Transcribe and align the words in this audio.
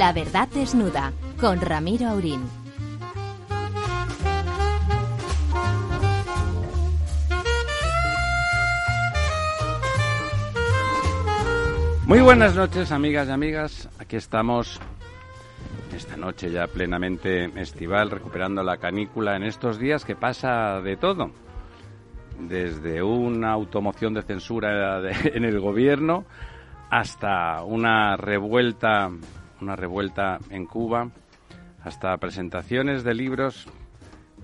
La 0.00 0.14
verdad 0.14 0.48
desnuda 0.48 1.12
con 1.38 1.60
Ramiro 1.60 2.08
Aurín. 2.08 2.40
Muy 12.06 12.20
buenas 12.20 12.56
noches, 12.56 12.90
amigas 12.92 13.28
y 13.28 13.30
amigas. 13.30 13.90
Aquí 13.98 14.16
estamos 14.16 14.80
esta 15.94 16.16
noche 16.16 16.50
ya 16.50 16.66
plenamente 16.66 17.44
estival, 17.60 18.10
recuperando 18.10 18.62
la 18.62 18.78
canícula 18.78 19.36
en 19.36 19.42
estos 19.42 19.78
días 19.78 20.06
que 20.06 20.16
pasa 20.16 20.80
de 20.80 20.96
todo. 20.96 21.30
Desde 22.38 23.02
una 23.02 23.52
automoción 23.52 24.14
de 24.14 24.22
censura 24.22 25.02
en 25.24 25.44
el 25.44 25.60
gobierno 25.60 26.24
hasta 26.88 27.62
una 27.64 28.16
revuelta, 28.16 29.10
una 29.60 29.76
revuelta 29.76 30.38
en 30.50 30.66
Cuba, 30.66 31.10
hasta 31.82 32.16
presentaciones 32.18 33.04
de 33.04 33.14
libros 33.14 33.66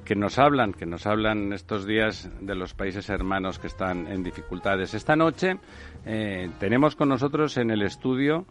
que 0.04 0.14
nos 0.14 0.38
hablan, 0.38 0.72
que 0.72 0.86
nos 0.86 1.06
hablan 1.06 1.52
estos 1.52 1.86
días 1.86 2.30
de 2.40 2.54
los 2.54 2.74
países 2.74 3.10
hermanos 3.10 3.58
que 3.58 3.66
están 3.66 4.06
en 4.06 4.22
dificultades. 4.22 4.94
Esta 4.94 5.16
noche 5.16 5.58
eh, 6.04 6.48
tenemos 6.60 6.94
con 6.94 7.08
nosotros 7.08 7.56
en 7.56 7.70
el 7.70 7.82
estudio 7.82 8.46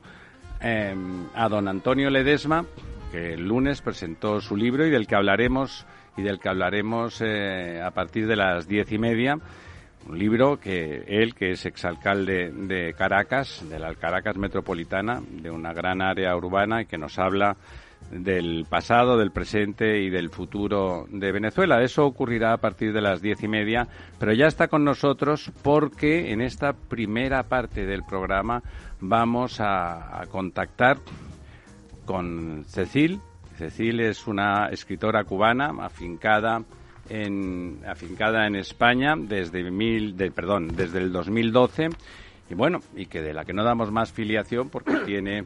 eh, 0.61 0.93
a 1.33 1.47
don 1.47 1.67
Antonio 1.67 2.09
Ledesma, 2.09 2.66
que 3.11 3.33
el 3.33 3.47
lunes 3.47 3.81
presentó 3.81 4.41
su 4.41 4.58
libro 4.58 4.86
y 4.86 4.89
del 4.89 5.08
que 5.08 5.16
hablaremos 5.16 5.86
y 6.17 6.21
del 6.23 6.39
que 6.39 6.49
hablaremos 6.49 7.21
eh, 7.21 7.81
a 7.81 7.91
partir 7.91 8.27
de 8.27 8.36
las 8.36 8.67
diez 8.67 8.91
y 8.91 8.97
media. 8.97 9.38
Un 10.08 10.20
libro 10.20 10.59
que 10.59 11.03
él, 11.08 11.34
que 11.34 11.52
es 11.52 11.66
exalcalde 11.66 12.52
de 12.52 12.94
Caracas, 12.94 13.67
de 13.67 13.80
la 13.80 13.95
Caracas 13.95 14.38
metropolitana, 14.38 15.20
de 15.28 15.50
una 15.50 15.73
gran 15.73 16.02
área 16.02 16.36
urbana, 16.36 16.84
y 16.84 16.86
que 16.86 17.00
nos 17.00 17.17
habla 17.17 17.58
del 18.11 18.67
pasado, 18.70 19.17
del 19.17 19.31
presente 19.31 20.02
y 20.02 20.11
del 20.11 20.30
futuro 20.30 21.08
de 21.09 21.31
Venezuela. 21.31 21.81
Eso 21.81 22.06
ocurrirá 22.06 22.53
a 22.53 22.58
partir 22.58 22.94
de 22.94 23.02
las 23.02 23.20
diez 23.20 23.42
y 23.42 23.48
media, 23.48 23.88
pero 24.20 24.31
ya 24.33 24.45
está 24.45 24.67
con 24.67 24.83
nosotros 24.83 25.52
porque 25.64 26.31
en 26.31 26.42
esta 26.42 26.73
primera 26.73 27.42
parte 27.44 27.88
del 27.88 28.03
programa 28.03 28.61
vamos 29.00 29.59
a, 29.59 30.22
a 30.22 30.28
contactar 30.28 30.98
con 32.06 32.64
Cecil. 32.67 33.20
Cecil 33.58 34.02
es 34.02 34.28
una 34.28 34.67
escritora 34.67 35.23
cubana 35.23 35.73
afincada 35.80 36.61
en, 37.09 37.81
afincada 37.88 38.48
en 38.48 38.56
España 38.56 39.16
desde, 39.17 39.70
mil, 39.70 40.17
de, 40.17 40.31
perdón, 40.31 40.70
desde 40.75 41.00
el 41.00 41.11
2012 41.11 41.89
y 42.50 42.53
bueno, 42.53 42.80
y 42.95 43.08
que 43.08 43.22
de 43.22 43.34
la 43.34 43.45
que 43.45 43.53
no 43.53 43.64
damos 43.64 43.92
más 43.92 44.11
filiación 44.11 44.70
porque 44.70 44.95
tiene 45.06 45.44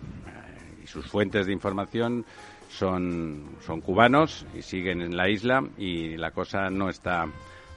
y 0.84 0.88
sus 0.88 1.08
fuentes 1.08 1.48
de 1.48 1.54
información 1.54 2.26
son, 2.70 3.58
son 3.62 3.82
cubanos 3.82 4.46
y 4.54 4.62
siguen 4.62 5.02
en 5.02 5.18
la 5.18 5.30
isla 5.30 5.64
y 5.78 6.18
la 6.18 6.32
cosa 6.32 6.70
no 6.70 6.90
está 6.90 7.26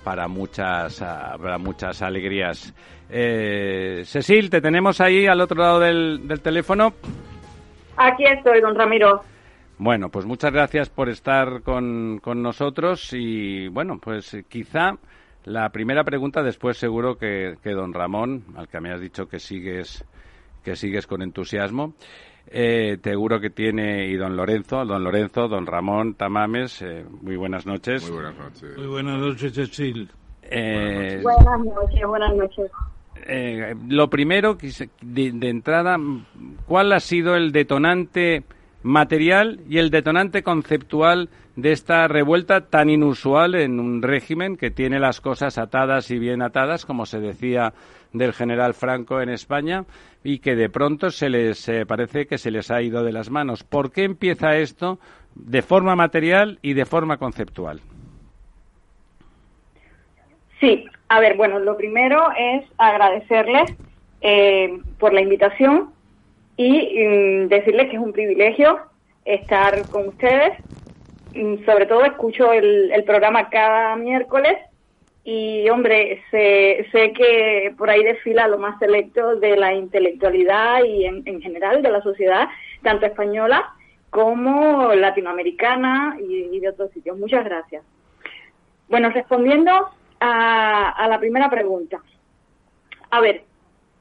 para 0.04 0.26
muchas, 0.28 0.98
para 0.98 1.59
muchas 1.59 2.03
alegrías. 2.03 2.75
Eh, 3.09 4.03
Cecil, 4.04 4.50
te 4.50 4.60
tenemos 4.60 5.00
ahí 5.00 5.26
al 5.26 5.41
otro 5.41 5.60
lado 5.62 5.78
del 5.78 6.41
teléfono. 6.42 6.94
Aquí 7.97 8.25
estoy, 8.25 8.60
don 8.60 8.75
Ramiro. 8.75 9.22
Bueno, 9.84 10.10
pues 10.10 10.26
muchas 10.26 10.53
gracias 10.53 10.88
por 10.91 11.09
estar 11.09 11.62
con, 11.62 12.20
con 12.22 12.41
nosotros 12.41 13.12
y 13.12 13.66
bueno, 13.66 13.98
pues 14.00 14.37
quizá 14.48 14.97
la 15.44 15.70
primera 15.70 16.04
pregunta, 16.04 16.41
después 16.41 16.76
seguro 16.76 17.16
que, 17.16 17.56
que 17.60 17.70
don 17.72 17.92
Ramón, 17.92 18.44
al 18.54 18.69
que 18.69 18.81
me 18.81 18.92
has 18.92 19.00
dicho 19.00 19.26
que 19.26 19.41
sigues, 19.41 20.04
que 20.62 20.76
sigues 20.76 21.09
con 21.09 21.21
entusiasmo, 21.21 21.94
eh, 22.47 22.97
seguro 23.03 23.41
que 23.41 23.50
tiene 23.50 24.06
y 24.06 24.15
don 24.15 24.37
Lorenzo, 24.37 24.84
don 24.84 25.03
Lorenzo, 25.03 25.48
don 25.48 25.66
Ramón 25.66 26.15
Tamames, 26.15 26.81
eh, 26.82 27.04
muy 27.21 27.34
buenas 27.34 27.66
noches. 27.66 28.04
Muy 28.09 28.21
buenas 28.22 28.38
noches. 28.38 28.76
Muy 28.78 28.87
buenas 28.87 29.19
noches, 29.19 29.53
Cecil. 29.53 30.09
Eh, 30.44 31.21
Buenas 31.25 31.59
noches, 31.65 32.06
buenas 32.06 32.37
noches. 32.37 32.71
eh, 33.26 33.75
lo 33.88 34.09
primero, 34.09 34.56
de, 35.00 35.32
de 35.32 35.48
entrada, 35.48 35.97
¿cuál 36.66 36.92
ha 36.92 37.00
sido 37.00 37.34
el 37.34 37.50
detonante 37.50 38.44
material 38.82 39.60
y 39.69 39.78
el 39.78 39.91
detonante 39.91 40.43
conceptual 40.43 41.28
de 41.56 41.72
esta 41.72 42.09
revuelta 42.09 42.69
tan 42.69 42.88
inusual 42.91 43.54
en 43.54 43.78
un 43.78 44.03
régimen 44.03 44.56
que 44.56 44.70
tiene 44.70 44.98
las 44.98 45.20
cosas 45.20 45.59
atadas 45.59 46.10
y 46.10 46.19
bien 46.19 46.43
atadas, 46.43 46.87
como 46.87 47.06
se 47.06 47.21
decía 47.21 47.72
del 48.12 48.32
general 48.32 48.75
Franco 48.75 49.21
en 49.21 49.28
España, 49.28 49.84
y 50.25 50.38
que 50.38 50.54
de 50.54 50.69
pronto 50.69 51.10
se 51.10 51.28
les 51.28 51.69
eh, 51.69 51.84
parece 51.87 52.26
que 52.26 52.38
se 52.38 52.50
les 52.50 52.71
ha 52.71 52.82
ido 52.82 53.03
de 53.03 53.12
las 53.12 53.31
manos? 53.31 53.65
¿Por 53.65 53.91
qué 53.92 54.04
empieza 54.04 54.56
esto 54.56 54.98
de 55.34 55.62
forma 55.62 55.97
material 55.97 56.59
y 56.62 56.75
de 56.75 56.84
forma 56.84 57.16
conceptual? 57.16 57.81
Sí, 60.60 60.87
a 61.09 61.21
ver, 61.21 61.37
bueno, 61.37 61.59
lo 61.59 61.76
primero 61.76 62.28
es 62.38 62.65
agradecerles 62.78 63.75
eh, 64.21 64.78
por 64.98 65.12
la 65.12 65.21
invitación 65.21 65.91
y 66.62 67.06
mm, 67.06 67.48
decirles 67.48 67.88
que 67.88 67.96
es 67.96 68.02
un 68.02 68.12
privilegio 68.12 68.80
estar 69.24 69.88
con 69.88 70.08
ustedes. 70.08 70.52
Mm, 71.34 71.64
Sobre 71.64 71.86
todo 71.86 72.04
escucho 72.04 72.52
el, 72.52 73.02
programa 73.06 73.48
cada 73.48 73.96
miércoles 73.96 74.56
y, 75.24 75.68
hombre, 75.70 76.22
sé, 76.30 76.86
sé 76.92 77.12
que 77.12 77.74
por 77.78 77.88
ahí 77.90 78.02
desfila 78.02 78.48
lo 78.48 78.58
más 78.58 78.78
selecto 78.78 79.36
de 79.36 79.56
la 79.56 79.72
intelectualidad 79.72 80.84
y 80.84 81.04
en, 81.04 81.22
en 81.26 81.40
general 81.40 81.82
de 81.82 81.90
la 81.90 82.02
sociedad, 82.02 82.48
tanto 82.82 83.06
española 83.06 83.72
como 84.10 84.92
latinoamericana 84.94 86.16
y, 86.20 86.56
y 86.56 86.60
de 86.60 86.68
otros 86.68 86.90
sitios. 86.92 87.16
Muchas 87.18 87.44
gracias. 87.44 87.84
Bueno, 88.88 89.10
respondiendo 89.10 89.70
a, 90.20 90.90
a 90.90 91.08
la 91.08 91.18
primera 91.18 91.48
pregunta. 91.48 92.02
A 93.10 93.20
ver, 93.20 93.44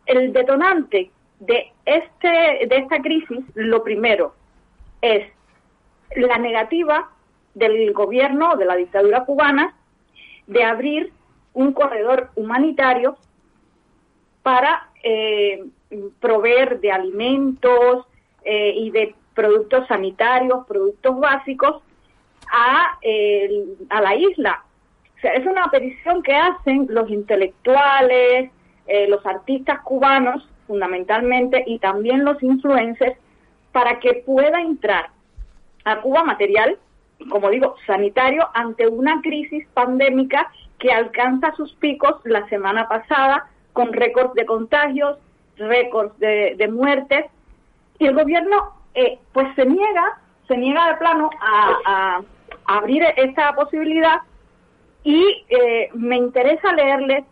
el 0.05 0.33
detonante 0.33 1.11
de 1.41 1.71
este 1.85 2.67
de 2.67 2.77
esta 2.77 3.01
crisis, 3.01 3.39
lo 3.55 3.83
primero 3.83 4.33
es 5.01 5.27
la 6.15 6.37
negativa 6.37 7.09
del 7.55 7.91
gobierno 7.93 8.55
de 8.55 8.65
la 8.65 8.75
dictadura 8.75 9.25
cubana 9.25 9.75
de 10.45 10.63
abrir 10.63 11.11
un 11.53 11.73
corredor 11.73 12.29
humanitario 12.35 13.17
para 14.43 14.89
eh, 15.03 15.65
proveer 16.19 16.79
de 16.79 16.91
alimentos 16.91 18.05
eh, 18.43 18.73
y 18.75 18.91
de 18.91 19.15
productos 19.33 19.87
sanitarios, 19.87 20.65
productos 20.67 21.19
básicos 21.19 21.81
a, 22.51 22.99
eh, 23.01 23.65
a 23.89 24.01
la 24.01 24.15
isla. 24.15 24.63
O 25.17 25.21
sea, 25.21 25.33
es 25.33 25.45
una 25.45 25.69
petición 25.71 26.21
que 26.21 26.35
hacen 26.35 26.85
los 26.89 27.09
intelectuales, 27.09 28.51
eh, 28.87 29.07
los 29.07 29.25
artistas 29.25 29.79
cubanos, 29.81 30.47
fundamentalmente, 30.71 31.65
y 31.67 31.79
también 31.79 32.23
los 32.23 32.41
influencers, 32.41 33.17
para 33.73 33.99
que 33.99 34.23
pueda 34.25 34.61
entrar 34.61 35.09
a 35.83 35.97
Cuba 35.97 36.23
material, 36.23 36.77
como 37.29 37.49
digo, 37.49 37.75
sanitario, 37.85 38.47
ante 38.53 38.87
una 38.87 39.19
crisis 39.21 39.67
pandémica 39.73 40.49
que 40.79 40.93
alcanza 40.93 41.51
sus 41.55 41.73
picos 41.73 42.15
la 42.23 42.47
semana 42.47 42.87
pasada, 42.87 43.47
con 43.73 43.91
récords 43.91 44.33
de 44.33 44.45
contagios, 44.45 45.17
récords 45.57 46.17
de, 46.19 46.55
de 46.57 46.67
muertes, 46.69 47.25
y 47.99 48.07
el 48.07 48.15
gobierno 48.15 48.57
eh, 48.93 49.19
pues 49.33 49.47
se 49.57 49.65
niega, 49.65 50.19
se 50.47 50.55
niega 50.55 50.87
de 50.87 50.95
plano 50.95 51.29
a, 51.41 51.73
a- 51.85 52.21
abrir 52.77 53.03
esta 53.17 53.53
posibilidad. 53.55 54.19
Y 55.03 55.21
eh, 55.49 55.89
me 55.95 56.15
interesa 56.15 56.71
leerles 56.73 57.25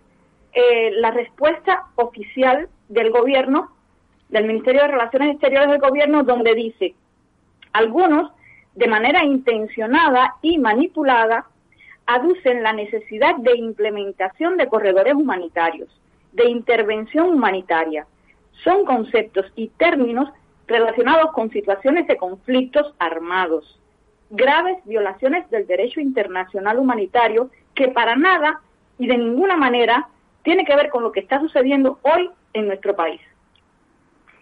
eh, 0.54 0.92
la 0.96 1.12
respuesta 1.12 1.88
oficial 1.96 2.70
del 2.88 3.12
gobierno, 3.12 3.72
del 4.30 4.46
Ministerio 4.46 4.82
de 4.82 4.88
Relaciones 4.90 5.32
Exteriores 5.32 5.70
del 5.70 5.80
gobierno, 5.80 6.24
donde 6.24 6.56
dice, 6.56 6.96
algunos, 7.74 8.32
de 8.76 8.88
manera 8.88 9.24
intencionada 9.24 10.36
y 10.42 10.58
manipulada, 10.58 11.46
aducen 12.06 12.64
la 12.64 12.74
necesidad 12.74 13.36
de 13.36 13.56
implementación 13.56 14.58
de 14.58 14.68
corredores 14.68 15.14
humanitarios, 15.14 15.90
de 16.34 16.50
intervención 16.50 17.30
humanitaria. 17.30 18.08
Son 18.64 18.86
conceptos 18.86 19.46
y 19.56 19.68
términos 19.70 20.30
relacionados 20.68 21.32
con 21.34 21.52
situaciones 21.52 22.08
de 22.08 22.18
conflictos 22.18 22.94
armados, 23.00 23.80
graves 24.30 24.78
violaciones 24.86 25.50
del 25.50 25.68
derecho 25.68 26.00
internacional 26.00 26.80
humanitario 26.80 27.50
que 27.74 27.90
para 27.90 28.16
nada 28.16 28.62
y 28.98 29.08
de 29.08 29.18
ninguna 29.18 29.56
manera 29.56 30.08
tiene 30.50 30.66
que 30.66 30.76
ver 30.76 30.90
con 30.90 31.04
lo 31.04 31.12
que 31.12 31.20
está 31.20 31.40
sucediendo 31.40 32.00
hoy 32.02 32.28
en 32.54 32.66
nuestro 32.66 32.96
país. 32.96 33.22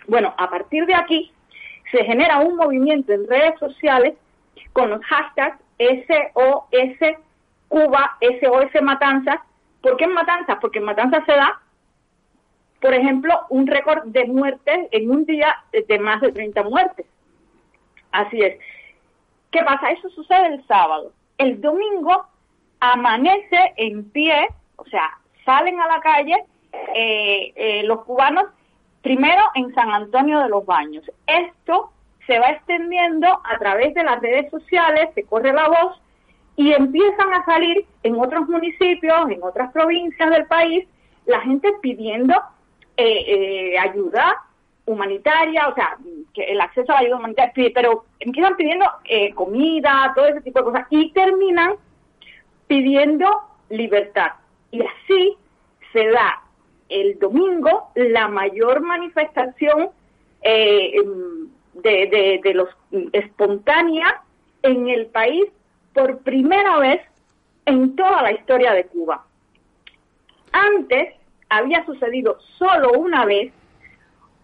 Bueno, 0.08 0.34
a 0.38 0.50
partir 0.50 0.86
de 0.86 0.96
aquí 0.96 1.34
se 1.92 2.06
genera 2.06 2.40
un 2.40 2.56
movimiento 2.56 3.12
en 3.12 3.28
redes 3.28 3.60
sociales 3.60 4.14
con 4.72 4.90
los 4.90 5.04
hashtags 5.04 5.60
SOS 5.78 7.18
Cuba, 7.68 8.18
SOS 8.22 8.82
Matanzas. 8.82 9.42
¿Por 9.82 9.98
qué 9.98 10.06
en 10.06 10.14
Matanzas? 10.14 10.58
Porque 10.62 10.80
en 10.80 10.86
Matanzas 10.86 11.26
se 11.26 11.34
da, 11.34 11.60
por 12.80 12.94
ejemplo, 12.94 13.42
un 13.50 13.68
récord 13.68 14.06
de 14.06 14.24
muertes 14.28 14.88
en 14.92 15.12
un 15.12 15.26
día 15.26 15.58
de 15.74 16.00
más 16.00 16.22
de 16.22 16.32
30 16.32 16.64
muertes. 16.64 17.06
Así 18.14 18.40
es. 18.40 18.58
¿Qué 19.52 19.62
pasa? 19.62 19.92
Eso 19.92 20.10
sucede 20.12 20.56
el 20.56 20.66
sábado. 20.68 21.12
El 21.38 21.60
domingo 21.60 22.28
amanece 22.80 23.74
en 23.76 24.10
pie, 24.10 24.48
o 24.78 24.86
sea, 24.86 25.18
salen 25.48 25.80
a 25.80 25.88
la 25.88 26.02
calle 26.02 26.36
eh, 26.94 27.54
eh, 27.56 27.84
los 27.86 28.04
cubanos 28.04 28.44
primero 29.02 29.42
en 29.56 29.74
San 29.74 29.90
Antonio 29.90 30.40
de 30.42 30.50
los 30.50 30.66
Baños. 30.66 31.10
Esto 31.26 31.92
se 32.28 32.38
va 32.38 32.50
extendiendo 32.50 33.28
a 33.28 33.58
través 33.58 33.94
de 33.94 34.04
las 34.04 34.22
redes 34.22 34.52
sociales, 34.52 35.10
se 35.16 35.24
corre 35.24 35.54
la 35.54 35.70
voz 35.70 36.02
y 36.58 36.74
empiezan 36.74 37.34
a 37.34 37.46
salir 37.46 37.86
en 38.04 38.20
otros 38.20 38.50
municipios, 38.50 39.30
en 39.30 39.42
otras 39.42 39.72
provincias 39.72 40.30
del 40.30 40.46
país, 40.48 40.86
la 41.26 41.40
gente 41.40 41.72
pidiendo 41.82 42.36
eh, 42.98 43.78
ayuda 43.80 44.44
humanitaria, 44.86 45.70
o 45.70 45.76
sea, 45.76 45.98
que 46.34 46.44
el 46.44 46.60
acceso 46.60 46.92
a 46.92 46.96
la 46.96 47.02
ayuda 47.02 47.18
humanitaria, 47.18 47.72
pero 47.74 48.06
empiezan 48.20 48.58
pidiendo 48.58 48.86
comida, 49.36 50.12
todo 50.14 50.26
ese 50.26 50.42
tipo 50.42 50.60
de 50.60 50.66
cosas, 50.66 50.88
y 50.90 51.12
terminan 51.12 51.76
pidiendo 52.68 53.30
libertad. 53.70 54.32
Y 54.72 54.82
así 54.82 55.38
se 55.94 56.08
da 56.08 56.42
el 56.90 57.20
domingo 57.20 57.92
la 57.96 58.28
mayor 58.28 58.82
manifestación 58.82 59.90
eh, 60.42 60.94
de, 61.74 62.40
de, 62.44 62.54
los 62.54 62.70
espontánea 63.12 64.22
en 64.64 64.88
el 64.88 65.08
país 65.08 65.46
por 65.94 66.20
primera 66.20 66.78
vez 66.78 67.02
en 67.66 67.96
toda 67.96 68.22
la 68.22 68.32
historia 68.32 68.74
de 68.74 68.86
Cuba. 68.86 69.26
Antes 70.52 71.14
había 71.50 71.86
sucedido 71.86 72.38
solo 72.58 72.92
una 72.94 73.26
vez 73.26 73.52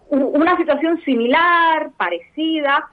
una 0.09 0.55
situación 0.57 1.01
similar, 1.01 1.91
parecida, 1.97 2.87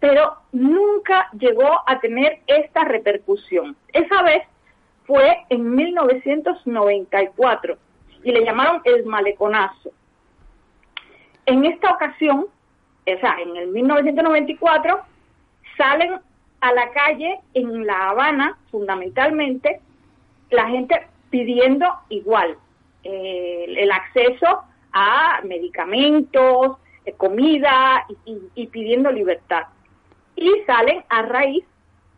pero 0.00 0.36
nunca 0.52 1.28
llegó 1.38 1.80
a 1.86 1.98
tener 2.00 2.40
esta 2.46 2.84
repercusión. 2.84 3.74
Esa 3.92 4.22
vez 4.22 4.42
fue 5.08 5.44
en 5.48 5.74
1994 5.74 7.76
y 8.22 8.30
le 8.30 8.44
llamaron 8.44 8.80
el 8.84 9.04
maleconazo. 9.06 9.90
En 11.46 11.64
esta 11.64 11.92
ocasión, 11.92 12.40
o 12.40 13.20
sea, 13.20 13.36
en 13.40 13.56
el 13.56 13.68
1994, 13.68 15.00
salen 15.78 16.20
a 16.60 16.72
la 16.74 16.90
calle 16.90 17.40
en 17.54 17.86
La 17.86 18.10
Habana, 18.10 18.58
fundamentalmente, 18.70 19.80
la 20.50 20.68
gente 20.68 21.06
pidiendo 21.30 21.86
igual 22.10 22.58
eh, 23.02 23.64
el 23.78 23.90
acceso 23.90 24.64
a 24.92 25.40
medicamentos, 25.42 26.76
eh, 27.06 27.14
comida 27.16 28.06
y, 28.54 28.66
pidiendo 28.66 29.10
libertad. 29.10 29.68
Y 30.36 30.52
salen 30.66 31.02
a 31.08 31.22
raíz 31.22 31.64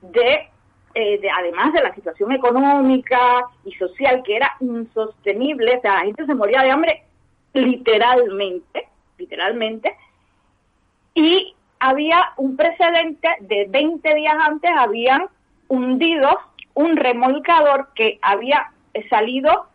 de 0.02 0.49
eh, 0.94 1.20
además 1.36 1.72
de 1.72 1.82
la 1.82 1.94
situación 1.94 2.32
económica 2.32 3.44
y 3.64 3.72
social 3.72 4.22
que 4.24 4.36
era 4.36 4.56
insostenible, 4.60 5.76
o 5.76 5.80
sea, 5.80 5.94
la 5.94 6.00
gente 6.00 6.26
se 6.26 6.34
moría 6.34 6.62
de 6.62 6.70
hambre 6.70 7.04
literalmente, 7.52 8.88
literalmente, 9.18 9.96
y 11.14 11.54
había 11.78 12.32
un 12.36 12.56
precedente 12.56 13.28
de 13.40 13.66
20 13.68 14.14
días 14.14 14.36
antes, 14.40 14.70
habían 14.76 15.26
hundido 15.68 16.28
un 16.74 16.96
remolcador 16.96 17.88
que 17.94 18.18
había 18.22 18.72
salido 19.08 19.66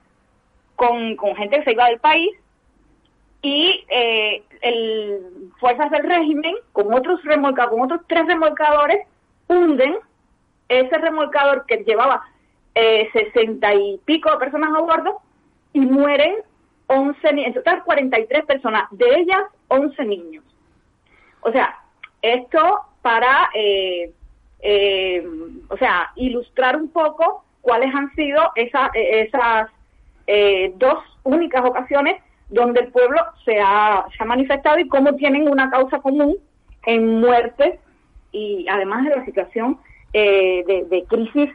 con, 0.76 1.18
gente 1.36 1.60
que 1.60 1.64
se 1.64 1.72
iba 1.72 1.88
del 1.88 2.00
país 2.00 2.32
y 3.42 3.86
eh, 3.90 4.44
el, 4.62 5.52
fuerzas 5.60 5.92
del 5.92 6.04
régimen 6.04 6.56
con 6.74 6.94
otros 6.94 7.24
remolcadores, 7.24 7.72
con 7.72 7.86
otros 7.86 8.02
tres 8.08 8.26
remolcadores 8.26 9.08
hunden 9.48 9.96
ese 10.70 10.98
remolcador 10.98 11.66
que 11.66 11.84
llevaba 11.84 12.24
eh, 12.74 13.10
sesenta 13.14 13.74
y 13.74 14.00
pico 14.06 14.32
de 14.32 14.38
personas 14.38 14.70
a 14.76 14.82
bordo 14.82 15.22
y 15.74 15.80
mueren 15.80 16.36
11, 16.88 17.18
en 17.30 17.54
total 17.54 17.84
43 17.84 18.46
personas, 18.46 18.84
de 18.92 19.06
ellas 19.20 19.44
11 19.70 20.06
niños. 20.06 20.44
O 21.42 21.52
sea, 21.52 21.80
esto 22.22 22.82
para, 23.02 23.50
eh, 23.54 24.12
eh, 24.62 25.28
o 25.70 25.78
sea, 25.78 26.12
ilustrar 26.16 26.76
un 26.76 26.90
poco 26.90 27.46
cuáles 27.62 27.94
han 27.94 28.14
sido 28.16 28.52
esa, 28.56 28.92
esas 28.94 29.70
dos 30.76 31.04
únicas 31.24 31.64
ocasiones 31.64 32.22
donde 32.50 32.82
el 32.82 32.92
pueblo 32.92 33.22
se 33.44 33.60
ha, 33.60 34.06
se 34.16 34.24
ha 34.24 34.26
manifestado 34.26 34.80
y 34.80 34.88
cómo 34.88 35.16
tienen 35.16 35.48
una 35.48 35.70
causa 35.70 36.00
común 36.00 36.38
en 36.86 37.20
muertes 37.20 37.80
y 38.32 38.66
además 38.70 39.06
de 39.06 39.16
la 39.16 39.26
situación 39.26 39.80
eh, 40.18 40.64
de, 40.90 41.04
crisis 41.10 41.50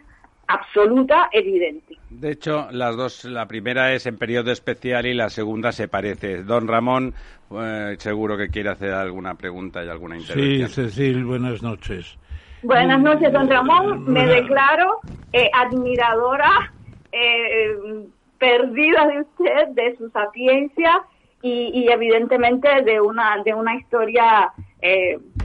absoluta 0.47 1.31
evidente. 1.33 1.97
De 2.11 2.33
hecho, 2.33 2.69
las 2.73 2.95
dos, 2.95 3.25
la 3.25 3.49
primera 3.49 3.95
es 3.95 4.05
en 4.05 4.19
periodo 4.19 4.53
especial 4.53 5.07
y 5.07 5.15
la 5.15 5.31
segunda 5.31 5.73
se 5.73 5.89
parece. 5.89 6.43
Don 6.43 6.69
Ramón, 6.69 7.15
eh, 7.53 7.97
seguro 7.97 8.37
que 8.37 8.51
quiere 8.51 8.69
hacer 8.69 8.93
alguna 8.93 9.37
pregunta 9.37 9.83
y 9.83 9.89
alguna 9.89 10.19
intervención. 10.19 10.69
Sí, 10.69 10.75
Cecil, 10.75 11.25
buenas 11.25 11.63
noches. 11.63 12.19
Buenas 12.63 13.01
noches, 13.01 13.33
don 13.33 13.49
Ramón. 13.49 14.05
Me 14.13 14.27
declaro 14.27 15.01
eh, 15.33 15.49
admiradora, 15.55 16.71
perdida 18.39 19.07
de 19.07 19.21
usted, 19.23 19.69
de 19.69 19.97
su 19.97 20.11
sapiencia 20.11 21.01
y, 21.41 21.71
y, 21.73 21.89
evidentemente 21.89 22.69
de 22.83 23.01
una 23.01 23.43
de 23.43 23.55
una 23.55 23.75
historia, 23.77 24.53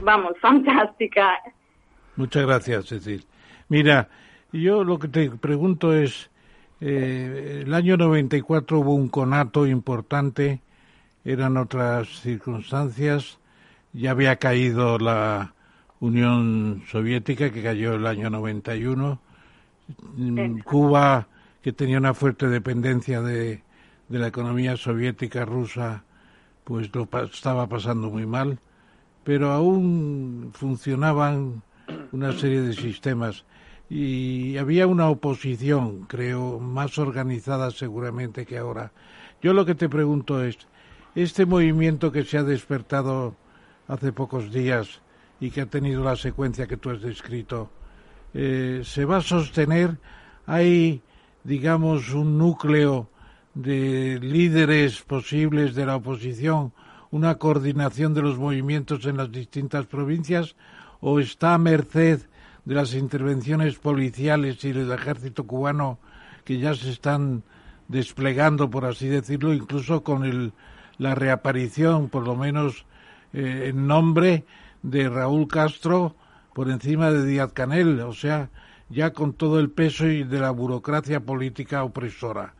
vamos, 0.02 0.34
fantástica. 0.42 1.40
Muchas 2.16 2.46
gracias, 2.46 2.86
Cecil. 2.86 3.26
Mira, 3.68 4.08
yo 4.52 4.84
lo 4.84 4.98
que 4.98 5.08
te 5.08 5.30
pregunto 5.30 5.92
es, 5.94 6.30
eh, 6.80 7.62
el 7.64 7.74
año 7.74 7.96
94 7.96 8.78
hubo 8.80 8.94
un 8.94 9.08
conato 9.08 9.66
importante, 9.66 10.60
eran 11.24 11.56
otras 11.56 12.08
circunstancias, 12.20 13.38
ya 13.92 14.12
había 14.12 14.36
caído 14.36 14.98
la 14.98 15.54
Unión 16.00 16.82
Soviética, 16.90 17.50
que 17.50 17.62
cayó 17.62 17.94
el 17.94 18.06
año 18.06 18.30
91, 18.30 19.20
mm, 20.16 20.58
Cuba, 20.60 21.28
que 21.60 21.72
tenía 21.72 21.98
una 21.98 22.14
fuerte 22.14 22.48
dependencia 22.48 23.20
de, 23.20 23.62
de 24.08 24.18
la 24.18 24.28
economía 24.28 24.76
soviética 24.76 25.44
rusa, 25.44 26.04
pues 26.64 26.94
lo 26.94 27.08
estaba 27.24 27.68
pasando 27.68 28.10
muy 28.10 28.26
mal, 28.26 28.58
pero 29.24 29.50
aún 29.50 30.50
funcionaban 30.54 31.62
una 32.12 32.32
serie 32.32 32.60
de 32.62 32.72
sistemas 32.72 33.44
y 33.88 34.56
había 34.56 34.86
una 34.86 35.08
oposición, 35.08 36.06
creo, 36.06 36.58
más 36.58 36.98
organizada 36.98 37.70
seguramente 37.70 38.44
que 38.44 38.58
ahora. 38.58 38.92
Yo 39.40 39.52
lo 39.52 39.64
que 39.64 39.74
te 39.74 39.88
pregunto 39.88 40.42
es, 40.42 40.58
este 41.14 41.46
movimiento 41.46 42.12
que 42.12 42.24
se 42.24 42.38
ha 42.38 42.42
despertado 42.42 43.36
hace 43.88 44.12
pocos 44.12 44.52
días 44.52 45.00
y 45.40 45.50
que 45.50 45.62
ha 45.62 45.66
tenido 45.66 46.02
la 46.02 46.16
secuencia 46.16 46.66
que 46.66 46.76
tú 46.76 46.90
has 46.90 47.00
descrito, 47.00 47.70
eh, 48.34 48.82
¿se 48.84 49.04
va 49.04 49.18
a 49.18 49.22
sostener? 49.22 49.98
¿Hay, 50.46 51.02
digamos, 51.44 52.12
un 52.12 52.38
núcleo 52.38 53.08
de 53.54 54.18
líderes 54.20 55.00
posibles 55.02 55.74
de 55.74 55.86
la 55.86 55.96
oposición, 55.96 56.72
una 57.10 57.36
coordinación 57.36 58.12
de 58.14 58.22
los 58.22 58.36
movimientos 58.36 59.06
en 59.06 59.16
las 59.16 59.30
distintas 59.30 59.86
provincias? 59.86 60.56
O 61.00 61.20
está 61.20 61.54
a 61.54 61.58
merced 61.58 62.20
de 62.64 62.74
las 62.74 62.94
intervenciones 62.94 63.76
policiales 63.76 64.64
y 64.64 64.72
del 64.72 64.90
ejército 64.92 65.46
cubano 65.46 65.98
que 66.44 66.58
ya 66.58 66.74
se 66.74 66.90
están 66.90 67.42
desplegando, 67.88 68.70
por 68.70 68.84
así 68.84 69.08
decirlo, 69.08 69.54
incluso 69.54 70.02
con 70.02 70.24
el, 70.24 70.52
la 70.98 71.14
reaparición, 71.14 72.08
por 72.08 72.24
lo 72.24 72.36
menos 72.36 72.86
eh, 73.32 73.66
en 73.68 73.86
nombre 73.86 74.44
de 74.82 75.08
Raúl 75.08 75.48
Castro 75.48 76.16
por 76.54 76.70
encima 76.70 77.10
de 77.10 77.26
Díaz 77.26 77.52
Canel, 77.52 78.00
o 78.00 78.12
sea, 78.12 78.50
ya 78.88 79.12
con 79.12 79.34
todo 79.34 79.60
el 79.60 79.70
peso 79.70 80.06
y 80.06 80.24
de 80.24 80.40
la 80.40 80.50
burocracia 80.50 81.20
política 81.20 81.84
opresora. 81.84 82.54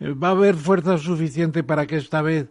Eh, 0.00 0.12
¿Va 0.12 0.28
a 0.28 0.32
haber 0.32 0.54
fuerza 0.54 0.98
suficiente 0.98 1.62
para 1.62 1.86
que 1.86 1.96
esta 1.96 2.22
vez 2.22 2.48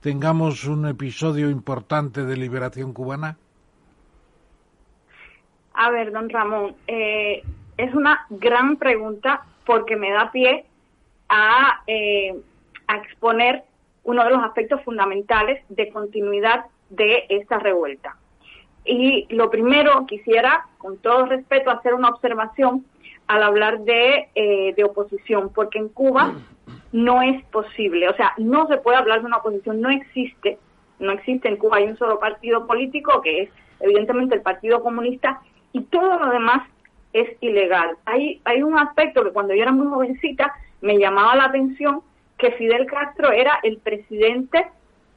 tengamos 0.00 0.64
un 0.64 0.86
episodio 0.86 1.50
importante 1.50 2.24
de 2.24 2.36
liberación 2.36 2.92
cubana? 2.92 3.38
A 5.82 5.88
ver, 5.88 6.12
don 6.12 6.28
Ramón, 6.28 6.76
eh, 6.86 7.42
es 7.78 7.94
una 7.94 8.26
gran 8.28 8.76
pregunta 8.76 9.46
porque 9.64 9.96
me 9.96 10.10
da 10.10 10.30
pie 10.30 10.66
a, 11.30 11.80
eh, 11.86 12.38
a 12.86 12.96
exponer 12.98 13.62
uno 14.04 14.22
de 14.22 14.28
los 14.28 14.44
aspectos 14.44 14.82
fundamentales 14.84 15.64
de 15.70 15.88
continuidad 15.88 16.66
de 16.90 17.24
esta 17.30 17.58
revuelta. 17.60 18.18
Y 18.84 19.26
lo 19.30 19.48
primero, 19.48 20.04
quisiera, 20.04 20.66
con 20.76 20.98
todo 20.98 21.24
respeto, 21.24 21.70
hacer 21.70 21.94
una 21.94 22.10
observación 22.10 22.84
al 23.26 23.42
hablar 23.42 23.80
de, 23.80 24.28
eh, 24.34 24.74
de 24.76 24.84
oposición, 24.84 25.50
porque 25.50 25.78
en 25.78 25.88
Cuba 25.88 26.34
no 26.92 27.22
es 27.22 27.42
posible, 27.46 28.06
o 28.10 28.16
sea, 28.16 28.34
no 28.36 28.66
se 28.66 28.76
puede 28.76 28.98
hablar 28.98 29.20
de 29.20 29.26
una 29.28 29.38
oposición, 29.38 29.80
no 29.80 29.88
existe, 29.88 30.58
no 30.98 31.12
existe 31.12 31.48
en 31.48 31.56
Cuba, 31.56 31.78
hay 31.78 31.84
un 31.84 31.96
solo 31.96 32.18
partido 32.18 32.66
político 32.66 33.22
que 33.22 33.44
es 33.44 33.50
evidentemente 33.80 34.34
el 34.34 34.42
Partido 34.42 34.82
Comunista 34.82 35.40
y 35.72 35.82
todo 35.82 36.18
lo 36.18 36.30
demás 36.30 36.68
es 37.12 37.30
ilegal. 37.40 37.96
Hay, 38.04 38.40
hay 38.44 38.62
un 38.62 38.78
aspecto 38.78 39.24
que 39.24 39.30
cuando 39.30 39.54
yo 39.54 39.62
era 39.62 39.72
muy 39.72 39.88
jovencita 39.88 40.52
me 40.80 40.98
llamaba 40.98 41.36
la 41.36 41.44
atención, 41.44 42.02
que 42.38 42.52
Fidel 42.52 42.86
Castro 42.86 43.32
era 43.32 43.60
el 43.62 43.78
presidente 43.78 44.66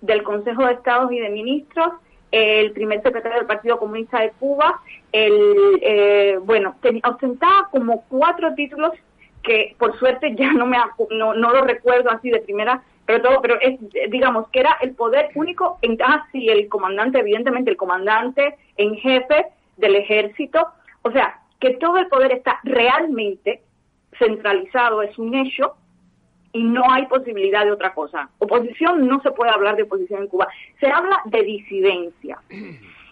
del 0.02 0.24
Consejo 0.24 0.66
de 0.66 0.74
Estados 0.74 1.12
y 1.12 1.20
de 1.20 1.30
Ministros, 1.30 1.94
el 2.32 2.72
primer 2.72 3.02
secretario 3.04 3.38
del 3.38 3.48
Partido 3.48 3.78
Comunista 3.78 4.20
de 4.20 4.32
Cuba, 4.32 4.82
el, 5.12 5.80
eh, 5.82 6.40
bueno, 6.44 6.76
ostentaba 7.04 7.70
como 7.72 8.04
cuatro 8.10 8.56
títulos 8.56 8.92
que 9.44 9.76
por 9.78 9.98
suerte 10.00 10.36
ya 10.36 10.52
no 10.54 10.66
me 10.66 10.78
no, 11.12 11.34
no 11.34 11.52
lo 11.52 11.62
recuerdo 11.62 12.10
así 12.10 12.32
de 12.32 12.40
primera, 12.40 12.82
pero 13.06 13.22
todo, 13.22 13.42
pero 13.42 13.60
es, 13.62 13.80
digamos 14.10 14.48
que 14.50 14.62
era 14.62 14.78
el 14.82 14.96
poder 14.96 15.30
único 15.36 15.78
en 15.82 15.96
casi 15.96 16.50
el 16.50 16.68
comandante, 16.70 17.20
evidentemente 17.20 17.70
el 17.70 17.78
comandante 17.78 18.56
en 18.78 18.96
jefe 18.96 19.46
del 19.78 19.96
ejército, 19.96 20.68
o 21.02 21.12
sea, 21.12 21.40
que 21.60 21.72
todo 21.76 21.98
el 21.98 22.08
poder 22.08 22.32
está 22.34 22.60
realmente 22.64 23.62
centralizado, 24.18 25.02
es 25.02 25.18
un 25.18 25.34
hecho, 25.34 25.76
y 26.54 26.64
no 26.64 26.84
hay 26.90 27.08
posibilidad 27.08 27.66
de 27.66 27.72
otra 27.72 27.94
cosa. 27.94 28.30
Oposición 28.38 29.08
no 29.08 29.22
se 29.22 29.32
puede 29.32 29.52
hablar 29.52 29.76
de 29.76 29.84
oposición 29.84 30.22
en 30.22 30.28
Cuba, 30.28 30.48
se 30.80 30.88
habla 30.88 31.22
de 31.26 31.42
disidencia. 31.42 32.38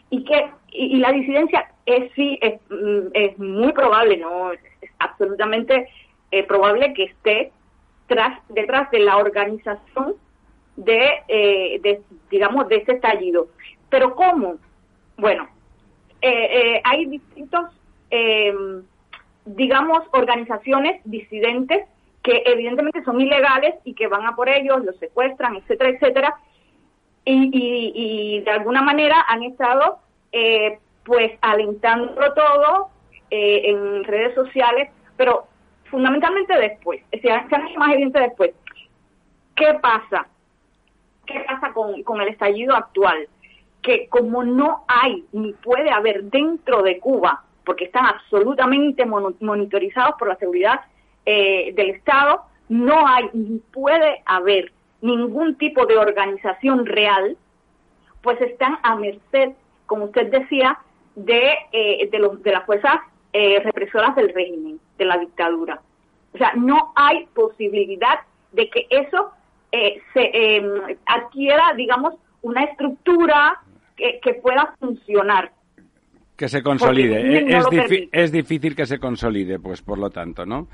Y 0.10 0.24
que 0.24 0.50
y, 0.72 0.98
la 0.98 1.12
disidencia 1.12 1.72
es 1.86 2.12
sí 2.14 2.38
es, 2.42 2.62
mm, 2.70 3.08
es 3.14 3.38
muy 3.40 3.74
probable, 3.74 4.18
no 4.18 4.52
es, 4.52 4.60
absolutamente 5.00 5.90
eh, 6.32 6.44
probable 6.44 6.94
que 6.94 7.06
esté 7.06 7.52
tras 8.08 8.40
detrás 8.50 8.92
de 8.92 9.00
la 9.00 9.18
organización 9.18 10.16
de, 10.76 11.10
eh, 11.28 11.80
de 11.82 12.02
digamos 12.30 12.68
de 12.68 12.78
ese 12.78 12.94
estallido. 12.94 13.48
Pero 13.90 14.16
cómo? 14.16 14.58
Bueno, 15.18 15.48
hay 16.22 17.06
distintos 17.06 17.72
Em, 18.12 18.84
digamos, 19.46 20.04
organizaciones 20.12 21.02
disidentes 21.06 21.88
que 22.22 22.44
evidentemente 22.46 23.04
son 23.04 23.20
ilegales 23.20 23.76
y 23.86 23.94
que 23.96 24.08
van 24.08 24.26
a 24.26 24.36
por 24.36 24.50
ellos, 24.50 24.84
los 24.84 24.98
secuestran, 24.98 25.56
etcétera, 25.56 25.90
etcétera, 25.90 26.36
y, 27.24 28.42
de 28.42 28.52
alguna 28.52 28.82
manera 28.82 29.26
han 29.28 29.44
estado 29.44 30.00
eh, 30.32 30.78
pues 31.06 31.32
alentándolo 31.42 32.34
todo 32.34 32.90
eh, 33.32 33.62
en 33.66 34.04
redes 34.04 34.36
sociales, 34.36 34.90
pero 35.16 35.48
fundamentalmente 35.86 36.54
después, 36.58 37.02
se 37.22 37.32
han, 37.32 37.46
hecho 37.46 37.80
más 37.80 37.94
evidente 37.94 38.20
después. 38.20 38.52
¿Qué 39.56 39.74
pasa? 39.82 40.28
¿Qué 41.26 41.40
pasa 41.48 41.72
con, 41.74 42.04
con 42.04 42.22
el 42.22 42.28
estallido 42.28 42.76
actual? 42.76 43.28
Que 43.82 44.08
como 44.10 44.44
no 44.44 44.84
hay 44.88 45.26
ni 45.32 45.54
puede 45.54 45.90
haber 45.90 46.24
dentro 46.26 46.84
de 46.84 47.00
Cuba 47.00 47.44
porque 47.66 47.86
están 47.86 48.06
absolutamente 48.06 49.06
monitorizados 49.06 50.16
por 50.18 50.28
la 50.28 50.36
seguridad 50.36 50.82
eh, 51.26 51.74
del 51.76 51.92
Estado, 51.92 52.44
no 52.70 53.08
hay 53.08 53.30
ni 53.34 53.60
puede 53.60 54.24
haber 54.26 54.72
ningún 55.02 55.56
tipo 55.56 55.86
de 55.86 55.98
organización 55.98 56.86
real, 56.86 57.38
pues 58.22 58.40
están 58.42 58.78
a 58.84 58.96
merced, 58.96 59.52
como 59.86 60.06
usted 60.06 60.32
decía, 60.32 60.80
de, 61.16 61.54
eh, 61.72 62.10
de, 62.12 62.20
los, 62.20 62.42
de 62.44 62.52
las 62.52 62.66
fuerzas 62.66 62.96
eh, 63.34 63.60
represoras 63.64 64.16
del 64.16 64.34
régimen, 64.34 64.80
de 64.98 65.06
la 65.06 65.18
dictadura. 65.18 65.82
O 66.34 66.38
sea, 66.38 66.54
no 66.56 66.94
hay 66.96 67.26
posibilidad 67.34 68.20
de 68.52 68.70
que 68.70 68.88
eso 68.90 69.32
se 69.72 70.32
em, 70.34 70.98
adquiera, 71.06 71.74
digamos, 71.78 72.16
una 72.42 72.64
estructura 72.64 73.62
que 74.22 74.34
pueda 74.36 74.76
funcionar 74.80 75.52
que 76.42 76.50
se 76.50 76.64
consolide. 76.64 77.56
Es, 77.56 77.68
es, 78.12 78.32
difícil 78.32 78.76
que 78.76 78.88
se 78.88 78.98
consolide, 78.98 79.60
pues 79.60 79.84
por 79.84 80.00
lo 80.00 80.10
tanto, 80.10 80.44
¿no? 80.44 80.68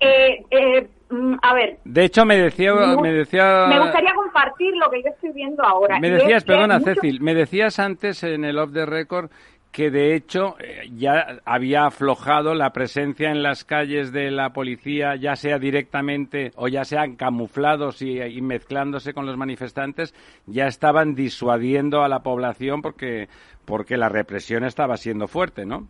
Eh, 0.00 0.42
eh, 0.50 0.88
mm, 1.08 1.34
a 1.40 1.54
ver. 1.54 1.78
De 1.84 2.04
hecho, 2.06 2.24
me 2.24 2.36
decía, 2.36 2.74
me 3.00 3.12
decía. 3.12 3.66
Me 3.68 3.78
gustaría 3.78 4.12
compartir 4.12 4.74
lo 4.74 4.90
que 4.90 5.04
yo 5.04 5.10
estoy 5.10 5.30
viendo 5.30 5.62
ahora. 5.62 6.00
Me 6.00 6.10
decías, 6.10 6.42
perdona, 6.42 6.80
Cecil, 6.80 7.20
me 7.20 7.32
decías 7.32 7.78
antes 7.78 8.24
en 8.24 8.44
el 8.44 8.58
off 8.58 8.72
the 8.72 8.86
record 8.86 9.30
que 9.74 9.90
de 9.90 10.14
hecho 10.14 10.54
eh, 10.60 10.88
ya 10.94 11.40
había 11.44 11.86
aflojado 11.86 12.54
la 12.54 12.70
presencia 12.70 13.32
en 13.32 13.42
las 13.42 13.64
calles 13.64 14.12
de 14.12 14.30
la 14.30 14.50
policía, 14.50 15.16
ya 15.16 15.34
sea 15.34 15.58
directamente 15.58 16.52
o 16.54 16.68
ya 16.68 16.84
sean 16.84 17.16
camuflados 17.16 18.00
y, 18.00 18.22
y, 18.22 18.40
mezclándose 18.40 19.12
con 19.12 19.26
los 19.26 19.36
manifestantes, 19.36 20.14
ya 20.46 20.68
estaban 20.68 21.16
disuadiendo 21.16 22.04
a 22.04 22.08
la 22.08 22.20
población 22.20 22.82
porque, 22.82 23.28
porque 23.64 23.96
la 23.96 24.08
represión 24.08 24.62
estaba 24.62 24.96
siendo 24.96 25.26
fuerte, 25.26 25.66
¿no? 25.66 25.88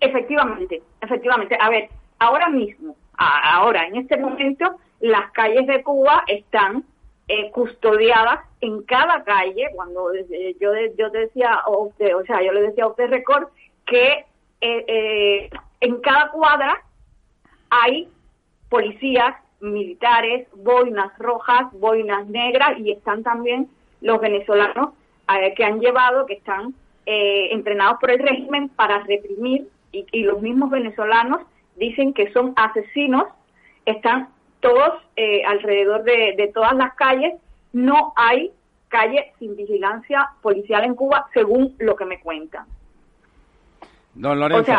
Efectivamente, 0.00 0.82
efectivamente. 1.00 1.56
A 1.58 1.70
ver, 1.70 1.88
ahora 2.18 2.50
mismo, 2.50 2.94
ahora, 3.16 3.86
en 3.86 3.96
este 3.96 4.18
momento, 4.18 4.76
las 5.00 5.30
calles 5.32 5.66
de 5.66 5.82
Cuba 5.82 6.24
están 6.26 6.84
eh, 7.26 7.50
custodiadas 7.52 8.40
en 8.60 8.82
cada 8.82 9.24
calle, 9.24 9.70
cuando 9.74 10.10
yo, 10.60 10.72
yo 10.98 11.10
decía, 11.10 11.62
o, 11.66 11.90
sea, 11.96 12.42
yo 12.42 12.52
le 12.52 12.60
decía 12.60 12.84
a 12.84 12.88
usted, 12.88 13.08
Record, 13.08 13.48
que 13.86 14.26
eh, 14.60 14.84
eh, 14.86 15.50
en 15.80 16.00
cada 16.02 16.30
cuadra 16.30 16.82
hay 17.70 18.08
policías, 18.68 19.36
militares, 19.60 20.46
boinas 20.54 21.16
rojas, 21.18 21.72
boinas 21.72 22.26
negras 22.26 22.78
y 22.78 22.92
están 22.92 23.22
también 23.22 23.70
los 24.02 24.20
venezolanos 24.20 24.90
que 25.56 25.64
han 25.64 25.80
llevado, 25.80 26.26
que 26.26 26.34
están 26.34 26.74
entrenados 27.06 27.98
por 27.98 28.10
el 28.10 28.18
régimen 28.18 28.68
para 28.68 28.98
reprimir 29.04 29.68
y 29.92 30.22
los 30.24 30.42
mismos 30.42 30.68
venezolanos 30.68 31.40
dicen 31.76 32.12
que 32.12 32.30
son 32.32 32.52
asesinos, 32.56 33.24
están 33.86 34.28
todos 34.64 34.94
eh, 35.14 35.44
alrededor 35.44 36.02
de, 36.04 36.50
todas 36.54 36.74
las 36.74 36.94
calles. 36.94 37.34
No 37.74 38.14
hay 38.16 38.50
calle 38.88 39.32
sin 39.38 39.54
vigilancia 39.56 40.30
policial 40.40 40.84
en 40.84 40.94
Cuba, 40.94 41.28
según 41.34 41.76
lo 41.78 41.94
que 41.94 42.06
me 42.06 42.18
cuentan. 42.20 42.64
Don 44.14 44.40
Lorenzo. 44.40 44.72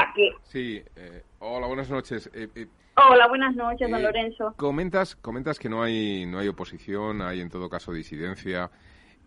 Sí, 0.44 0.82
eh, 0.96 1.24
hola, 1.39 1.68
buenas 1.68 1.89
noches. 1.89 2.30
Eh, 2.34 2.68
hola, 2.96 3.27
buenas 3.27 3.56
noches, 3.56 3.92
don 3.92 4.01
Lorenzo. 4.01 4.54
Comentas, 4.58 5.15
comentas 5.18 5.60
que 5.60 5.70
no 5.70 5.84
hay, 5.84 6.25
no 6.25 6.39
hay 6.39 6.48
oposición, 6.48 7.22
hay 7.22 7.42
en 7.42 7.50
todo 7.50 7.70
caso 7.70 7.92
disidencia. 7.92 8.72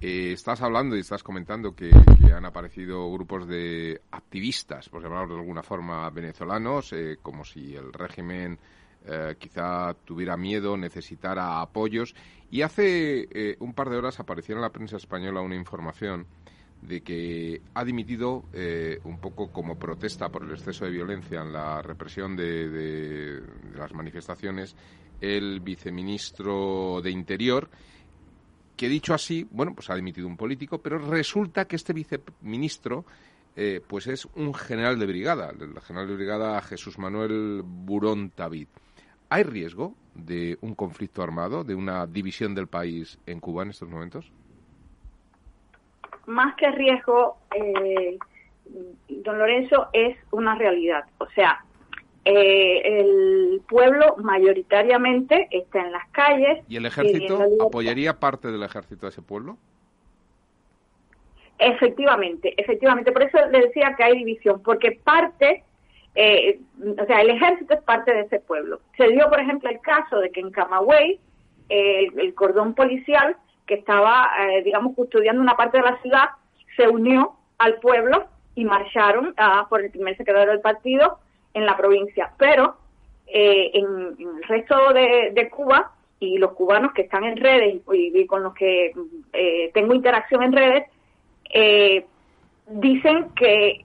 estás 0.01 0.63
hablando 0.63 0.97
y 0.97 1.01
estás 1.01 1.23
comentando 1.23 1.77
que, 1.77 1.91
han 2.35 2.47
aparecido 2.47 3.11
grupos 3.13 3.47
de 3.47 4.01
activistas, 4.11 4.89
por 4.89 5.03
llamarlos 5.03 5.31
de 5.31 5.41
alguna 5.41 5.63
forma, 5.63 6.09
venezolanos, 6.11 6.95
como 7.23 7.45
si 7.45 7.77
el 7.77 7.93
régimen 7.93 8.59
eh, 9.11 9.37
quizá 9.39 9.95
tuviera 10.05 10.37
miedo, 10.37 10.77
necesitara 10.77 11.63
apoyos. 11.63 12.15
Y 12.51 12.61
hace 12.61 13.27
eh, 13.31 13.57
un 13.59 13.73
par 13.73 13.89
de 13.89 13.97
horas 13.97 14.21
apareció 14.21 14.55
en 14.55 14.61
la 14.61 14.69
prensa 14.69 14.99
española 14.99 15.41
una 15.41 15.57
información 15.57 16.27
de 16.83 17.01
que 17.01 17.63
ha 17.73 17.85
dimitido 17.85 18.45
eh, 18.53 19.01
un 19.05 19.19
poco 19.19 19.51
como 19.51 19.79
protesta 19.79 20.29
por 20.29 20.45
el 20.45 20.51
exceso 20.51 20.85
de 20.85 20.91
violencia 20.91 21.41
en 21.41 21.55
la 21.55 21.81
represión 21.81 22.37
de, 22.37 22.69
de, 22.69 23.43
las 23.75 23.95
manifestaciones 23.95 24.77
el 25.21 25.61
viceministro 25.61 27.01
de 27.03 27.11
Interior 27.11 27.69
que 28.77 28.89
dicho 28.89 29.15
así, 29.15 29.45
bueno, 29.51 29.75
pues 29.75 29.91
ha 29.91 29.97
dimitido 29.97 30.29
un 30.29 30.37
político, 30.37 30.79
pero 30.79 30.99
resulta 30.99 31.65
que 31.65 31.77
este 31.77 31.93
viceministro 31.93 33.05
pues 33.89 34.07
es 34.07 34.25
un 34.37 34.55
general 34.55 35.01
de 35.01 35.07
brigada, 35.07 35.51
el 35.51 35.81
general 35.81 36.07
de 36.07 36.15
brigada 36.15 36.63
Jesús 36.63 36.97
Manuel 36.97 37.63
Burón 37.65 38.33
David. 38.37 38.69
¿Hay 39.31 39.43
riesgo 39.43 39.95
de 40.15 40.59
un 40.63 40.75
conflicto 40.75 41.23
armado, 41.23 41.65
de 41.65 41.75
una 41.75 42.07
división 42.07 42.55
del 42.55 42.67
país 42.67 43.19
en 43.27 43.41
Cuba 43.41 43.63
en 43.63 43.71
estos 43.71 43.89
momentos? 43.89 44.31
Más 46.27 46.55
que 46.57 46.71
riesgo, 46.71 47.39
eh, 47.55 48.19
don 49.09 49.39
Lorenzo, 49.39 49.89
es 49.93 50.17
una 50.31 50.55
realidad. 50.55 51.05
O 51.19 51.27
sea, 51.31 51.65
eh, 52.25 53.01
el 53.01 53.63
pueblo 53.69 54.17
mayoritariamente 54.19 55.49
está 55.51 55.81
en 55.81 55.93
las 55.93 56.09
calles. 56.11 56.65
¿Y 56.69 56.77
el 56.77 56.87
ejército 56.87 57.39
apoyaría 57.61 58.19
parte 58.19 58.49
del 58.49 58.63
ejército 58.63 59.07
a 59.07 59.09
ese 59.11 59.23
pueblo? 59.23 59.57
Efectivamente, 61.59 62.55
efectivamente. 62.57 63.13
Por 63.13 63.23
eso 63.23 63.39
le 63.51 63.61
decía 63.61 63.95
que 63.97 64.05
hay 64.05 64.19
división, 64.19 64.63
porque 64.63 65.01
parte 65.03 65.65
eh, 66.15 66.61
o 67.01 67.05
sea, 67.07 67.21
el 67.21 67.31
ejército 67.31 67.75
es 67.75 67.83
parte 67.83 68.13
de 68.13 68.21
ese 68.23 68.41
pueblo. 68.41 68.81
Se 68.97 69.09
dio, 69.09 69.29
por 69.29 69.41
ejemplo, 69.41 69.71
el 69.71 69.81
caso 69.81 70.19
de 70.19 70.31
que 70.31 70.41
en 70.41 70.51
Camagüey 70.51 71.21
el 71.69 72.35
cordón 72.35 72.75
policial 72.75 73.37
que 73.69 73.75
estaba, 73.75 74.31
eh, 74.41 74.63
digamos, 74.63 74.97
custodiando 74.97 75.41
una 75.41 75.57
parte 75.57 75.77
de 75.77 75.85
la 75.85 76.01
ciudad, 76.01 76.31
se 76.77 76.89
unió 76.89 77.37
al 77.59 77.75
pueblo 77.77 78.27
y 78.55 78.65
marcharon 78.65 79.35
por 79.69 79.83
el 79.83 79.91
primer 79.91 80.17
secretario 80.17 80.51
del 80.51 80.61
partido 80.61 81.19
en 81.55 81.67
la 81.67 81.77
provincia. 81.77 82.33
Pero 82.39 82.77
eh, 83.27 83.71
en, 83.75 84.17
el 84.19 84.43
resto 84.45 84.93
de, 84.93 85.49
Cuba 85.51 85.93
y 86.19 86.39
los 86.39 86.53
cubanos 86.53 86.93
que 86.93 87.03
están 87.03 87.25
en 87.25 87.37
redes 87.37 87.81
y, 87.93 88.27
con 88.27 88.43
los 88.43 88.55
que 88.55 88.93
tengo 89.75 89.95
interacción 89.95 90.43
en 90.43 90.53
redes, 90.53 90.85
eh, 91.53 92.05
dicen 92.67 93.31
que, 93.37 93.85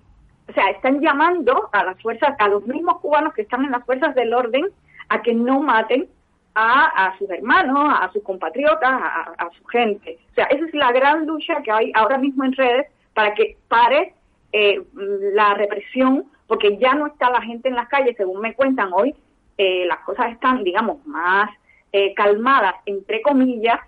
o 0.49 0.53
sea, 0.53 0.69
están 0.69 0.99
llamando 0.99 1.69
a 1.71 1.83
las 1.83 2.01
fuerzas, 2.01 2.35
a 2.39 2.47
los 2.47 2.65
mismos 2.67 2.99
cubanos 2.99 3.33
que 3.33 3.43
están 3.43 3.63
en 3.63 3.71
las 3.71 3.85
fuerzas 3.85 4.13
del 4.15 4.33
orden 4.33 4.67
a 5.09 5.21
que 5.21 5.33
no 5.33 5.61
maten 5.61 6.07
a, 6.55 7.15
sus 7.17 7.29
hermanos, 7.29 7.93
a 7.99 8.11
sus 8.11 8.23
compatriotas, 8.23 8.91
a, 8.91 9.49
su 9.57 9.65
gente. 9.65 10.19
O 10.31 10.35
sea, 10.35 10.45
esa 10.45 10.65
es 10.65 10.73
la 10.73 10.91
gran 10.91 11.25
lucha 11.25 11.61
que 11.63 11.71
hay 11.71 11.91
ahora 11.95 12.17
mismo 12.17 12.43
en 12.43 12.53
redes 12.53 12.87
para 13.13 13.33
que 13.33 13.57
pare 13.67 14.13
eh, 14.51 14.81
la 14.93 15.55
represión, 15.55 16.25
porque 16.47 16.77
ya 16.77 16.93
no 16.93 17.07
está 17.07 17.31
la 17.31 17.41
gente 17.41 17.69
en 17.69 17.75
las 17.75 17.87
calles, 17.87 18.15
según 18.17 18.39
me 18.41 18.53
cuentan 18.53 18.91
hoy, 18.93 19.15
eh, 19.57 19.85
las 19.87 19.99
cosas 19.99 20.31
están, 20.31 20.63
digamos, 20.63 21.05
más 21.07 21.49
eh, 21.91 22.13
calmadas, 22.13 22.75
entre 22.85 23.21
comillas, 23.21 23.79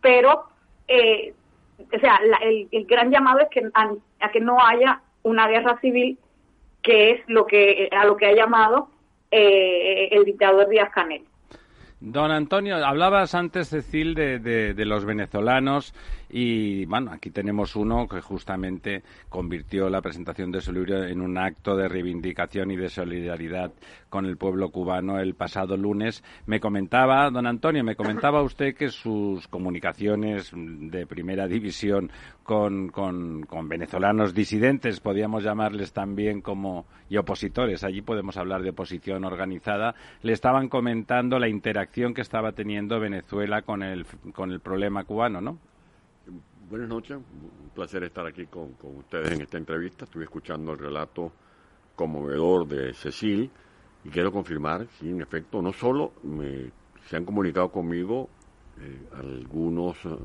pero, 0.00 0.32
o 0.32 1.98
sea, 2.00 2.20
el, 2.42 2.86
gran 2.86 3.10
llamado 3.10 3.40
es 3.40 3.48
que 3.48 3.70
a, 3.72 4.28
que 4.30 4.40
no 4.40 4.58
haya 4.60 5.00
una 5.22 5.48
guerra 5.48 5.78
civil, 5.80 6.18
que 6.82 7.12
es 7.12 7.20
lo 7.26 7.46
que 7.46 7.88
a 7.92 8.04
lo 8.04 8.16
que 8.16 8.26
ha 8.26 8.34
llamado 8.34 8.88
el 9.30 10.24
dictador 10.24 10.68
Díaz 10.68 10.90
Canel. 10.94 11.22
Don 12.04 12.32
Antonio, 12.32 12.84
hablabas 12.84 13.32
antes, 13.36 13.68
Cecil, 13.68 14.14
de, 14.14 14.40
de, 14.40 14.84
los 14.84 15.04
venezolanos 15.04 15.94
y, 16.34 16.86
bueno, 16.86 17.12
aquí 17.12 17.30
tenemos 17.30 17.76
uno 17.76 18.08
que 18.08 18.22
justamente 18.22 19.02
convirtió 19.28 19.90
la 19.90 20.00
presentación 20.00 20.50
de 20.50 20.62
su 20.62 20.72
libro 20.72 21.04
en 21.04 21.20
un 21.20 21.36
acto 21.36 21.76
de 21.76 21.88
reivindicación 21.88 22.70
y 22.70 22.76
de 22.76 22.88
solidaridad 22.88 23.70
con 24.08 24.24
el 24.24 24.38
pueblo 24.38 24.70
cubano 24.70 25.18
el 25.18 25.34
pasado 25.34 25.76
lunes. 25.76 26.24
Me 26.46 26.58
comentaba, 26.58 27.28
don 27.30 27.46
Antonio, 27.46 27.84
me 27.84 27.96
comentaba 27.96 28.42
usted 28.42 28.74
que 28.74 28.88
sus 28.88 29.46
comunicaciones 29.48 30.50
de 30.54 31.06
primera 31.06 31.46
división 31.46 32.10
con, 32.42 32.88
con, 32.88 33.68
venezolanos 33.68 34.34
disidentes, 34.34 35.00
podíamos 35.00 35.44
llamarles 35.44 35.92
también 35.92 36.40
como, 36.40 36.86
y 37.10 37.18
opositores, 37.18 37.84
allí 37.84 38.00
podemos 38.00 38.38
hablar 38.38 38.62
de 38.62 38.70
oposición 38.70 39.24
organizada, 39.24 39.94
le 40.22 40.32
estaban 40.32 40.70
comentando 40.70 41.38
la 41.38 41.48
interacción 41.48 42.14
que 42.14 42.22
estaba 42.22 42.52
teniendo 42.52 42.98
Venezuela 42.98 43.60
con 43.60 43.82
el, 43.82 44.06
con 44.34 44.50
el 44.50 44.60
problema 44.60 45.04
cubano, 45.04 45.42
¿no? 45.42 45.58
Buenas 46.72 46.88
noches, 46.88 47.18
un 47.18 47.68
placer 47.74 48.02
estar 48.02 48.26
aquí 48.26 48.46
con, 48.46 48.74
ustedes 48.96 49.32
en 49.32 49.42
esta 49.42 49.58
entrevista. 49.58 50.06
Estuve 50.06 50.24
escuchando 50.24 50.72
el 50.72 50.78
relato 50.78 51.30
conmovedor 51.94 52.66
de 52.66 52.94
Cecil 52.94 53.50
y 54.02 54.08
quiero 54.08 54.32
confirmar, 54.32 54.86
sí, 54.98 55.10
en 55.10 55.20
efecto, 55.20 55.60
no 55.60 55.74
solo 55.74 56.14
se 57.10 57.16
han 57.18 57.26
comunicado 57.26 57.70
conmigo 57.70 58.30
eh, 58.80 59.06
algunos 59.12 59.98
eh, 60.06 60.16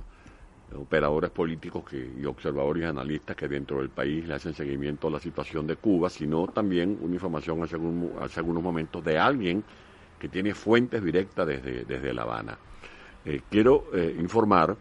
operadores 0.78 1.32
políticos 1.32 1.84
que, 1.84 2.14
y 2.18 2.24
observadores 2.24 2.84
y 2.84 2.86
analistas 2.86 3.36
que 3.36 3.50
dentro 3.50 3.80
del 3.80 3.90
país 3.90 4.26
le 4.26 4.36
hacen 4.36 4.54
seguimiento 4.54 5.10
a 5.10 5.12
la 5.12 5.20
situación 5.20 5.68
de 5.68 5.76
Cuba, 5.76 6.10
sino 6.10 6.48
también 6.48 6.98
una 7.02 7.14
información 7.14 7.62
hace, 7.62 7.76
hace 8.22 8.40
algunos 8.40 8.64
momentos 8.64 9.04
de 9.04 9.20
alguien 9.20 9.66
que 10.18 10.30
tiene 10.30 10.54
fuentes 10.54 11.04
directas 11.04 11.46
desde, 11.46 11.84
desde 11.84 12.14
La 12.14 12.22
Habana. 12.22 12.58
Eh, 13.26 13.42
quiero 13.50 13.88
informar 14.18 14.78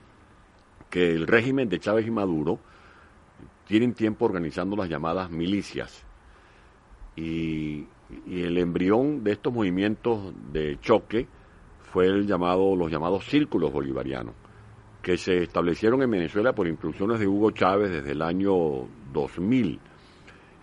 que 0.90 1.12
el 1.12 1.27
régimen 1.27 1.68
de 1.68 1.79
Chávez 1.79 2.07
y 2.07 2.11
Maduro 2.11 2.59
tienen 3.66 3.94
tiempo 3.94 4.25
organizando 4.25 4.77
las 4.77 4.88
llamadas 4.88 5.31
milicias 5.31 6.07
y, 7.16 7.87
el 8.31 8.57
embrión 8.59 9.25
de 9.25 9.33
estos 9.33 9.53
movimientos 9.53 10.33
de 10.53 10.79
choque 10.81 11.27
fue 11.81 12.07
el 12.07 12.25
llamado, 12.25 12.77
los 12.77 12.88
llamados 12.88 13.25
círculos 13.25 13.72
bolivarianos, 13.72 14.33
que 15.03 15.16
se 15.16 15.42
establecieron 15.42 16.03
en 16.03 16.11
Venezuela 16.12 16.55
por 16.55 16.68
instrucciones 16.68 17.18
de 17.18 17.27
Hugo 17.27 17.51
Chávez 17.51 17.90
desde 17.90 18.12
el 18.12 18.22
año 18.22 18.55
2000 19.12 19.81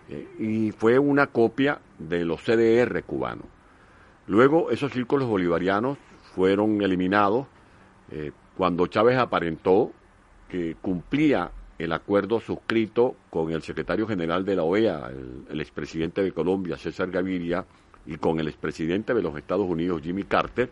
eh, 0.08 0.28
y 0.38 0.70
fue 0.70 0.98
una 0.98 1.26
copia 1.26 1.80
de 1.98 2.24
los 2.24 2.42
CDR 2.42 3.02
cubanos. 3.02 3.46
Luego 4.26 4.70
esos 4.70 4.90
círculos 4.90 5.28
bolivarianos 5.28 5.98
fueron 6.34 6.80
eliminados 6.80 7.46
eh, 8.10 8.32
cuando 8.56 8.86
Chávez 8.86 9.18
aparentó 9.18 9.92
que 10.48 10.76
cumplía 10.80 11.50
el 11.78 11.92
acuerdo 11.92 12.40
suscrito 12.40 13.16
con 13.30 13.50
el 13.50 13.62
secretario 13.62 14.06
general 14.06 14.44
de 14.44 14.56
la 14.56 14.62
OEA, 14.62 15.10
el, 15.50 15.60
expresidente 15.60 16.22
de 16.22 16.32
Colombia, 16.32 16.76
César 16.76 17.10
Gaviria, 17.10 17.64
y 18.06 18.16
con 18.16 18.38
el 18.38 18.48
expresidente 18.48 19.14
de 19.14 19.22
los 19.22 19.36
Estados 19.36 19.68
Unidos, 19.68 20.02
Jimmy 20.02 20.24
Carter, 20.24 20.70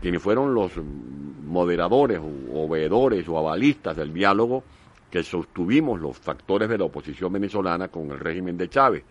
quienes 0.00 0.22
fueron 0.22 0.54
los 0.54 0.72
moderadores 1.46 2.20
o 2.52 2.68
veedores 2.68 3.28
o 3.28 3.38
avalistas 3.38 3.96
del 3.96 4.14
diálogo 4.14 4.64
que 5.10 5.22
sostuvimos 5.22 6.00
los 6.00 6.16
factores 6.16 6.68
de 6.68 6.78
la 6.78 6.84
oposición 6.84 7.32
venezolana 7.32 7.88
con 7.88 8.10
el 8.10 8.18
régimen 8.18 8.56
de 8.56 8.68
Chávez. 8.68 9.04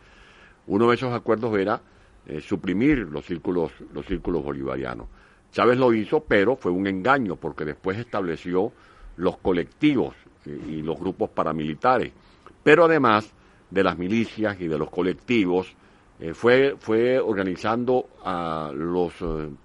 Uno 0.67 0.89
de 0.89 0.95
esos 0.95 1.13
acuerdos 1.13 1.55
era 1.57 1.81
eh, 2.25 2.41
suprimir 2.41 2.99
los 2.99 3.25
círculos, 3.25 3.71
los 3.93 4.05
círculos 4.05 4.43
bolivarianos. 4.43 5.07
Chávez 5.51 5.77
lo 5.77 5.93
hizo, 5.93 6.21
pero 6.21 6.55
fue 6.55 6.71
un 6.71 6.87
engaño 6.87 7.35
porque 7.35 7.65
después 7.65 7.97
estableció 7.97 8.71
los 9.19 9.37
colectivos 9.37 10.15
eh, 10.45 10.59
y 10.67 10.81
los 10.81 10.99
grupos 10.99 11.29
paramilitares. 11.29 12.11
Pero 12.63 12.85
además 12.85 13.31
de 13.69 13.83
las 13.83 13.97
milicias 13.97 14.59
y 14.59 14.67
de 14.67 14.77
los 14.77 14.89
colectivos, 14.89 15.73
eh, 16.19 16.33
fue, 16.33 16.75
fue 16.79 17.19
organizando 17.19 18.09
a 18.23 18.71
los 18.73 19.13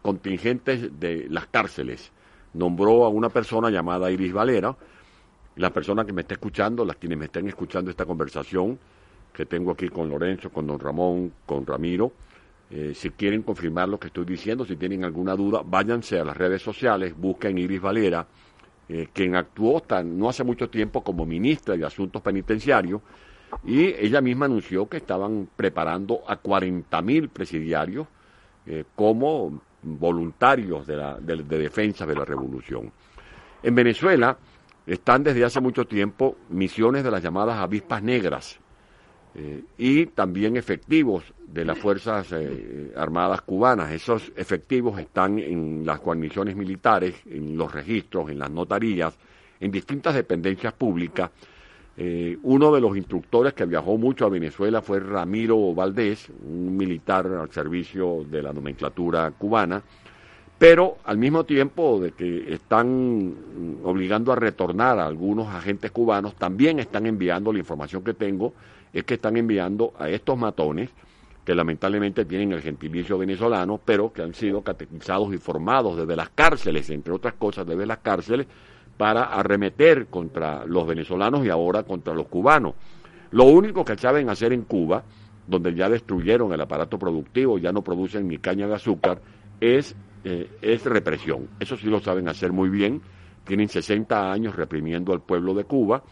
contingentes 0.03 1.01
de 1.01 1.27
las 1.31 1.47
cárceles. 1.47 2.12
Nombró 2.53 3.05
a 3.05 3.09
una 3.09 3.31
persona 3.31 3.71
llamada 3.71 4.11
Iris 4.11 4.33
Valera. 4.33 4.77
La 5.57 5.71
persona 5.71 6.05
que 6.05 6.12
me 6.12 6.23
está 6.23 6.35
escuchando, 6.35 6.85
las 6.85 6.97
quienes 6.97 7.19
me 7.19 7.25
estén 7.27 7.49
escuchando 7.49 7.90
esta 7.90 8.05
conversación, 8.05 8.79
que 9.33 9.47
tengo 9.47 9.73
aquí 9.73 9.88
con 9.88 10.09
Lorenzo, 10.09 10.51
con 10.51 10.67
don 10.67 10.79
Ramón, 10.79 11.33
con 11.47 11.67
Ramiro, 11.67 12.12
eh, 12.71 12.93
si 12.95 13.11
quieren 13.11 13.43
confirmar 13.43 13.88
lo 13.88 13.99
que 13.99 14.07
estoy 14.07 14.25
diciendo, 14.25 14.64
si 14.64 14.77
tienen 14.77 15.05
alguna 15.05 15.37
duda, 15.37 15.62
váyanse 15.64 16.19
a 16.19 16.25
las 16.25 16.37
redes 16.37 16.62
sociales, 16.62 17.14
busquen 17.17 17.59
Iris 17.59 17.81
Valera, 17.81 18.27
eh, 18.88 19.09
quien 19.12 19.37
actuó 19.37 19.83
no 20.05 20.29
hace 20.29 20.44
mucho 20.44 20.68
tiempo 20.68 21.03
como 21.03 21.25
ministra 21.25 21.77
de 21.77 21.85
Asuntos 21.85 22.23
Penitenciarios, 22.23 23.01
y 23.64 23.87
ella 23.87 24.20
misma 24.20 24.47
anunció 24.47 24.88
que 24.88 24.97
estaban 24.99 25.49
preparando 25.55 26.23
a 26.27 26.42
40.000 26.42 27.29
presidiarios 27.29 28.07
eh, 28.66 28.85
como 28.94 29.61
voluntarios 29.83 30.87
de, 30.87 30.97
la, 30.97 31.18
de 31.18 31.59
defensa 31.59 32.07
de 32.07 32.14
la 32.14 32.25
revolución. 32.25 32.90
En 33.62 33.75
Venezuela 33.75 34.37
están 34.87 35.23
desde 35.23 35.44
hace 35.44 35.61
mucho 35.61 35.87
tiempo 35.87 36.37
misiones 36.51 37.05
de 37.05 37.11
las 37.11 37.23
llamadas 37.23 37.59
avispas 37.59 38.03
negras, 38.03 38.59
y 39.77 40.07
también 40.07 40.57
efectivos 40.57 41.25
de 41.55 41.64
las 41.64 41.79
Fuerzas 41.79 42.27
eh, 42.33 42.92
Armadas 42.97 43.42
cubanas. 43.42 43.92
Esos 43.92 44.33
efectivos 44.35 44.99
están 44.99 45.38
en 45.38 45.87
las 45.87 46.01
guarniciones 46.01 46.57
militares, 46.57 47.14
en 47.31 47.57
los 47.57 47.73
registros, 47.73 48.29
en 48.29 48.40
las 48.40 48.51
notarías, 48.51 49.16
en 49.61 49.70
distintas 49.70 50.14
dependencias 50.14 50.73
públicas. 50.73 51.31
Eh, 51.97 52.37
uno 52.42 52.75
de 52.75 52.81
los 52.81 52.97
instructores 52.97 53.55
que 53.55 53.66
viajó 53.66 53.97
mucho 53.97 54.27
a 54.27 54.29
Venezuela 54.29 54.83
fue 54.83 54.99
Ramiro 54.99 55.73
Valdés, 55.73 56.29
un 56.44 56.77
militar 56.77 57.29
al 57.29 57.53
servicio 57.53 58.25
de 58.29 58.42
la 58.42 58.53
nomenclatura 58.53 59.31
cubana, 59.31 59.81
pero 60.59 60.99
al 61.05 61.18
mismo 61.18 61.44
tiempo 61.44 62.01
de 62.01 62.12
que 62.12 62.53
están 62.53 63.33
obligando 63.85 64.33
a 64.33 64.37
retornar 64.37 64.99
a 64.99 65.07
algunos 65.07 65.47
agentes 65.55 65.92
cubanos, 65.92 66.35
también 66.35 66.81
están 66.81 67.07
enviando 67.07 67.53
la 67.53 67.61
información 67.61 68.03
que 68.03 68.14
tengo 68.14 68.55
es 68.94 69.04
que 69.04 69.14
están 69.14 69.37
enviando 69.37 69.92
a 69.98 70.09
estos 70.09 70.38
matones, 70.38 70.88
que 71.44 71.54
lamentablemente 71.54 72.24
tienen 72.24 72.52
el 72.52 72.62
gentilicio 72.62 73.18
venezolano, 73.18 73.78
pero 73.85 74.12
que 74.12 74.22
han 74.22 74.33
sido 74.33 74.62
catequizados 74.62 75.35
y 75.35 75.38
formados 75.38 75.96
desde 75.96 76.16
las 76.16 76.30
cárceles, 76.30 76.88
entre 76.90 77.12
otras 77.12 77.35
cosas, 77.35 77.66
desde 77.66 77.85
las 77.85 77.98
cárceles, 77.98 78.46
para 78.96 79.24
arremeter 79.24 80.07
contra 80.07 80.64
los 80.64 80.87
venezolanos 80.87 81.44
y 81.44 81.50
ahora 81.50 81.83
contra 81.83 82.14
los 82.14 82.28
cubanos. 82.28 82.74
Lo 83.33 83.44
único 83.44 83.85
que 83.85 83.98
saben 83.98 84.30
hacer 84.30 84.52
en 84.52 84.62
Cuba, 84.62 85.02
donde 85.46 85.74
ya 85.74 85.88
destruyeron 85.88 86.52
el 86.52 86.61
aparato 86.61 86.96
productivo, 86.96 87.59
ya 87.59 87.72
no 87.72 87.83
producen 87.83 88.28
ni 88.28 88.38
caña 88.38 88.68
de 88.68 88.74
azúcar, 88.74 89.20
es, 89.61 89.96
eh, 90.22 90.48
es 90.62 90.85
represión. 90.85 91.48
Eso 91.59 91.76
sí 91.76 91.88
lo 91.88 92.00
saben 92.00 92.28
hacer 92.28 92.52
muy 92.52 92.68
bien. 92.68 93.02
Tienen 93.44 93.68
60 93.68 94.33
años 94.33 94.54
reprimiendo 94.54 95.12
al 95.12 95.20
pueblo 95.20 95.52
de 95.52 95.64
Cuba 95.64 96.04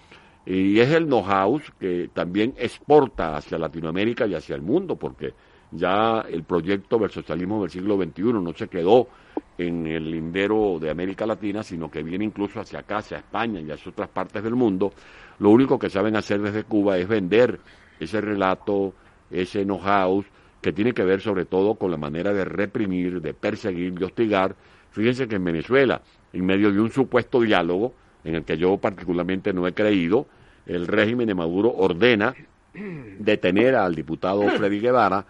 y 0.45 0.81
es 0.81 0.91
el 0.91 1.07
know-how 1.07 1.61
que 1.79 2.11
también 2.13 2.55
exporta 2.57 3.37
hacia 3.37 3.59
Latinoamérica 3.59 4.27
y 4.27 4.35
hacia 4.35 4.57
el 4.57 4.63
mundo, 4.63 4.97
porque 4.97 5.35
ya 5.71 6.25
el 6.29 6.43
proyecto 6.45 6.99
del 6.99 7.11
socialismo 7.11 7.63
del 7.63 7.71
siglo 7.71 7.97
XXI 7.97 8.23
no 8.35 8.53
se 8.53 8.69
quedó 8.69 9.09
en 9.57 9.87
el 9.87 10.11
lindero 10.11 10.79
de 10.81 10.91
América 10.91 11.27
Latina, 11.27 11.63
sino 11.63 11.91
que 11.91 12.03
viene 12.03 12.25
incluso 12.25 12.61
hacia 12.61 12.81
acá, 12.81 12.99
hacia 12.99 13.19
España 13.19 13.61
y 13.61 13.71
hacia 13.71 13.91
otras 13.91 14.09
partes 14.09 14.43
del 14.43 14.55
mundo. 14.55 14.93
Lo 15.39 15.51
único 15.51 15.79
que 15.79 15.89
saben 15.89 16.17
hacer 16.17 16.41
desde 16.43 16.65
Cuba 16.65 16.99
es 16.99 17.07
vender 17.07 17.61
ese 18.01 18.21
relato, 18.21 18.95
ese 19.31 19.65
know-how, 19.65 20.25
que 20.61 20.73
tiene 20.73 20.93
que 20.93 21.05
ver 21.05 21.21
sobre 21.21 21.45
todo 21.45 21.75
con 21.75 21.91
la 21.91 21.97
manera 21.97 22.33
de 22.33 22.45
reprimir, 22.45 23.21
de 23.21 23.35
perseguir, 23.35 23.95
de 23.95 24.05
hostigar. 24.05 24.55
Fíjense 24.91 25.27
que 25.27 25.37
en 25.37 25.45
Venezuela, 25.45 26.03
en 26.33 26.45
medio 26.45 26.71
de 26.73 26.81
un 26.81 26.91
supuesto 26.91 27.41
diálogo, 27.41 27.95
en 28.25 28.35
el 28.37 28.45
que 28.45 28.57
yo 28.57 28.77
particularmente 28.77 29.53
no 29.53 29.67
he 29.67 29.73
creído, 29.73 30.27
el 30.67 30.87
régimen 30.87 31.27
de 31.27 31.35
Maduro 31.35 31.73
ordena 31.75 32.35
detener 33.19 33.75
al 33.75 33.95
diputado 33.95 34.43
Freddy 34.57 34.81
Guevara 34.81 35.25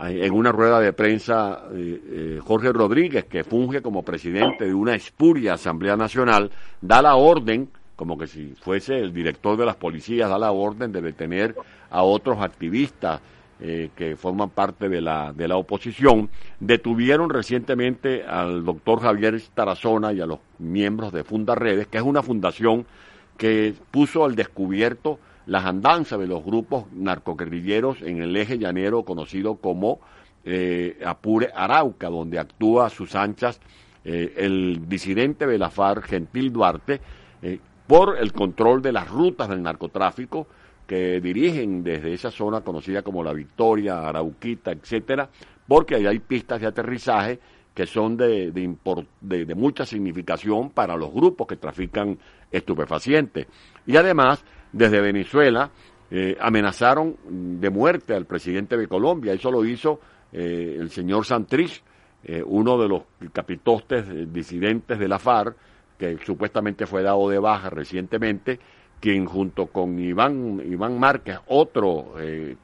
en 0.00 0.32
una 0.32 0.52
rueda 0.52 0.80
de 0.80 0.92
prensa 0.92 1.64
eh, 1.72 2.00
eh, 2.10 2.40
Jorge 2.40 2.72
Rodríguez, 2.72 3.24
que 3.24 3.42
funge 3.42 3.82
como 3.82 4.04
presidente 4.04 4.64
de 4.64 4.74
una 4.74 4.94
espuria 4.94 5.54
Asamblea 5.54 5.96
Nacional, 5.96 6.52
da 6.80 7.02
la 7.02 7.16
orden, 7.16 7.68
como 7.96 8.16
que 8.16 8.28
si 8.28 8.54
fuese 8.60 8.96
el 9.00 9.12
director 9.12 9.56
de 9.56 9.66
las 9.66 9.74
policías, 9.74 10.30
da 10.30 10.38
la 10.38 10.52
orden 10.52 10.92
de 10.92 11.02
detener 11.02 11.56
a 11.90 12.04
otros 12.04 12.38
activistas 12.40 13.20
eh, 13.60 13.90
que 13.96 14.14
forman 14.14 14.50
parte 14.50 14.88
de 14.88 15.00
la, 15.00 15.32
de 15.32 15.48
la 15.48 15.56
oposición. 15.56 16.30
Detuvieron 16.60 17.28
recientemente 17.28 18.22
al 18.24 18.64
doctor 18.64 19.00
Javier 19.00 19.42
Tarazona 19.52 20.12
y 20.12 20.20
a 20.20 20.26
los 20.26 20.38
miembros 20.60 21.12
de 21.12 21.24
Funda 21.24 21.56
Redes, 21.56 21.88
que 21.88 21.98
es 21.98 22.04
una 22.04 22.22
fundación 22.22 22.86
que 23.36 23.74
puso 23.90 24.24
al 24.24 24.36
descubierto 24.36 25.18
las 25.46 25.64
andanzas 25.64 26.20
de 26.20 26.28
los 26.28 26.44
grupos 26.44 26.84
narcoguerrilleros 26.92 28.00
en 28.02 28.22
el 28.22 28.36
eje 28.36 28.58
llanero 28.58 29.02
conocido 29.02 29.56
como 29.56 29.98
eh, 30.44 30.96
Apure 31.04 31.50
Arauca, 31.52 32.10
donde 32.10 32.38
actúa 32.38 32.86
a 32.86 32.90
sus 32.90 33.16
anchas 33.16 33.60
eh, 34.04 34.34
el 34.36 34.88
disidente 34.88 35.48
de 35.48 35.58
la 35.58 35.72
Gentil 36.04 36.52
Duarte, 36.52 37.00
por 37.88 38.18
el 38.18 38.32
control 38.32 38.82
de 38.82 38.92
las 38.92 39.08
rutas 39.08 39.48
del 39.48 39.62
narcotráfico 39.62 40.46
que 40.88 41.20
dirigen 41.20 41.84
desde 41.84 42.14
esa 42.14 42.30
zona 42.32 42.62
conocida 42.62 43.02
como 43.02 43.22
La 43.22 43.34
Victoria, 43.34 44.08
Arauquita, 44.08 44.72
etcétera, 44.72 45.28
porque 45.68 45.94
ahí 45.96 46.06
hay 46.06 46.18
pistas 46.18 46.60
de 46.60 46.66
aterrizaje 46.66 47.38
que 47.74 47.86
son 47.86 48.16
de, 48.16 48.50
de, 48.50 49.44
de 49.44 49.54
mucha 49.54 49.84
significación 49.84 50.70
para 50.70 50.96
los 50.96 51.12
grupos 51.12 51.46
que 51.46 51.56
trafican 51.56 52.18
estupefacientes. 52.50 53.46
Y 53.86 53.96
además, 53.96 54.42
desde 54.72 55.00
Venezuela 55.00 55.70
eh, 56.10 56.38
amenazaron 56.40 57.16
de 57.60 57.68
muerte 57.68 58.14
al 58.14 58.24
presidente 58.24 58.78
de 58.78 58.88
Colombia. 58.88 59.34
Eso 59.34 59.50
lo 59.50 59.64
hizo 59.64 60.00
eh, 60.32 60.76
el 60.80 60.88
señor 60.90 61.26
Santrich, 61.26 61.82
eh, 62.24 62.42
uno 62.44 62.78
de 62.78 62.88
los 62.88 63.02
capitostes 63.30 64.32
disidentes 64.32 64.98
de 64.98 65.06
la 65.06 65.18
FARC, 65.18 65.54
que 65.98 66.16
supuestamente 66.24 66.86
fue 66.86 67.02
dado 67.02 67.28
de 67.28 67.38
baja 67.38 67.68
recientemente, 67.68 68.58
quien 69.00 69.26
junto 69.26 69.66
con 69.66 69.98
Iván, 69.98 70.60
Iván 70.64 70.98
Márquez, 70.98 71.38
otro 71.46 72.14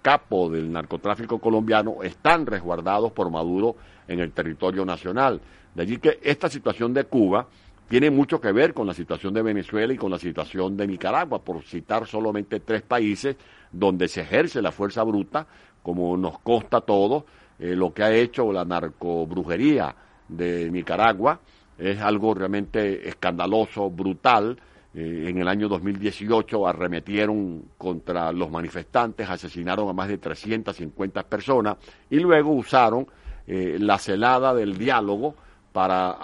capo 0.02 0.50
del 0.50 0.72
narcotráfico 0.72 1.38
colombiano, 1.38 2.02
están 2.02 2.46
resguardados 2.46 3.12
por 3.12 3.30
Maduro 3.30 3.76
en 4.08 4.20
el 4.20 4.32
territorio 4.32 4.84
nacional. 4.84 5.40
De 5.74 5.82
allí 5.82 5.98
que 5.98 6.18
esta 6.22 6.48
situación 6.48 6.92
de 6.92 7.04
Cuba 7.04 7.46
tiene 7.88 8.10
mucho 8.10 8.40
que 8.40 8.52
ver 8.52 8.72
con 8.72 8.86
la 8.86 8.94
situación 8.94 9.34
de 9.34 9.42
Venezuela 9.42 9.92
y 9.92 9.96
con 9.96 10.10
la 10.10 10.18
situación 10.18 10.76
de 10.76 10.86
Nicaragua, 10.86 11.40
por 11.42 11.62
citar 11.62 12.06
solamente 12.06 12.60
tres 12.60 12.82
países 12.82 13.36
donde 13.70 14.08
se 14.08 14.22
ejerce 14.22 14.62
la 14.62 14.72
fuerza 14.72 15.02
bruta, 15.02 15.46
como 15.82 16.16
nos 16.16 16.38
consta 16.38 16.78
a 16.78 16.80
todos, 16.80 17.24
eh, 17.58 17.76
lo 17.76 17.92
que 17.92 18.02
ha 18.02 18.12
hecho 18.12 18.52
la 18.52 18.64
narcobrujería 18.64 19.94
de 20.28 20.70
Nicaragua 20.70 21.38
es 21.76 22.00
algo 22.00 22.34
realmente 22.34 23.08
escandaloso, 23.08 23.90
brutal. 23.90 24.58
Eh, 24.94 25.26
en 25.28 25.38
el 25.38 25.48
año 25.48 25.68
2018 25.68 26.66
arremetieron 26.66 27.64
contra 27.76 28.30
los 28.32 28.50
manifestantes, 28.50 29.28
asesinaron 29.28 29.88
a 29.88 29.92
más 29.92 30.08
de 30.08 30.18
350 30.18 31.22
personas 31.24 31.76
y 32.10 32.20
luego 32.20 32.52
usaron 32.52 33.06
eh, 33.46 33.76
la 33.80 33.98
celada 33.98 34.54
del 34.54 34.78
diálogo 34.78 35.34
para, 35.72 36.16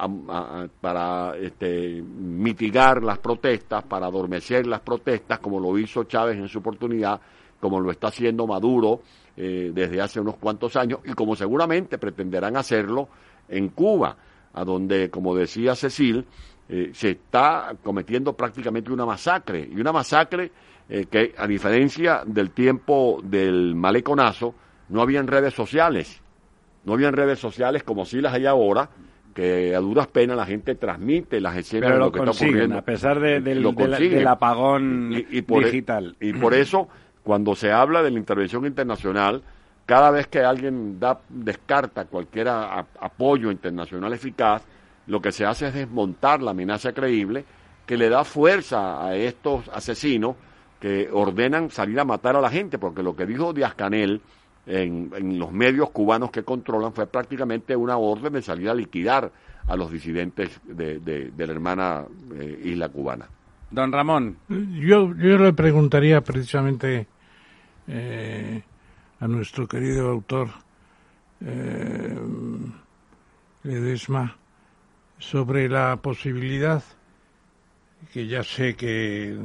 para 0.81 1.37
este, 1.37 2.01
mitigar 2.01 3.03
las 3.03 3.19
protestas, 3.19 3.83
para 3.83 4.07
adormecer 4.07 4.65
las 4.69 4.81
protestas, 4.81 5.41
como 5.41 5.59
lo 5.59 5.77
hizo 5.77 6.05
Chávez 6.05 6.39
en 6.39 6.47
su 6.47 6.61
oportunidad, 6.61 7.21
como 7.59 7.81
lo 7.81 7.91
está 7.91 8.07
haciendo 8.07 8.47
Maduro 8.47 9.01
eh, 9.37 9.73
desde 9.75 10.01
hace 10.01 10.21
unos 10.21 10.37
cuantos 10.37 10.77
años 10.77 11.01
y 11.05 11.15
como 11.15 11.35
seguramente 11.35 11.99
pretenderán 11.99 12.57
hacerlo 12.57 13.09
en 13.49 13.71
Cuba, 13.71 14.17
a 14.53 14.65
donde, 14.65 15.11
como 15.11 15.35
decía 15.35 15.75
Cecil, 15.75 16.27
eh, 16.73 16.91
se 16.95 17.11
está 17.11 17.75
cometiendo 17.83 18.35
prácticamente 18.35 18.93
una 18.93 19.05
masacre, 19.05 19.69
y 19.69 19.81
una 19.81 19.91
masacre 19.91 20.53
eh, 20.89 21.07
que, 21.11 21.35
a 21.37 21.49
diferencia 21.49 22.23
del 22.25 22.53
tiempo 22.53 23.21
del 23.25 23.75
maleconazo, 23.75 24.55
no 24.89 25.03
habían 25.03 25.27
redes 25.27 25.53
sociales, 25.53 26.21
no 26.85 26.93
habían 26.93 27.13
redes 27.13 27.41
sociales 27.41 27.83
como 27.83 28.05
si 28.05 28.21
las 28.21 28.35
hay 28.35 28.47
ahora, 28.47 28.89
que 29.35 29.75
a 29.75 29.81
duras 29.81 30.07
penas 30.07 30.37
la 30.37 30.47
gente 30.47 30.77
transmite 30.77 31.41
las 31.41 31.57
escenas 31.57 31.91
de 31.91 31.99
lo, 31.99 32.13
que 32.13 32.21
está 32.21 32.31
ocurriendo. 32.31 32.79
A 32.79 32.83
pesar 32.83 33.19
del, 33.19 33.43
del, 33.43 34.29
apagón 34.29 35.25
y, 35.29 35.43
por, 35.43 35.65
e- 35.65 35.67
digital. 35.67 36.15
Y 36.21 36.35
por 36.35 36.55
eso, 36.55 36.89
cuando 37.25 37.57
se 37.57 37.73
habla 37.73 38.01
de 38.01 38.13
la 38.13 38.19
intervención 38.19 38.65
internacional, 38.65 39.43
cada 39.87 40.13
vez 40.13 40.29
que 40.29 40.39
alguien 40.39 41.01
da, 41.01 41.19
descarta 41.29 42.05
cualquier 42.05 42.47
apoyo 42.49 43.51
internacional 43.51 44.13
eficaz, 44.13 44.63
lo 45.11 45.21
que 45.21 45.33
se 45.33 45.45
hace 45.45 45.69
es 45.69 45.75
desmontar 45.75 46.41
la 46.41 46.53
amenaza 46.53 46.93
creíble 46.93 47.45
que 47.85 47.97
le 47.97 48.09
da 48.09 48.23
fuerza 48.23 49.05
a 49.05 49.17
estos 49.17 49.69
asesinos 49.71 50.37
que 50.79 51.11
ordenan 51.13 51.69
salir 51.71 51.99
a 51.99 52.05
matar 52.05 52.37
a 52.37 52.41
la 52.41 52.49
gente, 52.49 52.79
porque 52.79 53.03
lo 53.03 53.17
que 53.17 53.27
dijo 53.27 53.53
Díaz 53.53 53.75
Canel 53.75 54.21
en, 54.67 55.11
los 55.37 55.51
medios 55.51 55.91
cubanos 55.91 56.31
que 56.31 56.45
controlan 56.45 56.93
fue 56.93 57.09
prácticamente 57.09 57.75
una 57.75 57.97
orden 57.97 58.35
de 58.35 58.43
salir 58.43 58.71
a 58.71 58.75
liquidar 58.75 59.33
a 59.67 59.77
los 59.77 59.91
disidentes 59.91 60.61
de, 60.65 61.33
la 61.37 61.53
hermana 61.53 62.05
eh, 62.37 62.61
isla 62.65 62.89
cubana. 62.89 63.27
Don 63.69 63.91
Ramón. 63.91 64.37
Yo, 64.49 65.13
yo 65.17 65.39
le 65.39 65.53
preguntaría 65.53 66.21
precisamente 66.21 67.09
eh, 67.89 68.63
a 69.19 69.27
nuestro 69.27 69.67
querido 69.67 70.09
autor 70.09 70.49
eh, 71.41 72.17
Ledesma 73.65 74.37
sobre 75.21 75.69
la 75.69 75.97
posibilidad 76.03 76.83
que 78.13 78.27
ya 78.27 78.43
sé 78.43 78.75
que 78.75 79.39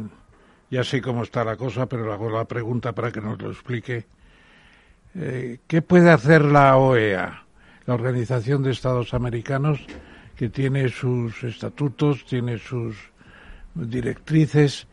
ya 0.71 0.83
sé 0.83 1.01
cómo 1.01 1.21
está 1.21 1.43
la 1.43 1.55
cosa, 1.55 1.85
pero 1.85 2.11
hago 2.11 2.29
la 2.31 2.45
pregunta 2.45 2.93
para 2.93 3.11
que 3.11 3.21
nos 3.21 3.39
lo 3.39 3.51
explique 3.51 4.07
eh, 5.17 5.59
¿Qué 5.67 5.81
puede 5.81 6.11
hacer 6.11 6.43
la 6.43 6.75
OEA, 6.75 7.45
la 7.85 7.93
Organización 7.93 8.63
de 8.63 8.71
Estados 8.71 9.13
Americanos, 9.13 9.79
que 10.35 10.49
tiene 10.49 10.89
sus 10.89 11.41
estatutos, 11.45 12.25
tiene 12.25 12.57
sus 12.57 12.97
directrices? 13.75 14.87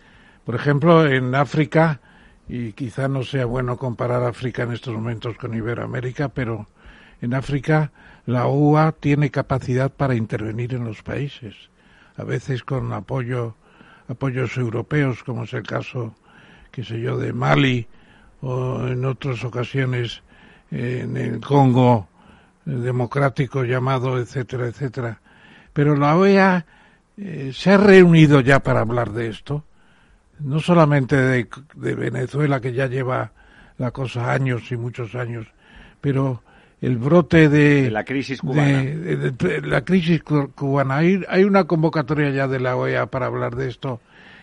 Por 0.44 0.54
ejemplo, 0.54 1.06
en 1.06 1.34
África, 1.34 2.00
y 2.48 2.72
quizá 2.72 3.08
no 3.08 3.24
sea 3.24 3.46
bueno 3.46 3.76
comparar 3.76 4.22
África 4.22 4.62
en 4.62 4.72
estos 4.72 4.94
momentos 4.94 5.36
con 5.36 5.54
Iberoamérica, 5.54 6.28
pero 6.28 6.68
en 7.20 7.34
África 7.34 7.90
la 8.26 8.46
OEA 8.46 8.92
tiene 8.92 9.30
capacidad 9.30 9.90
para 9.90 10.14
intervenir 10.14 10.74
en 10.74 10.84
los 10.84 11.02
países, 11.02 11.54
a 12.16 12.24
veces 12.24 12.62
con 12.62 12.92
apoyo, 12.92 13.56
apoyos 14.08 14.56
europeos, 14.56 15.22
como 15.24 15.44
es 15.44 15.52
el 15.54 15.64
caso, 15.64 16.14
qué 16.70 16.84
sé 16.84 17.00
yo, 17.00 17.16
de 17.18 17.32
Mali, 17.32 17.86
o 18.40 18.86
en 18.86 19.04
otras 19.04 19.44
ocasiones 19.44 20.22
en 20.70 21.16
el 21.16 21.40
Congo 21.40 22.08
democrático 22.64 23.64
llamado, 23.64 24.18
etcétera, 24.18 24.66
etcétera. 24.66 25.20
Pero 25.72 25.96
la 25.96 26.16
OEA 26.16 26.66
eh, 27.16 27.50
se 27.54 27.72
ha 27.72 27.76
reunido 27.76 28.40
ya 28.40 28.60
para 28.60 28.80
hablar 28.80 29.12
de 29.12 29.28
esto, 29.28 29.64
no 30.40 30.60
solamente 30.60 31.16
de, 31.16 31.94
Venezuela, 31.94 32.60
que 32.60 32.72
ya 32.72 32.86
lleva 32.86 33.32
la 33.78 33.90
cosa 33.90 34.32
años 34.32 34.70
y 34.72 34.76
muchos 34.76 35.14
años, 35.14 35.46
pero 36.00 36.42
el 36.82 36.98
brote 36.98 37.48
de, 37.48 37.90
la 37.90 38.04
crisis 38.04 38.40
cubana. 38.40 38.84
la 39.62 39.84
crisis 39.84 40.22
cubana. 40.22 40.96
Hay, 40.96 41.22
hay 41.28 41.44
una 41.44 41.64
convocatoria 41.64 42.30
ya 42.30 42.48
de 42.48 42.58
la 42.58 42.76
OEA 42.76 43.06
para 43.06 43.26
hablar 43.26 43.54
de 43.54 43.68
esto 43.68 44.00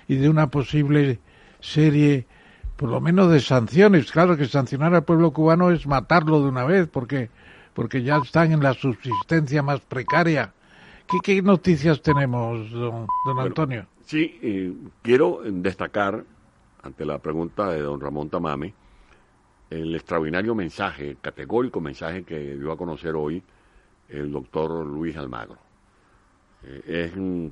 y 0.07 0.15
de 0.15 0.29
una 0.29 0.47
posible 0.47 1.19
serie 1.59 2.25
por 2.77 2.89
lo 2.89 3.01
menos 3.01 3.29
de 3.29 3.41
sanciones. 3.41 4.09
Claro 4.09 4.37
que 4.37 4.45
sancionar 4.45 4.95
al 4.95 5.03
pueblo 5.03 5.31
cubano 5.31 5.69
es 5.69 5.85
matarlo 5.85 6.41
de 6.41 6.47
una 6.47 6.63
vez, 6.63 6.87
porque, 6.87 7.29
porque 7.73 8.03
ya 8.03 8.21
están 8.23 8.53
en 8.53 8.63
la 8.63 8.73
subsistencia 8.73 9.61
más 9.61 9.81
precaria. 9.81 10.53
¿Qué, 11.21 11.41
noticias 11.41 12.01
tenemos, 12.01 12.71
don, 12.71 13.05
Antonio? 13.37 13.85
Sí, 14.05 14.39
eh, 14.41 14.73
quiero 15.01 15.41
destacar, 15.43 16.23
ante 16.81 17.05
la 17.05 17.17
pregunta 17.17 17.69
de 17.69 17.81
don 17.81 17.99
Ramón 17.99 18.29
Tamame, 18.29 18.73
el 19.69 19.95
extraordinario 19.95 20.55
mensaje, 20.55 21.17
categórico 21.21 21.79
mensaje 21.79 22.23
que 22.23 22.55
dio 22.55 22.71
a 22.71 22.77
conocer 22.77 23.15
hoy 23.15 23.41
el 24.09 24.31
doctor 24.31 24.85
Luis 24.85 25.15
Almagro. 25.17 25.57
Eh, 26.63 27.07
es 27.07 27.15
un 27.15 27.51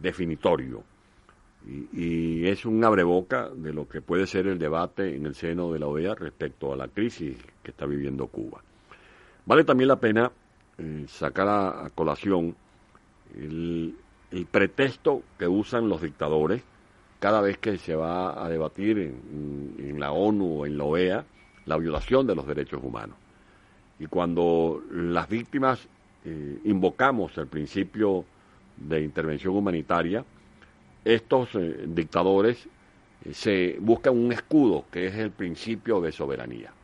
definitorio 0.00 0.84
y, 1.66 2.46
es 2.46 2.66
un 2.66 2.84
abreboca 2.84 3.48
de 3.48 3.72
lo 3.72 3.88
que 3.88 4.02
puede 4.02 4.26
ser 4.26 4.46
el 4.46 4.58
debate 4.58 5.16
en 5.16 5.24
el 5.26 5.34
seno 5.34 5.72
de 5.72 5.78
la 5.78 5.86
OEA 5.86 6.14
respecto 6.14 6.72
a 6.72 6.76
la 6.76 6.88
crisis 6.88 7.38
que 7.62 7.70
está 7.70 7.86
viviendo 7.86 8.26
Cuba. 8.26 8.62
Vale 9.46 9.64
también 9.64 9.88
la 9.88 9.96
pena 9.96 10.30
eh, 10.76 11.04
sacar 11.08 11.48
a, 11.48 11.90
colación 11.94 12.54
el, 13.34 13.96
pretexto 14.50 15.22
que 15.38 15.46
usan 15.46 15.88
los 15.88 16.02
dictadores 16.02 16.62
cada 17.24 17.40
vez 17.40 17.56
que 17.56 17.78
se 17.78 17.94
va 17.94 18.44
a 18.44 18.50
debatir 18.50 18.98
en, 18.98 19.98
la 19.98 20.12
ONU 20.12 20.60
o 20.60 20.66
en 20.66 20.76
la 20.76 20.84
OEA 20.84 21.24
la 21.64 21.78
violación 21.78 22.26
de 22.26 22.34
los 22.34 22.46
derechos 22.46 22.84
humanos. 22.84 23.16
Y 23.98 24.08
cuando 24.08 24.82
las 24.90 25.26
víctimas 25.26 25.88
eh, 26.26 26.58
invocamos 26.64 27.38
el 27.38 27.46
principio 27.46 28.26
de 28.76 29.00
intervención 29.00 29.56
humanitaria, 29.56 30.22
estos 31.02 31.48
eh, 31.54 31.86
dictadores 31.86 32.68
eh, 33.24 33.32
se 33.32 33.78
buscan 33.80 34.18
un 34.18 34.30
escudo 34.30 34.84
que 34.92 35.06
es 35.06 35.14
el 35.14 35.30
principio 35.30 36.02
de 36.02 36.12
soberanía. 36.12 36.74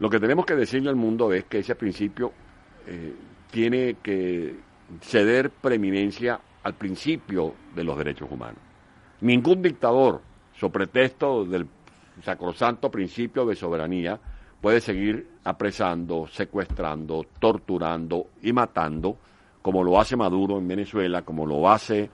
Lo 0.00 0.10
que 0.10 0.20
tenemos 0.20 0.44
que 0.44 0.54
decirle 0.54 0.90
al 0.90 0.96
mundo 0.96 1.32
es 1.32 1.44
que 1.44 1.60
ese 1.60 1.76
principio 1.76 2.30
tiene 3.50 3.96
que 4.02 4.54
ceder 5.00 5.48
preeminencia 5.48 6.38
al 6.62 6.74
principio 6.74 7.54
de 7.74 7.84
los 7.84 7.96
derechos 7.96 8.30
humanos. 8.30 8.69
Ningún 9.20 9.62
dictador, 9.62 10.20
sobre 10.54 10.86
pretexto 10.86 11.44
del 11.44 11.66
sacrosanto 12.22 12.90
principio 12.90 13.44
de 13.44 13.54
soberanía, 13.54 14.18
puede 14.60 14.80
seguir 14.80 15.26
apresando, 15.44 16.26
secuestrando, 16.26 17.26
torturando 17.38 18.28
y 18.42 18.52
matando, 18.52 19.16
como 19.62 19.84
lo 19.84 20.00
hace 20.00 20.16
Maduro 20.16 20.58
en 20.58 20.68
Venezuela, 20.68 21.22
como 21.22 21.46
lo 21.46 21.68
hace 21.70 22.10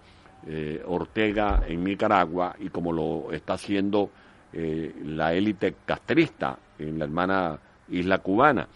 eh, 0.47 0.83
Ortega 0.87 1.65
en 1.67 1.83
Nicaragua 1.83 2.55
y 2.59 2.69
como 2.69 2.93
lo 2.93 3.33
está 3.33 3.55
haciendo 3.55 4.11
eh, 4.53 4.95
la 5.05 5.33
élite 5.35 5.77
castrista 5.85 6.59
en 6.79 6.99
la 6.99 7.05
hermana 7.05 7.59
isla 7.89 8.19
cubana. 8.19 8.69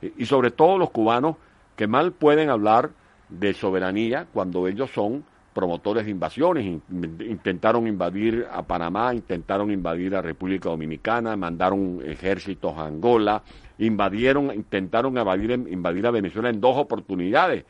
Eh, 0.00 0.12
y 0.18 0.26
sobre 0.26 0.50
todo 0.50 0.78
los 0.78 0.90
cubanos 0.90 1.36
que 1.76 1.86
mal 1.86 2.12
pueden 2.12 2.50
hablar 2.50 2.90
de 3.28 3.54
soberanía 3.54 4.26
cuando 4.32 4.68
ellos 4.68 4.90
son 4.90 5.24
promotores 5.54 6.04
de 6.04 6.10
invasiones, 6.10 6.66
intentaron 6.66 7.86
invadir 7.86 8.46
a 8.52 8.62
Panamá, 8.62 9.14
intentaron 9.14 9.70
invadir 9.70 10.14
a 10.14 10.20
República 10.20 10.68
Dominicana, 10.68 11.36
mandaron 11.36 12.00
ejércitos 12.04 12.76
a 12.76 12.86
Angola, 12.86 13.42
invadieron, 13.78 14.52
intentaron 14.52 15.16
invadir, 15.16 15.52
invadir 15.52 16.06
a 16.06 16.10
Venezuela 16.10 16.50
en 16.50 16.60
dos 16.60 16.76
oportunidades. 16.76 17.64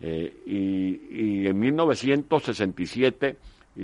Eh, 0.00 0.42
y, 0.46 1.46
en 1.46 1.58
1967 1.58 3.36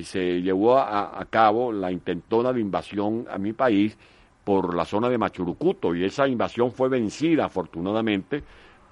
se 0.03 0.43
llevó 0.43 0.79
a, 0.79 1.21
a, 1.21 1.25
cabo 1.27 1.73
la 1.73 1.91
intentona 1.93 2.53
de 2.53 2.61
invasión 2.61 3.27
a 3.31 3.39
mi 3.39 3.53
país 3.53 3.97
por 4.45 4.75
la 4.75 4.85
zona 4.85 5.09
de 5.09 5.19
Machurucuto 5.19 5.95
y 5.95 6.05
esa 6.05 6.29
invasión 6.29 6.73
fue 6.73 6.89
vencida 6.89 7.47
afortunadamente 7.47 8.43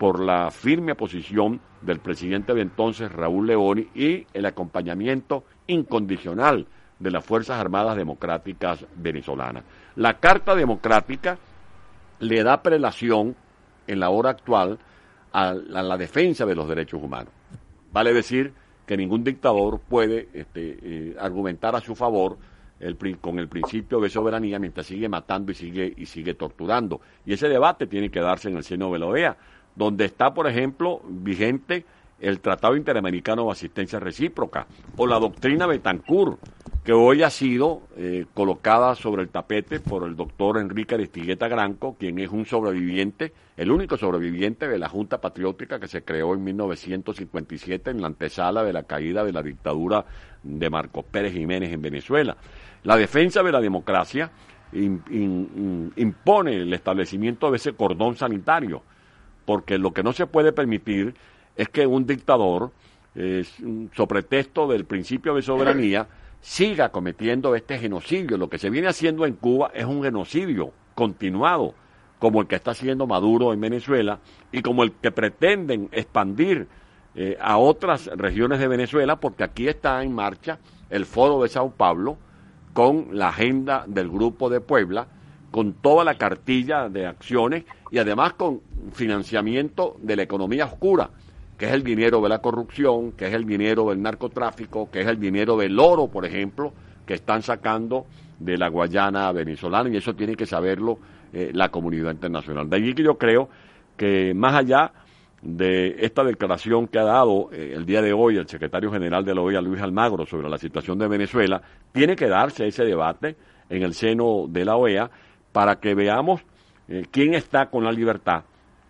por 0.02 0.18
la 0.18 0.50
firme 0.50 0.96
posición 0.96 1.60
del 1.80 2.00
presidente 2.00 2.54
de 2.54 2.62
entonces, 2.62 3.12
Raúl 3.12 3.46
Leoni, 3.46 3.86
y 3.94 4.26
el 4.34 4.46
acompañamiento 4.46 5.44
incondicional 5.68 6.66
de 6.98 7.10
las 7.12 7.24
Fuerzas 7.24 7.60
Armadas 7.60 7.96
Democráticas 7.96 8.84
venezolanas. 8.96 9.62
La 9.94 10.18
Carta 10.18 10.56
Democrática 10.56 11.38
le 12.18 12.42
da 12.42 12.64
prelación 12.64 13.36
en 13.86 14.00
la 14.00 14.10
hora 14.10 14.30
actual 14.30 14.80
a 15.32 15.54
la, 15.54 15.96
defensa 15.96 16.46
de 16.46 16.56
los 16.56 16.66
derechos 16.66 17.00
humanos. 17.00 17.32
Vale 17.92 18.12
decir 18.12 18.52
que 18.84 18.96
ningún 18.96 19.22
dictador 19.22 19.78
puede 19.78 20.30
este, 20.32 20.78
eh, 20.82 21.16
argumentar 21.16 21.76
a 21.76 21.80
su 21.80 21.94
favor 21.94 22.38
con 23.20 23.38
el 23.38 23.48
principio 23.48 24.00
de 24.00 24.10
soberanía 24.10 24.58
mientras 24.58 24.86
sigue 24.86 25.08
matando 25.08 25.52
y 25.52 25.54
sigue, 25.54 25.94
y 25.96 26.06
sigue 26.06 26.34
torturando. 26.34 27.00
Y 27.24 27.34
ese 27.34 27.48
debate 27.48 27.86
tiene 27.86 28.10
que 28.10 28.18
darse 28.18 28.48
en 28.48 28.56
el 28.56 28.64
seno 28.64 28.92
de 28.92 28.98
la 28.98 29.06
OEA 29.06 29.36
donde 29.74 30.04
está, 30.04 30.34
por 30.34 30.46
ejemplo, 30.46 31.00
vigente 31.08 31.84
el 32.22 32.40
Tratado 32.40 32.76
Interamericano 32.76 33.46
de 33.46 33.52
Asistencia 33.52 33.98
Recíproca 33.98 34.66
o 34.96 35.06
la 35.06 35.18
doctrina 35.18 35.66
Betancourt, 35.66 36.38
que 36.84 36.92
hoy 36.92 37.22
ha 37.22 37.30
sido 37.30 37.82
eh, 37.96 38.26
colocada 38.32 38.94
sobre 38.94 39.22
el 39.22 39.28
tapete 39.28 39.80
por 39.80 40.04
el 40.06 40.16
doctor 40.16 40.58
Enrique 40.58 40.94
Aristigueta 40.94 41.48
Granco, 41.48 41.96
quien 41.98 42.18
es 42.18 42.30
un 42.30 42.46
sobreviviente, 42.46 43.32
el 43.56 43.70
único 43.70 43.96
sobreviviente 43.96 44.68
de 44.68 44.78
la 44.78 44.88
Junta 44.88 45.20
Patriótica 45.20 45.78
que 45.78 45.88
se 45.88 46.02
creó 46.02 46.34
en 46.34 46.44
1957 46.44 47.90
en 47.90 48.00
la 48.00 48.08
antesala 48.08 48.64
de 48.64 48.72
la 48.72 48.84
caída 48.84 49.24
de 49.24 49.32
la 49.32 49.42
dictadura 49.42 50.04
de 50.42 50.70
Marcos 50.70 51.04
Pérez 51.04 51.32
Jiménez 51.32 51.72
en 51.72 51.82
Venezuela. 51.82 52.36
La 52.84 52.96
defensa 52.96 53.42
de 53.42 53.52
la 53.52 53.60
democracia 53.60 54.30
impone 54.74 56.56
el 56.56 56.72
establecimiento 56.72 57.50
de 57.50 57.58
ese 57.58 57.74
cordón 57.74 58.16
sanitario 58.16 58.82
porque 59.44 59.78
lo 59.78 59.92
que 59.92 60.02
no 60.02 60.12
se 60.12 60.26
puede 60.26 60.52
permitir 60.52 61.14
es 61.56 61.68
que 61.68 61.86
un 61.86 62.06
dictador, 62.06 62.70
eh, 63.14 63.44
sobre 63.94 64.22
pretexto 64.22 64.66
del 64.68 64.84
principio 64.84 65.34
de 65.34 65.42
soberanía, 65.42 66.06
siga 66.40 66.90
cometiendo 66.90 67.54
este 67.54 67.78
genocidio. 67.78 68.36
Lo 68.36 68.48
que 68.48 68.58
se 68.58 68.70
viene 68.70 68.88
haciendo 68.88 69.26
en 69.26 69.34
Cuba 69.34 69.70
es 69.74 69.84
un 69.84 70.02
genocidio 70.02 70.72
continuado, 70.94 71.74
como 72.18 72.40
el 72.40 72.46
que 72.46 72.56
está 72.56 72.72
haciendo 72.72 73.06
Maduro 73.06 73.52
en 73.52 73.60
Venezuela 73.60 74.18
y 74.50 74.62
como 74.62 74.82
el 74.82 74.92
que 74.92 75.10
pretenden 75.10 75.88
expandir 75.92 76.68
eh, 77.14 77.36
a 77.40 77.58
otras 77.58 78.06
regiones 78.06 78.58
de 78.58 78.68
Venezuela, 78.68 79.16
porque 79.16 79.44
aquí 79.44 79.68
está 79.68 80.02
en 80.02 80.14
marcha 80.14 80.58
el 80.88 81.04
Foro 81.04 81.42
de 81.42 81.48
Sao 81.48 81.70
Paulo 81.70 82.16
con 82.72 83.08
la 83.12 83.28
agenda 83.28 83.84
del 83.86 84.08
Grupo 84.08 84.48
de 84.48 84.60
Puebla, 84.60 85.06
con 85.52 85.74
toda 85.74 86.02
la 86.02 86.16
cartilla 86.16 86.88
de 86.88 87.06
acciones 87.06 87.64
y 87.92 87.98
además 87.98 88.32
con 88.32 88.60
financiamiento 88.92 89.96
de 90.02 90.16
la 90.16 90.22
economía 90.22 90.64
oscura, 90.64 91.10
que 91.58 91.66
es 91.66 91.72
el 91.72 91.84
dinero 91.84 92.20
de 92.22 92.28
la 92.30 92.38
corrupción, 92.40 93.12
que 93.12 93.28
es 93.28 93.34
el 93.34 93.44
dinero 93.44 93.90
del 93.90 94.02
narcotráfico, 94.02 94.90
que 94.90 95.02
es 95.02 95.06
el 95.06 95.20
dinero 95.20 95.56
del 95.56 95.78
oro, 95.78 96.08
por 96.08 96.24
ejemplo, 96.24 96.72
que 97.06 97.14
están 97.14 97.42
sacando 97.42 98.06
de 98.38 98.56
la 98.56 98.68
Guayana 98.68 99.30
venezolana 99.30 99.90
y 99.90 99.98
eso 99.98 100.14
tiene 100.14 100.34
que 100.34 100.46
saberlo 100.46 100.98
eh, 101.32 101.50
la 101.52 101.68
comunidad 101.68 102.12
internacional. 102.12 102.68
De 102.68 102.76
allí 102.76 102.94
que 102.94 103.04
yo 103.04 103.18
creo 103.18 103.48
que 103.96 104.32
más 104.34 104.54
allá 104.54 104.90
de 105.42 105.96
esta 105.98 106.24
declaración 106.24 106.88
que 106.88 106.98
ha 106.98 107.04
dado 107.04 107.50
eh, 107.52 107.74
el 107.76 107.84
día 107.84 108.00
de 108.00 108.14
hoy 108.14 108.38
el 108.38 108.48
secretario 108.48 108.90
general 108.90 109.24
de 109.24 109.34
la 109.34 109.42
OEA, 109.42 109.60
Luis 109.60 109.82
Almagro, 109.82 110.24
sobre 110.24 110.48
la 110.48 110.56
situación 110.56 110.98
de 110.98 111.08
Venezuela, 111.08 111.60
tiene 111.92 112.16
que 112.16 112.28
darse 112.28 112.66
ese 112.66 112.84
debate 112.84 113.36
en 113.68 113.82
el 113.82 113.92
seno 113.92 114.46
de 114.48 114.64
la 114.64 114.76
OEA 114.76 115.10
para 115.52 115.76
que 115.76 115.94
veamos 115.94 116.42
eh, 116.88 117.06
quién 117.10 117.34
está 117.34 117.66
con 117.66 117.84
la 117.84 117.92
libertad 117.92 118.44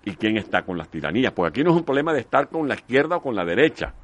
y 0.04 0.12
quién 0.12 0.36
está 0.36 0.62
con 0.62 0.78
las 0.78 0.88
tiranías. 0.88 1.32
Porque 1.32 1.48
aquí 1.50 1.64
no 1.64 1.70
es 1.70 1.76
un 1.76 1.84
problema 1.84 2.12
de 2.12 2.20
estar 2.20 2.48
con 2.48 2.68
la 2.68 2.74
izquierda 2.74 3.16
o 3.16 3.22
con 3.22 3.34
la 3.34 3.44
derecha. 3.44 3.94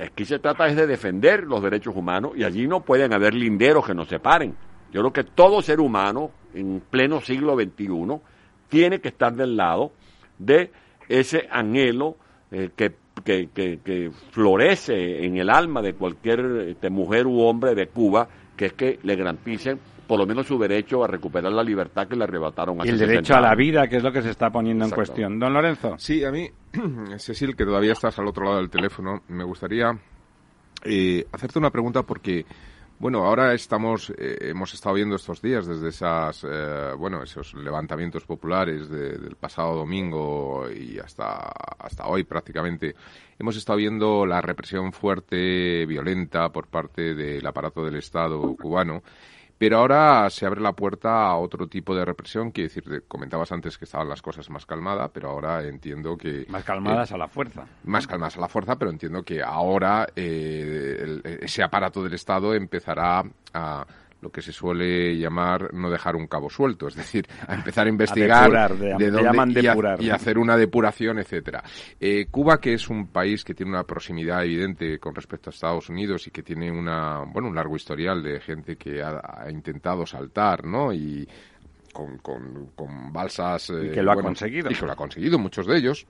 Aquí 0.00 0.24
se 0.24 0.38
trata 0.38 0.68
es 0.68 0.76
de 0.76 0.86
defender 0.86 1.44
los 1.44 1.62
derechos 1.62 1.96
humanos 1.96 2.32
y 2.36 2.44
allí 2.44 2.66
no 2.66 2.80
pueden 2.80 3.12
haber 3.12 3.34
linderos 3.34 3.86
que 3.86 3.94
nos 3.94 4.08
separen. 4.08 4.54
Yo 4.92 5.00
creo 5.00 5.12
que 5.12 5.24
todo 5.24 5.62
ser 5.62 5.80
humano 5.80 6.30
en 6.54 6.80
pleno 6.88 7.20
siglo 7.20 7.54
XXI 7.54 8.20
tiene 8.68 9.00
que 9.00 9.08
estar 9.08 9.34
del 9.34 9.56
lado 9.56 9.92
de 10.38 10.70
ese 11.08 11.48
anhelo 11.50 12.16
eh, 12.50 12.70
que, 12.74 12.94
que, 13.24 14.10
florece 14.30 15.24
en 15.24 15.36
el 15.36 15.50
alma 15.50 15.82
de 15.82 15.94
cualquier 15.94 16.40
este, 16.68 16.88
mujer 16.88 17.26
u 17.26 17.40
hombre 17.40 17.74
de 17.74 17.88
Cuba, 17.88 18.28
que 18.56 18.66
es 18.66 18.72
que 18.72 18.98
le 19.02 19.16
garanticen 19.16 19.78
por 20.10 20.18
lo 20.18 20.26
menos 20.26 20.44
su 20.44 20.58
derecho 20.58 21.04
a 21.04 21.06
recuperar 21.06 21.52
la 21.52 21.62
libertad 21.62 22.08
que 22.08 22.16
le 22.16 22.24
arrebataron 22.24 22.80
a 22.80 22.84
Y 22.84 22.88
el 22.88 22.98
derecho 22.98 23.36
a 23.36 23.40
la 23.40 23.54
vida, 23.54 23.86
que 23.86 23.98
es 23.98 24.02
lo 24.02 24.10
que 24.10 24.22
se 24.22 24.30
está 24.30 24.50
poniendo 24.50 24.84
en 24.84 24.90
cuestión. 24.90 25.38
Don 25.38 25.52
Lorenzo. 25.52 25.94
Sí, 25.98 26.24
a 26.24 26.32
mí, 26.32 26.50
Cecil, 27.16 27.54
que 27.54 27.64
todavía 27.64 27.92
estás 27.92 28.18
al 28.18 28.26
otro 28.26 28.46
lado 28.46 28.56
del 28.56 28.68
teléfono, 28.68 29.22
me 29.28 29.44
gustaría 29.44 29.96
eh, 30.82 31.24
hacerte 31.30 31.60
una 31.60 31.70
pregunta 31.70 32.02
porque... 32.02 32.44
Bueno, 32.98 33.24
ahora 33.24 33.54
estamos, 33.54 34.10
eh, 34.10 34.50
hemos 34.50 34.74
estado 34.74 34.96
viendo 34.96 35.16
estos 35.16 35.40
días 35.40 35.66
desde 35.66 35.88
esas, 35.88 36.44
eh, 36.44 36.92
bueno, 36.98 37.22
esos 37.22 37.54
levantamientos 37.54 38.26
populares 38.26 38.90
del 38.90 39.36
pasado 39.36 39.74
domingo 39.74 40.66
y 40.70 40.98
hasta, 40.98 41.50
hasta 41.78 42.06
hoy 42.08 42.24
prácticamente, 42.24 42.94
hemos 43.38 43.56
estado 43.56 43.78
viendo 43.78 44.26
la 44.26 44.42
represión 44.42 44.92
fuerte, 44.92 45.86
violenta 45.86 46.50
por 46.50 46.66
parte 46.66 47.14
del 47.14 47.46
aparato 47.46 47.82
del 47.82 47.96
Estado 47.96 48.54
cubano 48.54 49.02
pero 49.60 49.76
ahora 49.76 50.30
se 50.30 50.46
abre 50.46 50.58
la 50.62 50.72
puerta 50.72 51.26
a 51.26 51.36
otro 51.36 51.66
tipo 51.68 51.94
de 51.94 52.02
represión, 52.02 52.50
quiero 52.50 52.72
decir, 52.72 53.04
comentabas 53.06 53.52
antes 53.52 53.76
que 53.76 53.84
estaban 53.84 54.08
las 54.08 54.22
cosas 54.22 54.48
más 54.48 54.64
calmadas, 54.64 55.10
pero 55.12 55.28
ahora 55.28 55.62
entiendo 55.68 56.16
que... 56.16 56.46
Más 56.48 56.64
calmadas 56.64 57.12
a 57.12 57.18
la 57.18 57.28
fuerza. 57.28 57.66
Más 57.84 58.06
calmadas 58.06 58.38
a 58.38 58.40
la 58.40 58.48
fuerza, 58.48 58.76
pero 58.76 58.90
entiendo 58.90 59.22
que 59.22 59.42
ahora 59.42 60.06
eh, 60.16 61.20
ese 61.42 61.62
aparato 61.62 62.02
del 62.02 62.14
Estado 62.14 62.54
empezará 62.54 63.22
a 63.52 63.86
lo 64.20 64.30
que 64.30 64.42
se 64.42 64.52
suele 64.52 65.16
llamar 65.16 65.72
no 65.72 65.90
dejar 65.90 66.16
un 66.16 66.26
cabo 66.26 66.50
suelto, 66.50 66.88
es 66.88 66.94
decir, 66.94 67.26
a 67.46 67.54
empezar 67.54 67.86
a 67.86 67.90
investigar 67.90 68.76
de, 68.76 69.10
dónde 69.10 69.62
y, 70.00 70.10
hacer 70.10 70.38
una 70.38 70.56
depuración, 70.56 71.18
etcétera. 71.18 71.62
Eh, 71.98 72.26
Cuba, 72.30 72.60
que 72.60 72.74
es 72.74 72.88
un 72.88 73.08
país 73.08 73.44
que 73.44 73.54
tiene 73.54 73.72
una 73.72 73.84
proximidad 73.84 74.44
evidente 74.44 74.98
con 74.98 75.14
respecto 75.14 75.50
a 75.50 75.52
Estados 75.52 75.88
Unidos 75.88 76.26
y 76.26 76.30
que 76.30 76.42
tiene 76.42 76.70
una, 76.70 77.24
bueno, 77.26 77.48
un 77.48 77.54
largo 77.54 77.76
historial 77.76 78.22
de 78.22 78.40
gente 78.40 78.76
que 78.76 79.02
ha, 79.02 79.50
intentado 79.50 80.06
saltar, 80.06 80.64
¿no? 80.64 80.92
Y 80.92 81.26
con, 81.92 82.18
con, 82.18 83.12
balsas... 83.12 83.70
y 83.70 83.90
que 83.90 84.02
lo 84.02 84.12
ha 84.12 84.22
conseguido. 84.22 84.70
Y 84.70 84.74
que 84.74 84.86
lo 84.86 84.92
ha 84.92 84.96
conseguido, 84.96 85.38
muchos 85.38 85.66
de 85.66 85.76
ellos. 85.76 86.06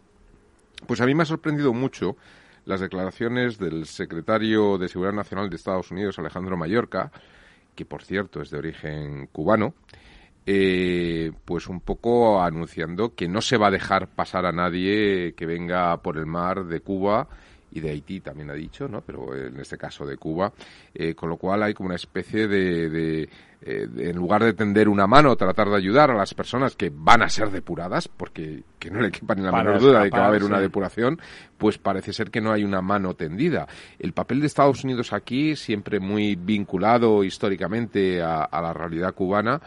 Pues 0.87 1.01
a 1.01 1.07
mí 1.07 1.15
me 1.15 1.23
ha 1.23 1.27
sorprendido 1.27 1.73
mucho 1.73 2.17
las 2.65 2.81
declaraciones 2.81 3.59
del 3.59 3.87
secretario 3.87 4.79
de 4.79 4.89
Seguridad 4.89 5.15
Nacional 5.15 5.49
de 5.49 5.57
Estados 5.57 5.91
Unidos, 5.91 6.19
Alejandro 6.19 6.57
Mallorca, 6.57 7.11
que 7.81 7.87
por 7.87 8.03
cierto 8.03 8.43
es 8.43 8.51
de 8.51 8.59
origen 8.59 9.27
cubano, 9.29 9.73
eh, 10.45 11.33
pues 11.47 11.67
un 11.67 11.81
poco 11.81 12.43
anunciando 12.43 13.15
que 13.15 13.27
no 13.27 13.41
se 13.41 13.57
va 13.57 13.69
a 13.69 13.71
dejar 13.71 14.09
pasar 14.09 14.45
a 14.45 14.53
nadie 14.53 15.33
que 15.35 15.47
venga 15.47 16.03
por 16.03 16.19
el 16.19 16.27
mar 16.27 16.67
de 16.67 16.81
Cuba 16.81 17.27
y 17.73 17.81
de 17.81 17.91
Haití 17.91 18.21
también 18.21 18.51
ha 18.51 18.55
dicho, 18.55 18.89
¿no? 18.89 19.01
Pero 19.03 19.35
en 19.37 19.59
este 19.61 19.79
caso 19.79 20.07
de 20.07 20.17
Cuba, 20.17 20.53
eh, 20.95 21.15
con 21.15 21.29
lo 21.29 21.37
cual 21.37 21.63
hay 21.63 21.75
como 21.75 21.89
una 21.89 21.97
especie 21.97 22.49
de, 22.49 23.23
eh, 23.63 23.87
de, 23.87 24.11
en 24.11 24.17
lugar 24.17 24.43
de 24.43 24.55
tender 24.55 24.89
una 24.89 25.07
mano, 25.07 25.37
tratar 25.37 25.69
de 25.69 25.77
ayudar 25.77 26.11
a 26.11 26.15
las 26.15 26.35
personas 26.35 26.77
que 26.77 26.91
van 26.93 27.23
a 27.23 27.29
ser 27.29 27.51
depuradas, 27.51 28.09
porque 28.09 28.65
que 28.79 28.91
no 28.91 29.01
le 29.01 29.11
quepa 29.11 29.35
ni 29.35 29.43
la 29.43 29.53
menor 29.53 29.79
duda 29.79 30.03
de 30.03 30.11
que 30.11 30.17
va 30.17 30.25
a 30.25 30.29
haber 30.29 30.45
una 30.45 30.61
depuración, 30.61 31.21
pues 31.59 31.77
parece 31.79 32.13
ser 32.13 32.31
que 32.31 32.41
no 32.41 32.53
hay 32.53 32.65
una 32.65 32.81
mano 32.81 33.15
tendida. 33.15 33.69
El 33.99 34.13
papel 34.13 34.41
de 34.41 34.47
Estados 34.47 34.83
Unidos 34.83 35.13
aquí, 35.13 35.55
siempre 35.57 36.01
muy 36.01 36.35
vinculado 36.35 37.23
históricamente 37.23 38.23
a, 38.23 38.45
a 38.45 38.63
la 38.63 38.73
realidad 38.73 39.15
cubana, 39.15 39.61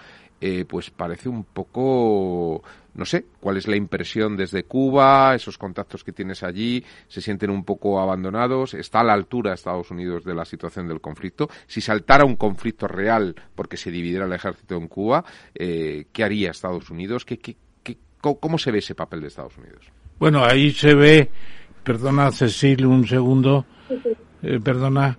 eh, 0.46 0.66
pues 0.66 0.92
parece 0.92 1.30
un 1.30 1.46
poco, 1.46 2.62
no 2.96 3.06
sé, 3.06 3.28
cuál 3.40 3.56
es 3.56 3.66
la 3.66 3.78
impresión 3.78 4.36
desde 4.36 4.66
Cuba, 4.66 5.34
esos 5.36 5.58
contactos 5.58 6.04
que 6.04 6.12
tienes 6.12 6.44
allí, 6.44 6.84
se 7.08 7.22
sienten 7.22 7.50
un 7.50 7.64
poco 7.64 8.02
abandonados, 8.02 8.74
está 8.74 9.00
a 9.00 9.04
la 9.06 9.14
altura 9.14 9.54
Estados 9.54 9.90
Unidos 9.90 10.26
de 10.26 10.36
la 10.36 10.44
situación 10.44 10.90
del 10.90 11.00
conflicto. 11.00 11.48
Si 11.66 11.80
saltara 11.80 12.26
un 12.26 12.36
conflicto 12.36 12.90
real 12.90 13.34
porque 13.56 13.78
se 13.78 13.90
dividiera 13.90 14.26
el 14.26 14.34
ejército 14.34 14.76
en 14.76 14.90
Cuba, 14.90 15.24
eh, 15.56 16.08
¿qué 16.12 16.26
haría 16.26 16.52
Estados 16.52 16.90
Unidos? 16.90 17.24
¿Qué, 17.24 17.38
qué, 17.40 17.56
cómo, 18.20 18.58
se 18.58 18.72
ve 18.72 18.80
ese 18.80 18.96
papel 18.96 19.22
de 19.22 19.28
Estados 19.28 19.58
Unidos? 19.58 19.86
Bueno, 20.20 20.44
ahí 20.44 20.72
se 20.72 20.94
ve, 20.94 21.30
perdona 21.86 22.34
Cecil 22.34 22.86
un 22.86 23.08
segundo, 23.08 23.66
eh, 24.42 24.60
perdona, 24.62 25.18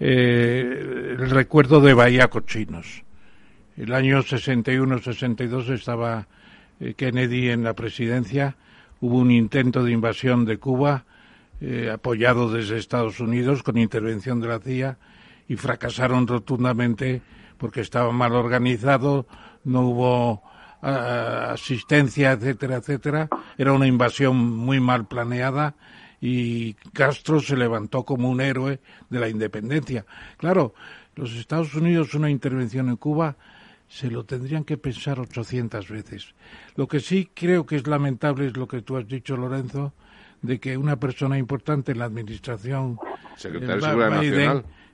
el 0.00 1.30
recuerdo 1.30 1.80
de 1.80 1.94
Bahía 1.94 2.26
Cochinos 2.26 3.04
el 3.76 3.92
año 3.92 4.20
61-62 4.22 5.70
estaba 5.70 6.26
eh, 6.80 6.94
Kennedy 6.94 7.50
en 7.50 7.64
la 7.64 7.74
presidencia, 7.74 8.56
hubo 9.00 9.18
un 9.18 9.30
intento 9.30 9.82
de 9.82 9.92
invasión 9.92 10.44
de 10.44 10.58
Cuba, 10.58 11.04
eh, 11.60 11.90
apoyado 11.92 12.50
desde 12.50 12.78
Estados 12.78 13.20
Unidos 13.20 13.62
con 13.62 13.78
intervención 13.78 14.40
de 14.40 14.48
la 14.48 14.58
CIA, 14.60 14.98
y 15.48 15.56
fracasaron 15.56 16.26
rotundamente 16.26 17.22
porque 17.58 17.80
estaba 17.80 18.12
mal 18.12 18.32
organizado, 18.32 19.26
no 19.64 19.82
hubo 19.82 20.42
asistencia, 20.80 22.32
etcétera, 22.32 22.76
etcétera. 22.76 23.28
Era 23.56 23.72
una 23.72 23.86
invasión 23.86 24.36
muy 24.36 24.80
mal 24.80 25.06
planeada 25.06 25.74
y 26.20 26.74
Castro 26.92 27.40
se 27.40 27.56
levantó 27.56 28.04
como 28.04 28.28
un 28.28 28.42
héroe 28.42 28.80
de 29.08 29.18
la 29.18 29.30
independencia. 29.30 30.04
Claro, 30.36 30.74
los 31.14 31.32
Estados 31.34 31.74
Unidos 31.74 32.14
una 32.14 32.28
intervención 32.28 32.90
en 32.90 32.96
Cuba 32.96 33.36
se 33.88 34.10
lo 34.10 34.24
tendrían 34.24 34.64
que 34.64 34.76
pensar 34.76 35.20
800 35.20 35.88
veces. 35.88 36.34
Lo 36.76 36.88
que 36.88 37.00
sí 37.00 37.30
creo 37.32 37.66
que 37.66 37.76
es 37.76 37.86
lamentable 37.86 38.46
es 38.46 38.56
lo 38.56 38.66
que 38.66 38.82
tú 38.82 38.96
has 38.96 39.06
dicho, 39.06 39.36
Lorenzo, 39.36 39.92
de 40.42 40.58
que 40.58 40.76
una 40.76 40.96
persona 40.96 41.38
importante 41.38 41.92
en 41.92 41.98
la 41.98 42.06
administración 42.06 42.98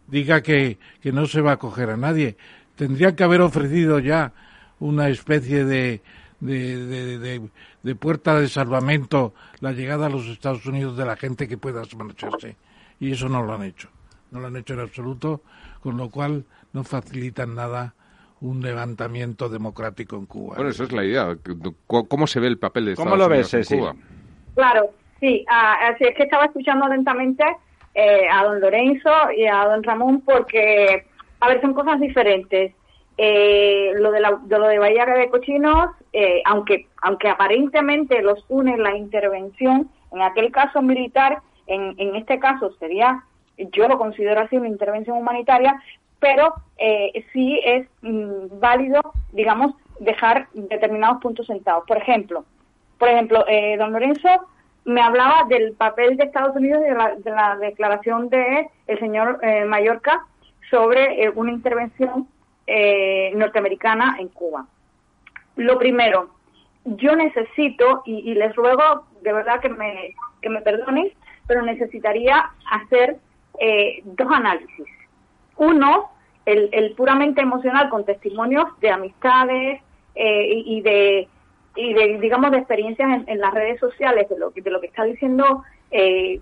diga 0.06 0.42
que, 0.42 0.78
que 1.00 1.12
no 1.12 1.26
se 1.26 1.40
va 1.40 1.52
a 1.52 1.58
coger 1.58 1.90
a 1.90 1.96
nadie. 1.96 2.36
Tendrían 2.76 3.16
que 3.16 3.24
haber 3.24 3.40
ofrecido 3.40 3.98
ya 3.98 4.32
una 4.78 5.08
especie 5.08 5.64
de, 5.64 6.02
de, 6.40 7.18
de, 7.18 7.50
de, 7.82 7.94
puerta 7.94 8.38
de 8.40 8.48
salvamento 8.48 9.34
la 9.60 9.72
llegada 9.72 10.06
a 10.06 10.10
los 10.10 10.26
Estados 10.26 10.64
Unidos 10.66 10.96
de 10.96 11.04
la 11.04 11.16
gente 11.16 11.48
que 11.48 11.58
pueda 11.58 11.82
marcharse. 11.96 12.56
Y 12.98 13.12
eso 13.12 13.28
no 13.28 13.42
lo 13.42 13.54
han 13.54 13.62
hecho. 13.62 13.88
No 14.30 14.40
lo 14.40 14.46
han 14.46 14.56
hecho 14.56 14.74
en 14.74 14.80
absoluto, 14.80 15.42
con 15.80 15.96
lo 15.96 16.10
cual 16.10 16.44
no 16.72 16.84
facilitan 16.84 17.54
nada 17.54 17.94
un 18.40 18.62
levantamiento 18.62 19.48
democrático 19.48 20.16
en 20.16 20.26
Cuba. 20.26 20.56
Bueno, 20.56 20.70
esa 20.70 20.84
es 20.84 20.92
la 20.92 21.04
idea. 21.04 21.36
¿Cómo 21.86 22.26
se 22.26 22.40
ve 22.40 22.46
el 22.46 22.58
papel 22.58 22.86
de 22.86 22.92
Estados 22.92 23.10
¿Cómo 23.10 23.22
lo 23.22 23.28
ves, 23.28 23.52
en 23.52 23.64
Cuba? 23.64 23.94
Claro, 24.54 24.90
sí. 25.20 25.44
Ah, 25.48 25.88
así 25.88 26.04
es 26.04 26.14
que 26.16 26.24
estaba 26.24 26.46
escuchando 26.46 26.86
atentamente 26.86 27.44
eh, 27.94 28.28
a 28.30 28.44
don 28.44 28.60
Lorenzo 28.60 29.10
y 29.36 29.46
a 29.46 29.64
don 29.66 29.82
Ramón 29.82 30.22
porque, 30.22 31.06
a 31.40 31.48
ver, 31.48 31.60
son 31.60 31.74
cosas 31.74 32.00
diferentes. 32.00 32.72
Eh, 33.18 33.92
lo, 33.96 34.10
de 34.12 34.20
la, 34.20 34.40
de 34.44 34.58
lo 34.58 34.66
de 34.66 34.78
Bahía 34.78 35.04
de 35.04 35.28
Cochinos, 35.28 35.90
eh, 36.14 36.40
aunque, 36.46 36.86
aunque 37.02 37.28
aparentemente 37.28 38.22
los 38.22 38.42
une 38.48 38.78
la 38.78 38.96
intervención, 38.96 39.90
en 40.12 40.22
aquel 40.22 40.50
caso 40.50 40.80
militar, 40.80 41.42
en, 41.66 41.94
en 41.98 42.16
este 42.16 42.38
caso 42.38 42.72
sería, 42.78 43.22
yo 43.58 43.88
lo 43.88 43.98
considero 43.98 44.40
así, 44.40 44.56
una 44.56 44.68
intervención 44.68 45.18
humanitaria, 45.18 45.82
pero 46.20 46.54
eh, 46.78 47.24
sí 47.32 47.60
es 47.64 47.88
mm, 48.02 48.60
válido, 48.60 49.00
digamos, 49.32 49.74
dejar 49.98 50.48
determinados 50.52 51.20
puntos 51.20 51.46
sentados. 51.46 51.84
Por 51.86 51.96
ejemplo, 51.96 52.44
por 53.00 53.08
ejemplo, 53.08 53.44
eh, 53.48 53.76
don 53.78 53.92
Lorenzo 53.92 54.28
me 54.84 55.00
hablaba 55.00 55.44
del 55.48 55.72
papel 55.72 56.16
de 56.16 56.24
Estados 56.24 56.54
Unidos 56.54 56.82
la, 56.96 57.14
de 57.14 57.30
la 57.30 57.56
declaración 57.56 58.28
de 58.28 58.68
el 58.86 58.98
señor 58.98 59.38
eh, 59.42 59.64
Mallorca 59.64 60.26
sobre 60.70 61.24
eh, 61.24 61.32
una 61.34 61.50
intervención 61.50 62.28
norteamericana 63.34 64.16
en 64.20 64.28
Cuba. 64.28 64.64
Lo 65.56 65.76
primero, 65.76 66.30
yo 66.84 67.16
necesito, 67.16 68.02
y, 68.06 68.30
y, 68.30 68.34
les 68.34 68.54
ruego 68.54 69.06
de 69.22 69.32
verdad 69.32 69.58
que 69.58 69.70
me, 69.70 70.14
que 70.40 70.50
me 70.50 70.60
perdonen, 70.60 71.10
pero 71.48 71.62
necesitaría 71.62 72.48
hacer 72.70 73.16
dos 74.04 74.28
análisis 74.30 74.86
uno, 75.60 76.10
el, 76.46 76.94
puramente 76.96 77.42
emocional 77.42 77.90
con 77.90 78.04
testimonios 78.04 78.64
de 78.80 78.90
amistades 78.90 79.82
eh, 80.14 80.62
y, 80.64 80.80
de, 80.80 81.28
y 81.76 81.92
de, 81.92 82.18
digamos, 82.18 82.50
de 82.50 82.58
experiencias 82.58 83.22
en, 83.26 83.38
las 83.38 83.52
redes 83.52 83.78
sociales 83.78 84.26
de 84.30 84.38
lo, 84.38 84.50
de 84.50 84.70
lo 84.70 84.80
que 84.80 84.86
está 84.86 85.04
diciendo 85.04 85.62
eh, 85.90 86.40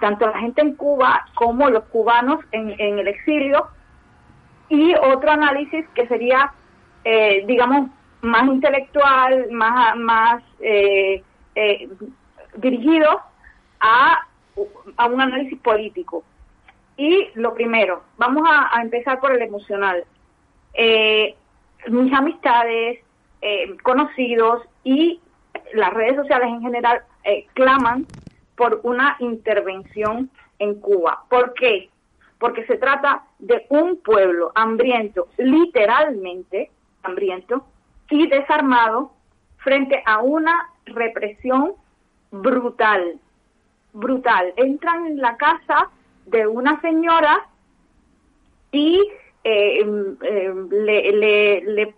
tanto 0.00 0.26
la 0.26 0.38
gente 0.38 0.62
en 0.62 0.76
Cuba 0.76 1.26
como 1.34 1.68
los 1.68 1.84
cubanos 1.86 2.38
en, 2.52 2.70
el 2.78 3.08
exilio. 3.08 3.66
Y 4.68 4.94
otro 4.94 5.32
análisis 5.32 5.84
que 5.94 6.06
sería, 6.06 6.52
eh, 7.04 7.44
digamos, 7.46 7.90
más 8.20 8.46
intelectual, 8.46 9.50
más, 9.50 9.96
más 9.96 10.42
dirigido 12.56 13.20
a, 13.80 14.26
a 14.96 15.06
un 15.06 15.20
análisis 15.20 15.58
político. 15.58 16.22
Y 16.98 17.28
lo 17.34 17.54
primero, 17.54 18.02
vamos 18.16 18.42
a, 18.50 18.82
empezar 18.82 19.20
por 19.20 19.32
el 19.32 19.40
emocional. 19.40 20.04
Eh, 20.74 21.36
mis 21.86 22.12
amistades, 22.12 22.98
eh, 23.40 23.76
conocidos 23.84 24.62
y 24.82 25.20
las 25.74 25.94
redes 25.94 26.16
sociales 26.16 26.48
en 26.48 26.60
general 26.60 27.02
eh, 27.22 27.46
claman 27.54 28.04
por 28.56 28.80
una 28.82 29.16
intervención 29.20 30.28
en 30.58 30.80
Cuba. 30.80 31.22
¿Por 31.30 31.54
qué? 31.54 31.88
Porque 32.40 32.66
se 32.66 32.78
trata 32.78 33.22
de 33.38 33.64
un 33.68 33.98
pueblo 33.98 34.50
hambriento, 34.56 35.28
literalmente 35.36 36.72
hambriento 37.04 37.64
y 38.10 38.26
desarmado 38.26 39.12
frente 39.58 40.02
a 40.04 40.18
una 40.18 40.70
represión 40.84 41.74
brutal, 42.32 43.20
brutal. 43.92 44.52
Entran 44.56 45.06
en 45.06 45.18
la 45.18 45.36
casa 45.36 45.90
de 46.30 46.46
una 46.46 46.80
señora 46.80 47.46
y 48.72 49.00
eh, 49.44 49.80
em, 49.80 50.16
em, 50.22 50.68
le, 50.70 51.62
le, 51.62 51.94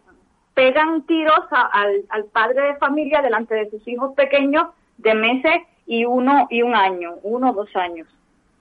pegan 0.54 1.02
tiros 1.06 1.46
al, 1.50 2.04
al 2.10 2.24
padre 2.26 2.60
de 2.62 2.76
familia 2.76 3.22
delante 3.22 3.54
de 3.54 3.70
sus 3.70 3.86
hijos 3.88 4.14
pequeños 4.14 4.66
de 4.98 5.14
meses 5.14 5.62
y 5.86 6.04
uno 6.04 6.46
y 6.50 6.62
un 6.62 6.74
año, 6.74 7.16
uno 7.22 7.50
o 7.50 7.54
dos 7.54 7.74
años. 7.74 8.06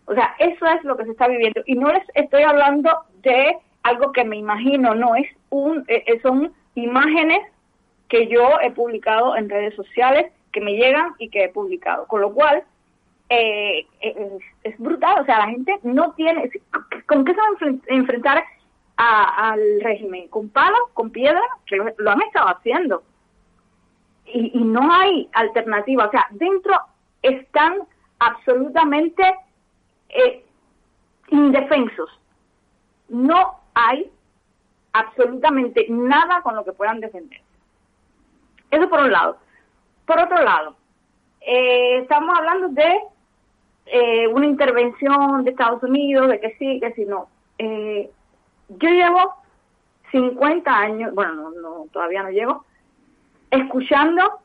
O 0.05 0.13
sea, 0.13 0.36
eso 0.39 0.65
es 0.65 0.84
lo 0.84 0.97
que 0.97 1.05
se 1.05 1.11
está 1.11 1.28
viviendo. 1.28 1.61
Y 1.67 1.76
no 1.76 1.91
les 1.91 2.03
estoy 2.15 2.41
hablando 2.41 2.89
de 3.22 3.57
algo 3.84 4.11
que 4.11 4.24
me 4.24 4.38
imagino, 4.38 4.95
no, 4.95 5.15
es 5.15 5.28
un, 5.49 5.86
eh, 5.88 6.03
eh, 6.07 6.20
son 6.22 6.51
imágenes 6.76 7.39
que 8.07 8.28
yo 8.28 8.59
he 8.61 8.72
publicado 8.72 9.36
en 9.36 9.49
redes 9.49 9.76
sociales, 9.76 10.32
que 10.51 10.61
me 10.61 10.74
llegan 10.74 11.13
y 11.20 11.30
que 11.30 11.43
he 11.43 11.49
publicado. 11.49 12.07
Con 12.07 12.22
lo 12.22 12.34
cual, 12.34 12.63
eh, 13.30 13.88
es, 14.63 14.77
brutal. 14.80 15.21
O 15.21 15.25
sea, 15.25 15.39
la 15.39 15.47
gente 15.47 15.80
no 15.84 16.13
tiene. 16.13 16.49
¿Con 17.07 17.25
qué 17.25 17.34
se 17.34 17.39
va 17.39 17.45
a 17.45 17.93
enfrentar 17.93 18.43
al 18.97 19.82
régimen? 19.82 20.27
¿Con 20.27 20.49
palos? 20.49 20.82
¿Con 20.93 21.11
piedra? 21.11 21.41
Lo, 21.97 22.11
han 22.11 22.21
estado 22.21 22.47
haciendo. 22.49 23.03
Y, 24.25 24.51
y, 24.59 24.63
no 24.63 24.91
hay 24.91 25.30
alternativa. 25.34 26.05
O 26.05 26.11
sea, 26.11 26.27
dentro 26.32 26.73
están 27.21 27.80
absolutamente 28.19 29.23
eh, 30.09 30.43
indefensos. 31.30 32.09
No 33.09 33.59
hay 33.73 34.11
absolutamente 34.93 35.86
nada 35.89 36.41
con 36.41 36.55
lo 36.55 36.63
que 36.63 36.73
puedan 36.73 36.99
defender. 36.99 37.41
Eso 38.71 38.89
por 38.89 39.01
un 39.01 39.11
lado. 39.11 39.38
Por 40.05 40.19
otro 40.19 40.41
lado, 40.41 40.75
eh, 41.41 41.99
estamos 41.99 42.38
hablando 42.38 42.69
de 42.69 42.99
eh, 43.91 44.27
una 44.27 44.45
intervención 44.45 45.43
de 45.43 45.51
Estados 45.51 45.81
Unidos, 45.83 46.29
de 46.29 46.39
que 46.39 46.55
sí, 46.57 46.79
que 46.79 46.93
sí, 46.93 47.05
no. 47.05 47.27
Eh, 47.57 48.09
yo 48.69 48.89
llevo 48.89 49.35
50 50.11 50.71
años, 50.71 51.13
bueno, 51.13 51.33
no, 51.33 51.51
no, 51.51 51.85
todavía 51.91 52.23
no 52.23 52.29
llevo, 52.29 52.65
escuchando 53.51 54.39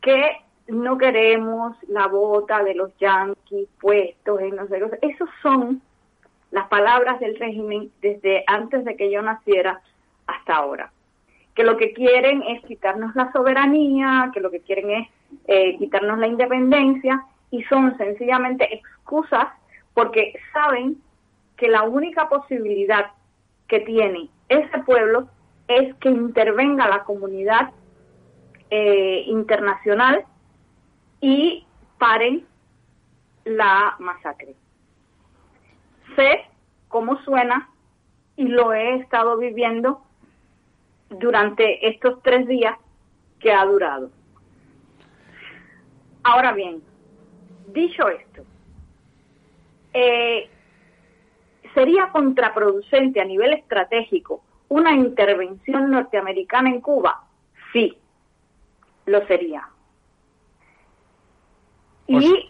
que 0.00 0.38
no 0.68 0.98
queremos 0.98 1.76
la 1.88 2.06
bota 2.06 2.62
de 2.62 2.74
los 2.74 2.96
yanquis 2.98 3.68
puestos 3.80 4.40
en 4.40 4.68
sé 4.68 4.80
qué. 5.00 5.08
Esos 5.08 5.28
son 5.42 5.80
las 6.50 6.68
palabras 6.68 7.20
del 7.20 7.38
régimen 7.38 7.90
desde 8.00 8.44
antes 8.46 8.84
de 8.84 8.96
que 8.96 9.10
yo 9.10 9.22
naciera 9.22 9.80
hasta 10.26 10.56
ahora. 10.56 10.92
Que 11.54 11.64
lo 11.64 11.76
que 11.76 11.92
quieren 11.92 12.42
es 12.42 12.64
quitarnos 12.64 13.14
la 13.16 13.32
soberanía, 13.32 14.30
que 14.32 14.40
lo 14.40 14.50
que 14.50 14.60
quieren 14.60 14.90
es 14.90 15.08
eh, 15.46 15.76
quitarnos 15.78 16.18
la 16.18 16.26
independencia 16.26 17.24
y 17.50 17.62
son 17.64 17.96
sencillamente 17.96 18.74
excusas 18.74 19.48
porque 19.94 20.34
saben 20.52 21.00
que 21.56 21.68
la 21.68 21.82
única 21.82 22.28
posibilidad 22.28 23.12
que 23.66 23.80
tiene 23.80 24.30
ese 24.48 24.78
pueblo 24.84 25.28
es 25.66 25.94
que 25.96 26.08
intervenga 26.08 26.88
la 26.88 27.04
comunidad 27.04 27.70
eh, 28.70 29.24
internacional 29.26 30.24
y 31.20 31.66
paren 31.98 32.46
la 33.44 33.96
masacre. 33.98 34.54
Sé 36.16 36.46
cómo 36.88 37.20
suena 37.22 37.68
y 38.36 38.46
lo 38.46 38.72
he 38.72 38.96
estado 38.96 39.36
viviendo 39.36 40.02
durante 41.10 41.88
estos 41.88 42.22
tres 42.22 42.46
días 42.46 42.76
que 43.40 43.52
ha 43.52 43.64
durado. 43.64 44.10
Ahora 46.22 46.52
bien, 46.52 46.82
dicho 47.72 48.08
esto, 48.08 48.42
eh, 49.92 50.48
sería 51.74 52.10
contraproducente 52.10 53.20
a 53.20 53.24
nivel 53.24 53.52
estratégico 53.54 54.42
una 54.68 54.92
intervención 54.92 55.90
norteamericana 55.90 56.70
en 56.70 56.80
Cuba. 56.80 57.24
Sí, 57.72 57.96
lo 59.06 59.26
sería. 59.26 59.68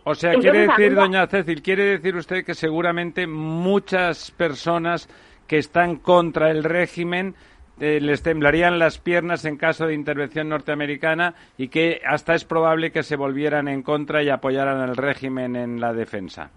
o, 0.04 0.14
sea, 0.14 0.34
quiere 0.34 0.66
decir, 0.66 0.94
doña 0.94 1.26
Cecil, 1.26 1.62
quiere 1.62 1.84
decir 1.84 2.16
usted 2.16 2.44
que 2.44 2.54
seguramente 2.54 3.26
muchas 3.26 4.30
personas 4.30 5.08
que 5.46 5.58
están 5.58 5.96
contra 5.96 6.50
el 6.50 6.62
régimen 6.62 7.34
eh, 7.80 8.00
les 8.00 8.22
temblarían 8.22 8.78
las 8.78 8.98
piernas 8.98 9.44
en 9.44 9.56
caso 9.56 9.86
de 9.86 9.94
intervención 9.94 10.48
norteamericana 10.48 11.34
y 11.56 11.68
que 11.68 12.00
hasta 12.04 12.34
es 12.34 12.44
probable 12.44 12.90
que 12.90 13.02
se 13.02 13.16
volvieran 13.16 13.68
en 13.68 13.82
contra 13.82 14.22
y 14.22 14.30
apoyaran 14.30 14.80
al 14.80 14.96
régimen 14.96 15.54
en 15.56 15.80
la 15.80 15.92
defensa. 15.92 16.50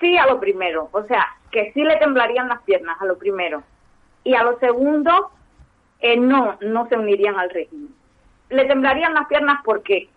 Sí, 0.00 0.16
a 0.16 0.26
lo 0.26 0.38
primero, 0.38 0.88
o 0.92 1.02
sea, 1.04 1.26
que 1.50 1.72
sí 1.72 1.82
le 1.82 1.96
temblarían 1.96 2.48
las 2.48 2.62
piernas 2.62 3.00
a 3.00 3.06
lo 3.06 3.16
primero. 3.18 3.62
Y 4.22 4.34
a 4.34 4.42
lo 4.42 4.58
segundo, 4.58 5.30
eh, 6.00 6.16
no, 6.16 6.56
no 6.60 6.88
se 6.88 6.96
unirían 6.96 7.38
al 7.38 7.50
régimen. 7.50 7.88
Le 8.50 8.64
temblarían 8.66 9.14
las 9.14 9.26
piernas 9.26 9.60
porque, 9.64 10.08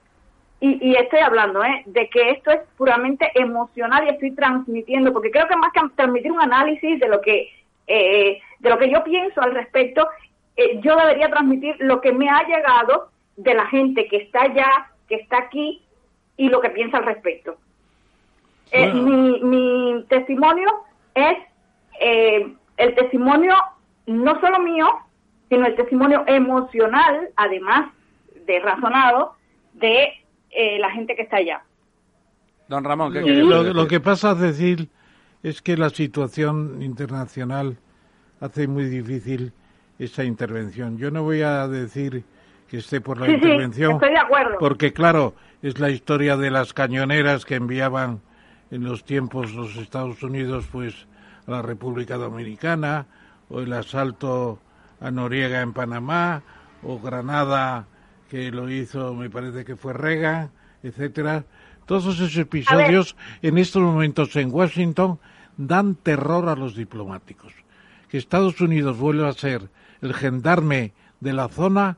y, 0.60 0.90
y 0.90 0.96
estoy 0.96 1.20
hablando, 1.20 1.64
¿eh? 1.64 1.84
de 1.86 2.10
que 2.10 2.32
esto 2.32 2.52
es 2.52 2.60
puramente 2.78 3.32
emocional 3.36 4.06
y 4.06 4.10
estoy 4.10 4.32
transmitiendo, 4.32 5.14
porque 5.14 5.32
creo 5.32 5.48
que 5.48 5.56
más 5.56 5.72
que 5.74 5.82
transmitir 5.96 6.32
un 6.32 6.42
análisis 6.42 7.00
de 7.00 7.08
lo 7.08 7.22
que 7.22 7.50
eh, 7.88 8.42
de 8.60 8.70
lo 8.70 8.78
que 8.78 8.90
yo 8.90 9.04
pienso 9.04 9.42
al 9.42 9.54
respecto, 9.54 10.08
eh, 10.56 10.80
yo 10.82 10.96
debería 10.96 11.30
transmitir 11.30 11.76
lo 11.80 12.02
que 12.02 12.12
me 12.12 12.30
ha 12.30 12.44
llegado 12.48 13.10
de 13.36 13.54
la 13.54 13.68
gente 13.68 14.08
que 14.08 14.18
está 14.18 14.44
allá, 14.44 14.92
que 15.08 15.16
está 15.16 15.38
aquí 15.38 15.84
y 16.36 16.50
lo 16.50 16.60
que 16.62 16.72
piensa 16.72 16.98
al 16.98 17.06
respecto. 17.06 17.58
Eh, 18.72 18.92
mi, 18.92 19.40
mi, 19.42 20.04
testimonio 20.10 20.68
es 21.14 21.38
eh, 22.02 22.54
el 22.78 22.96
testimonio 22.96 23.56
no 24.08 24.40
solo 24.42 24.60
mío, 24.60 24.88
sino 25.50 25.66
el 25.66 25.76
testimonio 25.76 26.24
emocional, 26.28 27.30
además 27.36 27.92
de 28.46 28.60
razonado, 28.60 29.36
de 29.74 30.14
la 30.80 30.90
gente 30.90 31.16
que 31.16 31.22
está 31.22 31.38
allá. 31.38 31.62
Don 32.68 32.84
Ramón, 32.84 33.14
¿qué 33.14 33.22
lo, 33.22 33.62
lo, 33.62 33.88
que 33.88 34.00
pasa, 34.00 34.32
es 34.32 34.40
decir, 34.40 34.90
es 35.44 35.62
que 35.62 35.78
la 35.78 35.90
situación 35.90 36.82
internacional 36.82 37.78
hace 38.40 38.68
muy 38.68 38.86
difícil 38.86 39.54
esa 40.00 40.24
intervención. 40.24 40.98
Yo 40.98 41.12
no 41.12 41.24
voy 41.24 41.42
a 41.42 41.68
decir 41.68 42.24
que 42.68 42.78
esté 42.78 43.02
por 43.02 43.20
la 43.20 43.30
intervención, 43.30 43.94
estoy 43.94 44.12
de 44.12 44.20
acuerdo. 44.20 44.58
porque 44.60 44.94
claro, 44.94 45.34
es 45.62 45.80
la 45.80 45.90
historia 45.90 46.36
de 46.38 46.52
las 46.52 46.74
cañoneras 46.74 47.46
que 47.46 47.56
enviaban 47.56 48.22
en 48.72 48.84
los 48.84 49.06
tiempos 49.06 49.54
los 49.54 49.76
Estados 49.78 50.22
Unidos 50.22 50.68
pues 50.72 51.08
a 51.48 51.52
la 51.52 51.62
República 51.62 52.18
Dominicana 52.18 53.06
o 53.50 53.62
el 53.62 53.72
asalto 53.72 54.60
a 55.00 55.12
Noriega 55.12 55.62
en 55.62 55.74
Panamá 55.74 56.44
o 56.84 57.00
Granada 57.00 57.88
que 58.30 58.52
lo 58.52 58.70
hizo 58.70 59.14
me 59.14 59.30
parece 59.30 59.64
que 59.64 59.78
fue 59.78 59.94
Reagan, 59.94 60.52
etcétera. 60.84 61.46
Todos 61.86 62.16
esos 62.16 62.36
episodios 62.36 63.16
en 63.42 63.58
estos 63.58 63.82
momentos 63.82 64.36
en 64.36 64.54
Washington 64.54 65.20
dan 65.56 65.96
terror 65.96 66.50
a 66.50 66.56
los 66.56 66.76
diplomáticos. 66.76 67.54
Que 68.10 68.18
Estados 68.18 68.60
Unidos 68.62 68.98
vuelva 68.98 69.30
a 69.30 69.34
ser 69.34 69.70
el 70.02 70.14
gendarme 70.14 70.94
de 71.20 71.34
la 71.34 71.48
zona 71.48 71.98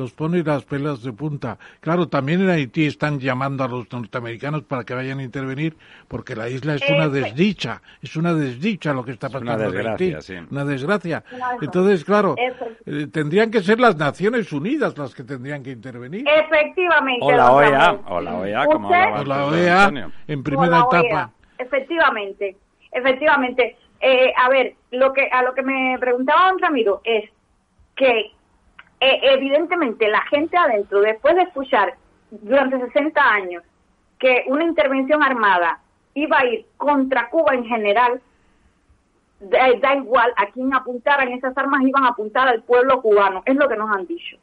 los 0.00 0.12
pone 0.12 0.42
las 0.42 0.64
pelas 0.64 1.02
de 1.02 1.12
punta. 1.12 1.58
Claro, 1.80 2.08
también 2.08 2.40
en 2.40 2.50
Haití 2.50 2.86
están 2.86 3.20
llamando 3.20 3.64
a 3.64 3.68
los 3.68 3.92
norteamericanos 3.92 4.62
para 4.62 4.84
que 4.84 4.94
vayan 4.94 5.18
a 5.18 5.22
intervenir, 5.22 5.76
porque 6.08 6.34
la 6.34 6.48
isla 6.48 6.74
es 6.74 6.88
una 6.88 7.08
desdicha, 7.08 7.82
es 8.02 8.16
una 8.16 8.32
desdicha 8.32 8.94
lo 8.94 9.04
que 9.04 9.12
está 9.12 9.28
pasando 9.28 9.54
una 9.54 9.62
desgracia, 9.62 10.06
en 10.06 10.16
Haití, 10.16 10.46
una 10.50 10.64
desgracia. 10.64 11.22
Entonces, 11.60 12.04
claro, 12.04 12.34
eh, 12.38 13.06
tendrían 13.12 13.50
que 13.50 13.62
ser 13.62 13.78
las 13.78 13.96
Naciones 13.96 14.52
Unidas 14.52 14.96
las 14.96 15.14
que 15.14 15.22
tendrían 15.22 15.62
que 15.62 15.70
intervenir. 15.70 16.24
Efectivamente. 16.26 17.20
O 17.20 17.32
la 17.32 17.52
OEA, 17.52 18.00
o 18.08 18.20
la 18.20 18.34
OEA, 18.36 18.64
como 18.66 18.88
o 18.88 19.24
la 19.24 19.46
OEA 19.46 20.10
en 20.26 20.42
primera 20.42 20.80
etapa. 20.90 21.30
Efectivamente. 21.58 22.56
Efectivamente. 22.92 23.76
Eh, 24.00 24.32
a 24.36 24.48
ver, 24.48 24.74
lo 24.90 25.12
que 25.12 25.28
a 25.30 25.42
lo 25.42 25.54
que 25.54 25.62
me 25.62 25.98
preguntaba 25.98 26.48
don 26.48 26.58
Ramiro 26.58 27.00
es 27.04 27.30
que 27.96 28.32
eh, 29.00 29.20
evidentemente 29.22 30.08
la 30.08 30.22
gente 30.22 30.56
adentro, 30.56 31.00
después 31.00 31.34
de 31.34 31.42
escuchar 31.42 31.94
durante 32.30 32.78
60 32.78 33.20
años 33.20 33.62
que 34.18 34.44
una 34.46 34.64
intervención 34.64 35.22
armada 35.22 35.80
iba 36.14 36.38
a 36.38 36.46
ir 36.46 36.66
contra 36.76 37.28
Cuba 37.28 37.54
en 37.54 37.64
general, 37.64 38.20
da, 39.40 39.94
igual 39.94 40.32
a 40.36 40.46
quién 40.46 40.72
apuntaran, 40.74 41.28
esas 41.32 41.56
armas 41.56 41.82
iban 41.82 42.04
a 42.04 42.08
apuntar 42.08 42.48
al 42.48 42.62
pueblo 42.62 43.00
cubano, 43.00 43.42
es 43.46 43.56
lo 43.56 43.68
que 43.68 43.76
nos 43.76 43.90
han 43.90 44.06
dicho. 44.06 44.36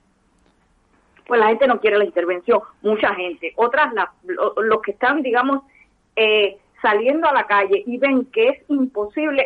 Pues 1.28 1.40
la 1.40 1.48
gente 1.48 1.68
no 1.68 1.80
quiere 1.80 1.98
la 1.98 2.06
intervención, 2.06 2.62
mucha 2.82 3.14
gente. 3.14 3.54
Otras, 3.58 3.94
los 4.24 4.82
que 4.82 4.92
están, 4.92 5.22
digamos, 5.22 5.62
eh, 6.16 6.58
saliendo 6.82 7.28
a 7.28 7.34
la 7.34 7.46
calle 7.46 7.84
y 7.86 7.98
ven 7.98 8.26
que 8.26 8.50
es 8.50 8.64
imposible 8.70 9.46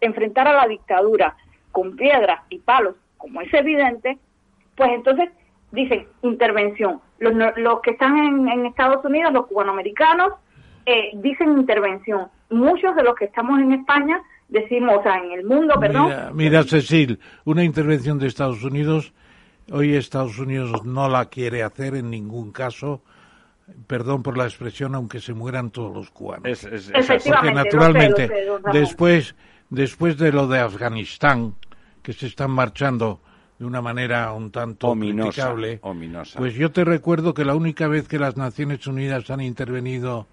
enfrentar 0.00 0.48
a 0.48 0.52
la 0.52 0.66
dictadura 0.66 1.36
con 1.70 1.96
piedras 1.96 2.40
y 2.50 2.58
palos, 2.58 2.94
como 3.16 3.40
es 3.40 3.52
evidente, 3.54 4.18
pues 4.76 4.90
entonces 4.92 5.30
dicen 5.70 6.06
intervención. 6.22 7.00
Los, 7.18 7.34
los 7.56 7.80
que 7.80 7.92
están 7.92 8.16
en, 8.18 8.66
Estados 8.66 9.04
Unidos, 9.04 9.32
los 9.32 9.46
cubanoamericanos, 9.46 10.32
eh, 10.86 11.10
dicen 11.14 11.58
intervención. 11.58 12.28
Muchos 12.50 12.94
de 12.96 13.02
los 13.02 13.14
que 13.14 13.26
estamos 13.26 13.60
en 13.60 13.72
España 13.72 14.20
decimos, 14.48 14.96
o 14.98 15.02
sea, 15.02 15.16
en 15.18 15.32
el 15.32 15.44
mundo, 15.44 15.74
perdón. 15.80 16.06
Mira, 16.06 16.30
mira 16.34 16.62
Cecil, 16.64 17.18
una 17.44 17.64
intervención 17.64 18.18
de 18.18 18.26
Estados 18.26 18.62
Unidos, 18.64 19.14
hoy 19.70 19.94
Estados 19.94 20.38
Unidos 20.38 20.84
no 20.84 21.08
la 21.08 21.26
quiere 21.26 21.62
hacer 21.62 21.94
en 21.94 22.10
ningún 22.10 22.52
caso 22.52 23.00
perdón 23.86 24.22
por 24.22 24.36
la 24.36 24.44
expresión, 24.44 24.94
aunque 24.94 25.20
se 25.20 25.34
mueran 25.34 25.70
todos 25.70 25.94
los 25.94 26.10
cubanos. 26.10 26.66
Porque 27.24 27.52
naturalmente, 27.52 28.30
después, 28.72 29.34
después 29.70 30.16
de 30.18 30.32
lo 30.32 30.46
de 30.46 30.60
Afganistán, 30.60 31.54
que 32.02 32.12
se 32.12 32.26
están 32.26 32.50
marchando 32.50 33.20
de 33.58 33.66
una 33.66 33.80
manera 33.80 34.32
un 34.32 34.50
tanto 34.50 34.88
ominosa, 34.88 35.54
pues 36.36 36.54
yo 36.54 36.72
te 36.72 36.84
recuerdo 36.84 37.32
que 37.32 37.44
la 37.44 37.54
única 37.54 37.86
vez 37.86 38.08
que 38.08 38.18
las 38.18 38.36
Naciones 38.36 38.86
Unidas 38.86 39.30
han 39.30 39.40
intervenido 39.40 40.26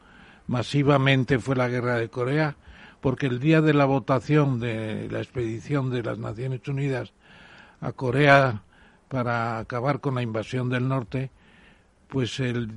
masivamente 0.47 1.37
fue 1.37 1.55
la 1.55 1.67
guerra 1.67 1.97
de 1.97 2.09
Corea, 2.09 2.55
porque 3.01 3.27
el 3.27 3.39
día 3.39 3.61
de 3.61 3.73
la 3.73 3.85
votación 3.85 4.59
de 4.59 5.07
la 5.11 5.19
expedición 5.19 5.91
de 5.91 6.01
las 6.01 6.17
Naciones 6.17 6.67
Unidas 6.67 7.13
a 7.81 7.91
Corea 7.91 8.63
para 9.09 9.59
acabar 9.59 9.99
con 9.99 10.15
la 10.15 10.21
invasión 10.21 10.69
del 10.69 10.87
norte, 10.87 11.29
pues 12.07 12.39
el 12.39 12.71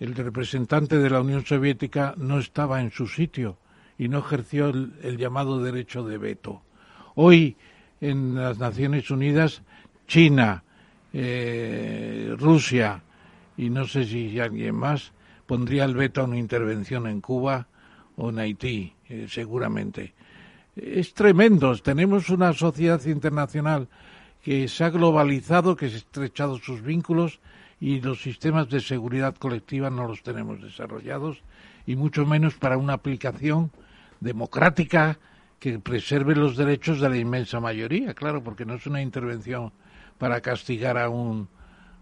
el 0.00 0.14
representante 0.14 0.98
de 0.98 1.10
la 1.10 1.20
Unión 1.20 1.44
Soviética 1.44 2.14
no 2.16 2.38
estaba 2.38 2.80
en 2.80 2.90
su 2.90 3.06
sitio 3.06 3.56
y 3.98 4.08
no 4.08 4.18
ejerció 4.18 4.68
el, 4.68 5.16
llamado 5.16 5.62
derecho 5.62 6.04
de 6.04 6.18
veto. 6.18 6.62
Hoy 7.14 7.56
en 8.00 8.34
las 8.34 8.58
Naciones 8.58 9.10
Unidas, 9.10 9.62
China, 10.06 10.62
eh, 11.12 12.34
Rusia 12.38 13.02
y 13.56 13.70
no 13.70 13.86
sé 13.86 14.04
si 14.04 14.38
alguien 14.38 14.74
más, 14.74 15.12
pondría 15.46 15.84
el 15.84 15.94
veto 15.94 16.20
a 16.20 16.24
una 16.24 16.38
intervención 16.38 17.06
en 17.06 17.20
Cuba 17.22 17.66
o 18.16 18.28
en 18.28 18.38
Haití, 18.38 18.92
eh, 19.08 19.26
seguramente. 19.28 20.12
Es 20.74 21.14
tremendo. 21.14 21.74
Tenemos 21.78 22.28
una 22.28 22.52
sociedad 22.52 23.02
internacional 23.06 23.88
que 24.42 24.68
se 24.68 24.84
ha 24.84 24.90
globalizado, 24.90 25.74
que 25.74 25.88
se 25.88 25.94
ha 25.94 25.98
estrechado 25.98 26.58
sus 26.58 26.82
vínculos 26.82 27.40
y 27.86 28.00
los 28.00 28.20
sistemas 28.20 28.68
de 28.68 28.80
seguridad 28.80 29.36
colectiva 29.36 29.90
no 29.90 30.08
los 30.08 30.24
tenemos 30.24 30.60
desarrollados 30.60 31.40
y 31.86 31.94
mucho 31.94 32.26
menos 32.26 32.54
para 32.54 32.78
una 32.78 32.94
aplicación 32.94 33.70
democrática 34.18 35.20
que 35.60 35.78
preserve 35.78 36.34
los 36.34 36.56
derechos 36.56 36.98
de 36.98 37.08
la 37.08 37.16
inmensa 37.16 37.60
mayoría, 37.60 38.12
claro, 38.12 38.42
porque 38.42 38.64
no 38.64 38.74
es 38.74 38.88
una 38.88 39.02
intervención 39.02 39.70
para 40.18 40.40
castigar 40.40 40.98
a 40.98 41.08
un 41.08 41.46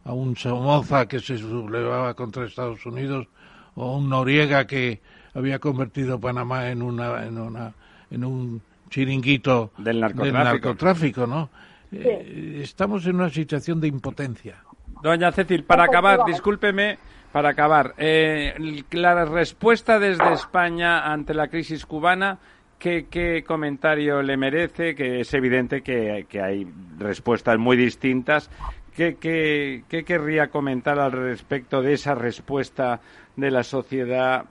a 0.07 0.15
un 0.15 0.37
Somoza 0.37 1.07
que 1.07 1.21
se 1.21 1.37
sublevaba 1.37 2.15
contra 2.15 2.47
Estados 2.47 2.87
Unidos 2.87 3.29
o 3.75 3.99
un 3.99 4.09
Noriega 4.09 4.67
que 4.67 5.03
había 5.35 5.59
convertido 5.59 6.19
Panamá 6.19 6.71
en 6.71 6.81
una 6.81 7.27
en 7.27 7.37
una 7.37 7.75
en 8.11 8.25
un 8.25 8.63
chiringuito 8.89 9.73
del 9.77 10.01
narcotráfico, 10.01 11.27
¿no? 11.27 11.51
Eh, 11.93 12.61
estamos 12.65 13.05
en 13.05 13.17
una 13.17 13.29
situación 13.29 13.83
de 13.83 13.89
impotencia. 13.89 14.64
Doña 15.05 15.33
Cecil, 15.33 15.65
para 15.65 15.85
acabar, 15.85 16.25
discúlpeme, 16.25 16.97
para 17.31 17.51
acabar, 17.51 17.93
eh, 17.99 18.55
la 18.93 19.27
respuesta 19.27 19.99
desde 19.99 20.33
España 20.33 21.13
ante 21.13 21.35
la 21.35 21.49
crisis 21.49 21.85
cubana, 21.85 22.39
¿qué, 22.79 23.45
comentario 23.47 24.23
le 24.23 24.39
merece? 24.39 24.95
Que 24.95 25.21
es 25.21 25.35
evidente 25.35 25.83
que, 25.83 26.27
hay 26.43 26.67
respuestas 26.97 27.59
muy 27.59 27.77
distintas. 27.77 28.51
¿Qué, 28.97 29.17
qué, 29.21 30.05
querría 30.07 30.49
comentar 30.49 30.99
al 30.99 31.13
respecto 31.13 31.83
de 31.83 31.93
esa 31.93 32.15
respuesta 32.15 33.01
de 33.37 33.51
la 33.51 33.63
sociedad 33.63 34.47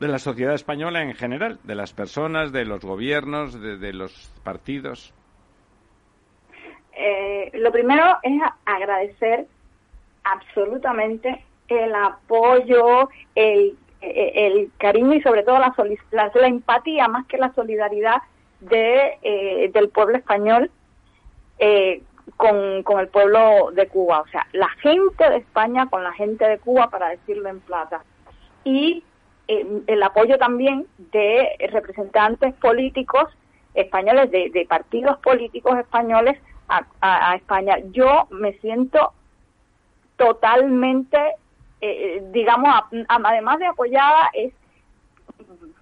de 0.00 0.08
la 0.08 0.18
sociedad 0.18 0.54
española 0.54 1.02
en 1.02 1.14
general, 1.14 1.60
de 1.62 1.76
las 1.76 1.92
personas, 1.92 2.50
de 2.50 2.64
los 2.64 2.84
gobiernos, 2.84 3.60
de, 3.60 3.92
los 3.92 4.32
partidos? 4.42 5.14
Eh, 6.96 7.52
lo 7.54 7.70
primero 7.70 8.16
es 8.24 8.42
agradecer 8.64 9.46
absolutamente 10.24 11.44
el 11.68 11.94
apoyo, 11.94 13.08
el, 13.34 13.76
el 14.00 14.70
cariño 14.78 15.14
y 15.14 15.22
sobre 15.22 15.42
todo 15.42 15.58
la, 15.58 15.74
la, 16.10 16.46
empatía 16.46 17.08
más 17.08 17.26
que 17.26 17.38
la 17.38 17.52
solidaridad 17.54 18.22
de, 18.60 19.18
eh, 19.22 19.70
del 19.72 19.88
pueblo 19.88 20.16
español 20.16 20.70
eh, 21.58 22.02
con, 22.36 23.00
el 23.00 23.08
pueblo 23.08 23.70
de 23.72 23.86
Cuba. 23.88 24.20
O 24.20 24.28
sea, 24.28 24.46
la 24.52 24.68
gente 24.80 25.28
de 25.28 25.36
España 25.36 25.86
con 25.88 26.02
la 26.02 26.12
gente 26.12 26.46
de 26.46 26.58
Cuba, 26.58 26.88
para 26.90 27.10
decirlo 27.10 27.48
en 27.48 27.60
plata. 27.60 28.02
Y 28.64 29.04
eh, 29.48 29.82
el 29.86 30.02
apoyo 30.02 30.38
también 30.38 30.86
de 30.98 31.48
representantes 31.70 32.54
políticos 32.54 33.24
españoles, 33.74 34.30
de, 34.30 34.50
de 34.50 34.66
partidos 34.66 35.18
políticos 35.18 35.78
españoles 35.78 36.38
a, 36.68 36.84
a 37.00 37.36
España. 37.36 37.78
Yo 37.92 38.26
me 38.30 38.54
siento 38.54 39.12
totalmente, 40.16 41.18
eh, 41.80 42.22
digamos, 42.30 42.84
además 43.08 43.58
de 43.58 43.66
apoyada, 43.66 44.30
es, 44.32 44.52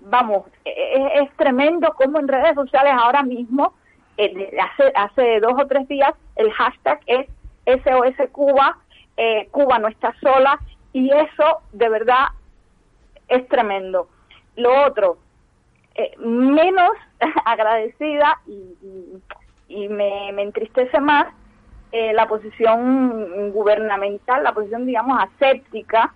vamos, 0.00 0.44
es, 0.64 1.30
tremendo 1.36 1.92
como 1.94 2.18
en 2.18 2.28
redes 2.28 2.54
sociales 2.54 2.94
ahora 2.96 3.22
mismo, 3.22 3.74
eh, 4.16 4.56
hace, 4.60 4.92
hace 4.94 5.40
dos 5.40 5.54
o 5.58 5.66
tres 5.66 5.86
días, 5.88 6.12
el 6.36 6.50
hashtag 6.52 7.00
es 7.06 7.26
SOS 7.66 8.30
Cuba, 8.30 8.78
eh, 9.16 9.48
Cuba 9.50 9.78
no 9.78 9.88
está 9.88 10.14
sola, 10.20 10.58
y 10.92 11.10
eso 11.10 11.62
de 11.72 11.88
verdad 11.88 12.28
es 13.28 13.46
tremendo. 13.48 14.08
Lo 14.56 14.86
otro, 14.86 15.18
menos 16.18 16.90
agradecida 17.44 18.40
y, 18.46 18.76
y, 19.68 19.88
me 19.88 20.28
entristece 20.42 21.00
más 21.00 21.26
eh, 21.92 22.12
la 22.14 22.26
posición 22.26 23.52
gubernamental, 23.52 24.42
la 24.42 24.52
posición, 24.52 24.86
digamos, 24.86 25.22
aséptica 25.22 26.14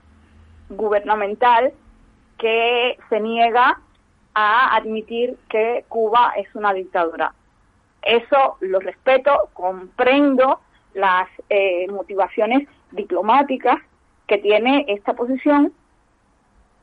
gubernamental 0.70 1.72
que 2.39 2.99
se 3.09 3.20
niega 3.20 3.79
a 4.35 4.77
admitir 4.77 5.37
que 5.49 5.85
Cuba 5.89 6.33
es 6.37 6.55
una 6.55 6.72
dictadura. 6.72 7.35
Eso 8.03 8.57
lo 8.61 8.81
respeto, 8.81 9.51
comprendo 9.53 10.61
las 10.95 11.29
eh, 11.51 11.87
motivaciones 11.89 12.68
diplomáticas 12.93 13.77
que 14.27 14.39
tiene 14.39 14.87
esta 14.89 15.14
posición, 15.14 15.72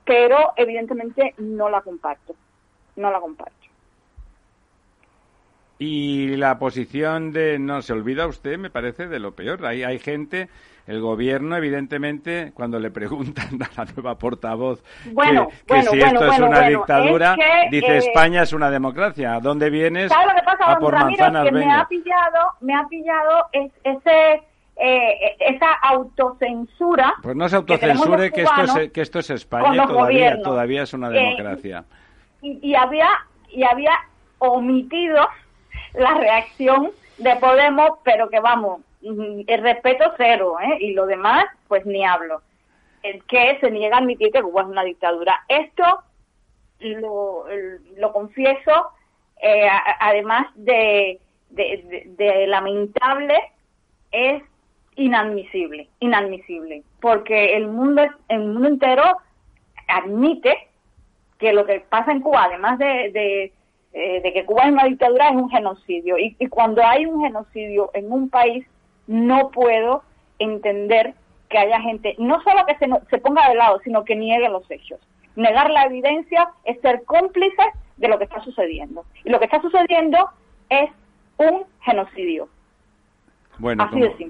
pero 0.06 0.54
evidentemente 0.56 1.34
no 1.38 1.70
la 1.70 1.82
comparto, 1.82 2.36
no 2.96 3.12
la 3.12 3.20
comparto. 3.20 3.63
Y 5.86 6.38
la 6.38 6.58
posición 6.58 7.34
de 7.34 7.60
no 7.60 7.82
se 7.82 7.92
olvida 7.92 8.26
usted, 8.26 8.58
me 8.58 8.70
parece 8.70 9.08
de 9.10 9.20
lo 9.20 9.34
peor. 9.34 9.66
Hay, 9.66 9.84
hay 9.84 10.00
gente, 10.00 10.48
el 10.88 11.02
gobierno, 11.02 11.58
evidentemente, 11.58 12.54
cuando 12.54 12.80
le 12.80 12.90
preguntan 12.90 13.62
a 13.62 13.82
la 13.82 13.92
nueva 13.92 14.18
portavoz 14.18 14.82
que, 14.82 15.82
si 15.82 16.00
esto 16.00 16.26
es 16.26 16.40
una 16.40 16.70
dictadura, 16.70 17.36
dice 17.70 17.96
eh, 17.96 17.98
España 17.98 18.44
es 18.44 18.54
una 18.54 18.72
democracia. 18.72 19.34
¿A 19.34 19.40
dónde 19.42 19.70
vienes? 19.70 20.10
¿Sabe 20.10 20.28
lo 20.28 20.36
que 20.36 20.46
pasa, 20.46 20.72
a 20.72 20.80
por 20.80 20.94
manzanas, 20.94 21.44
que 21.44 21.52
me 21.52 21.74
ha 21.74 21.86
pillado, 21.86 22.40
me 22.62 22.76
ha 22.76 22.88
pillado 22.88 23.48
ese 23.52 24.42
eh, 24.78 25.36
esa 25.40 25.74
autocensura. 25.84 27.14
Pues 27.22 27.36
no 27.36 27.50
se 27.50 27.58
autocensure 27.58 28.32
que, 28.32 28.44
esto 28.44 28.80
es, 28.80 28.92
que 28.94 29.02
esto 29.02 29.20
es 29.20 29.30
España 29.32 29.86
todavía, 29.86 30.42
todavía 30.42 30.84
es 30.84 30.94
una 30.94 31.10
eh, 31.10 31.12
democracia. 31.12 31.84
y, 32.42 32.70
y, 32.70 32.74
había 32.74 33.10
y 33.50 33.64
había 33.64 33.92
omitido 34.40 35.28
la 35.94 36.14
reacción 36.16 36.92
de 37.18 37.36
Podemos, 37.38 38.00
pero 38.04 38.30
que 38.30 38.40
vamos, 38.40 38.82
el 39.02 39.62
respeto 39.62 40.14
cero, 40.18 40.56
¿eh? 40.62 40.78
y 40.80 40.94
lo 40.94 41.06
demás, 41.06 41.46
pues 41.68 41.86
ni 41.86 42.06
hablo. 42.06 42.42
El 43.02 43.24
que 43.26 43.58
se 43.60 43.70
niega 43.70 43.98
a 43.98 44.00
admitir 44.00 44.32
que 44.32 44.42
Cuba 44.42 44.62
es 44.62 44.68
una 44.68 44.84
dictadura. 44.84 45.44
Esto 45.48 46.04
lo, 46.80 47.46
lo 47.98 48.14
confieso, 48.14 48.92
eh, 49.42 49.68
además 50.00 50.48
de, 50.56 51.20
de, 51.50 52.48
lamentable, 52.48 53.38
es 54.12 54.44
inadmisible, 54.96 55.90
inadmisible, 56.00 56.84
porque 57.02 57.56
el 57.56 57.68
mundo, 57.68 58.04
el 58.30 58.40
mundo 58.40 58.68
entero 58.68 59.18
admite 59.88 60.70
que 61.40 61.52
lo 61.52 61.66
que 61.66 61.82
pasa 61.82 62.12
en 62.12 62.22
Cuba, 62.22 62.46
además 62.46 62.78
de, 62.80 63.52
eh, 63.94 64.22
de 64.22 64.34
que 64.34 64.46
Cuba 64.46 64.64
es 64.64 64.72
una 64.72 64.86
dictadura 64.86 65.30
es 65.30 65.36
un 65.36 65.50
genocidio. 65.50 66.18
Y, 66.18 66.36
cuando 66.48 66.84
hay 66.84 67.06
un 67.06 67.24
genocidio 67.24 67.92
en 67.94 68.12
un 68.12 68.30
país, 68.30 68.66
no 69.08 69.52
puedo 69.52 70.04
entender 70.40 71.14
que 71.50 71.60
haya 71.60 71.80
gente, 71.82 72.16
no 72.18 72.42
solo 72.42 72.66
que 72.66 72.76
se, 72.78 72.88
se 73.10 73.18
ponga 73.20 73.48
de 73.50 73.56
lado, 73.56 73.80
sino 73.84 74.04
que 74.04 74.16
niegue 74.16 74.50
los 74.50 74.70
hechos. 74.72 75.00
Negar 75.36 75.70
la 75.70 75.86
evidencia 75.86 76.50
es 76.64 76.80
ser 76.82 77.04
cómplice 77.06 77.64
de 77.98 78.08
lo 78.08 78.18
que 78.18 78.24
está 78.24 78.42
sucediendo. 78.42 79.06
Y 79.24 79.30
lo 79.30 79.40
que 79.40 79.46
está 79.46 79.62
sucediendo 79.62 80.30
es 80.70 80.90
un 81.38 81.64
genocidio. 81.82 82.50
Bueno, 83.60 83.90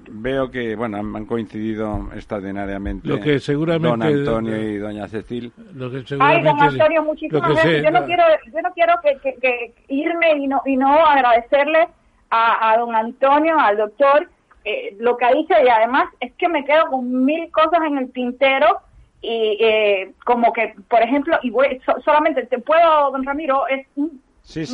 veo 0.10 0.52
que 0.52 0.76
bueno 0.76 0.98
han 0.98 1.26
coincidido 1.26 2.10
extraordinariamente 2.14 3.08
lo 3.08 3.20
que 3.22 3.40
seguramente 3.40 3.88
don 3.88 4.02
Antonio 4.02 4.58
y 4.58 4.78
doña 4.78 5.08
Cecil. 5.08 5.52
Lo 5.74 5.90
que 5.90 6.04
Ay, 6.20 6.44
don 6.44 6.60
Antonio, 6.60 7.04
muchísimas 7.04 7.50
gracias. 7.50 7.84
yo 7.84 7.92
no 7.92 8.06
quiero, 8.06 8.24
yo 8.54 8.62
no 8.62 8.74
quiero 8.74 8.94
que, 9.02 9.74
irme 9.88 10.38
y 10.38 10.48
no 10.48 10.62
y 10.66 10.76
no 10.76 10.94
agradecerle 10.94 11.88
a, 12.30 12.76
don 12.78 12.96
Antonio, 12.96 13.60
al 13.60 13.78
doctor, 13.78 14.28
eh, 14.66 14.96
lo 15.00 15.16
que 15.18 15.26
ha 15.26 15.34
dicho 15.34 15.54
y 15.64 15.70
además 15.70 16.06
es 16.20 16.34
que 16.34 16.50
me 16.50 16.66
quedo 16.66 16.88
con 16.88 17.26
mil 17.26 17.50
cosas 17.52 17.80
en 17.86 18.00
el 18.00 18.12
tintero 18.12 18.80
y 19.22 19.58
eh, 19.62 20.12
como 20.26 20.52
que, 20.52 20.74
por 20.90 21.02
ejemplo, 21.02 21.38
y 21.44 21.52
voy, 21.52 21.80
solamente 22.04 22.46
te 22.48 22.60
puedo, 22.60 23.12
don 23.12 23.24
Ramiro, 23.24 23.68
es 23.68 23.88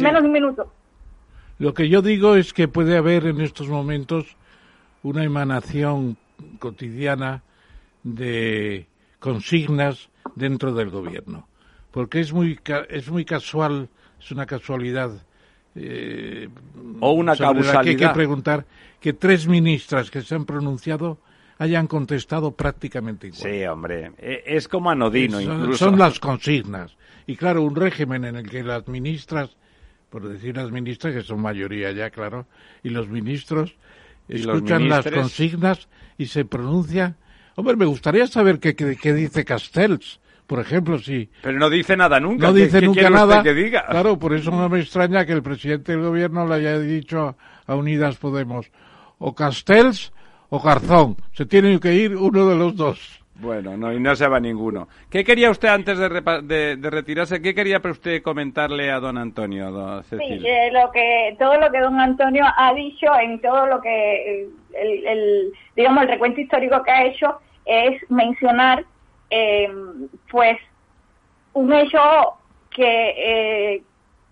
menos 0.01 0.21
de 0.21 0.27
un 0.27 0.31
minuto. 0.31 0.71
Lo 1.59 1.73
que 1.73 1.89
yo 1.89 2.01
digo 2.01 2.35
es 2.35 2.53
que 2.53 2.69
puede 2.69 2.97
haber 2.97 3.25
en 3.25 3.41
estos 3.41 3.67
momentos 3.67 4.37
una 5.03 5.23
emanación 5.23 6.17
cotidiana 6.59 7.43
de 8.03 8.87
consignas 9.19 10.09
dentro 10.35 10.73
del 10.73 10.89
gobierno, 10.89 11.47
porque 11.91 12.19
es 12.19 12.33
muy 12.33 12.59
es 12.89 13.09
muy 13.09 13.25
casual, 13.25 13.89
es 14.19 14.31
una 14.31 14.45
casualidad 14.45 15.11
eh, 15.75 16.49
o 16.99 17.11
una 17.11 17.35
causalidad. 17.35 17.83
Que 17.83 17.89
hay 17.89 17.95
que 17.95 18.09
preguntar 18.09 18.65
que 18.99 19.13
tres 19.13 19.47
ministras 19.47 20.09
que 20.09 20.21
se 20.21 20.35
han 20.35 20.45
pronunciado 20.45 21.19
hayan 21.57 21.87
contestado 21.87 22.51
prácticamente 22.51 23.27
igual. 23.27 23.41
Sí, 23.41 23.65
hombre, 23.65 24.11
e, 24.17 24.43
es 24.45 24.67
como 24.67 24.89
anodino 24.89 25.39
incluso. 25.41 25.85
Son 25.85 25.99
las 25.99 26.19
consignas. 26.19 26.95
Y 27.27 27.35
claro, 27.35 27.61
un 27.61 27.75
régimen 27.75 28.25
en 28.25 28.37
el 28.37 28.49
que 28.49 28.63
las 28.63 28.87
ministras, 28.87 29.55
por 30.09 30.27
decir 30.27 30.55
las 30.57 30.71
ministras, 30.71 31.13
que 31.13 31.21
son 31.21 31.41
mayoría 31.41 31.91
ya, 31.91 32.09
claro, 32.09 32.47
y 32.81 32.89
los 32.89 33.09
ministros 33.09 33.75
escuchan 34.29 34.87
las 34.87 35.05
consignas 35.05 35.87
y 36.17 36.27
se 36.27 36.45
pronuncian. 36.45 37.15
Hombre, 37.55 37.75
me 37.75 37.85
gustaría 37.85 38.27
saber 38.27 38.59
qué, 38.59 38.75
qué, 38.75 39.13
dice 39.13 39.43
Castells, 39.43 40.19
por 40.47 40.59
ejemplo, 40.59 40.97
sí. 40.97 41.29
Pero 41.41 41.59
no 41.59 41.69
dice 41.69 41.97
nada 41.97 42.19
nunca. 42.19 42.47
No 42.47 42.53
dice 42.53 42.81
nunca 42.81 43.09
nada. 43.09 43.43
Que 43.43 43.53
diga? 43.53 43.85
Claro, 43.85 44.17
por 44.17 44.33
eso 44.33 44.51
no 44.51 44.69
me 44.69 44.79
extraña 44.79 45.25
que 45.25 45.33
el 45.33 45.43
presidente 45.43 45.91
del 45.91 46.01
gobierno 46.01 46.47
le 46.47 46.55
haya 46.55 46.79
dicho 46.79 47.35
a 47.67 47.75
Unidas 47.75 48.15
Podemos 48.17 48.71
o 49.17 49.35
Castells 49.35 50.13
o 50.49 50.59
Garzón. 50.59 51.17
Se 51.33 51.45
tiene 51.45 51.79
que 51.79 51.93
ir 51.93 52.15
uno 52.15 52.47
de 52.47 52.55
los 52.55 52.75
dos. 52.75 53.18
Bueno, 53.41 53.77
no, 53.77 53.93
y 53.93 53.99
no 53.99 54.15
se 54.15 54.27
va 54.27 54.39
ninguno. 54.39 54.87
¿Qué 55.09 55.23
quería 55.23 55.49
usted 55.49 55.69
antes 55.69 55.97
de, 55.97 56.75
de, 56.75 56.89
retirarse? 56.89 57.41
¿Qué 57.41 57.55
quería 57.55 57.81
usted 57.83 58.21
comentarle 58.21 58.91
a 58.91 58.99
don 58.99 59.17
Antonio? 59.17 59.71
Don 59.71 60.03
sí, 60.03 60.17
eh, 60.19 60.69
lo 60.73 60.91
que, 60.91 61.35
todo 61.39 61.57
lo 61.57 61.71
que 61.71 61.79
don 61.79 61.99
Antonio 61.99 62.45
ha 62.57 62.73
dicho 62.73 63.07
en 63.17 63.39
todo 63.39 63.65
lo 63.65 63.79
que, 63.79 64.47
el, 64.73 65.07
el, 65.07 65.53
digamos, 65.75 66.03
el 66.03 66.09
recuento 66.09 66.41
histórico 66.41 66.83
que 66.83 66.91
ha 66.91 67.05
hecho 67.05 67.39
es 67.65 68.01
mencionar 68.09 68.83
eh, 69.29 69.69
pues 70.29 70.57
un 71.53 71.71
hecho 71.71 71.99
que, 72.71 73.73
eh, 73.75 73.83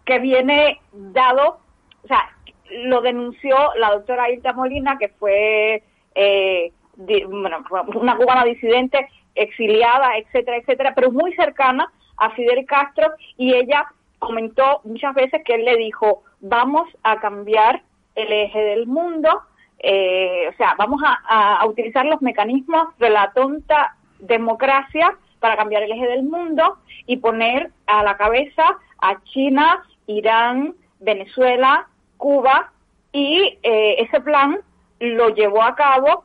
que 0.06 0.20
viene 0.20 0.82
dado, 0.92 1.60
o 2.04 2.08
sea, 2.08 2.30
lo 2.70 3.02
denunció 3.02 3.56
la 3.76 3.92
doctora 3.92 4.30
Irta 4.32 4.54
Molina, 4.54 4.98
que 4.98 5.10
fue 5.10 5.84
eh, 6.16 6.72
bueno, 6.98 7.64
una 7.96 8.18
cubana 8.18 8.44
disidente, 8.44 9.08
exiliada, 9.36 10.18
etcétera, 10.18 10.58
etcétera, 10.58 10.94
pero 10.96 11.12
muy 11.12 11.34
cercana 11.34 11.92
a 12.18 12.32
Fidel 12.32 12.66
Castro 12.66 13.14
y 13.38 13.54
ella 13.54 13.86
comentó 14.20 14.82
muchas 14.84 15.14
veces 15.14 15.44
que 15.46 15.56
él 15.56 15.66
le 15.66 15.78
dijo, 15.78 16.24
vamos 16.42 16.88
a 17.04 17.20
cambiar 17.20 17.84
el 18.16 18.32
eje 18.32 18.60
del 18.60 18.88
mundo, 18.88 19.42
eh, 19.80 20.50
o 20.52 20.58
sea, 20.58 20.74
vamos 20.78 21.02
a, 21.06 21.60
a, 21.60 21.66
utilizar 21.68 22.06
los 22.06 22.22
mecanismos 22.22 22.98
de 22.98 23.12
la 23.12 23.32
tonta 23.34 23.96
democracia 24.20 25.16
para 25.40 25.56
cambiar 25.56 25.84
el 25.84 25.92
eje 25.92 26.08
del 26.08 26.24
mundo 26.24 26.80
y 27.06 27.18
poner 27.18 27.72
a 27.86 28.02
la 28.02 28.18
cabeza 28.18 28.64
a 29.00 29.24
China, 29.26 29.84
Irán, 30.08 30.74
Venezuela, 31.00 31.88
Cuba 32.18 32.72
y 33.12 33.60
eh, 33.62 33.96
ese 34.00 34.20
plan 34.22 34.60
lo 35.00 35.30
llevó 35.30 35.62
a 35.64 35.76
cabo 35.76 36.24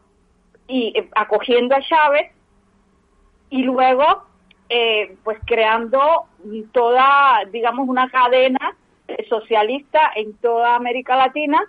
y 0.68 0.92
eh, 0.96 1.08
acogiendo 1.14 1.74
a 1.74 1.80
Chávez 1.80 2.30
y 3.50 3.62
luego 3.64 4.24
eh, 4.68 5.16
pues 5.24 5.38
creando 5.46 6.00
toda 6.72 7.44
digamos 7.50 7.88
una 7.88 8.08
cadena 8.10 8.76
socialista 9.28 10.12
en 10.16 10.32
toda 10.34 10.74
América 10.76 11.16
Latina 11.16 11.60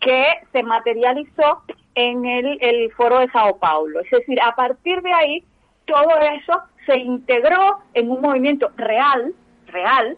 que 0.00 0.24
se 0.52 0.62
materializó 0.62 1.62
en 1.94 2.24
el, 2.26 2.58
el 2.60 2.92
foro 2.92 3.18
de 3.20 3.30
Sao 3.30 3.58
Paulo. 3.58 4.00
Es 4.00 4.10
decir, 4.10 4.40
a 4.40 4.54
partir 4.54 5.02
de 5.02 5.12
ahí 5.12 5.44
todo 5.86 6.18
eso 6.20 6.62
se 6.84 6.98
integró 6.98 7.78
en 7.94 8.10
un 8.10 8.20
movimiento 8.20 8.70
real, 8.76 9.34
real, 9.66 10.16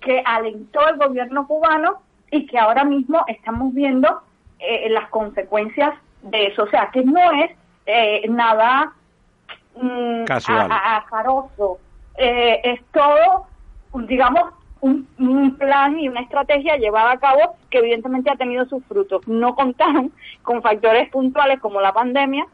que 0.00 0.22
alentó 0.24 0.86
el 0.88 0.96
gobierno 0.98 1.46
cubano 1.46 2.02
y 2.30 2.46
que 2.46 2.58
ahora 2.58 2.84
mismo 2.84 3.24
estamos 3.28 3.72
viendo 3.72 4.20
eh, 4.58 4.88
las 4.90 5.08
consecuencias 5.08 5.94
de 6.24 6.46
eso. 6.46 6.64
O 6.64 6.68
sea, 6.68 6.90
que 6.92 7.02
no 7.02 7.20
es 7.42 7.50
eh, 7.86 8.26
nada 8.28 8.92
mm, 9.80 10.24
azaroso. 10.28 11.78
Eh, 12.16 12.60
es 12.64 12.80
todo, 12.92 13.46
digamos, 14.06 14.52
un, 14.80 15.08
un, 15.18 15.56
plan 15.56 15.98
y 15.98 16.08
una 16.08 16.20
estrategia 16.20 16.76
llevada 16.76 17.12
a 17.12 17.18
cabo 17.18 17.56
que 17.70 17.78
evidentemente 17.78 18.30
ha 18.30 18.36
tenido 18.36 18.66
sus 18.66 18.84
frutos. 18.84 19.26
No 19.26 19.54
contaron 19.54 20.12
con 20.42 20.62
factores 20.62 21.08
puntuales 21.10 21.60
como 21.60 21.80
la 21.80 21.92
pandemia, 21.92 22.46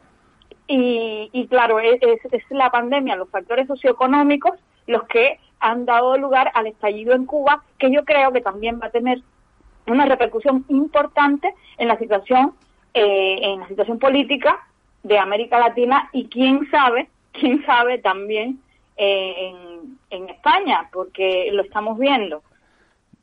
y, 0.73 1.47
claro, 1.49 1.79
es, 1.79 2.01
es, 2.01 2.43
la 2.49 2.69
pandemia, 2.69 3.15
los 3.15 3.29
factores 3.29 3.67
socioeconómicos 3.67 4.53
los 4.87 5.03
que 5.03 5.39
han 5.59 5.85
dado 5.85 6.17
lugar 6.17 6.51
al 6.53 6.67
estallido 6.67 7.13
en 7.13 7.25
Cuba, 7.25 7.63
que 7.77 7.91
yo 7.91 8.03
creo 8.03 8.31
que 8.31 8.41
también 8.41 8.79
va 8.81 8.87
a 8.87 8.91
tener 8.91 9.21
una 9.85 10.05
repercusión 10.05 10.65
importante 10.69 11.53
en 11.77 11.87
la 11.87 11.97
situación, 11.97 12.53
eh, 12.93 13.39
en 13.41 13.59
la 13.61 13.67
situación 13.67 13.99
política 13.99 14.59
de 15.03 15.17
América 15.17 15.59
Latina 15.59 16.09
y 16.13 16.27
quién 16.27 16.69
sabe, 16.69 17.09
quién 17.31 17.65
sabe 17.65 17.97
también 17.99 18.59
eh, 18.97 19.49
en, 19.49 19.97
en 20.09 20.29
España, 20.29 20.89
porque 20.91 21.49
lo 21.51 21.63
estamos 21.63 21.97
viendo. 21.97 22.43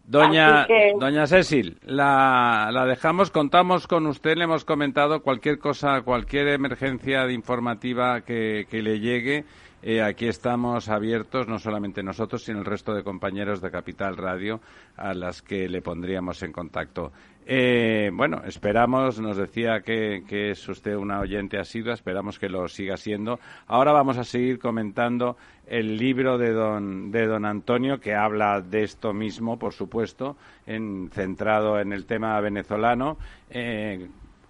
Doña, 0.04 0.66
doña 0.98 1.26
Cecil, 1.26 1.76
la, 1.82 2.70
la, 2.72 2.86
dejamos, 2.86 3.30
contamos 3.30 3.86
con 3.86 4.06
usted, 4.06 4.38
le 4.38 4.44
hemos 4.44 4.64
comentado 4.64 5.22
cualquier 5.22 5.58
cosa, 5.58 6.00
cualquier 6.00 6.48
emergencia 6.48 7.30
informativa 7.30 8.22
que, 8.22 8.66
que 8.70 8.80
le 8.80 9.00
llegue. 9.00 9.44
Eh, 9.82 10.00
aquí 10.02 10.26
estamos 10.26 10.88
abiertos, 10.88 11.46
no 11.46 11.58
solamente 11.58 12.02
nosotros, 12.02 12.42
sino 12.42 12.58
el 12.58 12.64
resto 12.64 12.94
de 12.94 13.04
compañeros 13.04 13.60
de 13.60 13.70
Capital 13.70 14.16
Radio, 14.16 14.60
a 14.96 15.12
las 15.12 15.42
que 15.42 15.68
le 15.68 15.82
pondríamos 15.82 16.42
en 16.42 16.52
contacto. 16.52 17.12
Eh, 17.50 18.10
bueno, 18.12 18.42
esperamos, 18.44 19.18
nos 19.20 19.38
decía 19.38 19.80
que, 19.80 20.22
es 20.50 20.68
usted 20.68 20.94
una 20.94 21.20
oyente 21.20 21.58
asidua, 21.58 21.94
esperamos 21.94 22.38
que 22.38 22.50
lo 22.50 22.68
siga 22.68 22.98
siendo. 22.98 23.40
Ahora 23.66 23.92
vamos 23.92 24.18
a 24.18 24.24
seguir 24.24 24.58
comentando 24.58 25.38
el 25.66 25.96
libro 25.96 26.36
de 26.36 26.52
don, 26.52 27.10
de 27.10 27.26
don 27.26 27.46
Antonio, 27.46 28.00
que 28.00 28.14
habla 28.14 28.60
de 28.60 28.82
esto 28.82 29.14
mismo, 29.14 29.58
por 29.58 29.72
supuesto, 29.72 30.36
en, 30.66 31.08
centrado 31.10 31.80
en 31.80 31.94
el 31.94 32.04
tema 32.04 32.38
venezolano. 32.42 33.16
Eh, 33.48 34.08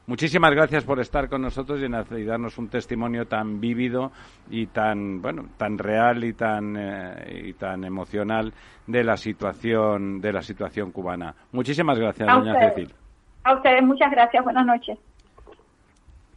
Muchísimas 0.09 0.52
gracias 0.52 0.84
por 0.84 1.00
estar 1.00 1.28
con 1.28 1.42
nosotros 1.42 1.80
y, 1.82 2.24
darnos 2.24 2.56
un 2.56 2.68
testimonio 2.68 3.26
tan 3.26 3.61
vívido 3.61 4.11
y 4.48 4.66
tan 4.66 5.20
bueno, 5.20 5.50
tan 5.59 5.76
real 5.76 6.24
y 6.24 6.32
tan 6.32 6.76
eh, 6.78 7.42
y 7.44 7.52
tan 7.52 7.84
emocional 7.84 8.54
de 8.86 9.04
la 9.04 9.18
situación 9.18 10.22
de 10.22 10.32
la 10.32 10.40
situación 10.40 10.92
cubana. 10.92 11.34
Muchísimas 11.52 11.98
gracias, 11.98 12.26
doña 12.26 12.59
Cecil. 12.59 12.94
A 13.44 13.54
ustedes 13.54 13.82
muchas 13.82 14.11
gracias. 14.11 14.42
Buenas 14.42 14.64
noches. 14.64 14.98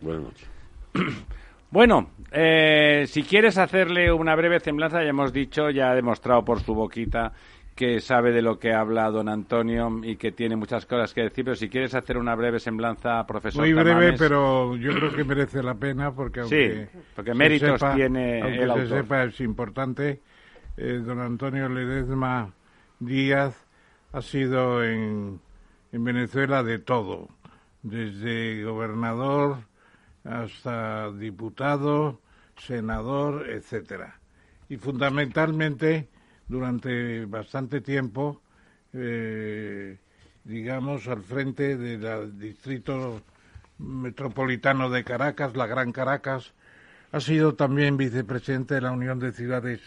Buenas 0.01 0.23
noches. 0.23 0.49
Bueno, 1.73 2.09
eh, 2.33 3.05
si 3.07 3.23
quieres 3.23 3.57
hacerle 3.57 4.11
una 4.11 4.35
breve 4.35 4.59
semblanza, 4.59 5.01
ya 5.01 5.11
hemos 5.11 5.31
dicho, 5.31 5.69
ya 5.69 5.91
ha 5.91 5.95
demostrado 5.95 6.43
por 6.43 6.59
su 6.59 6.75
boquita 6.75 7.31
que 7.75 7.99
sabe 7.99 8.31
de 8.31 8.41
lo 8.41 8.59
que 8.59 8.73
habla 8.73 9.09
don 9.09 9.29
Antonio 9.29 10.01
y 10.03 10.17
que 10.17 10.31
tiene 10.31 10.55
muchas 10.55 10.85
cosas 10.85 11.13
que 11.13 11.21
decir, 11.21 11.45
pero 11.45 11.55
si 11.55 11.69
quieres 11.69 11.93
hacer 11.95 12.17
una 12.17 12.35
breve 12.35 12.59
semblanza, 12.59 13.25
profesor. 13.25 13.61
Muy 13.61 13.73
breve, 13.73 14.13
pero 14.17 14.75
yo 14.75 14.93
creo 14.93 15.13
que 15.13 15.23
merece 15.23 15.63
la 15.63 15.75
pena 15.75 16.13
porque 16.13 16.41
aunque 16.41 16.89
sí, 16.91 16.99
porque 17.15 17.33
méritos 17.33 17.81
tiene 17.95 18.41
aunque 18.41 18.63
el 18.63 18.73
se 18.73 18.87
sepa 18.87 19.23
es 19.23 19.39
importante. 19.41 20.21
Eh, 20.77 21.01
don 21.03 21.19
Antonio 21.19 21.69
Ledesma 21.69 22.53
Díaz 22.99 23.65
ha 24.13 24.21
sido 24.21 24.83
en, 24.83 25.39
en 25.91 26.03
Venezuela 26.03 26.63
de 26.63 26.79
todo, 26.79 27.29
desde 27.81 28.63
gobernador 28.63 29.57
hasta 30.23 31.11
diputado, 31.11 32.21
senador, 32.57 33.49
etcétera. 33.49 34.19
Y 34.69 34.77
fundamentalmente 34.77 36.09
durante 36.51 37.25
bastante 37.25 37.79
tiempo, 37.79 38.41
eh, 38.91 39.97
digamos, 40.43 41.07
al 41.07 41.23
frente 41.23 41.77
del 41.77 42.37
distrito 42.37 43.21
metropolitano 43.77 44.89
de 44.89 45.05
Caracas, 45.05 45.55
la 45.55 45.65
Gran 45.65 45.93
Caracas. 45.93 46.53
Ha 47.13 47.21
sido 47.21 47.55
también 47.55 47.95
vicepresidente 47.95 48.75
de 48.75 48.81
la 48.81 48.91
Unión 48.91 49.17
de 49.17 49.31
Ciudades 49.31 49.79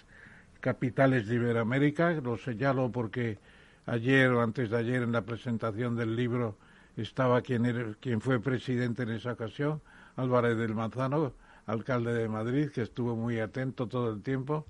Capitales 0.60 1.28
de 1.28 1.34
Iberoamérica. 1.34 2.12
Lo 2.12 2.38
señalo 2.38 2.90
porque 2.90 3.38
ayer 3.84 4.30
o 4.30 4.40
antes 4.40 4.70
de 4.70 4.78
ayer 4.78 5.02
en 5.02 5.12
la 5.12 5.20
presentación 5.20 5.96
del 5.96 6.16
libro 6.16 6.56
estaba 6.96 7.42
quien, 7.42 7.66
era, 7.66 7.92
quien 8.00 8.22
fue 8.22 8.40
presidente 8.40 9.02
en 9.02 9.10
esa 9.10 9.32
ocasión, 9.32 9.82
Álvarez 10.16 10.56
del 10.56 10.74
Manzano, 10.74 11.34
alcalde 11.66 12.14
de 12.14 12.26
Madrid, 12.26 12.70
que 12.70 12.80
estuvo 12.80 13.16
muy 13.16 13.38
atento 13.38 13.86
todo 13.86 14.10
el 14.10 14.22
tiempo 14.22 14.66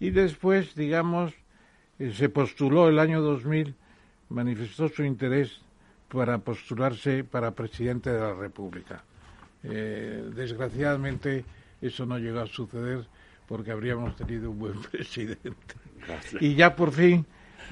y 0.00 0.10
después, 0.10 0.74
digamos, 0.74 1.32
eh, 1.98 2.12
se 2.14 2.28
postuló 2.28 2.88
el 2.88 2.98
año 2.98 3.20
2000, 3.20 3.74
manifestó 4.30 4.88
su 4.88 5.04
interés 5.04 5.60
para 6.08 6.38
postularse 6.38 7.24
para 7.24 7.52
presidente 7.52 8.10
de 8.10 8.20
la 8.20 8.34
República. 8.34 9.02
Eh, 9.62 10.30
desgraciadamente 10.34 11.44
eso 11.80 12.06
no 12.06 12.18
llegó 12.18 12.40
a 12.40 12.46
suceder 12.46 13.06
porque 13.48 13.70
habríamos 13.70 14.16
tenido 14.16 14.50
un 14.50 14.58
buen 14.58 14.80
presidente. 14.90 15.74
Y 16.40 16.54
ya 16.54 16.76
por 16.76 16.92
fin 16.92 17.24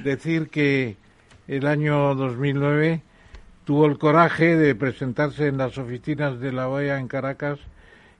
decir 0.02 0.48
que 0.48 0.96
el 1.48 1.66
año 1.66 2.14
2009 2.14 3.02
tuvo 3.64 3.86
el 3.86 3.98
coraje 3.98 4.56
de 4.56 4.74
presentarse 4.74 5.46
en 5.48 5.58
las 5.58 5.76
oficinas 5.78 6.40
de 6.40 6.52
la 6.52 6.68
OEA 6.68 6.98
en 6.98 7.08
Caracas 7.08 7.58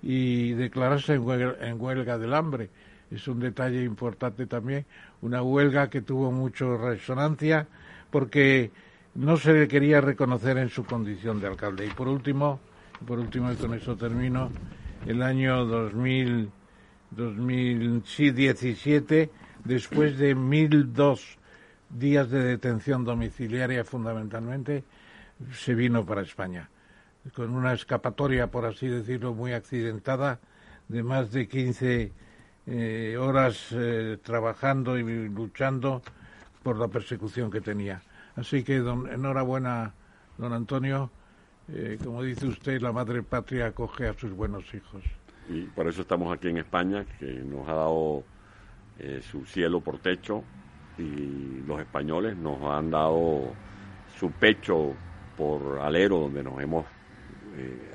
y 0.03 0.53
declararse 0.53 1.15
en 1.15 1.81
huelga 1.81 2.19
del 2.19 2.35
hambre 2.35 2.69
es 3.13 3.29
un 3.29 3.41
detalle 3.41 3.85
importante 3.85 4.47
también, 4.47 4.87
una 5.21 5.43
huelga 5.43 5.91
que 5.91 6.01
tuvo 6.01 6.33
mucha 6.33 6.65
resonancia 6.77 7.69
porque 8.11 8.71
no 9.15 9.37
se 9.37 9.53
le 9.53 9.69
quería 9.69 10.01
reconocer 10.01 10.59
en 10.59 10.69
su 10.69 10.85
condición 10.85 11.41
de 11.41 11.49
alcalde. 11.49 11.87
Y 11.87 11.91
por 11.91 12.09
último, 12.09 12.61
por 13.07 13.19
último 13.19 13.53
y 13.53 13.57
con 13.57 13.75
eso 13.75 13.97
termino, 13.97 14.51
el 15.07 15.23
año 15.23 15.65
2010 15.67 16.63
2017, 17.17 19.31
después 19.65 20.19
de 20.19 20.35
1002 20.35 21.39
días 21.91 22.31
de 22.31 22.43
detención 22.43 23.05
domiciliaria 23.05 23.85
fundamentalmente, 23.85 24.83
se 25.53 25.75
vino 25.75 26.07
para 26.07 26.23
España, 26.23 26.71
con 27.35 27.51
una 27.51 27.75
escapatoria, 27.75 28.51
por 28.51 28.65
así 28.65 28.89
decirlo, 28.89 29.35
muy 29.35 29.53
accidentada, 29.53 30.41
de 30.89 31.03
más 31.03 31.31
de 31.33 31.49
15 31.49 32.13
eh, 32.67 33.17
horas 33.19 33.73
eh, 33.73 34.19
trabajando 34.23 34.97
y 34.97 35.29
luchando 35.29 36.01
por 36.63 36.79
la 36.79 36.89
persecución 36.89 37.51
que 37.51 37.61
tenía. 37.61 38.03
Así 38.37 38.63
que 38.63 38.77
enhorabuena, 38.77 39.95
don 40.39 40.53
Antonio. 40.53 41.11
Eh, 41.69 41.99
como 42.03 42.23
dice 42.23 42.47
usted, 42.47 42.81
la 42.81 42.93
madre 42.93 43.23
patria 43.23 43.67
acoge 43.67 44.09
a 44.09 44.15
sus 44.15 44.33
buenos 44.33 44.73
hijos. 44.75 45.03
Y 45.49 45.63
por 45.63 45.89
eso 45.89 46.03
estamos 46.03 46.33
aquí 46.33 46.49
en 46.49 46.59
España, 46.59 47.05
que 47.19 47.27
nos 47.27 47.69
ha 47.69 47.75
dado 47.75 48.25
su 49.23 49.45
cielo 49.47 49.81
por 49.81 49.99
techo 49.99 50.45
y 50.97 51.63
los 51.67 51.81
españoles 51.81 52.37
nos 52.37 52.63
han 52.63 52.91
dado 52.91 53.53
su 54.17 54.31
pecho 54.31 54.95
por 55.37 55.81
alero 55.81 56.21
donde 56.21 56.45
nos 56.45 56.61
hemos 56.61 56.87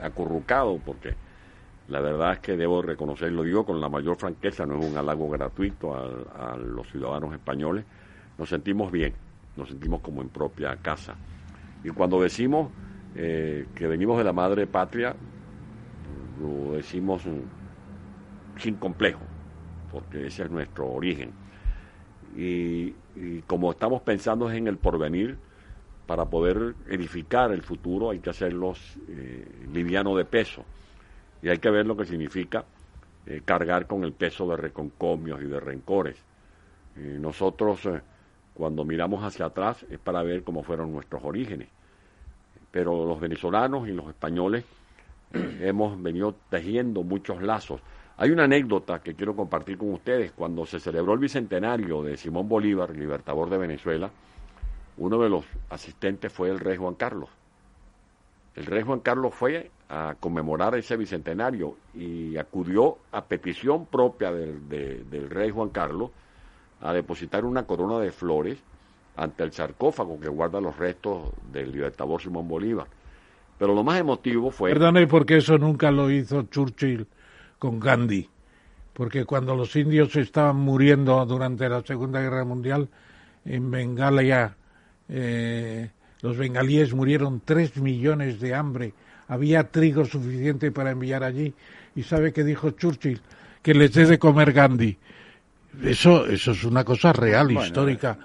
acurrucado, 0.01 0.81
porque 0.85 1.15
la 1.89 2.01
verdad 2.01 2.33
es 2.33 2.39
que 2.39 2.57
debo 2.57 2.81
reconocer, 2.81 3.31
lo 3.31 3.43
digo 3.43 3.65
con 3.65 3.79
la 3.79 3.87
mayor 3.87 4.17
franqueza, 4.17 4.65
no 4.65 4.79
es 4.79 4.85
un 4.85 4.97
halago 4.97 5.29
gratuito 5.29 5.95
a, 5.95 6.57
los 6.57 6.87
ciudadanos 6.87 7.33
españoles. 7.33 7.85
Nos 8.37 8.49
sentimos 8.49 8.91
bien, 8.91 9.13
nos 9.55 9.69
sentimos 9.69 10.01
como 10.01 10.21
en 10.21 10.29
propia 10.29 10.75
casa. 10.77 11.15
Y 11.83 11.89
cuando 11.89 12.21
decimos 12.21 12.71
eh, 13.15 13.67
que 13.73 13.87
venimos 13.87 14.17
de 14.17 14.25
la 14.25 14.33
madre 14.33 14.67
patria, 14.67 15.15
lo 16.41 16.73
decimos 16.73 17.23
sin 18.57 18.75
complejo, 18.75 19.21
porque 19.91 20.27
ese 20.27 20.43
es 20.43 20.51
nuestro 20.51 20.91
origen. 20.91 21.31
Y, 22.35 22.93
como 23.47 23.71
estamos 23.71 24.01
pensando 24.01 24.51
en 24.51 24.67
el 24.67 24.77
porvenir, 24.77 25.37
para 26.05 26.25
poder 26.25 26.75
edificar 26.87 27.51
el 27.51 27.63
futuro 27.63 28.11
hay 28.11 28.19
que 28.19 28.29
hacerlos 28.29 28.97
eh, 29.09 29.67
liviano 29.73 30.15
de 30.15 30.23
peso 30.23 30.63
y 31.41 31.49
hay 31.49 31.59
que 31.59 31.69
ver 31.69 31.85
lo 31.85 31.95
que 31.95 32.05
significa 32.05 32.65
eh, 33.25 33.41
cargar 33.43 33.87
con 33.87 34.03
el 34.03 34.13
peso 34.13 34.47
de 34.49 34.57
reconcomios 34.57 35.41
y 35.41 35.45
de 35.45 35.59
rencores. 35.59 36.15
nosotros, 36.95 37.85
eh, 37.85 38.01
cuando 38.53 38.85
miramos 38.85 39.23
hacia 39.23 39.47
atrás, 39.47 39.85
es 39.89 39.99
para 39.99 40.23
ver 40.23 40.43
cómo 40.43 40.63
fueron 40.63 40.93
nuestros 40.93 41.23
orígenes. 41.23 41.67
Pero 42.71 43.05
los 43.05 43.19
venezolanos 43.19 43.87
y 43.87 43.91
los 43.91 44.07
españoles 44.07 44.65
eh, 45.33 45.57
hemos 45.61 46.01
venido 46.01 46.35
tejiendo 46.49 47.03
muchos 47.03 47.41
lazos. 47.41 47.81
Hay 48.17 48.31
una 48.31 48.45
anécdota 48.45 49.01
que 49.01 49.13
quiero 49.13 49.35
compartir 49.35 49.77
con 49.77 49.93
ustedes. 49.93 50.31
Cuando 50.31 50.65
se 50.65 50.79
celebró 50.79 51.13
el 51.13 51.19
bicentenario 51.19 52.01
de 52.03 52.17
Simón 52.17 52.47
Bolívar, 52.47 52.95
libertador 52.95 53.49
de 53.49 53.57
Venezuela, 53.57 54.09
uno 54.97 55.21
de 55.21 55.29
los 55.29 55.45
asistentes 55.69 56.31
fue 56.31 56.49
el 56.49 56.59
rey 56.59 56.77
Juan 56.77 56.95
Carlos. 56.95 57.29
El 58.55 58.65
rey 58.65 58.81
Juan 58.83 59.01
Carlos 59.01 59.35
fue 59.35 59.69
a 59.89 60.15
conmemorar 60.19 60.75
ese 60.75 60.97
bicentenario 60.97 61.77
y 61.93 62.37
acudió 62.37 62.97
a 63.11 63.23
petición 63.23 63.85
propia 63.85 64.31
del, 64.31 65.29
rey 65.29 65.49
Juan 65.49 65.69
Carlos 65.69 66.11
a 66.81 66.93
depositar 66.93 67.45
una 67.45 67.63
corona 67.63 67.99
de 67.99 68.11
flores 68.11 68.57
ante 69.15 69.43
el 69.43 69.51
sarcófago 69.51 70.19
que 70.19 70.27
guarda 70.27 70.59
los 70.59 70.77
restos 70.77 71.31
del 71.51 71.71
libertador 71.71 72.21
Simón 72.21 72.47
Bolívar. 72.47 72.87
Pero 73.57 73.73
lo 73.73 73.83
más 73.83 73.99
emotivo 73.99 74.51
fue... 74.51 74.71
Perdone, 74.71 75.07
porque 75.07 75.37
eso 75.37 75.57
nunca 75.57 75.89
lo 75.89 76.11
hizo 76.11 76.43
Churchill 76.43 77.07
con 77.57 77.79
Gandhi. 77.79 78.29
Porque 78.93 79.25
cuando 79.25 79.55
los 79.55 79.75
indios 79.75 80.15
estaban 80.15 80.57
muriendo 80.57 81.25
durante 81.25 81.67
la 81.67 81.81
Segunda 81.81 82.21
Guerra 82.21 82.43
Mundial, 82.45 82.89
en 83.45 83.71
Bengala 83.71 84.55
eh, 85.09 85.89
los 86.21 86.37
bengalíes 86.37 86.93
murieron 86.93 87.41
tres 87.43 87.77
millones 87.77 88.39
de 88.39 88.53
hambre 88.53 88.93
había 89.27 89.69
trigo 89.69 90.05
suficiente 90.05 90.71
para 90.71 90.91
enviar 90.91 91.23
allí. 91.23 91.53
¿Y 91.95 92.03
sabe 92.03 92.31
qué 92.31 92.43
dijo 92.43 92.71
Churchill? 92.71 93.21
Que 93.61 93.73
les 93.73 93.93
dé 93.93 94.05
de 94.05 94.19
comer 94.19 94.53
Gandhi. 94.53 94.97
Eso, 95.83 96.25
eso 96.25 96.51
es 96.51 96.63
una 96.63 96.83
cosa 96.83 97.13
real, 97.13 97.51
histórica. 97.51 98.17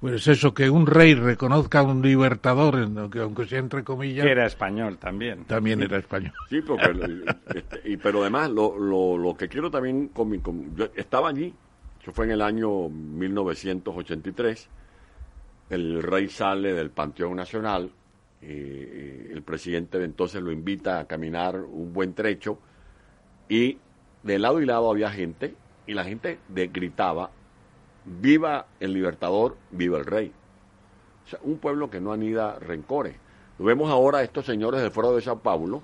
Pues 0.00 0.26
eso, 0.28 0.54
que 0.54 0.70
un 0.70 0.86
rey 0.86 1.14
reconozca 1.14 1.80
a 1.80 1.82
un 1.82 2.00
libertador, 2.00 2.88
aunque 3.20 3.46
sea 3.46 3.58
entre 3.58 3.84
comillas. 3.84 4.24
Que 4.24 4.32
era 4.32 4.46
español 4.46 4.96
también. 4.96 5.44
También 5.44 5.82
era 5.82 5.98
español. 5.98 6.32
Sí, 6.48 6.62
porque, 6.62 7.22
este, 7.54 7.82
y, 7.84 7.96
pero 7.98 8.22
además, 8.22 8.50
lo, 8.50 8.78
lo, 8.78 9.18
lo 9.18 9.36
que 9.36 9.48
quiero 9.48 9.70
también. 9.70 10.08
Con, 10.08 10.74
yo 10.74 10.88
estaba 10.94 11.28
allí, 11.28 11.52
eso 12.00 12.12
fue 12.12 12.24
en 12.24 12.30
el 12.30 12.40
año 12.40 12.88
1983. 12.88 14.68
El 15.68 16.02
rey 16.02 16.28
sale 16.28 16.72
del 16.72 16.90
Panteón 16.90 17.36
Nacional 17.36 17.90
eh, 18.42 19.30
el 19.32 19.42
presidente 19.42 19.98
de 19.98 20.04
entonces 20.04 20.42
lo 20.42 20.50
invita 20.50 20.98
a 20.98 21.06
caminar 21.06 21.56
un 21.56 21.92
buen 21.92 22.14
trecho 22.14 22.58
y 23.48 23.78
de 24.22 24.38
lado 24.38 24.60
y 24.60 24.66
lado 24.66 24.90
había 24.90 25.10
gente 25.10 25.54
y 25.86 25.94
la 25.94 26.04
gente 26.04 26.38
gritaba, 26.72 27.30
viva 28.04 28.66
el 28.78 28.92
libertador, 28.92 29.56
viva 29.70 29.98
el 29.98 30.06
rey. 30.06 30.32
O 31.26 31.28
sea, 31.28 31.40
un 31.42 31.58
pueblo 31.58 31.90
que 31.90 32.00
no 32.00 32.12
anida 32.12 32.58
rencores. 32.58 33.16
Lo 33.58 33.64
vemos 33.64 33.90
ahora 33.90 34.22
estos 34.22 34.46
señores 34.46 34.80
del 34.80 34.90
Foro 34.90 35.14
de 35.14 35.20
Sao 35.20 35.40
Paulo 35.40 35.82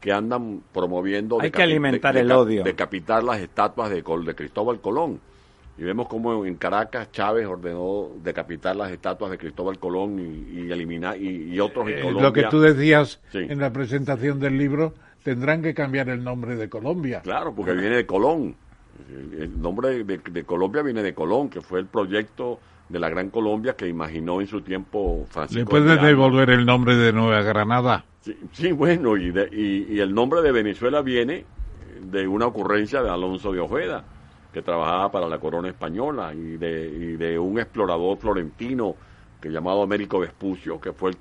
que 0.00 0.12
andan 0.12 0.62
promoviendo... 0.72 1.40
Hay 1.40 1.50
que 1.50 1.62
alimentar 1.62 2.16
el 2.16 2.30
odio. 2.30 2.62
Decapitar 2.62 3.24
las 3.24 3.40
estatuas 3.40 3.90
de, 3.90 4.02
de 4.02 4.34
Cristóbal 4.34 4.80
Colón 4.80 5.20
y 5.78 5.84
vemos 5.84 6.08
cómo 6.08 6.44
en 6.44 6.56
Caracas 6.56 7.12
Chávez 7.12 7.46
ordenó 7.46 8.10
decapitar 8.22 8.74
las 8.74 8.90
estatuas 8.90 9.30
de 9.30 9.38
Cristóbal 9.38 9.78
Colón 9.78 10.18
y, 10.18 10.70
eliminar 10.72 11.16
y, 11.16 11.58
otros 11.60 11.88
en 11.88 12.02
Colombia. 12.02 12.22
Lo 12.22 12.32
que 12.32 12.42
tú 12.44 12.60
decías 12.60 13.20
en 13.32 13.60
la 13.60 13.72
presentación 13.72 14.40
del 14.40 14.58
libro, 14.58 14.94
tendrán 15.22 15.62
que 15.62 15.74
cambiar 15.74 16.08
el 16.08 16.24
nombre 16.24 16.56
de 16.56 16.68
Colombia. 16.68 17.20
Claro, 17.22 17.54
porque 17.54 17.74
viene 17.74 17.96
de 17.96 18.06
Colón. 18.06 18.56
El 19.38 19.62
nombre 19.62 20.02
de, 20.02 20.44
Colombia 20.44 20.82
viene 20.82 21.00
de 21.04 21.14
Colón, 21.14 21.48
que 21.48 21.60
fue 21.60 21.78
el 21.78 21.86
proyecto 21.86 22.58
de 22.88 22.98
la 22.98 23.08
Gran 23.08 23.30
Colombia 23.30 23.76
que 23.76 23.86
imaginó 23.86 24.40
en 24.40 24.48
su 24.48 24.62
tiempo 24.62 25.26
Francisco. 25.30 25.60
¿Le 25.60 25.64
puedes 25.64 26.02
devolver 26.02 26.50
el 26.50 26.66
nombre 26.66 26.96
de 26.96 27.12
Nueva 27.12 27.42
Granada? 27.42 28.04
Sí, 28.50 28.72
bueno, 28.72 29.16
y, 29.16 29.32
y 29.52 30.00
el 30.00 30.12
nombre 30.12 30.42
de 30.42 30.50
Venezuela 30.50 31.02
viene 31.02 31.44
de 32.02 32.26
una 32.26 32.46
ocurrencia 32.46 33.00
de 33.00 33.10
Alonso 33.10 33.52
de 33.52 33.60
Ojeda 33.60 34.04
que 34.58 34.62
trabajaba 34.62 35.12
para 35.12 35.28
la 35.28 35.38
corona 35.38 35.68
española 35.68 36.34
y 36.34 36.56
de, 36.56 37.16
de 37.16 37.38
un 37.38 37.60
explorador 37.60 38.18
florentino 38.18 38.96
que 39.40 39.50
llamado 39.50 39.82
Américo 39.82 40.18
Vespucio, 40.18 40.80
que 40.80 40.92
fue 40.92 41.10
el 41.10 41.16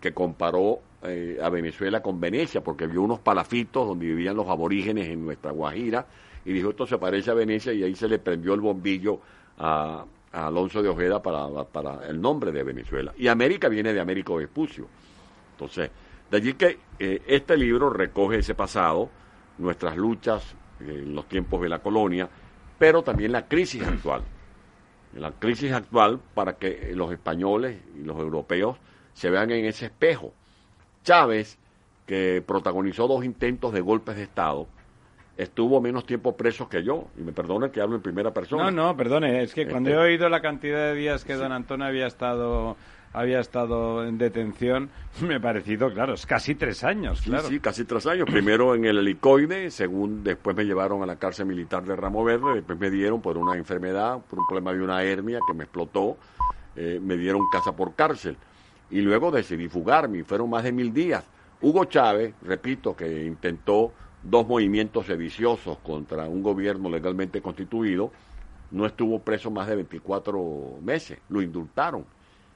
que, 0.00 0.12
comparó 0.12 0.80
eh, 1.04 1.38
a 1.40 1.48
Venezuela 1.48 2.02
con 2.02 2.18
Venecia, 2.18 2.60
porque 2.60 2.88
vio 2.88 3.02
unos 3.02 3.20
palafitos 3.20 3.86
donde 3.86 4.06
vivían 4.06 4.34
los 4.34 4.48
aborígenes 4.48 5.08
en 5.08 5.24
nuestra 5.24 5.52
Guajira, 5.52 6.04
y 6.44 6.52
dijo 6.52 6.70
esto 6.70 6.88
se 6.88 6.98
parece 6.98 7.30
a 7.30 7.34
Venecia, 7.34 7.72
y 7.72 7.84
ahí 7.84 7.94
se 7.94 8.08
le 8.08 8.18
prendió 8.18 8.54
el 8.54 8.60
bombillo 8.60 9.20
a, 9.56 10.04
Alonso 10.32 10.82
de 10.82 10.88
Ojeda 10.88 11.22
para, 11.22 12.08
el 12.08 12.20
nombre 12.20 12.50
de 12.50 12.64
Venezuela. 12.64 13.12
Y 13.16 13.28
América 13.28 13.68
viene 13.68 13.92
de 13.92 14.00
Américo 14.00 14.36
Vespucio. 14.36 14.88
Entonces, 15.52 15.88
de 16.28 16.36
allí 16.36 16.54
que 16.54 16.78
eh, 16.98 17.22
este 17.28 17.56
libro 17.56 17.90
recoge 17.90 18.38
ese 18.38 18.56
pasado, 18.56 19.08
nuestras 19.58 19.96
luchas, 19.96 20.56
en 20.80 21.14
los 21.14 21.26
tiempos 21.26 21.60
de 21.60 21.68
la 21.68 21.80
colonia, 21.80 22.28
pero 22.80 23.02
también 23.02 23.30
la 23.30 23.46
crisis 23.46 23.86
actual. 23.86 24.22
La 25.14 25.32
crisis 25.32 25.70
actual 25.70 26.18
para 26.32 26.54
que 26.54 26.92
los 26.94 27.12
españoles 27.12 27.76
y 27.94 28.04
los 28.04 28.18
europeos 28.18 28.78
se 29.12 29.28
vean 29.28 29.50
en 29.50 29.66
ese 29.66 29.84
espejo. 29.84 30.32
Chávez, 31.04 31.58
que 32.06 32.42
protagonizó 32.44 33.06
dos 33.06 33.22
intentos 33.22 33.74
de 33.74 33.82
golpes 33.82 34.16
de 34.16 34.22
Estado, 34.22 34.66
estuvo 35.36 35.78
menos 35.82 36.06
tiempo 36.06 36.34
preso 36.38 36.70
que 36.70 36.82
yo. 36.82 37.08
Y 37.18 37.20
me 37.20 37.32
perdone 37.32 37.70
que 37.70 37.82
hablo 37.82 37.96
en 37.96 38.02
primera 38.02 38.32
persona. 38.32 38.70
No, 38.70 38.70
no, 38.70 38.96
perdone. 38.96 39.42
Es 39.42 39.52
que 39.52 39.66
cuando 39.66 39.90
este 39.90 40.00
he 40.00 40.02
oído 40.02 40.30
la 40.30 40.40
cantidad 40.40 40.78
de 40.78 40.94
días 40.94 41.22
que 41.22 41.34
don 41.34 41.52
Antonio 41.52 41.84
había 41.84 42.06
estado 42.06 42.78
había 43.12 43.40
estado 43.40 44.06
en 44.06 44.18
detención, 44.18 44.90
me 45.20 45.36
ha 45.36 45.40
parecido, 45.40 45.92
claro, 45.92 46.14
es 46.14 46.26
casi 46.26 46.54
tres 46.54 46.84
años, 46.84 47.20
claro. 47.22 47.48
Sí, 47.48 47.60
casi 47.60 47.84
tres 47.84 48.06
años. 48.06 48.26
Primero 48.30 48.74
en 48.74 48.84
el 48.84 48.98
helicoide, 48.98 49.70
según 49.70 50.22
después 50.22 50.56
me 50.56 50.64
llevaron 50.64 51.02
a 51.02 51.06
la 51.06 51.16
cárcel 51.16 51.46
militar 51.46 51.84
de 51.84 51.96
Ramo 51.96 52.24
Verde, 52.24 52.54
después 52.56 52.78
me 52.78 52.90
dieron 52.90 53.20
por 53.20 53.36
una 53.36 53.56
enfermedad, 53.56 54.18
por 54.28 54.38
un 54.38 54.46
problema 54.46 54.72
de 54.72 54.82
una 54.82 55.02
hernia 55.02 55.40
que 55.46 55.54
me 55.54 55.64
explotó, 55.64 56.16
eh, 56.76 57.00
me 57.02 57.16
dieron 57.16 57.42
casa 57.52 57.72
por 57.74 57.94
cárcel. 57.94 58.36
Y 58.90 59.00
luego 59.00 59.30
decidí 59.30 59.68
fugarme, 59.68 60.24
fueron 60.24 60.50
más 60.50 60.64
de 60.64 60.72
mil 60.72 60.92
días. 60.92 61.24
Hugo 61.60 61.84
Chávez, 61.84 62.34
repito, 62.42 62.96
que 62.96 63.24
intentó 63.24 63.92
dos 64.22 64.46
movimientos 64.46 65.06
sediciosos 65.06 65.78
contra 65.78 66.28
un 66.28 66.42
gobierno 66.42 66.88
legalmente 66.88 67.40
constituido, 67.40 68.10
no 68.72 68.86
estuvo 68.86 69.18
preso 69.20 69.50
más 69.50 69.66
de 69.66 69.76
24 69.76 70.78
meses, 70.82 71.18
lo 71.28 71.42
indultaron 71.42 72.04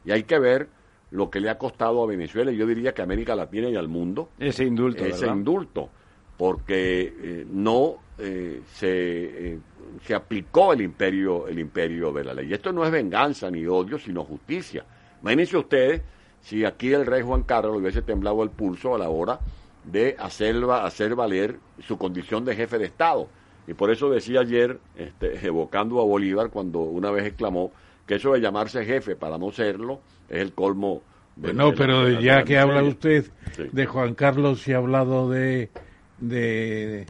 y 0.05 0.13
hay 0.13 0.25
que 0.25 0.39
ver 0.39 0.69
lo 1.11 1.31
que 1.31 1.41
le 1.41 1.49
ha 1.49 1.59
costado 1.59 2.03
a 2.03 2.07
Venezuela 2.07 2.51
y 2.51 2.57
yo 2.57 2.67
diría 2.67 2.93
que 2.93 3.03
a 3.03 3.05
América 3.05 3.37
Latina 3.37 3.69
y 3.69 3.77
al 3.77 3.89
mundo 3.89 4.31
ese 4.39 4.65
indulto. 4.65 5.05
Ese 5.05 5.27
indulto. 5.27 5.89
porque 6.37 7.15
eh, 7.17 7.47
no 7.49 7.97
eh, 8.19 8.63
se, 8.73 9.53
eh, 9.53 9.59
se 10.05 10.15
aplicó 10.15 10.73
el 10.73 10.81
imperio, 10.81 11.47
el 11.47 11.59
imperio 11.59 12.13
de 12.13 12.25
la 12.25 12.35
ley. 12.35 12.53
Esto 12.53 12.73
no 12.73 12.85
es 12.85 12.91
venganza 12.91 13.51
ni 13.51 13.65
odio, 13.67 13.99
sino 13.99 14.25
justicia. 14.25 14.85
Imagínense 15.23 15.57
ustedes 15.57 16.03
si 16.41 16.65
aquí 16.65 16.93
el 16.93 17.07
rey 17.07 17.23
Juan 17.23 17.45
Carlos 17.45 17.77
hubiese 17.79 18.03
temblado 18.03 18.43
el 18.43 18.51
pulso 18.51 18.95
a 18.95 18.99
la 18.99 19.09
hora 19.09 19.39
de 19.85 20.17
hacer, 20.19 20.57
hacer 20.65 21.15
valer 21.15 21.59
su 21.87 21.97
condición 21.97 22.45
de 22.45 22.57
jefe 22.57 22.79
de 22.79 22.87
Estado. 22.87 23.29
Y 23.67 23.75
por 23.75 23.91
eso 23.91 24.11
decía 24.11 24.41
ayer, 24.41 24.79
este, 24.97 25.47
evocando 25.47 26.01
a 26.01 26.05
Bolívar, 26.05 26.51
cuando 26.51 26.81
una 26.81 27.11
vez 27.11 27.25
exclamó 27.25 27.73
que 28.07 28.17
eso 28.17 28.33
de 28.33 28.41
llamarse 28.41 28.85
jefe 28.85 29.17
para 29.17 29.39
no 29.39 29.51
serlo 29.51 30.01
es 30.29 30.41
el 30.41 30.53
colmo. 30.53 31.03
De, 31.37 31.53
no, 31.53 31.75
pero 31.75 32.09
ya 32.21 32.45
que 32.45 32.59
habla 32.59 32.83
usted 32.83 33.27
de 33.73 33.87
Juan 33.87 34.15
Carlos 34.15 34.67
y 34.69 34.73
ha 34.73 34.77
hablado 34.77 35.29
de, 35.29 35.71
de 36.19 37.07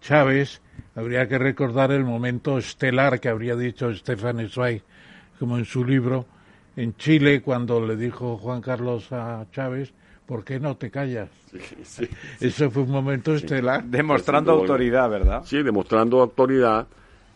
Chávez, 0.00 0.62
habría 0.94 1.28
que 1.28 1.38
recordar 1.38 1.92
el 1.92 2.04
momento 2.04 2.56
estelar 2.56 3.20
que 3.20 3.28
habría 3.28 3.54
dicho 3.54 3.92
Stefan 3.92 4.48
Zweig, 4.48 4.82
como 5.38 5.58
en 5.58 5.66
su 5.66 5.84
libro, 5.84 6.26
en 6.74 6.96
Chile, 6.96 7.42
cuando 7.42 7.84
le 7.84 7.96
dijo 7.96 8.38
Juan 8.38 8.62
Carlos 8.62 9.12
a 9.12 9.46
Chávez, 9.52 9.92
¿por 10.24 10.42
qué 10.42 10.58
no 10.58 10.76
te 10.76 10.90
callas? 10.90 11.28
Eso 12.40 12.70
fue 12.70 12.82
un 12.82 12.90
momento 12.90 13.34
estelar. 13.34 13.84
Demostrando 13.84 14.52
autoridad, 14.52 15.10
¿verdad? 15.10 15.42
Sí, 15.44 15.62
demostrando 15.62 16.22
autoridad 16.22 16.86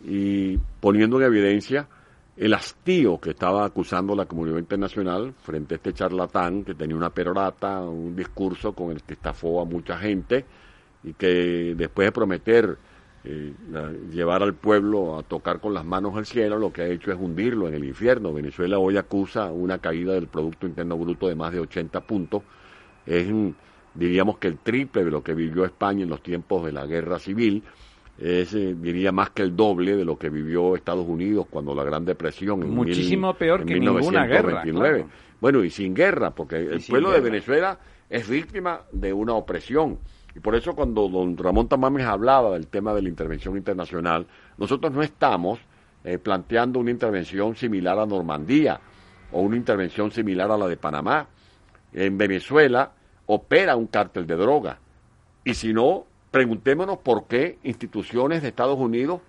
y 0.02 0.56
poniendo 0.80 1.20
en 1.20 1.26
evidencia 1.26 1.86
el 2.40 2.54
hastío 2.54 3.20
que 3.20 3.30
estaba 3.30 3.66
acusando 3.66 4.16
la 4.16 4.24
comunidad 4.24 4.56
internacional 4.56 5.34
frente 5.42 5.74
a 5.74 5.76
este 5.76 5.92
charlatán 5.92 6.64
que 6.64 6.74
tenía 6.74 6.96
una 6.96 7.10
perorata, 7.10 7.82
un 7.82 8.16
discurso 8.16 8.72
con 8.72 8.92
el 8.92 9.02
que 9.02 9.12
estafó 9.12 9.60
a 9.60 9.66
mucha 9.66 9.98
gente 9.98 10.46
y 11.04 11.12
que 11.12 11.74
después 11.76 12.08
de 12.08 12.12
prometer 12.12 12.78
eh, 13.24 13.52
llevar 14.10 14.42
al 14.42 14.54
pueblo 14.54 15.18
a 15.18 15.22
tocar 15.22 15.60
con 15.60 15.74
las 15.74 15.84
manos 15.84 16.16
al 16.16 16.24
cielo, 16.24 16.58
lo 16.58 16.72
que 16.72 16.80
ha 16.80 16.86
hecho 16.86 17.12
es 17.12 17.18
hundirlo 17.20 17.68
en 17.68 17.74
el 17.74 17.84
infierno. 17.84 18.32
Venezuela 18.32 18.78
hoy 18.78 18.96
acusa 18.96 19.52
una 19.52 19.76
caída 19.76 20.14
del 20.14 20.28
Producto 20.28 20.66
Interno 20.66 20.96
Bruto 20.96 21.28
de 21.28 21.34
más 21.34 21.52
de 21.52 21.60
80 21.60 22.00
puntos. 22.00 22.42
Es, 23.04 23.30
diríamos 23.92 24.38
que 24.38 24.48
el 24.48 24.56
triple 24.56 25.04
de 25.04 25.10
lo 25.10 25.22
que 25.22 25.34
vivió 25.34 25.66
España 25.66 26.04
en 26.04 26.08
los 26.08 26.22
tiempos 26.22 26.64
de 26.64 26.72
la 26.72 26.86
guerra 26.86 27.18
civil. 27.18 27.62
Es, 28.20 28.52
eh, 28.54 28.76
diría, 28.78 29.12
más 29.12 29.30
que 29.30 29.42
el 29.42 29.56
doble 29.56 29.96
de 29.96 30.04
lo 30.04 30.18
que 30.18 30.28
vivió 30.28 30.76
Estados 30.76 31.06
Unidos 31.08 31.46
cuando 31.48 31.74
la 31.74 31.84
Gran 31.84 32.04
Depresión. 32.04 32.62
En 32.62 32.70
Muchísimo 32.70 33.34
peor 33.34 33.64
que 33.64 33.80
ninguna 33.80 34.26
guerra. 34.26 34.62
Bueno, 35.40 35.64
y 35.64 35.70
sin 35.70 35.94
guerra, 35.94 36.34
porque 36.34 36.56
el 36.56 36.82
pueblo 36.86 37.10
de 37.12 37.20
Venezuela 37.20 37.78
es 38.10 38.28
víctima 38.28 38.82
de 38.92 39.12
una 39.12 39.32
opresión 39.32 39.98
y 40.34 40.40
por 40.40 40.54
eso 40.54 40.74
cuando 40.74 41.08
don 41.08 41.36
Ramón 41.36 41.68
Tamames 41.68 42.06
hablaba 42.06 42.52
del 42.52 42.68
tema 42.68 42.94
de 42.94 43.02
la 43.02 43.08
intervención 43.08 43.56
internacional, 43.56 44.26
nosotros 44.58 44.92
no 44.92 45.02
estamos 45.02 45.58
eh, 46.04 46.18
planteando 46.18 46.78
una 46.78 46.90
intervención 46.90 47.56
similar 47.56 47.98
a 47.98 48.06
Normandía 48.06 48.80
o 49.32 49.40
una 49.40 49.56
intervención 49.56 50.10
similar 50.10 50.50
a 50.50 50.56
la 50.56 50.68
de 50.68 50.76
Panamá. 50.76 51.26
En 51.92 52.16
Venezuela 52.16 52.92
opera 53.26 53.76
un 53.76 53.88
cártel 53.88 54.26
de 54.26 54.36
droga. 54.36 54.78
Y 55.44 55.54
si 55.54 55.72
no, 55.72 56.06
preguntémonos 56.30 56.98
por 56.98 57.26
qué 57.26 57.58
instituciones 57.62 58.42
de 58.42 58.48
Estados 58.48 58.78
Unidos 58.78 59.20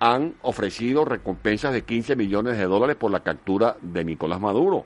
han 0.00 0.34
ofrecido 0.42 1.04
recompensas 1.04 1.72
de 1.72 1.82
15 1.82 2.16
millones 2.16 2.56
de 2.56 2.64
dólares 2.64 2.96
por 2.96 3.10
la 3.10 3.20
captura 3.20 3.76
de 3.80 4.04
Nicolás 4.04 4.40
Maduro. 4.40 4.84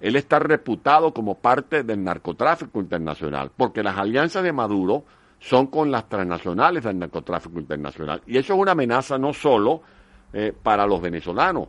Él 0.00 0.16
está 0.16 0.38
reputado 0.38 1.14
como 1.14 1.36
parte 1.36 1.82
del 1.82 2.02
narcotráfico 2.02 2.80
internacional, 2.80 3.50
porque 3.56 3.82
las 3.82 3.96
alianzas 3.96 4.42
de 4.42 4.52
Maduro 4.52 5.04
son 5.38 5.68
con 5.68 5.90
las 5.90 6.08
transnacionales 6.08 6.84
del 6.84 6.98
narcotráfico 6.98 7.58
internacional. 7.58 8.22
Y 8.26 8.36
eso 8.36 8.54
es 8.54 8.58
una 8.58 8.72
amenaza 8.72 9.18
no 9.18 9.32
solo 9.32 9.82
eh, 10.32 10.52
para 10.62 10.86
los 10.86 11.00
venezolanos, 11.00 11.68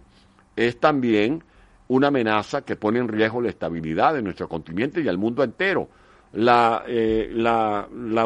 es 0.55 0.79
también 0.79 1.43
una 1.87 2.07
amenaza 2.07 2.63
que 2.63 2.75
pone 2.75 2.99
en 2.99 3.07
riesgo 3.07 3.41
la 3.41 3.49
estabilidad 3.49 4.13
de 4.13 4.21
nuestro 4.21 4.49
continente 4.49 5.01
y 5.01 5.07
al 5.07 5.17
mundo 5.17 5.43
entero. 5.43 5.87
La, 6.33 6.83
eh, 6.87 7.31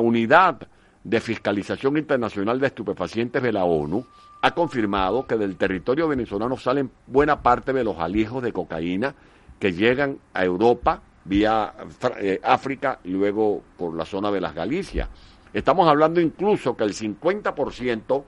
unidad 0.01 0.68
de 1.04 1.20
fiscalización 1.20 1.97
internacional 1.97 2.60
de 2.60 2.68
estupefacientes 2.68 3.41
de 3.41 3.52
la 3.52 3.64
ONU 3.64 4.06
ha 4.41 4.52
confirmado 4.52 5.26
que 5.26 5.38
del 5.38 5.58
territorio 5.58 6.08
venezolano 6.08 6.58
salen 6.58 6.91
buena 7.08 7.41
parte 7.41 7.74
de 7.74 7.84
los 7.84 7.97
alijos 7.97 8.41
de 8.43 8.54
cocaína 8.54 9.16
que 9.60 9.74
llegan 9.74 10.18
a 10.34 10.43
Europa 10.45 11.02
vía 11.26 11.74
eh, 12.20 12.39
África 12.43 13.00
y 13.04 13.10
luego 13.12 13.62
por 13.78 13.95
la 13.95 14.06
zona 14.06 14.32
de 14.32 14.41
las 14.41 14.56
Galicias. 14.56 15.10
Estamos 15.54 15.88
hablando 15.88 16.22
incluso 16.22 16.76
que 16.78 16.84
el 16.84 16.93
50% 16.93 18.24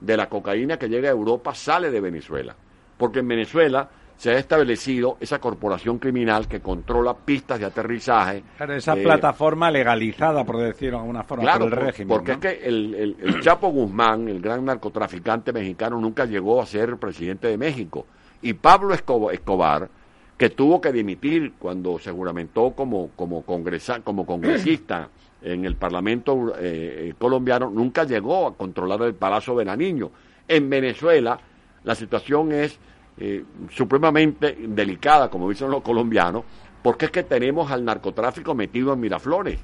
de 0.00 0.16
la 0.16 0.28
cocaína 0.28 0.78
que 0.78 0.88
llega 0.88 1.08
a 1.08 1.12
Europa 1.12 1.54
sale 1.54 1.90
de 1.90 2.00
Venezuela, 2.00 2.54
porque 2.96 3.20
en 3.20 3.28
Venezuela 3.28 3.88
se 4.16 4.30
ha 4.30 4.38
establecido 4.38 5.18
esa 5.20 5.38
corporación 5.38 5.98
criminal 5.98 6.48
que 6.48 6.60
controla 6.60 7.14
pistas 7.14 7.60
de 7.60 7.66
aterrizaje. 7.66 8.42
esa 8.58 8.94
eh, 8.94 9.02
plataforma 9.02 9.70
legalizada, 9.70 10.44
por 10.44 10.58
decirlo 10.58 10.98
de 10.98 11.02
alguna 11.02 11.22
forma, 11.22 11.52
por 11.52 11.62
el 11.62 11.70
régimen. 11.70 12.08
Porque 12.08 12.32
es 12.32 12.38
que 12.38 12.66
el, 12.66 12.94
el, 12.94 13.40
Chapo 13.42 13.68
Guzmán, 13.68 14.28
el 14.28 14.40
gran 14.40 14.64
narcotraficante 14.64 15.52
mexicano, 15.52 16.00
nunca 16.00 16.24
llegó 16.24 16.62
a 16.62 16.66
ser 16.66 16.96
presidente 16.96 17.48
de 17.48 17.58
México. 17.58 18.06
Y 18.42 18.54
Pablo 18.54 18.94
Escobar 18.94 19.88
que 20.36 20.50
tuvo 20.50 20.80
que 20.80 20.92
dimitir 20.92 21.54
cuando 21.58 21.98
se 21.98 22.10
juramentó 22.10 22.72
como, 22.72 23.08
como, 23.16 23.42
congresa, 23.42 24.00
como 24.00 24.26
congresista 24.26 25.08
en 25.42 25.64
el 25.64 25.76
Parlamento 25.76 26.52
eh, 26.58 27.14
colombiano, 27.18 27.70
nunca 27.70 28.04
llegó 28.04 28.46
a 28.46 28.54
controlar 28.54 29.02
el 29.02 29.14
Palacio 29.14 29.56
de 29.56 29.64
la 29.64 29.76
Niño. 29.76 30.10
En 30.48 30.68
Venezuela 30.68 31.38
la 31.84 31.94
situación 31.94 32.52
es 32.52 32.78
eh, 33.18 33.44
supremamente 33.70 34.56
delicada, 34.68 35.30
como 35.30 35.48
dicen 35.48 35.70
los 35.70 35.82
colombianos, 35.82 36.44
porque 36.82 37.06
es 37.06 37.10
que 37.10 37.22
tenemos 37.22 37.70
al 37.70 37.84
narcotráfico 37.84 38.54
metido 38.54 38.92
en 38.92 39.00
Miraflores. 39.00 39.58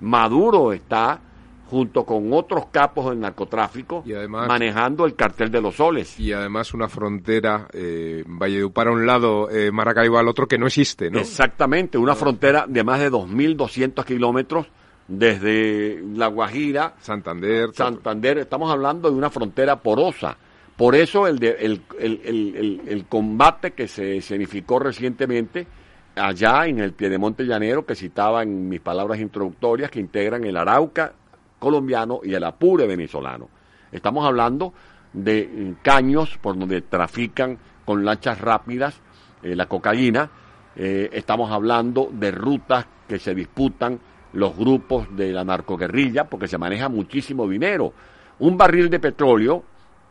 Maduro 0.00 0.72
está 0.72 1.20
junto 1.68 2.04
con 2.04 2.32
otros 2.32 2.66
capos 2.70 3.10
del 3.10 3.20
narcotráfico, 3.20 4.04
manejando 4.28 5.04
el 5.04 5.14
cartel 5.14 5.50
de 5.50 5.60
los 5.60 5.76
soles. 5.76 6.18
Y 6.20 6.32
además 6.32 6.72
una 6.74 6.88
frontera, 6.88 7.66
eh, 7.72 8.22
Valledupar 8.26 8.88
a 8.88 8.92
un 8.92 9.04
lado, 9.04 9.50
eh, 9.50 9.72
Maracaibo 9.72 10.18
al 10.18 10.28
otro, 10.28 10.46
que 10.46 10.58
no 10.58 10.66
existe, 10.66 11.10
¿no? 11.10 11.18
Exactamente, 11.18 11.98
una 11.98 12.14
frontera 12.14 12.66
de 12.68 12.84
más 12.84 13.00
de 13.00 13.10
2.200 13.10 14.04
kilómetros 14.04 14.66
desde 15.08 16.02
La 16.14 16.28
Guajira. 16.28 16.94
Santander. 17.00 17.70
Santander, 17.72 18.38
estamos 18.38 18.70
hablando 18.70 19.10
de 19.10 19.16
una 19.16 19.30
frontera 19.30 19.76
porosa. 19.76 20.36
Por 20.76 20.94
eso 20.94 21.26
el, 21.26 21.42
el, 21.42 21.82
el, 21.98 22.82
el, 22.86 23.04
combate 23.06 23.72
que 23.72 23.88
se 23.88 24.18
escenificó 24.18 24.78
recientemente 24.78 25.66
allá 26.14 26.66
en 26.66 26.80
el 26.80 26.92
Piedemonte 26.92 27.44
Llanero, 27.44 27.86
que 27.86 27.94
citaba 27.94 28.42
en 28.42 28.68
mis 28.68 28.80
palabras 28.80 29.18
introductorias, 29.20 29.90
que 29.90 30.00
integran 30.00 30.44
el 30.44 30.56
Arauca, 30.56 31.14
colombiano 31.58 32.20
y 32.22 32.34
el 32.34 32.44
apure 32.44 32.86
venezolano. 32.86 33.48
Estamos 33.90 34.26
hablando 34.26 34.74
de 35.14 35.48
mm, 35.48 35.82
caños 35.82 36.36
por 36.42 36.58
donde 36.58 36.82
trafican 36.82 37.58
con 37.84 38.04
lanchas 38.04 38.38
rápidas 38.40 39.00
eh, 39.42 39.54
la 39.54 39.66
cocaína, 39.66 40.30
eh, 40.74 41.08
estamos 41.12 41.50
hablando 41.50 42.10
de 42.12 42.30
rutas 42.30 42.86
que 43.08 43.18
se 43.18 43.34
disputan 43.34 43.98
los 44.32 44.56
grupos 44.56 45.14
de 45.16 45.32
la 45.32 45.44
narcoguerrilla 45.44 46.24
porque 46.24 46.48
se 46.48 46.58
maneja 46.58 46.88
muchísimo 46.88 47.48
dinero. 47.48 47.92
Un 48.40 48.56
barril 48.56 48.90
de 48.90 48.98
petróleo, 48.98 49.62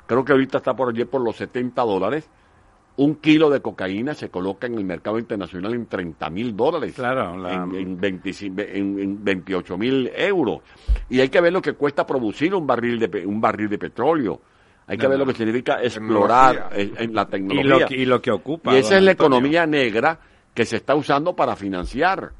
creo 0.05 0.23
que 0.23 0.31
ahorita 0.31 0.59
está 0.59 0.75
por 0.75 0.89
allí 0.89 1.05
por 1.05 1.21
los 1.21 1.35
70 1.35 1.81
dólares, 1.81 2.29
un 2.97 3.15
kilo 3.15 3.49
de 3.49 3.61
cocaína 3.61 4.13
se 4.13 4.29
coloca 4.29 4.67
en 4.67 4.75
el 4.75 4.85
mercado 4.85 5.19
internacional 5.19 5.73
en 5.73 5.85
30 5.87 6.29
mil 6.29 6.55
dólares. 6.55 6.93
Claro, 6.95 7.35
en, 7.49 7.99
en, 8.01 9.23
28 9.23 9.77
mil 9.77 10.09
euros. 10.15 10.61
Y 11.09 11.19
hay 11.19 11.29
que 11.29 11.41
ver 11.41 11.51
lo 11.51 11.61
que 11.61 11.73
cuesta 11.73 12.05
producir 12.05 12.55
un 12.55 12.65
barril 12.65 12.99
de, 12.99 13.25
un 13.25 13.41
barril 13.41 13.69
de 13.69 13.77
petróleo. 13.77 14.39
Hay 14.87 14.97
que 14.97 15.07
ver 15.07 15.17
lo 15.17 15.25
que 15.25 15.33
significa 15.33 15.81
explorar 15.81 16.69
en, 16.73 17.13
la 17.13 17.25
tecnología. 17.25 17.87
Y 17.89 18.05
lo, 18.05 18.21
que 18.21 18.31
ocupa. 18.31 18.73
Y 18.73 18.77
esa 18.77 18.97
es 18.97 19.03
la 19.03 19.11
economía 19.11 19.65
negra 19.65 20.19
que 20.53 20.63
se 20.63 20.77
está 20.77 20.95
usando 20.95 21.35
para 21.35 21.55
financiar 21.55 22.31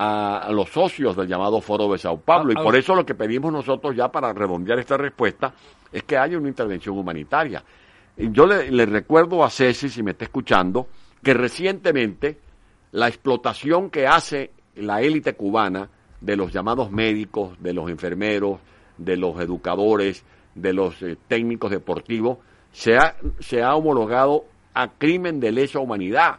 a, 0.00 0.48
los 0.52 0.70
socios 0.70 1.16
del 1.16 1.26
llamado 1.26 1.60
Foro 1.60 1.90
de 1.92 1.98
Sao 1.98 2.18
Paulo. 2.20 2.54
Ah, 2.56 2.60
y 2.60 2.64
por 2.64 2.74
ah. 2.74 2.78
eso 2.78 2.94
lo 2.94 3.04
que 3.04 3.14
pedimos 3.14 3.52
nosotros 3.52 3.94
ya 3.96 4.08
para 4.08 4.32
redondear 4.32 4.78
esta 4.78 4.96
respuesta 4.96 5.52
es 5.92 6.04
que 6.04 6.16
haya 6.16 6.38
una 6.38 6.48
intervención 6.48 6.96
humanitaria. 6.96 7.62
Yo 8.16 8.46
le, 8.46 8.86
recuerdo 8.86 9.44
a 9.44 9.50
Ceci, 9.50 9.88
si 9.88 10.02
me 10.02 10.12
está 10.12 10.24
escuchando, 10.24 10.88
que 11.22 11.34
recientemente 11.34 12.38
la 12.92 13.08
explotación 13.08 13.90
que 13.90 14.06
hace 14.06 14.52
la 14.76 15.02
élite 15.02 15.34
cubana 15.34 15.88
de 16.20 16.36
los 16.36 16.52
llamados 16.52 16.90
médicos, 16.90 17.60
de 17.60 17.74
los 17.74 17.90
enfermeros, 17.90 18.60
de 18.96 19.16
los 19.16 19.40
educadores, 19.40 20.24
de 20.54 20.72
los 20.72 21.00
eh, 21.02 21.16
técnicos 21.28 21.70
deportivos, 21.70 22.38
se 22.72 22.96
ha, 22.96 23.16
se 23.38 23.62
ha 23.62 23.74
homologado 23.74 24.44
a 24.74 24.88
crimen 24.90 25.38
de 25.40 25.52
lesa 25.52 25.78
humanidad, 25.78 26.38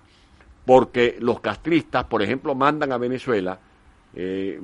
porque 0.69 1.17
los 1.19 1.39
castristas, 1.39 2.05
por 2.05 2.21
ejemplo, 2.21 2.53
mandan 2.53 2.91
a 2.91 2.99
Venezuela 2.99 3.57
eh, 4.13 4.59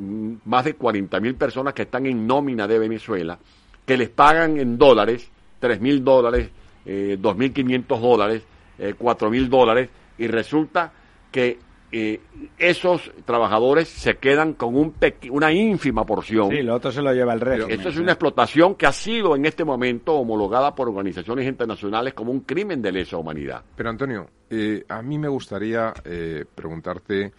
más 0.45 0.63
de 0.63 0.75
40 0.75 1.19
mil 1.19 1.33
personas 1.33 1.73
que 1.73 1.81
están 1.81 2.05
en 2.05 2.27
nómina 2.27 2.67
de 2.67 2.77
Venezuela, 2.77 3.39
que 3.87 3.97
les 3.97 4.09
pagan 4.09 4.59
en 4.59 4.77
dólares, 4.77 5.27
3 5.57 5.81
mil 5.81 6.03
dólares, 6.03 6.51
eh, 6.85 7.17
2.500 7.19 7.99
dólares, 7.99 8.43
eh, 8.77 8.93
4 8.95 9.31
mil 9.31 9.49
dólares, 9.49 9.89
y 10.19 10.27
resulta 10.27 10.93
que 11.31 11.57
eh, 11.91 12.19
esos 12.57 13.11
trabajadores 13.25 13.87
se 13.87 14.17
quedan 14.17 14.53
con 14.53 14.75
un 14.75 14.95
una 15.29 15.51
ínfima 15.51 16.05
porción. 16.05 16.49
Sí, 16.49 16.61
lo 16.61 16.75
otro 16.75 16.91
se 16.91 17.01
lo 17.01 17.13
lleva 17.13 17.33
el 17.33 17.41
resto. 17.41 17.67
Esto 17.67 17.89
es 17.89 17.97
una 17.97 18.13
explotación 18.13 18.75
que 18.75 18.85
ha 18.85 18.91
sido 18.91 19.35
en 19.35 19.45
este 19.45 19.63
momento 19.63 20.13
homologada 20.15 20.73
por 20.73 20.89
organizaciones 20.89 21.47
internacionales 21.47 22.13
como 22.13 22.31
un 22.31 22.41
crimen 22.41 22.81
de 22.81 22.91
lesa 22.91 23.17
humanidad. 23.17 23.63
Pero 23.75 23.89
Antonio, 23.89 24.27
eh, 24.49 24.83
a 24.89 25.01
mí 25.01 25.17
me 25.17 25.27
gustaría 25.27 25.93
eh, 26.03 26.45
preguntarte 26.53 27.31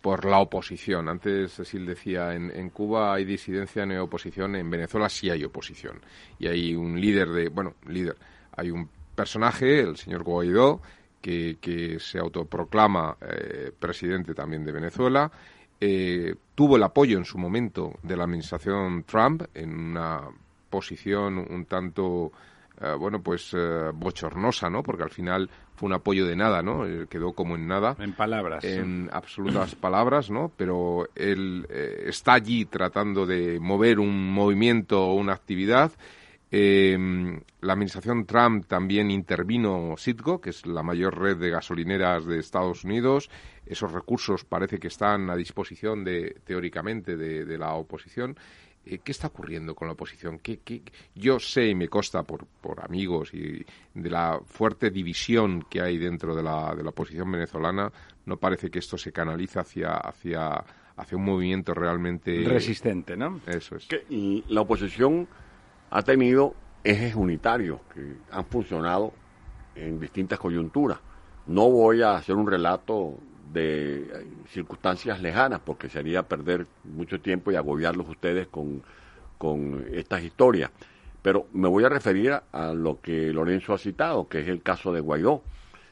por 0.00 0.24
la 0.24 0.38
oposición. 0.38 1.08
Antes 1.08 1.54
Cecil 1.54 1.84
decía, 1.84 2.32
en, 2.34 2.52
en 2.54 2.70
Cuba 2.70 3.14
hay 3.14 3.24
disidencia, 3.24 3.84
no 3.84 3.92
hay 3.94 3.98
oposición, 3.98 4.54
en 4.54 4.70
Venezuela 4.70 5.08
sí 5.08 5.30
hay 5.30 5.42
oposición. 5.42 6.00
Y 6.38 6.46
hay 6.46 6.76
un 6.76 7.00
líder 7.00 7.28
de, 7.30 7.48
bueno, 7.48 7.74
líder, 7.88 8.16
hay 8.56 8.70
un 8.70 8.88
personaje, 9.16 9.80
el 9.80 9.96
señor 9.96 10.22
Guaidó, 10.22 10.80
que, 11.20 11.96
se 12.00 12.18
autoproclama 12.18 13.16
eh, 13.20 13.72
presidente 13.78 14.34
también 14.34 14.64
de 14.64 14.72
Venezuela. 14.72 15.30
Eh, 15.80 16.34
tuvo 16.54 16.76
el 16.76 16.82
apoyo 16.82 17.18
en 17.18 17.24
su 17.24 17.38
momento 17.38 17.94
de 18.02 18.16
la 18.16 18.24
administración 18.24 19.04
Trump 19.04 19.42
en 19.54 19.74
una 19.78 20.22
posición 20.70 21.38
un 21.38 21.66
tanto 21.66 22.32
eh, 22.80 22.94
bueno 22.98 23.20
pues 23.20 23.54
bochornosa 23.94 24.70
no 24.70 24.82
porque 24.82 25.02
al 25.02 25.10
final 25.10 25.50
fue 25.74 25.88
un 25.88 25.92
apoyo 25.92 26.26
de 26.26 26.34
nada 26.34 26.62
no 26.62 26.84
quedó 27.10 27.34
como 27.34 27.56
en 27.56 27.66
nada. 27.66 27.94
En 27.98 28.14
palabras 28.14 28.64
en 28.64 29.10
absolutas 29.12 29.74
palabras 29.74 30.30
no 30.30 30.50
pero 30.56 31.10
él 31.14 31.66
está 31.70 32.32
allí 32.32 32.64
tratando 32.64 33.26
de 33.26 33.60
mover 33.60 33.98
un 33.98 34.32
movimiento 34.32 35.04
o 35.04 35.14
una 35.14 35.34
actividad 35.34 35.92
eh, 36.50 36.96
la 37.60 37.72
administración 37.72 38.24
Trump 38.24 38.66
también 38.66 39.10
intervino 39.10 39.94
Citgo, 39.98 40.40
que 40.40 40.50
es 40.50 40.64
la 40.64 40.82
mayor 40.82 41.18
red 41.18 41.36
de 41.36 41.50
gasolineras 41.50 42.24
de 42.24 42.38
Estados 42.38 42.84
Unidos. 42.84 43.30
Esos 43.66 43.90
recursos 43.90 44.44
parece 44.44 44.78
que 44.78 44.88
están 44.88 45.28
a 45.28 45.36
disposición 45.36 46.04
de, 46.04 46.36
teóricamente, 46.44 47.16
de, 47.16 47.58
la 47.58 47.74
oposición. 47.74 48.36
Eh, 48.84 48.98
¿Qué 49.02 49.10
está 49.10 49.26
ocurriendo 49.26 49.74
con 49.74 49.88
la 49.88 49.94
oposición? 49.94 50.38
¿Qué, 50.38 50.60
Yo 51.16 51.40
sé 51.40 51.66
y 51.66 51.74
me 51.74 51.88
consta 51.88 52.22
por, 52.22 52.46
por, 52.46 52.84
amigos 52.84 53.34
y 53.34 53.66
de 53.94 54.10
la 54.10 54.38
fuerte 54.44 54.90
división 54.90 55.66
que 55.68 55.80
hay 55.80 55.98
dentro 55.98 56.36
de 56.36 56.44
la, 56.44 56.72
de 56.76 56.84
la 56.84 56.90
oposición 56.90 57.32
venezolana. 57.32 57.90
No 58.24 58.36
parece 58.36 58.70
que 58.70 58.78
esto 58.78 58.96
se 58.96 59.10
canaliza 59.10 59.62
hacia, 59.62 59.96
hacia, 59.96 60.64
hacia 60.96 61.18
un 61.18 61.24
movimiento 61.24 61.74
realmente 61.74 62.44
resistente, 62.46 63.16
¿no? 63.16 63.40
Eso 63.48 63.74
es. 63.74 63.88
y 64.08 64.44
la 64.46 64.60
oposición 64.60 65.26
ha 65.90 66.02
tenido 66.02 66.54
ejes 66.84 67.14
unitarios 67.14 67.80
que 67.92 68.16
han 68.30 68.44
funcionado 68.46 69.12
en 69.74 70.00
distintas 70.00 70.38
coyunturas. 70.38 70.98
No 71.46 71.70
voy 71.70 72.02
a 72.02 72.16
hacer 72.16 72.34
un 72.34 72.46
relato 72.46 73.14
de 73.52 74.26
circunstancias 74.48 75.20
lejanas 75.20 75.60
porque 75.64 75.88
sería 75.88 76.22
perder 76.22 76.66
mucho 76.84 77.20
tiempo 77.20 77.50
y 77.50 77.56
agobiarlos 77.56 78.08
ustedes 78.08 78.48
con, 78.48 78.82
estas 79.92 80.22
historias. 80.22 80.70
Pero 81.22 81.46
me 81.52 81.68
voy 81.68 81.84
a 81.84 81.88
referir 81.88 82.40
a, 82.52 82.72
lo 82.72 83.00
que 83.00 83.32
Lorenzo 83.32 83.74
ha 83.74 83.78
citado, 83.78 84.28
que 84.28 84.40
es 84.40 84.48
el 84.48 84.62
caso 84.62 84.92
de 84.92 85.00
Guaidó. 85.00 85.42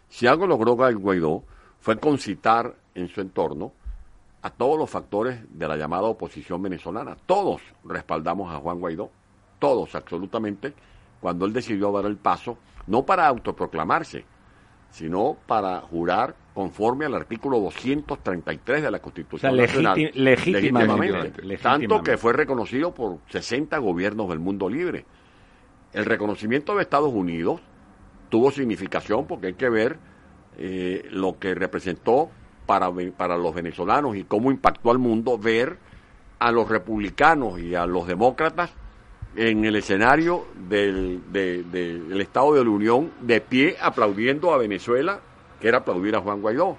Si 0.08 0.26
algo 0.26 0.46
logró 0.46 0.74
Guaidó 0.74 1.44
fue 1.80 1.98
concitar 1.98 2.74
en 2.94 3.08
su 3.08 3.20
entorno 3.20 3.72
a 4.42 4.50
todos 4.50 4.78
los 4.78 4.90
factores 4.90 5.40
de 5.50 5.68
la 5.68 5.76
llamada 5.76 6.04
oposición 6.04 6.62
venezolana. 6.62 7.16
Todos 7.26 7.62
respaldamos 7.84 8.52
a 8.52 8.58
Juan 8.58 8.78
Guaidó 8.78 9.10
todos 9.64 9.94
absolutamente, 9.94 10.74
cuando 11.22 11.46
él 11.46 11.54
decidió 11.54 11.90
dar 11.90 12.04
el 12.04 12.18
paso, 12.18 12.58
no 12.86 13.06
para 13.06 13.26
autoproclamarse, 13.26 14.26
sino 14.90 15.38
para 15.46 15.80
jurar 15.80 16.36
conforme 16.52 17.06
al 17.06 17.14
artículo 17.14 17.58
233 17.60 18.82
de 18.82 18.90
la 18.90 18.98
Constitución 18.98 19.56
Nacional. 19.56 20.10
legítimamente, 20.12 21.56
Tanto 21.56 22.02
que 22.02 22.18
fue 22.18 22.34
reconocido 22.34 22.92
por 22.92 23.20
60 23.30 23.78
gobiernos 23.78 24.28
del 24.28 24.38
mundo 24.38 24.68
libre. 24.68 25.06
El 25.94 26.04
reconocimiento 26.04 26.76
de 26.76 26.82
Estados 26.82 27.14
Unidos 27.14 27.62
tuvo 28.28 28.50
significación 28.50 29.26
porque 29.26 29.46
hay 29.46 29.54
que 29.54 29.70
ver 29.70 29.96
eh, 30.58 31.08
lo 31.10 31.38
que 31.38 31.54
representó 31.54 32.28
para, 32.66 32.92
para 33.16 33.38
los 33.38 33.54
venezolanos 33.54 34.14
y 34.14 34.24
cómo 34.24 34.50
impactó 34.50 34.90
al 34.90 34.98
mundo 34.98 35.38
ver 35.38 35.78
a 36.38 36.52
los 36.52 36.68
republicanos 36.68 37.58
y 37.60 37.74
a 37.74 37.86
los 37.86 38.06
demócratas 38.06 38.74
en 39.36 39.64
el 39.64 39.76
escenario 39.76 40.46
del, 40.68 41.32
del 41.32 42.20
Estado 42.20 42.54
de 42.54 42.64
la 42.64 42.70
Unión 42.70 43.10
de 43.20 43.40
pie 43.40 43.76
aplaudiendo 43.80 44.52
a 44.52 44.58
Venezuela, 44.58 45.20
que 45.60 45.68
era 45.68 45.78
aplaudir 45.78 46.14
a 46.16 46.20
Juan 46.20 46.40
Guaidó. 46.40 46.76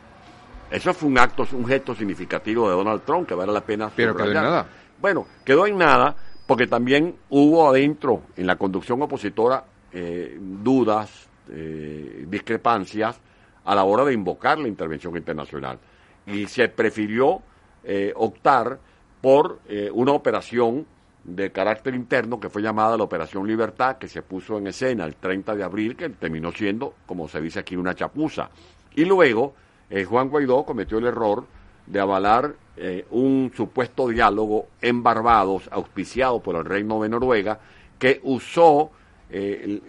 Eso 0.71 0.93
fue 0.93 1.09
un 1.09 1.17
acto, 1.17 1.45
un 1.53 1.65
gesto 1.65 1.93
significativo 1.93 2.69
de 2.69 2.75
Donald 2.75 3.03
Trump 3.03 3.27
que 3.27 3.35
vale 3.35 3.51
la 3.51 3.61
pena. 3.61 3.91
Pero 3.95 4.15
quedó 4.15 4.27
en 4.27 4.33
nada. 4.33 4.67
Bueno, 4.99 5.27
quedó 5.43 5.67
en 5.67 5.77
nada 5.77 6.15
porque 6.47 6.67
también 6.67 7.15
hubo 7.29 7.69
adentro 7.69 8.23
en 8.35 8.47
la 8.47 8.55
conducción 8.55 9.01
opositora 9.01 9.63
eh, 9.91 10.37
dudas, 10.39 11.29
eh, 11.49 12.25
discrepancias 12.27 13.19
a 13.63 13.75
la 13.75 13.83
hora 13.83 14.05
de 14.05 14.13
invocar 14.13 14.59
la 14.59 14.67
intervención 14.67 15.15
internacional. 15.15 15.79
Y 16.27 16.45
se 16.47 16.67
prefirió 16.69 17.41
eh, 17.83 18.11
optar 18.15 18.79
por 19.21 19.59
una 19.93 20.11
operación 20.11 20.85
de 21.25 21.51
carácter 21.51 21.95
interno 21.95 22.39
que 22.39 22.49
fue 22.49 22.61
llamada 22.61 22.97
la 22.97 23.03
Operación 23.03 23.47
Libertad, 23.47 23.97
que 23.97 24.07
se 24.07 24.21
puso 24.21 24.57
en 24.57 24.67
escena 24.67 25.05
el 25.05 25.15
30 25.15 25.55
de 25.55 25.63
abril, 25.63 25.95
que 25.95 26.09
terminó 26.09 26.51
siendo, 26.51 26.93
como 27.05 27.27
se 27.27 27.41
dice 27.41 27.59
aquí, 27.59 27.75
una 27.75 27.95
chapuza. 27.95 28.49
Y 28.95 29.05
luego 29.05 29.55
eh, 29.89 30.05
Juan 30.05 30.29
Guaidó 30.29 30.63
cometió 30.63 30.99
el 30.99 31.07
error 31.07 31.45
de 31.87 31.99
avalar 31.99 32.55
eh, 32.77 33.05
un 33.11 33.51
supuesto 33.55 34.07
diálogo 34.07 34.67
en 34.81 35.01
Barbados, 35.01 35.67
auspiciado 35.71 36.41
por 36.41 36.55
el 36.57 36.65
Reino 36.65 37.01
de 37.01 37.09
Noruega, 37.09 37.59
que 37.97 38.21
usó 38.23 38.91
eh, 39.27 39.81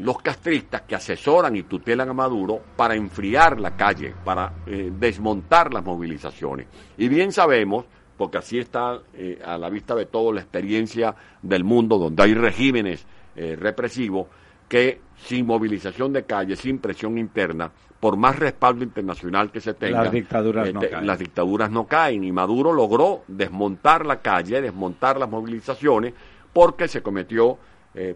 los 0.00 0.18
castristas 0.22 0.82
que 0.82 0.94
asesoran 0.94 1.56
y 1.56 1.64
tutelan 1.64 2.08
a 2.08 2.14
Maduro 2.14 2.62
para 2.74 2.94
enfriar 2.94 3.60
la 3.60 3.76
calle, 3.76 4.14
para 4.24 4.52
desmontar 4.66 5.74
las 5.74 5.84
movilizaciones. 5.84 6.66
Y 6.96 7.08
bien 7.08 7.32
sabemos 7.32 7.84
porque 8.18 8.38
así 8.38 8.58
está 8.58 9.00
eh, 9.14 9.40
a 9.42 9.56
la 9.56 9.70
vista 9.70 9.94
de 9.94 10.04
todo 10.04 10.32
la 10.32 10.40
experiencia 10.40 11.14
del 11.40 11.64
mundo 11.64 11.96
donde 11.96 12.22
hay 12.24 12.34
regímenes 12.34 13.06
eh, 13.36 13.56
represivos 13.58 14.26
que 14.68 15.00
sin 15.16 15.46
movilización 15.46 16.12
de 16.12 16.24
calle, 16.24 16.56
sin 16.56 16.78
presión 16.78 17.16
interna, 17.16 17.70
por 18.00 18.16
más 18.16 18.38
respaldo 18.38 18.84
internacional 18.84 19.50
que 19.50 19.60
se 19.60 19.72
tenga, 19.72 20.02
las 20.02 20.12
dictaduras, 20.12 20.74
no, 20.74 20.82
eh, 20.82 20.90
caen. 20.90 21.06
las 21.06 21.18
dictaduras 21.18 21.70
no 21.70 21.86
caen. 21.86 22.24
Y 22.24 22.32
Maduro 22.32 22.72
logró 22.72 23.22
desmontar 23.28 24.04
la 24.04 24.20
calle, 24.20 24.60
desmontar 24.60 25.18
las 25.18 25.30
movilizaciones, 25.30 26.12
porque 26.52 26.86
se 26.86 27.02
cometió 27.02 27.56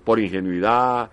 por 0.04 0.20
ingenuidad, 0.20 1.10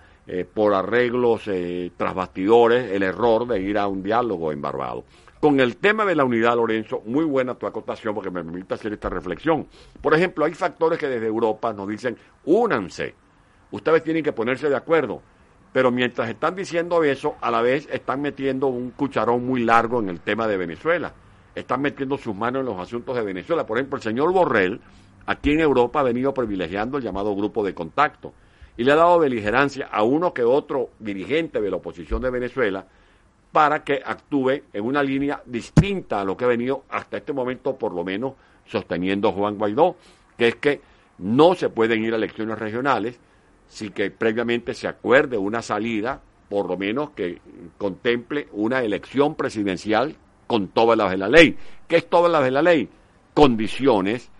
por 0.54 0.74
arreglos 0.74 1.50
tras 1.96 2.14
bastidores, 2.14 2.92
el 2.92 3.02
error 3.02 3.48
de 3.48 3.60
ir 3.60 3.78
a 3.78 3.88
un 3.88 4.02
diálogo 4.02 4.52
en 4.52 4.62
Barbados. 4.62 5.04
Con 5.40 5.58
el 5.58 5.78
tema 5.78 6.04
de 6.04 6.14
la 6.14 6.24
unidad, 6.24 6.54
Lorenzo, 6.56 7.02
muy 7.06 7.24
buena 7.24 7.54
tu 7.54 7.66
acotación 7.66 8.14
porque 8.14 8.30
me 8.30 8.44
permite 8.44 8.74
hacer 8.74 8.92
esta 8.92 9.08
reflexión. 9.08 9.66
Por 10.02 10.12
ejemplo, 10.12 10.44
hay 10.44 10.52
factores 10.52 10.98
que 10.98 11.08
desde 11.08 11.26
Europa 11.26 11.72
nos 11.72 11.88
dicen, 11.88 12.14
únanse, 12.44 13.14
ustedes 13.70 14.04
tienen 14.04 14.22
que 14.22 14.34
ponerse 14.34 14.68
de 14.68 14.76
acuerdo, 14.76 15.22
pero 15.72 15.90
mientras 15.90 16.28
están 16.28 16.54
diciendo 16.54 17.02
eso, 17.04 17.36
a 17.40 17.50
la 17.50 17.62
vez 17.62 17.88
están 17.90 18.20
metiendo 18.20 18.66
un 18.66 18.90
cucharón 18.90 19.46
muy 19.46 19.64
largo 19.64 20.00
en 20.00 20.10
el 20.10 20.20
tema 20.20 20.46
de 20.46 20.58
Venezuela. 20.58 21.14
Están 21.54 21.80
metiendo 21.80 22.18
sus 22.18 22.34
manos 22.34 22.60
en 22.60 22.66
los 22.66 22.78
asuntos 22.78 23.16
de 23.16 23.22
Venezuela. 23.22 23.64
Por 23.64 23.78
ejemplo, 23.78 23.96
el 23.96 24.02
señor 24.02 24.34
Borrell, 24.34 24.78
aquí 25.24 25.52
en 25.52 25.60
Europa, 25.60 26.00
ha 26.00 26.02
venido 26.02 26.34
privilegiando 26.34 26.98
el 26.98 27.02
llamado 27.02 27.34
grupo 27.34 27.64
de 27.64 27.72
contacto 27.72 28.34
y 28.76 28.84
le 28.84 28.92
ha 28.92 28.96
dado 28.96 29.18
beligerancia 29.18 29.88
a 29.90 30.02
uno 30.02 30.34
que 30.34 30.42
otro 30.42 30.90
dirigente 30.98 31.62
de 31.62 31.70
la 31.70 31.76
oposición 31.76 32.20
de 32.20 32.28
Venezuela 32.28 32.84
para 33.52 33.82
que 33.82 34.00
actúe 34.04 34.62
en 34.72 34.84
una 34.84 35.02
línea 35.02 35.42
distinta 35.44 36.20
a 36.20 36.24
lo 36.24 36.36
que 36.36 36.44
ha 36.44 36.48
venido 36.48 36.84
hasta 36.88 37.16
este 37.16 37.32
momento, 37.32 37.76
por 37.76 37.92
lo 37.92 38.04
menos, 38.04 38.34
sosteniendo 38.66 39.32
Juan 39.32 39.58
Guaidó, 39.58 39.96
que 40.36 40.48
es 40.48 40.56
que 40.56 40.80
no 41.18 41.54
se 41.54 41.68
pueden 41.68 42.04
ir 42.04 42.12
a 42.12 42.16
elecciones 42.16 42.58
regionales 42.58 43.18
sin 43.68 43.92
que 43.92 44.10
previamente 44.10 44.74
se 44.74 44.88
acuerde 44.88 45.36
una 45.36 45.62
salida, 45.62 46.20
por 46.48 46.66
lo 46.66 46.76
menos 46.76 47.10
que 47.10 47.40
contemple 47.78 48.48
una 48.52 48.82
elección 48.82 49.34
presidencial 49.34 50.16
con 50.46 50.68
todas 50.68 50.98
las 50.98 51.10
de 51.10 51.18
la 51.18 51.28
ley. 51.28 51.56
¿Qué 51.86 51.96
es 51.96 52.08
todas 52.08 52.30
las 52.30 52.42
de 52.42 52.50
la 52.50 52.62
ley? 52.62 52.88
Condiciones 53.34 54.30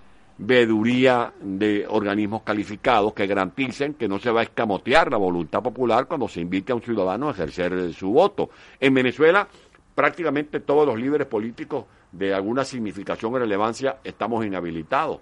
veeduría 0.42 1.34
de 1.38 1.86
organismos 1.86 2.42
calificados 2.42 3.12
que 3.12 3.26
garanticen 3.26 3.92
que 3.92 4.08
no 4.08 4.18
se 4.18 4.30
va 4.30 4.40
a 4.40 4.44
escamotear 4.44 5.10
la 5.10 5.18
voluntad 5.18 5.62
popular 5.62 6.06
cuando 6.06 6.28
se 6.28 6.40
invite 6.40 6.72
a 6.72 6.76
un 6.76 6.82
ciudadano 6.82 7.28
a 7.28 7.32
ejercer 7.32 7.92
su 7.92 8.10
voto. 8.10 8.48
En 8.80 8.94
Venezuela 8.94 9.46
prácticamente 9.94 10.60
todos 10.60 10.86
los 10.86 10.98
líderes 10.98 11.26
políticos 11.26 11.84
de 12.12 12.32
alguna 12.32 12.64
significación 12.64 13.34
o 13.34 13.38
relevancia 13.38 13.98
estamos 14.02 14.44
inhabilitados. 14.46 15.20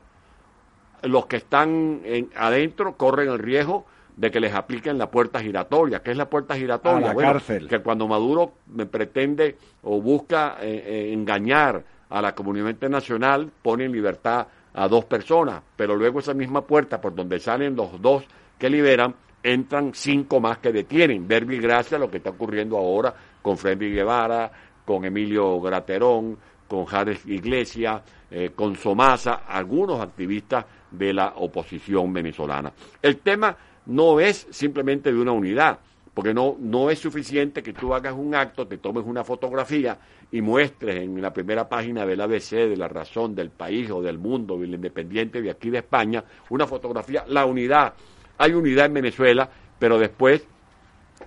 Los 1.03 1.27
que 1.27 1.37
están 1.37 2.01
adentro 2.37 2.97
corren 2.97 3.29
el 3.29 3.41
riesgo 3.41 3.87
de 4.17 4.31
que 4.31 4.39
les 4.39 4.55
apliquen 4.55 4.99
la 4.99 5.11
puerta 5.11 5.41
giratoria. 5.41 6.01
¿Qué 6.01 6.13
es 6.13 6.17
la 6.17 6.31
puerta 6.31 6.55
giratoria? 6.55 7.13
la 7.13 7.15
cárcel. 7.15 7.69
Que 7.69 7.81
cuando 7.81 8.07
Maduro 8.07 8.53
pretende 8.91 9.57
o 9.83 10.01
busca 10.01 10.59
eh, 10.61 10.83
eh, 10.87 11.13
engañar 11.13 11.83
a 12.09 12.23
la 12.23 12.35
comunidad 12.35 12.69
internacional, 12.69 13.51
pone 13.63 13.85
en 13.85 13.93
libertad 13.93 14.47
a 14.75 14.89
dos 14.89 15.05
personas, 15.05 15.63
pero 15.77 15.97
luego 15.97 16.21
esa 16.21 16.35
misma 16.35 16.63
puerta 16.63 17.01
por 17.01 17.15
donde 17.15 17.39
salen 17.41 17.75
los 17.75 18.01
dos 18.01 18.25
que 18.59 18.71
liberan, 18.71 19.15
entran 19.43 19.93
cinco 19.95 20.41
más 20.41 20.59
que 20.59 20.73
detienen. 20.73 21.27
Verbi 21.27 21.59
gracias 21.59 21.95
a 21.95 21.99
lo 21.99 22.11
que 22.11 22.19
está 22.19 22.31
ocurriendo 22.31 22.77
ahora 22.77 23.15
con 23.41 23.57
Freddy 23.57 23.91
Guevara, 23.91 24.51
con 24.85 25.05
Emilio 25.05 25.61
Graterón, 25.61 26.39
con 26.67 26.85
Jares 26.85 27.25
Iglesias, 27.27 28.03
eh, 28.31 28.51
con 28.55 28.77
Somasa, 28.77 29.43
algunos 29.47 30.01
activistas 30.01 30.65
de 30.91 31.13
la 31.13 31.35
oposición 31.37 32.13
venezolana. 32.13 32.73
El 33.01 33.19
tema 33.19 33.57
no 33.87 34.21
es 34.21 34.47
simplemente 34.51 35.13
de 35.13 35.19
una 35.19 35.33
unidad, 35.33 35.79
porque 36.13 36.35
no, 36.35 36.57
no 36.59 36.91
es 36.91 36.99
suficiente 36.99 37.63
que 37.63 37.73
tú 37.73 37.95
hagas 37.95 38.15
un 38.15 38.35
acto, 38.35 38.67
te 38.67 38.79
tomes 38.79 39.05
una 39.07 39.25
fotografía 39.25 39.99
y 40.31 40.43
muestres 40.43 40.97
en 40.97 41.21
la 41.23 41.33
primera 41.33 41.69
página 41.69 42.05
del 42.05 42.21
ABC, 42.21 42.51
de 42.51 42.77
La 42.77 42.89
Razón, 42.89 43.35
del 43.35 43.51
País 43.51 43.91
o 43.91 44.03
del 44.03 44.19
Mundo, 44.19 44.59
del 44.59 44.75
Independiente 44.75 45.41
de 45.41 45.51
aquí 45.51 45.71
de 45.71 45.79
España, 45.79 46.23
una 46.51 46.67
fotografía, 46.67 47.25
la 47.29 47.47
unidad. 47.47 47.95
Hay 48.37 48.53
unidad 48.53 48.87
en 48.87 48.95
Venezuela, 48.95 49.49
pero 49.79 49.99
después 49.99 50.47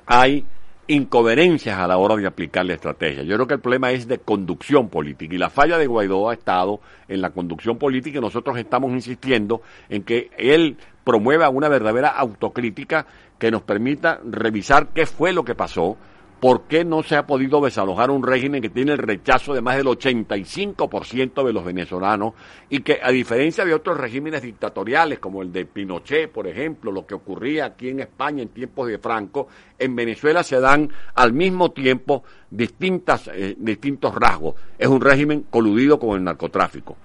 hay 0.05 0.45
incoherencias 0.87 1.77
a 1.77 1.87
la 1.87 1.97
hora 1.97 2.15
de 2.15 2.27
aplicar 2.27 2.65
la 2.65 2.73
estrategia. 2.73 3.23
Yo 3.23 3.35
creo 3.35 3.47
que 3.47 3.53
el 3.55 3.59
problema 3.59 3.91
es 3.91 4.07
de 4.07 4.19
conducción 4.19 4.89
política 4.89 5.33
y 5.33 5.37
la 5.37 5.49
falla 5.49 5.77
de 5.77 5.87
Guaidó 5.87 6.29
ha 6.29 6.33
estado 6.33 6.81
en 7.07 7.21
la 7.21 7.29
conducción 7.29 7.77
política 7.77 8.17
y 8.17 8.21
nosotros 8.21 8.57
estamos 8.57 8.91
insistiendo 8.91 9.61
en 9.89 10.03
que 10.03 10.29
él 10.37 10.77
promueva 11.03 11.49
una 11.49 11.69
verdadera 11.69 12.09
autocrítica 12.09 13.05
que 13.39 13.51
nos 13.51 13.61
permita 13.63 14.19
revisar 14.23 14.89
qué 14.89 15.05
fue 15.05 15.33
lo 15.33 15.43
que 15.43 15.55
pasó, 15.55 15.97
¿Por 16.41 16.63
qué 16.63 16.83
no 16.83 17.03
se 17.03 17.15
ha 17.15 17.27
podido 17.27 17.61
desalojar 17.61 18.09
un 18.09 18.23
régimen 18.23 18.63
que 18.63 18.69
tiene 18.71 18.93
el 18.93 18.97
rechazo 18.97 19.53
de 19.53 19.61
más 19.61 19.77
del 19.77 19.85
85% 19.85 21.45
de 21.45 21.53
los 21.53 21.63
venezolanos 21.63 22.33
y 22.67 22.79
que, 22.79 22.97
a 22.99 23.11
diferencia 23.11 23.63
de 23.63 23.75
otros 23.75 23.95
regímenes 23.99 24.41
dictatoriales, 24.41 25.19
como 25.19 25.43
el 25.43 25.53
de 25.53 25.67
Pinochet, 25.67 26.31
por 26.31 26.47
ejemplo, 26.47 26.91
lo 26.91 27.05
que 27.05 27.13
ocurría 27.13 27.65
aquí 27.65 27.89
en 27.89 27.99
España 27.99 28.41
en 28.41 28.49
tiempos 28.49 28.87
de 28.87 28.97
Franco, 28.97 29.49
en 29.77 29.95
Venezuela 29.95 30.41
se 30.41 30.59
dan 30.59 30.89
al 31.13 31.31
mismo 31.31 31.69
tiempo 31.73 32.23
distintas, 32.49 33.29
eh, 33.31 33.55
distintos 33.59 34.15
rasgos. 34.15 34.55
Es 34.79 34.87
un 34.87 34.99
régimen 34.99 35.45
coludido 35.47 35.99
con 35.99 36.17
el 36.17 36.23
narcotráfico. 36.23 36.97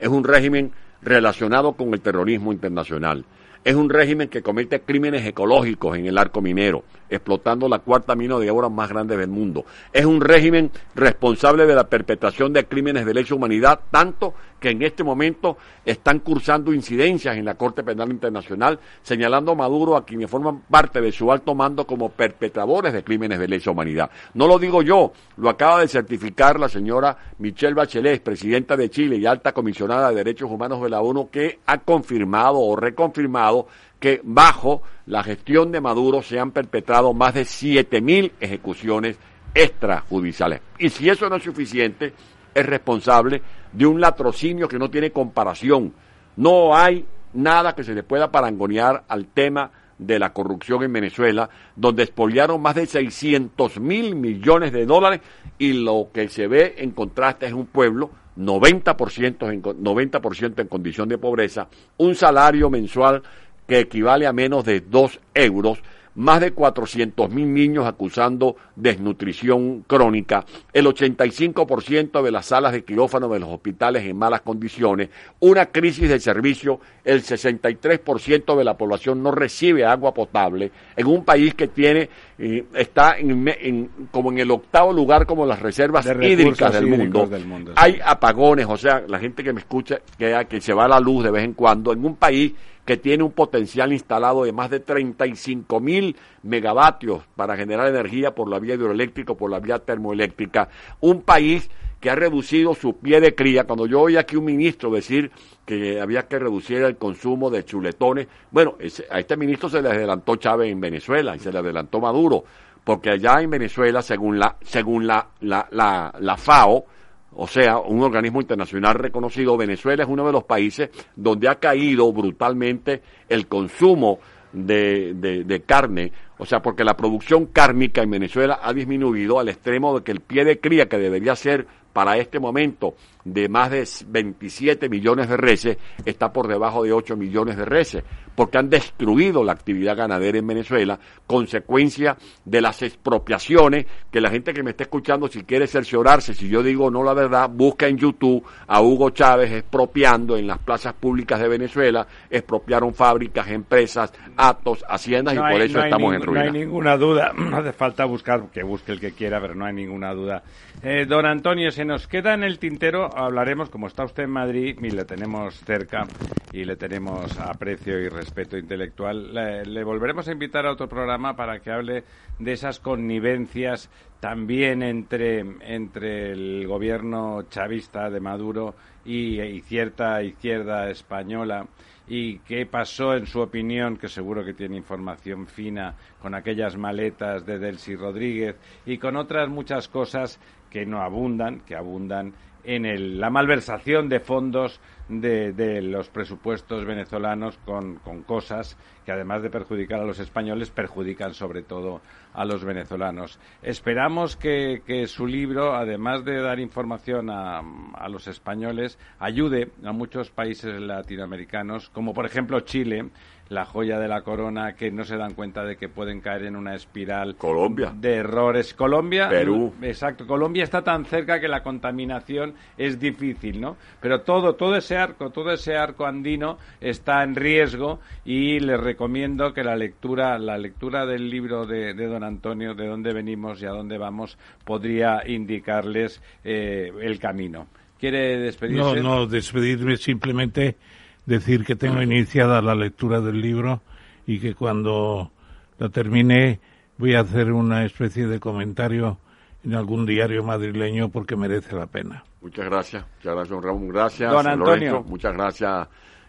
Es 0.00 0.08
un 0.08 0.24
régimen 0.24 0.72
relacionado 1.00 1.74
con 1.74 1.94
el 1.94 2.00
terrorismo 2.00 2.52
internacional 2.52 3.24
es 3.62 3.74
un 3.74 3.90
régimen 3.90 4.28
que 4.28 4.42
comete 4.42 4.80
crímenes 4.80 5.26
ecológicos 5.26 5.96
en 5.96 6.06
el 6.06 6.16
arco 6.16 6.40
minero, 6.40 6.84
explotando 7.10 7.68
la 7.68 7.80
cuarta 7.80 8.14
mina 8.14 8.38
de 8.38 8.50
oro 8.50 8.70
más 8.70 8.88
grande 8.88 9.16
del 9.16 9.28
mundo. 9.28 9.66
Es 9.92 10.06
un 10.06 10.20
régimen 10.20 10.70
responsable 10.94 11.66
de 11.66 11.74
la 11.74 11.88
perpetración 11.88 12.52
de 12.52 12.64
crímenes 12.64 13.04
de 13.04 13.14
lesa 13.14 13.34
humanidad, 13.34 13.80
tanto 13.90 14.34
que 14.58 14.70
en 14.70 14.82
este 14.82 15.02
momento 15.02 15.56
están 15.84 16.20
cursando 16.20 16.72
incidencias 16.72 17.36
en 17.36 17.46
la 17.46 17.54
Corte 17.54 17.82
Penal 17.82 18.10
Internacional, 18.10 18.78
señalando 19.02 19.52
a 19.52 19.54
Maduro 19.54 19.96
a 19.96 20.04
quienes 20.04 20.30
forman 20.30 20.60
parte 20.70 21.00
de 21.00 21.12
su 21.12 21.32
alto 21.32 21.54
mando 21.54 21.86
como 21.86 22.10
perpetradores 22.10 22.92
de 22.92 23.02
crímenes 23.02 23.38
de 23.38 23.48
lesa 23.48 23.70
humanidad. 23.70 24.10
No 24.34 24.46
lo 24.46 24.58
digo 24.58 24.82
yo, 24.82 25.12
lo 25.38 25.48
acaba 25.48 25.80
de 25.80 25.88
certificar 25.88 26.60
la 26.60 26.68
señora 26.68 27.16
Michelle 27.38 27.74
Bachelet, 27.74 28.22
presidenta 28.22 28.76
de 28.76 28.90
Chile 28.90 29.16
y 29.16 29.26
alta 29.26 29.52
comisionada 29.52 30.10
de 30.10 30.16
Derechos 30.16 30.50
Humanos 30.50 30.82
de 30.82 30.90
la 30.90 31.00
ONU, 31.00 31.30
que 31.30 31.60
ha 31.66 31.78
confirmado 31.78 32.58
o 32.58 32.76
reconfirmado 32.76 33.49
que 33.98 34.20
bajo 34.24 34.82
la 35.06 35.22
gestión 35.22 35.72
de 35.72 35.80
Maduro 35.80 36.22
se 36.22 36.38
han 36.38 36.52
perpetrado 36.52 37.12
más 37.12 37.34
de 37.34 37.42
7.000 37.42 38.32
ejecuciones 38.40 39.16
extrajudiciales. 39.54 40.60
Y 40.78 40.88
si 40.88 41.08
eso 41.08 41.28
no 41.28 41.36
es 41.36 41.42
suficiente, 41.42 42.12
es 42.54 42.66
responsable 42.66 43.42
de 43.72 43.86
un 43.86 44.00
latrocinio 44.00 44.68
que 44.68 44.78
no 44.78 44.90
tiene 44.90 45.10
comparación. 45.10 45.92
No 46.36 46.74
hay 46.74 47.04
nada 47.34 47.74
que 47.74 47.84
se 47.84 47.94
le 47.94 48.02
pueda 48.02 48.30
parangonear 48.30 49.04
al 49.08 49.26
tema 49.26 49.70
de 49.98 50.18
la 50.18 50.32
corrupción 50.32 50.82
en 50.82 50.92
Venezuela, 50.92 51.50
donde 51.76 52.04
expoliaron 52.04 52.62
más 52.62 52.74
de 52.74 52.86
600 52.86 53.78
mil 53.80 54.14
millones 54.14 54.72
de 54.72 54.86
dólares 54.86 55.20
y 55.58 55.74
lo 55.74 56.08
que 56.12 56.28
se 56.28 56.46
ve 56.46 56.76
en 56.78 56.92
contraste 56.92 57.46
es 57.46 57.52
un 57.52 57.66
pueblo 57.66 58.10
90%, 58.36 59.52
en, 59.52 59.82
90 59.82 60.20
en 60.56 60.68
condición 60.68 61.08
de 61.08 61.18
pobreza, 61.18 61.68
un 61.98 62.14
salario 62.14 62.70
mensual 62.70 63.22
que 63.66 63.80
equivale 63.80 64.26
a 64.26 64.32
menos 64.32 64.64
de 64.64 64.80
2 64.80 65.20
euros, 65.34 65.78
más 66.14 66.40
de 66.40 66.52
400 66.52 67.30
mil 67.30 67.52
niños 67.52 67.86
acusando 67.86 68.56
desnutrición 68.76 69.84
crónica, 69.86 70.44
el 70.72 70.86
85% 70.86 72.22
de 72.22 72.30
las 72.30 72.46
salas 72.46 72.72
de 72.72 72.84
quirófano 72.84 73.28
de 73.28 73.40
los 73.40 73.48
hospitales 73.48 74.04
en 74.04 74.16
malas 74.16 74.40
condiciones, 74.40 75.10
una 75.40 75.66
crisis 75.66 76.08
de 76.08 76.20
servicio, 76.20 76.80
el 77.04 77.22
63% 77.22 78.56
de 78.56 78.64
la 78.64 78.76
población 78.76 79.22
no 79.22 79.30
recibe 79.30 79.84
agua 79.84 80.12
potable, 80.14 80.70
en 80.96 81.06
un 81.06 81.24
país 81.24 81.54
que 81.54 81.68
tiene, 81.68 82.08
eh, 82.38 82.64
está 82.74 83.16
en, 83.18 83.90
como 84.10 84.32
en 84.32 84.38
el 84.38 84.50
octavo 84.50 84.92
lugar 84.92 85.26
como 85.26 85.46
las 85.46 85.60
reservas 85.60 86.06
hídricas 86.06 86.72
del 86.72 86.86
mundo, 86.86 87.26
del 87.26 87.46
mundo 87.46 87.72
hay 87.76 87.98
apagones, 88.04 88.66
o 88.68 88.76
sea, 88.76 89.02
la 89.06 89.18
gente 89.18 89.42
que 89.42 89.52
me 89.52 89.60
escucha, 89.60 90.00
que, 90.18 90.46
que 90.48 90.60
se 90.60 90.72
va 90.72 90.84
a 90.84 90.88
la 90.88 91.00
luz 91.00 91.24
de 91.24 91.30
vez 91.30 91.44
en 91.44 91.54
cuando, 91.54 91.92
en 91.92 92.04
un 92.04 92.16
país 92.16 92.52
que 92.90 92.96
tiene 92.96 93.22
un 93.22 93.30
potencial 93.30 93.92
instalado 93.92 94.42
de 94.42 94.50
más 94.50 94.68
de 94.68 94.80
35 94.80 95.78
mil 95.78 96.16
megavatios 96.42 97.22
para 97.36 97.56
generar 97.56 97.86
energía 97.86 98.34
por 98.34 98.50
la 98.50 98.58
vía 98.58 98.74
hidroeléctrica 98.74 99.34
por 99.34 99.48
la 99.48 99.60
vía 99.60 99.78
termoeléctrica. 99.78 100.68
Un 100.98 101.22
país 101.22 101.70
que 102.00 102.10
ha 102.10 102.16
reducido 102.16 102.74
su 102.74 102.96
pie 102.96 103.20
de 103.20 103.36
cría. 103.36 103.62
Cuando 103.62 103.86
yo 103.86 104.00
oí 104.00 104.16
aquí 104.16 104.34
un 104.34 104.46
ministro 104.46 104.90
decir 104.90 105.30
que 105.64 106.00
había 106.00 106.26
que 106.26 106.40
reducir 106.40 106.78
el 106.78 106.96
consumo 106.96 107.48
de 107.48 107.64
chuletones, 107.64 108.26
bueno, 108.50 108.76
a 109.08 109.20
este 109.20 109.36
ministro 109.36 109.68
se 109.68 109.82
le 109.82 109.88
adelantó 109.88 110.34
Chávez 110.34 110.72
en 110.72 110.80
Venezuela 110.80 111.36
y 111.36 111.38
se 111.38 111.52
le 111.52 111.60
adelantó 111.60 112.00
Maduro, 112.00 112.42
porque 112.82 113.10
allá 113.10 113.40
en 113.40 113.50
Venezuela, 113.50 114.02
según 114.02 114.40
la, 114.40 114.56
según 114.62 115.06
la, 115.06 115.28
la, 115.42 115.68
la, 115.70 116.12
la 116.18 116.36
FAO, 116.36 116.86
o 117.32 117.46
sea, 117.46 117.78
un 117.78 118.02
organismo 118.02 118.40
internacional 118.40 118.94
reconocido, 118.94 119.56
Venezuela 119.56 120.02
es 120.02 120.08
uno 120.08 120.26
de 120.26 120.32
los 120.32 120.44
países 120.44 120.90
donde 121.14 121.48
ha 121.48 121.56
caído 121.56 122.12
brutalmente 122.12 123.02
el 123.28 123.46
consumo 123.46 124.18
de, 124.52 125.14
de, 125.14 125.60
carne, 125.62 126.12
o 126.38 126.44
sea, 126.44 126.60
porque 126.60 126.82
la 126.82 126.96
producción 126.96 127.46
cárnica 127.46 128.02
en 128.02 128.10
Venezuela 128.10 128.58
ha 128.62 128.72
disminuido 128.72 129.38
al 129.38 129.48
extremo 129.48 129.96
de 129.96 130.04
que 130.04 130.10
el 130.10 130.20
pie 130.20 130.44
de 130.44 130.58
cría 130.58 130.88
que 130.88 130.98
debería 130.98 131.36
ser 131.36 131.66
para 131.92 132.16
este 132.16 132.40
momento 132.40 132.94
de 133.24 133.48
más 133.48 133.70
de 133.70 133.86
27 134.06 134.88
millones 134.88 135.28
de 135.28 135.36
reses 135.36 135.78
está 136.04 136.32
por 136.32 136.48
debajo 136.48 136.84
de 136.84 136.92
8 136.92 137.16
millones 137.16 137.56
de 137.56 137.64
reses, 137.64 138.04
porque 138.34 138.58
han 138.58 138.70
destruido 138.70 139.44
la 139.44 139.52
actividad 139.52 139.96
ganadera 139.96 140.38
en 140.38 140.46
Venezuela, 140.46 140.98
consecuencia 141.26 142.16
de 142.44 142.60
las 142.60 142.82
expropiaciones 142.82 143.86
que 144.10 144.20
la 144.20 144.30
gente 144.30 144.52
que 144.52 144.62
me 144.62 144.70
está 144.70 144.84
escuchando, 144.84 145.28
si 145.28 145.44
quiere 145.44 145.66
cerciorarse, 145.66 146.34
si 146.34 146.48
yo 146.48 146.62
digo 146.62 146.90
no 146.90 147.02
la 147.02 147.14
verdad, 147.14 147.50
busca 147.52 147.86
en 147.86 147.98
YouTube 147.98 148.44
a 148.66 148.80
Hugo 148.80 149.10
Chávez 149.10 149.52
expropiando 149.52 150.36
en 150.36 150.46
las 150.46 150.58
plazas 150.58 150.94
públicas 150.94 151.40
de 151.40 151.48
Venezuela, 151.48 152.06
expropiaron 152.30 152.94
fábricas, 152.94 153.48
empresas, 153.48 154.12
actos, 154.36 154.84
haciendas 154.88 155.34
y 155.34 155.38
por 155.38 155.60
eso 155.60 155.82
estamos 155.82 156.14
en 156.14 156.22
ruina. 156.22 156.44
No 156.44 156.46
hay 156.46 156.52
ninguna 156.52 156.96
duda, 156.96 157.32
no 157.36 157.56
hace 157.56 157.72
falta 157.72 158.04
buscar, 158.04 158.48
que 158.50 158.62
busque 158.62 158.92
el 158.92 159.00
que 159.00 159.12
quiera, 159.12 159.40
pero 159.40 159.54
no 159.54 159.64
hay 159.64 159.74
ninguna 159.74 160.12
duda. 160.14 160.42
Eh, 160.82 161.04
don 161.06 161.26
Antonio, 161.26 161.70
se 161.70 161.84
nos 161.84 162.06
queda 162.06 162.32
en 162.34 162.42
el 162.42 162.58
tintero 162.58 163.09
hablaremos, 163.14 163.70
como 163.70 163.86
está 163.86 164.04
usted 164.04 164.24
en 164.24 164.30
Madrid 164.30 164.78
y 164.82 164.90
le 164.90 165.04
tenemos 165.04 165.58
cerca 165.60 166.06
y 166.52 166.64
le 166.64 166.76
tenemos 166.76 167.38
aprecio 167.38 167.98
y 167.98 168.08
respeto 168.08 168.56
intelectual, 168.56 169.34
le, 169.34 169.84
volveremos 169.84 170.28
a 170.28 170.32
invitar 170.32 170.66
a 170.66 170.72
otro 170.72 170.88
programa 170.88 171.36
para 171.36 171.60
que 171.60 171.70
hable 171.70 172.04
de 172.38 172.52
esas 172.52 172.80
connivencias 172.80 173.90
también 174.20 174.82
entre, 174.82 175.40
entre 175.60 176.32
el 176.32 176.66
gobierno 176.66 177.42
chavista 177.48 178.10
de 178.10 178.20
Maduro 178.20 178.74
y, 179.04 179.40
y 179.40 179.60
cierta 179.60 180.22
izquierda 180.22 180.90
española 180.90 181.66
y 182.10 182.38
qué 182.40 182.66
pasó 182.66 183.14
en 183.14 183.26
su 183.26 183.40
opinión, 183.40 183.96
que 183.96 184.08
seguro 184.08 184.44
que 184.44 184.52
tiene 184.52 184.76
información 184.76 185.46
fina, 185.46 185.94
con 186.20 186.34
aquellas 186.34 186.76
maletas 186.76 187.46
de 187.46 187.60
Delcy 187.60 187.94
Rodríguez 187.94 188.56
y 188.84 188.98
con 188.98 189.16
otras 189.16 189.48
muchas 189.48 189.86
cosas 189.86 190.40
que 190.70 190.84
no 190.84 191.02
abundan, 191.02 191.60
que 191.60 191.76
abundan 191.76 192.34
en 192.64 193.20
la 193.20 193.30
malversación 193.30 194.08
de 194.08 194.20
fondos 194.20 194.80
de, 195.10 195.82
los 195.82 196.08
presupuestos 196.08 196.84
venezolanos 196.84 197.58
con, 197.64 197.98
cosas 198.26 198.76
que 199.04 199.12
además 199.12 199.42
de 199.42 199.50
perjudicar 199.50 200.00
a 200.00 200.04
los 200.04 200.20
españoles 200.20 200.70
perjudican 200.70 201.34
sobre 201.34 201.62
todo 201.62 202.00
a 202.32 202.44
los 202.44 202.64
venezolanos. 202.64 203.40
Esperamos 203.62 204.36
que, 204.36 204.82
su 205.06 205.26
libro, 205.26 205.74
además 205.74 206.24
de 206.24 206.40
dar 206.40 206.60
información 206.60 207.30
a, 207.30 207.60
a, 207.94 208.08
los 208.08 208.28
españoles, 208.28 208.98
ayude 209.18 209.70
a 209.84 209.92
muchos 209.92 210.30
países 210.30 210.80
latinoamericanos, 210.80 211.90
como 211.90 212.14
por 212.14 212.26
ejemplo 212.26 212.60
Chile, 212.60 213.10
la 213.50 213.64
joya 213.64 213.98
de 213.98 214.06
la 214.06 214.22
corona 214.22 214.74
que 214.74 214.92
no 214.92 215.04
se 215.04 215.16
dan 215.16 215.34
cuenta 215.34 215.64
de 215.64 215.76
que 215.76 215.88
pueden 215.88 216.20
caer 216.20 216.44
en 216.44 216.56
una 216.56 216.74
espiral 216.76 217.34
Colombia. 217.36 217.92
de 217.94 218.14
errores. 218.14 218.74
Colombia, 218.74 219.28
Perú. 219.28 219.74
Exacto, 219.82 220.24
Colombia 220.24 220.62
está 220.62 220.82
tan 220.82 221.04
cerca 221.04 221.40
que 221.40 221.48
la 221.48 221.62
contaminación 221.62 222.54
es 222.78 223.00
difícil, 223.00 223.60
¿no? 223.60 223.76
Pero 224.00 224.20
todo, 224.20 224.54
todo 224.54 224.76
ese 224.76 224.96
arco, 224.96 225.30
todo 225.30 225.52
ese 225.52 225.76
arco 225.76 226.06
andino 226.06 226.58
está 226.80 227.24
en 227.24 227.34
riesgo 227.34 227.98
y 228.24 228.60
les 228.60 228.78
recomiendo 228.78 229.52
que 229.52 229.64
la 229.64 229.74
lectura, 229.74 230.38
la 230.38 230.56
lectura 230.56 231.04
del 231.04 231.28
libro 231.28 231.66
de, 231.66 231.92
don 231.94 232.22
Antonio, 232.22 232.74
de 232.74 232.86
dónde 232.86 233.12
venimos 233.12 233.60
y 233.60 233.66
a 233.66 233.70
dónde 233.70 233.98
vamos, 233.98 234.38
podría 234.64 235.26
indicarles 235.26 236.22
eh, 236.44 236.92
el 237.00 237.18
camino. 237.18 237.66
¿Quiere 237.98 238.38
despedirse? 238.38 238.80
No, 238.80 238.94
no, 238.94 239.26
despedirme 239.26 239.96
simplemente 239.96 240.76
decir 241.26 241.64
que 241.64 241.76
tengo 241.76 242.02
iniciada 242.02 242.62
la 242.62 242.74
lectura 242.74 243.20
del 243.20 243.40
libro 243.40 243.80
y 244.26 244.40
que 244.40 244.54
cuando 244.54 245.30
la 245.78 245.88
termine 245.88 246.60
voy 246.98 247.14
a 247.14 247.20
hacer 247.20 247.52
una 247.52 247.84
especie 247.84 248.26
de 248.26 248.40
comentario 248.40 249.18
en 249.64 249.74
algún 249.74 250.06
diario 250.06 250.42
madrileño 250.42 251.08
porque 251.08 251.36
merece 251.36 251.74
la 251.74 251.86
pena. 251.86 252.24
Muchas 252.40 252.66
gracias, 252.66 253.04
muchas 253.16 253.34
gracias, 253.34 253.48
don 253.48 253.62
Ramón. 253.62 253.88
Gracias, 253.88 254.32
don 254.32 254.46
Antonio. 254.46 255.02
muchas 255.06 255.32
gracias, 255.34 255.88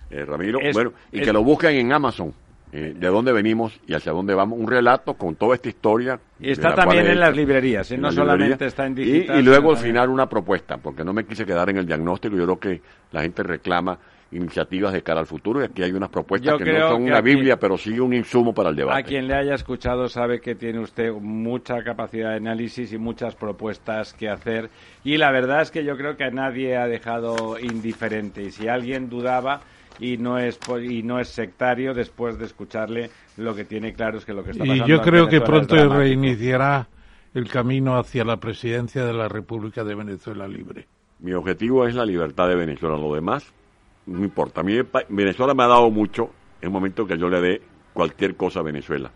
eh, 0.09 0.25
Ramiro. 0.25 0.59
bueno, 0.73 0.93
y 1.11 1.21
que 1.21 1.31
lo 1.31 1.43
busquen 1.43 1.75
en 1.75 1.93
Amazon. 1.93 2.33
Eh, 2.73 2.93
de 2.97 3.07
dónde 3.07 3.33
venimos 3.33 3.77
y 3.85 3.93
hacia 3.93 4.13
dónde 4.13 4.33
vamos, 4.33 4.57
un 4.57 4.65
relato 4.65 5.15
con 5.15 5.35
toda 5.35 5.55
esta 5.55 5.67
historia. 5.67 6.17
Y 6.39 6.51
está 6.51 6.73
también 6.73 7.05
en 7.05 7.19
las 7.19 7.35
librerías, 7.35 7.91
¿eh? 7.91 7.97
no 7.97 8.13
solamente 8.13 8.65
está 8.65 8.85
en 8.85 8.95
digital. 8.95 9.37
Y, 9.37 9.43
luego 9.43 9.71
al 9.71 9.77
final 9.77 10.09
una 10.09 10.29
propuesta, 10.29 10.77
porque 10.77 11.03
no 11.03 11.11
me 11.11 11.25
quise 11.25 11.45
quedar 11.45 11.69
en 11.69 11.79
el 11.79 11.85
diagnóstico, 11.85 12.37
yo 12.37 12.45
creo 12.45 12.59
que 12.59 12.81
la 13.11 13.23
gente 13.23 13.43
reclama 13.43 13.99
iniciativas 14.31 14.93
de 14.93 15.03
cara 15.03 15.19
al 15.19 15.25
futuro 15.25 15.61
y 15.61 15.65
aquí 15.65 15.83
hay 15.83 15.91
unas 15.91 16.09
propuestas 16.09 16.57
que 16.57 16.71
no 16.71 16.89
son 16.89 17.03
una 17.03 17.21
Biblia, 17.21 17.57
pero 17.57 17.77
sí 17.77 17.99
un 17.99 18.13
insumo 18.13 18.53
para 18.53 18.69
el 18.69 18.75
debate. 18.75 18.99
A 18.99 19.03
quien 19.03 19.27
le 19.27 19.35
haya 19.35 19.53
escuchado 19.53 20.07
sabe 20.07 20.39
que 20.39 20.55
tiene 20.55 20.79
usted 20.79 21.11
mucha 21.11 21.83
capacidad 21.83 22.31
de 22.31 22.37
análisis 22.37 22.93
y 22.93 22.97
muchas 22.97 23.35
propuestas 23.35 24.13
que 24.13 24.29
hacer 24.29 24.69
y 25.03 25.17
la 25.17 25.31
verdad 25.31 25.61
es 25.61 25.71
que 25.71 25.83
yo 25.83 25.97
creo 25.97 26.15
que 26.15 26.23
a 26.23 26.31
nadie 26.31 26.77
ha 26.77 26.87
dejado 26.87 27.59
indiferente 27.59 28.43
y 28.43 28.51
si 28.51 28.67
alguien 28.67 29.09
dudaba 29.09 29.61
y 29.99 30.17
no 30.17 30.37
es 30.37 30.59
y 30.89 31.03
no 31.03 31.19
es 31.19 31.27
sectario 31.27 31.93
después 31.93 32.39
de 32.39 32.45
escucharle 32.45 33.09
lo 33.37 33.53
que 33.53 33.65
tiene 33.65 33.93
claro 33.93 34.17
es 34.17 34.25
que 34.25 34.33
lo 34.33 34.43
que 34.43 34.51
está 34.51 34.63
pasando 34.63 34.85
y 34.85 34.89
yo 34.89 35.01
creo 35.01 35.27
que 35.27 35.41
pronto 35.41 35.75
reiniciará 35.89 36.87
el 37.33 37.49
camino 37.49 37.97
hacia 37.97 38.23
la 38.23 38.37
presidencia 38.37 39.05
de 39.05 39.13
la 39.13 39.27
República 39.27 39.83
de 39.83 39.95
Venezuela 39.95 40.47
libre. 40.47 40.87
Mi 41.19 41.33
objetivo 41.33 41.87
es 41.87 41.95
la 41.95 42.05
libertad 42.05 42.47
de 42.47 42.55
Venezuela. 42.55 42.97
Lo 42.97 43.13
demás 43.13 43.53
no 44.11 44.23
importa. 44.23 44.61
A 44.61 44.63
mí 44.63 44.77
Venezuela 45.09 45.53
me 45.53 45.63
ha 45.63 45.67
dado 45.67 45.89
mucho 45.89 46.31
en 46.61 46.67
el 46.67 46.71
momento 46.71 47.05
que 47.05 47.17
yo 47.17 47.29
le 47.29 47.41
dé 47.41 47.61
cualquier 47.93 48.35
cosa 48.35 48.59
a 48.59 48.63
Venezuela. 48.63 49.11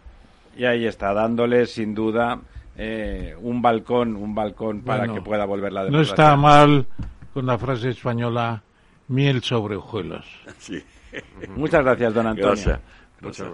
Y 0.58 0.66
ahí 0.66 0.86
está, 0.86 1.14
dándole 1.14 1.66
sin 1.66 1.94
duda 1.94 2.40
eh, 2.78 3.36
un 3.40 3.62
balcón, 3.62 4.16
un 4.16 4.34
balcón 4.34 4.82
para 4.82 5.08
que 5.08 5.22
pueda 5.22 5.46
volver 5.46 5.72
la 5.72 5.84
democracia. 5.84 6.16
No 6.16 6.26
está 6.26 6.36
mal 6.36 6.88
con 7.34 7.46
la 7.46 7.58
frase 7.58 7.90
española 7.90 8.64
miel 9.08 9.42
sobre 9.42 9.76
hojuelos. 9.76 10.26
Sí. 10.60 10.82
Muchas 11.56 11.82
gracias, 11.84 12.14
don 12.14 12.28
Antonio. 12.28 12.50
Gracias. 12.50 12.80
gracias. 13.22 13.48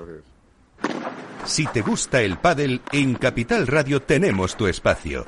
Si 1.45 1.68
te 1.68 1.81
gusta 1.81 2.22
el 2.22 2.38
pádel, 2.38 2.81
en 2.91 3.13
Capital 3.15 3.68
Radio 3.68 4.01
tenemos 4.01 4.55
tu 4.55 4.65
espacio. 4.65 5.27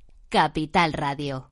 Capital 0.31 0.93
Radio. 0.93 1.51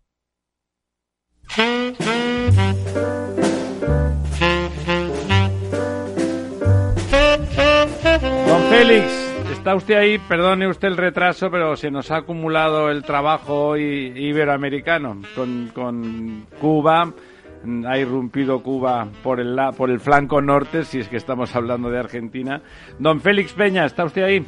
Don 8.48 8.62
Félix, 8.70 9.06
está 9.52 9.76
usted 9.76 9.96
ahí, 9.96 10.18
perdone 10.18 10.70
usted 10.70 10.88
el 10.88 10.96
retraso, 10.96 11.52
pero 11.52 11.76
se 11.76 11.92
nos 11.92 12.10
ha 12.10 12.18
acumulado 12.18 12.90
el 12.90 13.04
trabajo 13.04 13.68
hoy 13.68 14.14
iberoamericano 14.16 15.22
con, 15.36 15.72
con 15.76 16.46
Cuba. 16.62 17.14
Ha 17.86 17.98
irrumpido 17.98 18.64
Cuba 18.64 19.10
por 19.22 19.42
el, 19.42 19.60
por 19.76 19.90
el 19.90 20.00
flanco 20.00 20.42
norte, 20.42 20.86
si 20.86 21.00
es 21.00 21.10
que 21.10 21.18
estamos 21.18 21.54
hablando 21.54 21.90
de 21.90 22.00
Argentina. 22.00 22.62
Don 22.98 23.20
Félix 23.20 23.52
Peña, 23.52 23.84
¿está 23.84 24.06
usted 24.06 24.24
ahí? 24.24 24.46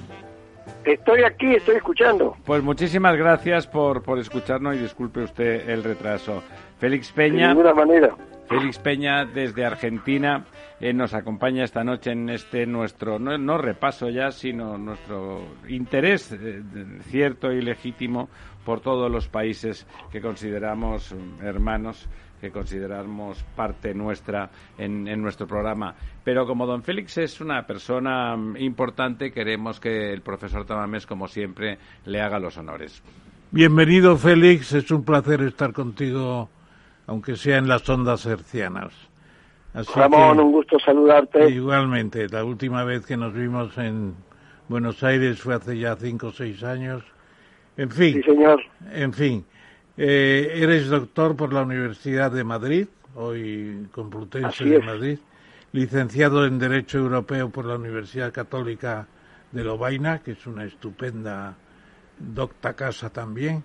Estoy 0.86 1.24
aquí, 1.24 1.56
estoy 1.56 1.76
escuchando. 1.76 2.36
Pues 2.46 2.64
muchísimas 2.64 3.16
gracias 3.16 3.68
por, 3.68 4.02
por 4.04 4.20
escucharnos 4.20 4.76
y 4.76 4.80
disculpe 4.80 5.22
usted 5.22 5.70
el 5.70 5.84
retraso. 5.84 6.44
Félix 6.80 7.12
Peña. 7.12 7.50
De 7.50 7.54
ninguna 7.54 7.74
manera. 7.74 8.16
Félix 8.48 8.80
Peña 8.80 9.26
desde 9.26 9.64
Argentina 9.66 10.44
eh, 10.82 10.92
nos 10.94 11.14
acompaña 11.14 11.64
esta 11.64 11.84
noche 11.84 12.12
en 12.12 12.30
este 12.30 12.66
nuestro, 12.66 13.18
no, 13.20 13.58
repaso 13.58 14.10
ya, 14.10 14.32
sino 14.32 14.78
nuestro 14.78 15.42
interés 15.70 16.32
eh, 16.34 16.62
cierto 17.04 17.52
y 17.54 17.62
legítimo 17.62 18.30
por 18.66 18.82
todos 18.82 19.10
los 19.10 19.28
países 19.28 19.88
que 20.12 20.22
consideramos 20.22 21.16
hermanos 21.42 22.10
que 22.42 22.52
consideramos 22.52 23.44
parte 23.56 23.94
nuestra 23.94 24.50
en, 24.78 25.22
nuestro 25.22 25.46
programa. 25.46 25.94
Pero 26.24 26.48
como 26.48 26.66
don 26.66 26.82
Félix 26.82 27.20
es 27.20 27.40
una 27.40 27.66
persona 27.68 28.36
importante, 28.58 29.32
queremos 29.32 29.80
que 29.80 30.12
el 30.12 30.22
profesor 30.22 30.66
Tamamés, 30.66 31.06
como 31.06 31.28
siempre, 31.28 31.78
le 32.06 32.20
haga 32.20 32.40
los 32.40 32.58
honores. 32.58 33.04
Bienvenido, 33.52 34.18
Félix. 34.18 34.74
Es 34.74 34.90
un 34.90 35.06
placer 35.06 35.42
estar 35.42 35.72
contigo, 35.72 36.50
aunque 37.06 37.36
sea 37.36 37.58
en 37.58 37.68
las 37.68 37.88
ondas 37.88 38.26
hercianas. 38.26 38.92
Ramón, 39.96 40.40
un 40.40 40.52
gusto 40.52 40.78
saludarte. 40.80 41.50
Igualmente, 41.50 42.28
la 42.28 42.44
última 42.44 42.84
vez 42.84 43.06
que 43.06 43.16
nos 43.16 43.34
vimos 43.34 43.78
en 43.78 44.16
Buenos 44.68 45.04
Aires 45.04 45.40
fue 45.40 45.56
hace 45.56 45.78
ya 45.78 45.96
cinco 45.96 46.28
o 46.28 46.32
seis 46.32 46.64
años. 46.64 47.04
En 47.78 47.90
fin. 47.90 48.16
Sí, 48.16 48.24
señor. 48.24 48.62
En 48.92 49.14
fin. 49.14 49.46
Eh, 50.04 50.64
eres 50.64 50.88
doctor 50.88 51.36
por 51.36 51.54
la 51.54 51.62
Universidad 51.62 52.32
de 52.32 52.44
Madrid, 52.44 52.88
hoy 53.14 53.88
Complutense 53.92 54.66
de 54.66 54.80
Madrid, 54.80 55.20
licenciado 55.74 56.48
en 56.48 56.58
Derecho 56.58 56.98
Europeo 56.98 57.52
por 57.52 57.66
la 57.66 57.76
Universidad 57.76 58.34
Católica 58.34 59.06
de 59.52 59.64
Lovaina, 59.64 60.18
que 60.18 60.32
es 60.32 60.48
una 60.48 60.66
estupenda 60.66 61.56
docta 62.18 62.74
casa 62.74 63.12
también, 63.12 63.64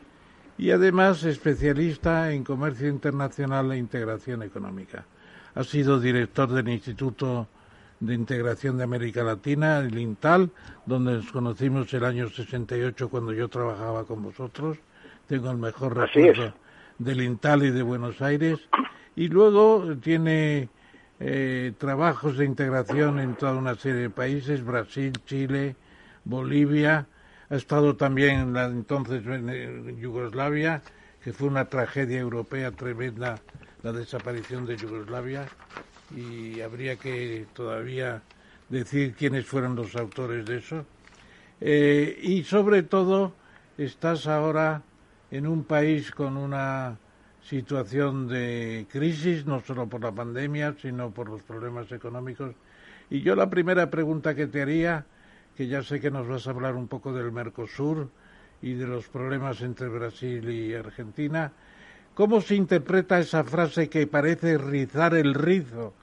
y 0.59 0.73
además 0.73 1.25
especialista 1.25 2.31
en 2.31 2.45
comercio 2.45 2.91
internacional 2.91 3.73
e 3.73 3.79
integración 3.79 4.43
económica. 4.43 5.07
Ha 5.55 5.65
sido 5.65 5.99
director 5.99 6.53
del 6.53 6.69
Instituto 6.69 7.49
de 7.99 8.13
Integración 8.13 8.77
de 8.77 8.85
América 8.85 9.25
Latina, 9.25 9.79
el 9.79 9.99
INTAL, 9.99 10.51
donde 10.85 11.15
nos 11.15 11.33
conocimos 11.33 11.95
el 11.95 12.05
año 12.05 12.29
68 12.29 13.09
cuando 13.09 13.33
yo 13.33 13.49
trabajaba 13.49 14.05
con 14.05 14.23
vosotros 14.23 14.77
tengo 15.27 15.51
el 15.51 15.59
mejor 15.59 15.97
recuerdo 15.97 16.55
del 16.99 17.23
Intal 17.23 17.65
y 17.65 17.71
de 17.71 17.83
Buenos 17.83 18.23
Aires. 18.23 18.59
Y 19.15 19.29
luego 19.29 19.97
tiene 20.03 20.69
eh, 21.21 21.73
trabajos 21.79 22.37
de 22.37 22.45
integración 22.45 23.19
en 23.19 23.35
toda 23.35 23.55
una 23.55 23.75
serie 23.75 24.03
de 24.03 24.11
países, 24.11 24.65
Brasil, 24.65 25.13
Chile, 25.27 25.77
Bolivia. 26.25 27.07
Ha 27.49 27.57
estado 27.57 27.97
también 27.97 28.41
en 28.41 28.53
la 28.53 28.65
entonces 28.67 29.25
en 29.27 29.99
Yugoslavia, 29.99 30.83
que 31.23 31.33
fue 31.33 31.49
una 31.49 31.67
tragedia 31.67 32.19
europea 32.19 32.71
tremenda 32.73 33.39
la 33.83 33.93
desaparición 33.93 34.67
de 34.67 34.77
Yugoslavia. 34.77 35.47
Y 36.15 36.61
habría 36.61 36.97
que 36.97 37.47
todavía 37.53 38.23
decir 38.69 39.15
quiénes 39.15 39.47
fueron 39.47 39.75
los 39.75 39.95
autores 39.97 40.45
de 40.47 40.59
eso. 40.59 40.85
Eh, 41.61 42.19
y 42.23 42.43
sobre 42.45 42.83
todo, 42.83 43.33
estás 43.79 44.27
ahora 44.27 44.83
en 45.31 45.47
un 45.47 45.65
país 45.65 46.11
con 46.11 46.37
una 46.37 46.99
situación 47.43 48.27
de 48.29 48.87
crisis, 48.91 49.47
no 49.47 49.61
solo 49.61 49.89
por 49.89 50.03
la 50.03 50.13
pandemia, 50.13 50.75
sino 50.81 51.11
por 51.11 51.29
los 51.29 51.43
problemas 51.43 51.91
económicos. 51.93 52.55
Y 53.11 53.21
yo 53.21 53.37
la 53.37 53.49
primera 53.49 53.89
pregunta 53.89 54.35
que 54.35 54.47
te 54.47 54.63
haría, 54.63 55.07
que 55.57 55.69
ya 55.69 55.83
sé 55.83 56.01
que 56.01 56.11
nos 56.11 56.27
vas 56.27 56.47
a 56.47 56.51
hablar 56.51 56.75
un 56.75 56.89
poco 56.89 57.13
del 57.13 57.31
Mercosur 57.31 58.11
y 58.63 58.75
de 58.75 58.87
los 58.87 59.09
problemas 59.09 59.63
entre 59.63 59.89
Brasil 59.89 60.49
y 60.51 60.75
Argentina, 60.75 61.53
¿cómo 62.15 62.41
se 62.41 62.57
interpreta 62.57 63.19
esa 63.21 63.45
frase 63.45 63.89
que 63.89 64.07
parece 64.07 64.59
rizar 64.59 65.15
el 65.15 65.35
rizo? 65.35 65.95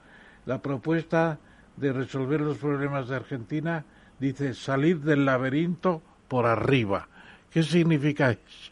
La 0.46 0.62
propuesta 0.62 1.38
de 1.76 1.92
resolver 1.92 2.40
los 2.40 2.58
problemas 2.58 3.08
de 3.08 3.16
Argentina 3.16 3.84
dice 4.18 4.54
salir 4.54 5.00
del 5.00 5.24
laberinto 5.24 6.02
por 6.28 6.46
arriba. 6.46 7.08
¿Qué 7.50 7.62
significa 7.62 8.30
eso? 8.30 8.63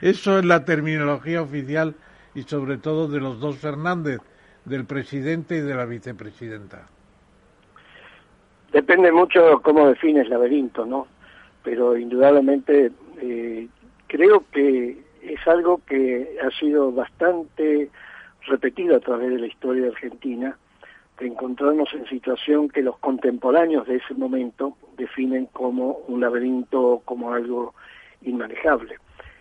Eso 0.00 0.38
es 0.38 0.44
la 0.44 0.64
terminología 0.64 1.42
oficial 1.42 1.94
y 2.34 2.42
sobre 2.42 2.78
todo 2.78 3.08
de 3.08 3.20
los 3.20 3.40
dos 3.40 3.58
Fernández, 3.58 4.20
del 4.64 4.84
presidente 4.84 5.56
y 5.56 5.60
de 5.60 5.74
la 5.74 5.84
vicepresidenta. 5.84 6.86
Depende 8.72 9.12
mucho 9.12 9.60
cómo 9.62 9.88
defines 9.88 10.28
laberinto, 10.28 10.84
¿no? 10.84 11.06
Pero 11.62 11.96
indudablemente 11.96 12.90
eh, 13.20 13.68
creo 14.06 14.44
que 14.50 14.98
es 15.22 15.48
algo 15.48 15.80
que 15.86 16.38
ha 16.42 16.50
sido 16.58 16.92
bastante 16.92 17.90
repetido 18.42 18.96
a 18.96 19.00
través 19.00 19.30
de 19.30 19.38
la 19.38 19.46
historia 19.46 19.84
de 19.84 19.88
Argentina, 19.88 20.56
de 21.18 21.26
encontrarnos 21.26 21.88
en 21.94 22.06
situación 22.06 22.68
que 22.68 22.82
los 22.82 22.98
contemporáneos 22.98 23.86
de 23.86 23.96
ese 23.96 24.14
momento 24.14 24.76
definen 24.96 25.46
como 25.46 25.98
un 26.08 26.20
laberinto, 26.20 27.02
como 27.04 27.32
algo 27.32 27.74
inmanejable 28.22 28.98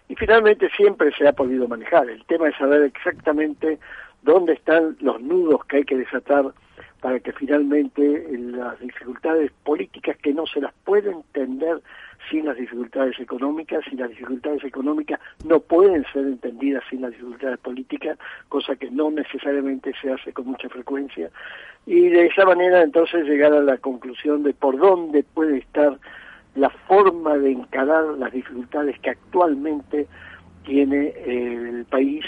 y 0.08 0.16
finalmente 0.16 0.70
siempre 0.76 1.12
se 1.18 1.28
ha 1.28 1.34
podido 1.34 1.68
manejar. 1.68 2.10
El 2.10 2.24
tema 2.26 2.50
es 2.50 2.56
saber 2.58 2.84
exactamente 2.84 3.80
dónde 4.22 4.54
están 4.54 4.98
los 5.02 5.22
nudos 5.22 5.66
que 5.66 5.78
hay 5.78 5.84
que 5.84 5.98
desatar 5.98 6.46
para 7.02 7.20
que 7.20 7.32
finalmente 7.34 8.26
las 8.32 8.80
dificultades 8.80 9.52
políticas 9.64 10.18
que 10.18 10.34
no 10.34 10.48
se 10.48 10.62
las 10.62 10.74
puede 10.84 11.12
entender 11.12 11.82
sin 12.30 12.46
las 12.46 12.58
dificultades 12.58 13.20
económicas 13.20 13.84
y 13.92 13.96
las 13.96 14.10
dificultades 14.10 14.64
económicas 14.64 15.20
no 15.46 15.60
pueden 15.60 16.04
ser 16.12 16.26
entendidas 16.26 16.84
sin 16.90 17.02
las 17.02 17.12
dificultades 17.12 17.60
políticas, 17.60 18.18
cosa 18.50 18.76
que 18.76 18.90
no 18.90 19.12
necesariamente 19.12 19.94
se 20.02 20.12
hace 20.12 20.34
con 20.34 20.48
mucha 20.48 20.68
frecuencia, 20.70 21.30
y 21.86 22.10
de 22.10 22.26
esa 22.26 22.46
manera 22.46 22.82
entonces 22.82 23.26
llegar 23.26 23.54
a 23.54 23.62
la 23.62 23.78
conclusión 23.78 24.42
de 24.42 24.54
por 24.54 24.78
dónde 24.78 25.24
puede 25.24 25.60
estar 25.60 26.00
la 26.56 26.70
forma 26.70 27.38
de 27.38 27.52
encarar 27.52 28.06
las 28.18 28.32
dificultades 28.32 28.98
que 29.00 29.12
actualmente 29.12 30.08
tiene 30.64 31.08
eh, 31.08 31.70
el 31.70 31.86
país, 31.86 32.26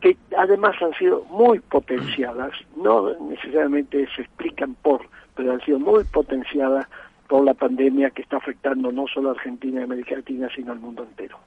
que 0.00 0.16
además 0.36 0.76
han 0.80 0.94
sido 0.94 1.24
muy 1.24 1.60
potenciadas, 1.60 2.52
no 2.76 3.14
necesariamente 3.28 4.06
se 4.14 4.22
explican 4.22 4.74
por, 4.74 5.02
pero 5.34 5.52
han 5.52 5.60
sido 5.62 5.78
muy 5.78 6.04
potenciadas 6.04 6.86
por 7.26 7.44
la 7.44 7.54
pandemia 7.54 8.10
que 8.10 8.22
está 8.22 8.36
afectando 8.36 8.92
no 8.92 9.06
solo 9.06 9.30
a 9.30 9.32
Argentina 9.32 9.80
y 9.80 9.84
América 9.84 10.16
Latina, 10.16 10.48
sino 10.54 10.72
al 10.72 10.80
mundo 10.80 11.04
entero. 11.04 11.38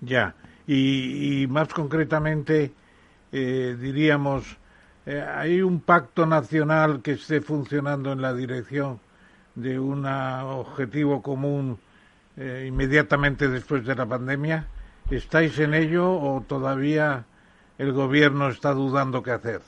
Ya, 0.00 0.34
y, 0.66 1.46
más 1.48 1.72
concretamente, 1.72 2.72
eh, 3.32 3.76
diríamos, 3.80 4.58
eh, 5.06 5.20
¿hay 5.22 5.62
un 5.62 5.80
pacto 5.80 6.26
nacional 6.26 7.02
que 7.02 7.12
esté 7.12 7.40
funcionando 7.40 8.12
en 8.12 8.20
la 8.20 8.34
dirección 8.34 9.00
de 9.54 9.78
un 9.78 10.06
objetivo 10.06 11.22
común 11.22 11.78
eh, 12.36 12.64
inmediatamente 12.68 13.48
después 13.48 13.84
de 13.84 13.94
la 13.94 14.06
pandemia? 14.06 14.66
¿Estáis 15.10 15.58
en 15.58 15.74
ello 15.74 16.10
o 16.10 16.42
todavía 16.46 17.24
el 17.78 17.92
gobierno 17.92 18.48
está 18.48 18.72
dudando 18.72 19.22
qué 19.22 19.32
hacer? 19.32 19.60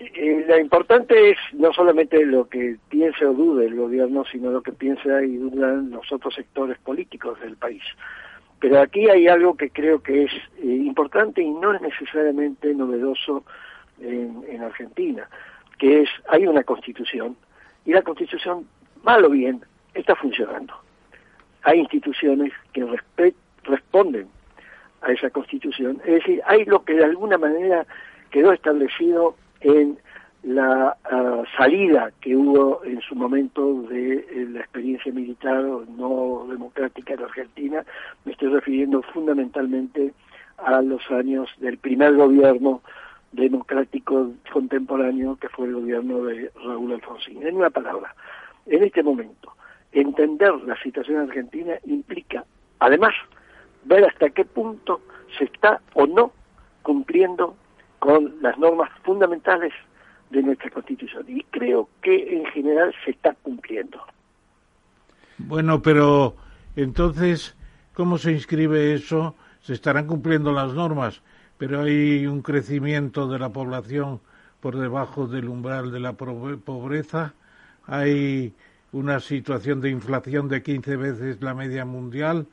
Eh, 0.00 0.44
lo 0.48 0.58
importante 0.58 1.30
es 1.30 1.38
no 1.52 1.72
solamente 1.72 2.24
lo 2.26 2.48
que 2.48 2.76
piense 2.88 3.24
o 3.24 3.32
dude 3.32 3.66
el 3.66 3.76
gobierno, 3.76 4.24
sino 4.24 4.50
lo 4.50 4.62
que 4.62 4.72
piensa 4.72 5.22
y 5.22 5.36
dudan 5.36 5.90
los 5.90 6.10
otros 6.10 6.34
sectores 6.34 6.78
políticos 6.78 7.38
del 7.40 7.56
país. 7.56 7.82
Pero 8.58 8.80
aquí 8.80 9.08
hay 9.08 9.28
algo 9.28 9.56
que 9.56 9.70
creo 9.70 10.02
que 10.02 10.24
es 10.24 10.32
eh, 10.58 10.66
importante 10.66 11.42
y 11.42 11.50
no 11.50 11.72
es 11.72 11.80
necesariamente 11.80 12.74
novedoso 12.74 13.44
en, 14.00 14.42
en 14.48 14.62
Argentina, 14.62 15.28
que 15.78 16.02
es 16.02 16.08
hay 16.28 16.46
una 16.46 16.64
constitución, 16.64 17.36
y 17.84 17.92
la 17.92 18.02
Constitución, 18.02 18.66
mal 19.02 19.24
o 19.24 19.30
bien, 19.30 19.64
está 19.94 20.14
funcionando. 20.14 20.74
Hay 21.62 21.80
instituciones 21.80 22.52
que 22.72 22.86
responden 23.64 24.28
a 25.02 25.12
esa 25.12 25.30
Constitución, 25.30 26.00
es 26.04 26.14
decir, 26.14 26.42
hay 26.46 26.64
lo 26.64 26.84
que 26.84 26.94
de 26.94 27.04
alguna 27.04 27.38
manera 27.38 27.86
quedó 28.30 28.52
establecido 28.52 29.36
en 29.60 29.98
la 30.42 30.96
ah, 31.04 31.42
salida 31.56 32.10
que 32.20 32.36
hubo 32.36 32.84
en 32.84 33.00
su 33.00 33.14
momento 33.14 33.82
de 33.82 34.14
eh, 34.14 34.46
la 34.50 34.60
experiencia 34.60 35.12
militar 35.12 35.62
no 35.62 36.46
democrática 36.48 37.14
en 37.14 37.22
Argentina. 37.22 37.84
Me 38.24 38.32
estoy 38.32 38.48
refiriendo 38.48 39.02
fundamentalmente 39.02 40.12
a 40.58 40.82
los 40.82 41.08
años 41.10 41.48
del 41.58 41.78
primer 41.78 42.14
gobierno 42.14 42.82
democrático 43.32 44.32
contemporáneo 44.52 45.36
que 45.36 45.48
fue 45.48 45.66
el 45.66 45.74
gobierno 45.74 46.24
de 46.24 46.50
Raúl 46.64 46.92
Alfonsín. 46.92 47.46
En 47.46 47.56
una 47.56 47.70
palabra, 47.70 48.14
en 48.66 48.84
este 48.84 49.02
momento, 49.02 49.52
entender 49.92 50.54
la 50.66 50.80
situación 50.82 51.18
argentina 51.28 51.74
implica, 51.84 52.44
además, 52.78 53.14
ver 53.84 54.04
hasta 54.04 54.30
qué 54.30 54.44
punto 54.44 55.00
se 55.38 55.44
está 55.44 55.80
o 55.94 56.06
no 56.06 56.32
cumpliendo 56.82 57.56
con 57.98 58.34
las 58.40 58.58
normas 58.58 58.90
fundamentales 59.02 59.72
de 60.30 60.42
nuestra 60.42 60.70
Constitución. 60.70 61.24
Y 61.28 61.42
creo 61.44 61.88
que 62.00 62.36
en 62.36 62.46
general 62.46 62.94
se 63.04 63.12
está 63.12 63.34
cumpliendo. 63.42 64.00
Bueno, 65.38 65.82
pero 65.82 66.34
entonces, 66.76 67.56
¿cómo 67.94 68.18
se 68.18 68.32
inscribe 68.32 68.94
eso? 68.94 69.34
Se 69.60 69.74
estarán 69.74 70.06
cumpliendo 70.06 70.52
las 70.52 70.72
normas, 70.74 71.22
pero 71.62 71.82
hay 71.82 72.26
un 72.26 72.42
crecimiento 72.42 73.28
de 73.28 73.38
la 73.38 73.50
población 73.50 74.18
por 74.58 74.76
debajo 74.76 75.28
del 75.28 75.48
umbral 75.48 75.92
de 75.92 76.00
la 76.00 76.14
pobreza, 76.14 77.34
hay 77.86 78.52
una 78.90 79.20
situación 79.20 79.80
de 79.80 79.90
inflación 79.90 80.48
de 80.48 80.60
15 80.60 80.96
veces 80.96 81.40
la 81.40 81.54
media 81.54 81.84
mundial, 81.84 82.48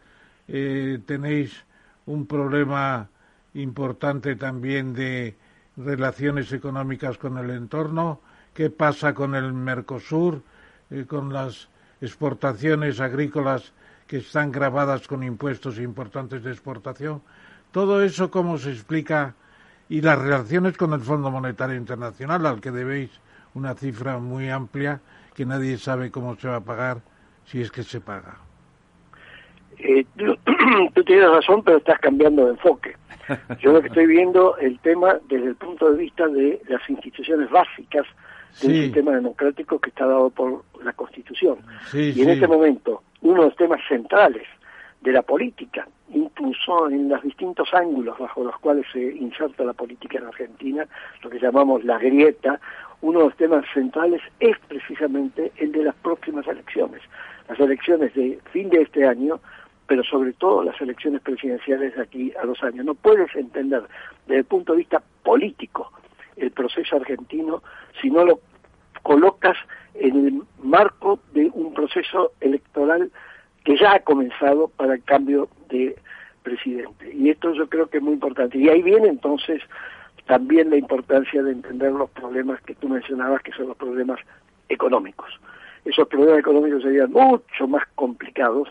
eh, 0.47 0.99
tenéis 1.07 1.65
un 2.05 2.27
problema 2.27 3.09
importante 3.55 4.35
también 4.35 4.93
de 4.93 5.35
relaciones 5.75 6.53
económicas 6.53 7.17
con 7.17 7.39
el 7.39 7.49
entorno, 7.49 8.21
qué 8.53 8.69
pasa 8.69 9.15
con 9.15 9.33
el 9.33 9.53
Mercosur, 9.53 10.43
eh, 10.91 11.05
con 11.07 11.33
las 11.33 11.67
exportaciones 11.99 12.99
agrícolas 12.99 13.73
que 14.05 14.17
están 14.17 14.51
grabadas 14.51 15.07
con 15.07 15.23
impuestos 15.23 15.79
importantes 15.79 16.43
de 16.43 16.51
exportación. 16.51 17.23
Todo 17.71 18.03
eso, 18.03 18.31
¿cómo 18.31 18.57
se 18.57 18.71
explica? 18.71 19.35
Y 19.89 20.01
las 20.01 20.19
relaciones 20.19 20.75
con 20.77 20.93
el 20.93 21.01
Fondo 21.01 21.29
Monetario 21.29 21.75
Internacional, 21.75 22.45
al 22.45 22.61
que 22.61 22.71
debéis 22.71 23.11
una 23.53 23.75
cifra 23.75 24.17
muy 24.17 24.49
amplia 24.49 25.01
que 25.35 25.45
nadie 25.45 25.77
sabe 25.77 26.11
cómo 26.11 26.35
se 26.35 26.47
va 26.47 26.57
a 26.57 26.61
pagar 26.61 26.97
si 27.45 27.61
es 27.61 27.71
que 27.71 27.83
se 27.83 28.01
paga. 28.01 28.37
Eh, 29.77 30.05
tú, 30.93 31.03
tienes 31.03 31.29
razón, 31.29 31.63
pero 31.63 31.77
estás 31.77 31.99
cambiando 31.99 32.45
de 32.45 32.51
enfoque. 32.51 32.95
Yo 33.61 33.71
lo 33.71 33.81
que 33.81 33.87
estoy 33.87 34.07
viendo 34.07 34.57
el 34.57 34.79
tema 34.79 35.17
desde 35.29 35.47
el 35.47 35.55
punto 35.55 35.91
de 35.91 35.97
vista 35.97 36.27
de 36.27 36.61
las 36.67 36.87
instituciones 36.89 37.49
básicas 37.49 38.05
del 38.61 38.85
sistema 38.85 39.11
democrático 39.11 39.79
que 39.79 39.89
está 39.89 40.07
dado 40.07 40.31
por 40.31 40.63
la 40.83 40.91
Constitución. 40.93 41.59
y 41.93 42.19
en 42.21 42.29
este 42.29 42.47
momento, 42.47 43.03
uno 43.21 43.41
de 43.41 43.47
los 43.49 43.55
temas 43.55 43.79
centrales 43.87 44.47
de 45.01 45.11
la 45.13 45.21
política, 45.21 45.87
incluso 46.13 46.89
en 46.89 47.07
los 47.07 47.21
distintos 47.23 47.73
ángulos 47.73 48.17
bajo 48.19 48.43
los 48.43 48.57
cuales 48.59 48.85
se 48.91 49.01
inserta 49.01 49.63
la 49.63 49.73
política 49.73 50.17
en 50.17 50.25
Argentina, 50.25 50.87
lo 51.23 51.29
que 51.29 51.39
llamamos 51.39 51.83
la 51.83 51.97
grieta, 51.97 52.59
uno 53.01 53.19
de 53.19 53.25
los 53.25 53.37
temas 53.37 53.65
centrales 53.73 54.21
es 54.39 54.57
precisamente 54.67 55.53
el 55.57 55.71
de 55.71 55.83
las 55.83 55.95
próximas 55.95 56.45
elecciones. 56.47 57.01
Las 57.47 57.59
elecciones 57.59 58.13
de 58.13 58.39
fin 58.51 58.69
de 58.69 58.81
este 58.81 59.07
año 59.07 59.39
pero 59.89 60.03
sobre 60.03 60.33
todo 60.33 60.63
las 60.63 60.79
elecciones 60.79 61.19
presidenciales 61.21 61.95
de 61.95 62.03
aquí 62.03 62.31
a 62.39 62.45
dos 62.45 62.61
años. 62.61 62.85
No 62.85 62.93
puedes 62.93 63.35
entender 63.35 63.81
desde 64.27 64.41
el 64.41 64.45
punto 64.45 64.73
de 64.73 64.77
vista 64.77 65.01
político 65.23 65.91
el 66.37 66.51
proceso 66.51 66.97
argentino 66.97 67.63
si 67.99 68.11
no 68.11 68.23
lo 68.23 68.39
colocas 69.01 69.57
en 69.95 70.27
el 70.27 70.43
marco 70.61 71.19
de 71.33 71.49
un 71.55 71.73
proceso 71.73 72.33
electoral 72.39 73.11
que 73.63 73.77
ya 73.77 73.93
ha 73.93 73.99
comenzado 73.99 74.67
para 74.69 74.95
el 74.95 75.03
cambio 75.03 75.49
de 75.69 75.95
presidente. 76.43 77.13
Y 77.13 77.29
esto 77.29 77.53
yo 77.53 77.67
creo 77.67 77.87
que 77.87 77.97
es 77.97 78.03
muy 78.03 78.13
importante. 78.13 78.57
Y 78.57 78.69
ahí 78.69 78.81
viene 78.81 79.07
entonces 79.07 79.61
también 80.25 80.69
la 80.69 80.77
importancia 80.77 81.41
de 81.41 81.51
entender 81.51 81.91
los 81.91 82.09
problemas 82.11 82.61
que 82.61 82.75
tú 82.75 82.87
mencionabas, 82.87 83.41
que 83.41 83.51
son 83.51 83.67
los 83.67 83.77
problemas 83.77 84.19
económicos. 84.69 85.29
Esos 85.85 86.07
problemas 86.07 86.39
económicos 86.39 86.83
serían 86.83 87.11
mucho 87.11 87.67
más 87.67 87.83
complicados 87.95 88.69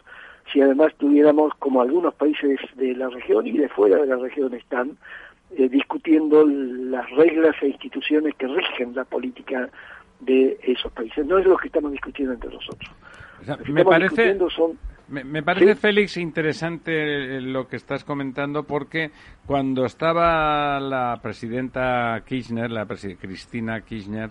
si 0.52 0.60
además 0.62 0.94
tuviéramos, 0.97 1.52
como 1.59 1.82
algunos 1.82 2.15
países 2.15 2.59
de 2.77 2.94
la 2.94 3.09
región 3.09 3.47
y 3.47 3.52
de 3.52 3.69
fuera 3.69 3.98
de 3.98 4.06
la 4.06 4.16
región 4.16 4.55
están, 4.55 4.97
eh, 5.56 5.69
discutiendo 5.69 6.47
las 6.47 7.10
reglas 7.10 7.56
e 7.60 7.69
instituciones 7.69 8.35
que 8.36 8.47
rigen 8.47 8.94
la 8.94 9.05
política 9.05 9.69
de 10.20 10.59
esos 10.62 10.90
países. 10.93 11.27
No 11.27 11.39
es 11.39 11.47
lo 11.47 11.56
que 11.56 11.69
estamos 11.69 11.93
discutiendo 11.93 12.35
entre 12.35 12.51
nosotros. 12.51 12.90
Me, 13.69 13.85
parece, 13.85 14.36
me, 15.09 15.43
parece, 15.43 15.74
Félix, 15.74 16.16
interesante 16.16 17.40
lo 17.40 17.69
que 17.69 17.77
estás 17.77 18.05
comentando 18.05 18.65
porque 18.65 19.10
cuando 19.47 19.85
estaba 19.85 20.81
la 20.81 21.19
presidenta 21.23 22.23
Kirchner, 22.27 22.70
la 22.70 22.86
Cristina 22.86 23.81
Kirchner, 23.82 24.31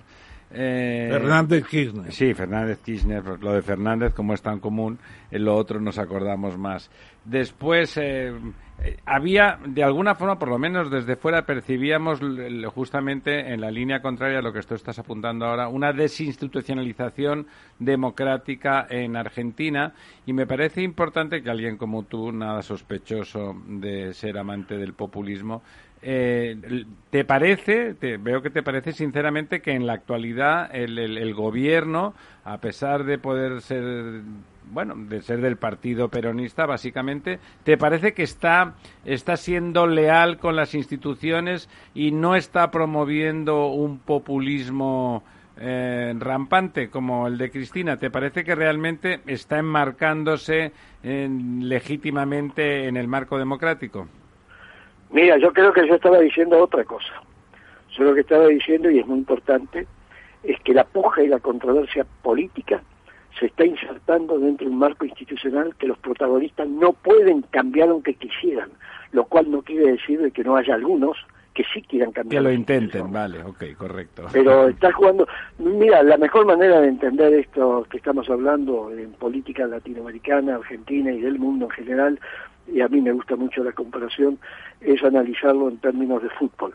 eh, 0.52 1.10
Fernández 1.12 1.66
Kirchner. 1.68 2.12
Sí, 2.12 2.34
Fernández 2.34 2.80
Kirchner. 2.84 3.24
Lo 3.42 3.54
de 3.54 3.62
Fernández, 3.62 4.14
como 4.14 4.34
es 4.34 4.42
tan 4.42 4.60
común, 4.60 4.98
en 5.32 5.46
lo 5.46 5.56
otro 5.56 5.80
nos 5.80 5.98
acordamos 5.98 6.58
más. 6.58 6.90
Después, 7.26 7.98
eh, 7.98 8.32
eh, 8.84 8.98
había, 9.06 9.60
de 9.66 9.84
alguna 9.84 10.16
forma, 10.16 10.40
por 10.40 10.48
lo 10.48 10.58
menos 10.58 10.90
desde 10.90 11.18
fuera, 11.18 11.46
percibíamos 11.46 12.22
justamente 12.74 13.54
en 13.54 13.60
la 13.60 13.72
línea 13.72 14.02
contraria 14.02 14.40
a 14.40 14.42
lo 14.42 14.54
que 14.54 14.62
tú 14.62 14.76
estás 14.76 14.98
apuntando 15.00 15.46
ahora, 15.46 15.68
una 15.68 15.92
desinstitucionalización 15.92 17.48
democrática 17.80 18.88
en 18.90 19.18
Argentina. 19.18 19.94
Y 20.26 20.34
me 20.34 20.48
parece 20.48 20.82
importante 20.82 21.42
que 21.42 21.50
alguien 21.50 21.76
como 21.76 22.04
tú, 22.04 22.32
nada 22.32 22.62
sospechoso 22.62 23.54
de 23.68 24.14
ser 24.14 24.38
amante 24.38 24.78
del 24.78 24.94
populismo, 24.94 25.62
eh, 26.02 26.86
¿Te 27.10 27.26
parece, 27.26 27.94
te, 27.96 28.18
veo 28.18 28.42
que 28.42 28.50
te 28.50 28.62
parece 28.62 28.92
sinceramente 28.92 29.62
que 29.62 29.72
en 29.72 29.88
la 29.88 29.94
actualidad 29.94 30.70
el, 30.74 31.34
gobierno, 31.34 32.14
a 32.44 32.60
pesar 32.60 33.04
de 33.04 33.18
poder 33.18 33.62
ser, 33.62 34.22
bueno, 34.72 34.94
de 34.96 35.22
ser 35.22 35.42
del 35.42 35.58
partido 35.58 36.10
peronista, 36.10 36.66
básicamente, 36.66 37.40
¿te 37.64 37.78
parece 37.78 38.14
que 38.14 38.24
está, 38.24 38.76
está 39.06 39.38
siendo 39.38 39.88
leal 39.88 40.38
con 40.38 40.56
las 40.56 40.76
instituciones 40.76 41.70
y 41.96 42.12
no 42.12 42.36
está 42.36 42.70
promoviendo 42.70 43.68
un 43.68 43.98
populismo 43.98 45.24
eh, 45.60 46.14
rampante 46.20 46.90
como 46.90 47.28
el 47.28 47.40
de 47.40 47.50
Cristina? 47.50 47.98
¿Te 47.98 48.12
parece 48.12 48.44
que 48.44 48.54
realmente 48.54 49.22
está 49.26 49.58
enmarcándose 49.58 50.72
legítimamente 51.04 52.88
en 52.88 52.98
el 52.98 53.08
marco 53.08 53.40
democrático? 53.40 54.08
Mira, 55.12 55.38
yo 55.38 55.54
creo 55.54 55.74
que 55.74 55.88
yo 55.88 55.96
estaba 55.96 56.20
diciendo 56.20 56.62
otra 56.62 56.84
cosa. 56.84 57.22
Yo 57.98 58.04
lo 58.04 58.14
que 58.14 58.22
estaba 58.22 58.48
diciendo, 58.48 58.90
y 58.90 59.00
es 59.00 59.08
muy 59.08 59.20
importante, 59.20 59.88
es 60.44 60.60
que 60.62 60.74
la 60.74 60.84
puja 60.84 61.24
y 61.24 61.28
la 61.28 61.40
controversia 61.40 62.06
política 62.22 62.82
se 63.40 63.48
está 63.48 63.66
insertando 63.66 64.40
dentro 64.40 64.66
de 64.66 64.74
un 64.74 64.80
marco 64.80 65.06
institucional 65.06 65.76
que 65.76 65.88
los 65.88 65.98
protagonistas 66.00 66.68
no 66.68 66.94
pueden 66.94 67.42
cambiar 67.44 67.90
aunque 67.90 68.16
quisieran, 68.16 68.70
lo 69.12 69.26
cual 69.26 69.50
no 69.52 69.62
quiere 69.62 69.92
decir 69.92 70.20
de 70.20 70.32
que 70.32 70.44
no 70.44 70.56
haya 70.56 70.76
algunos 70.76 71.18
que 71.54 71.64
sí 71.74 71.82
quieran 71.82 72.12
cambiar. 72.12 72.44
Que 72.44 72.50
lo 72.50 72.54
intenten, 72.54 73.12
vale, 73.12 73.44
ok, 73.44 73.64
correcto. 73.78 74.28
Pero 74.32 74.68
está 74.70 74.92
jugando, 74.92 75.28
mira, 75.58 76.04
la 76.04 76.18
mejor 76.18 76.46
manera 76.46 76.80
de 76.82 76.88
entender 76.88 77.34
esto 77.34 77.86
que 77.90 77.98
estamos 77.98 78.30
hablando 78.30 78.92
en 78.92 79.12
política 79.14 79.66
latinoamericana, 79.66 80.56
argentina 80.56 81.12
y 81.12 81.20
del 81.20 81.40
mundo 81.40 81.66
en 81.66 81.72
general, 81.72 82.20
y 82.72 82.82
a 82.82 82.88
mí 82.88 83.02
me 83.02 83.12
gusta 83.12 83.36
mucho 83.36 83.64
la 83.64 83.72
comparación, 83.72 84.38
es 84.82 85.04
analizarlo 85.04 85.70
en 85.70 85.78
términos 85.78 86.22
de 86.22 86.30
fútbol. 86.30 86.74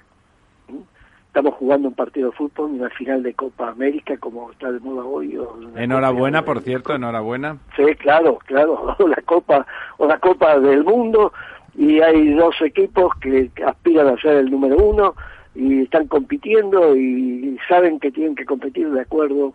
¿Mm? 0.69 0.78
Estamos 1.27 1.55
jugando 1.55 1.89
un 1.89 1.94
partido 1.94 2.31
de 2.31 2.36
fútbol, 2.36 2.73
una 2.73 2.90
final 2.90 3.23
de 3.23 3.35
Copa 3.35 3.69
América, 3.69 4.16
como 4.19 4.51
está 4.51 4.70
de 4.70 4.81
moda 4.81 5.05
hoy. 5.05 5.39
enhorabuena, 5.77 6.44
por 6.44 6.60
cierto, 6.60 6.94
enhorabuena. 6.94 7.56
Sí, 7.77 7.85
claro, 7.97 8.39
claro, 8.44 8.97
la 9.09 9.23
Copa, 9.23 9.66
o 9.98 10.06
la 10.06 10.19
Copa 10.19 10.59
del 10.59 10.85
Mundo, 10.85 11.32
y 11.74 12.01
hay 12.01 12.35
dos 12.35 12.55
equipos 12.60 13.14
que 13.20 13.51
aspiran 13.66 14.09
a 14.09 14.20
ser 14.20 14.36
el 14.36 14.51
número 14.51 14.77
uno 14.77 15.14
y 15.55 15.82
están 15.82 16.06
compitiendo 16.06 16.97
y 16.97 17.59
saben 17.69 18.01
que 18.01 18.10
tienen 18.10 18.35
que 18.35 18.44
competir 18.44 18.90
de 18.90 19.02
acuerdo 19.02 19.55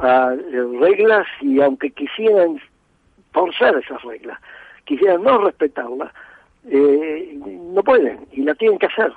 a 0.00 0.34
reglas 0.80 1.26
y 1.40 1.60
aunque 1.60 1.90
quisieran 1.90 2.58
torcer 3.32 3.74
esas 3.76 4.02
reglas 4.02 4.38
quisieran 4.88 5.22
no 5.22 5.38
respetarla, 5.38 6.12
eh, 6.70 7.38
no 7.74 7.82
pueden 7.82 8.26
y 8.32 8.42
la 8.42 8.54
tienen 8.54 8.78
que 8.78 8.86
hacer. 8.86 9.12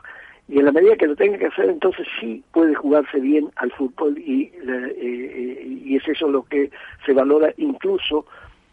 Y 0.49 0.59
en 0.59 0.65
la 0.65 0.71
medida 0.73 0.97
que 0.97 1.07
lo 1.07 1.15
tengan 1.15 1.39
que 1.39 1.45
hacer, 1.47 1.69
entonces 1.69 2.05
sí 2.19 2.43
puede 2.51 2.75
jugarse 2.75 3.19
bien 3.19 3.49
al 3.55 3.71
fútbol 3.71 4.17
y, 4.17 4.51
eh, 4.67 5.81
y 5.85 5.95
es 5.95 6.05
eso 6.07 6.27
lo 6.27 6.43
que 6.43 6.69
se 7.05 7.13
valora 7.13 7.53
incluso 7.55 8.25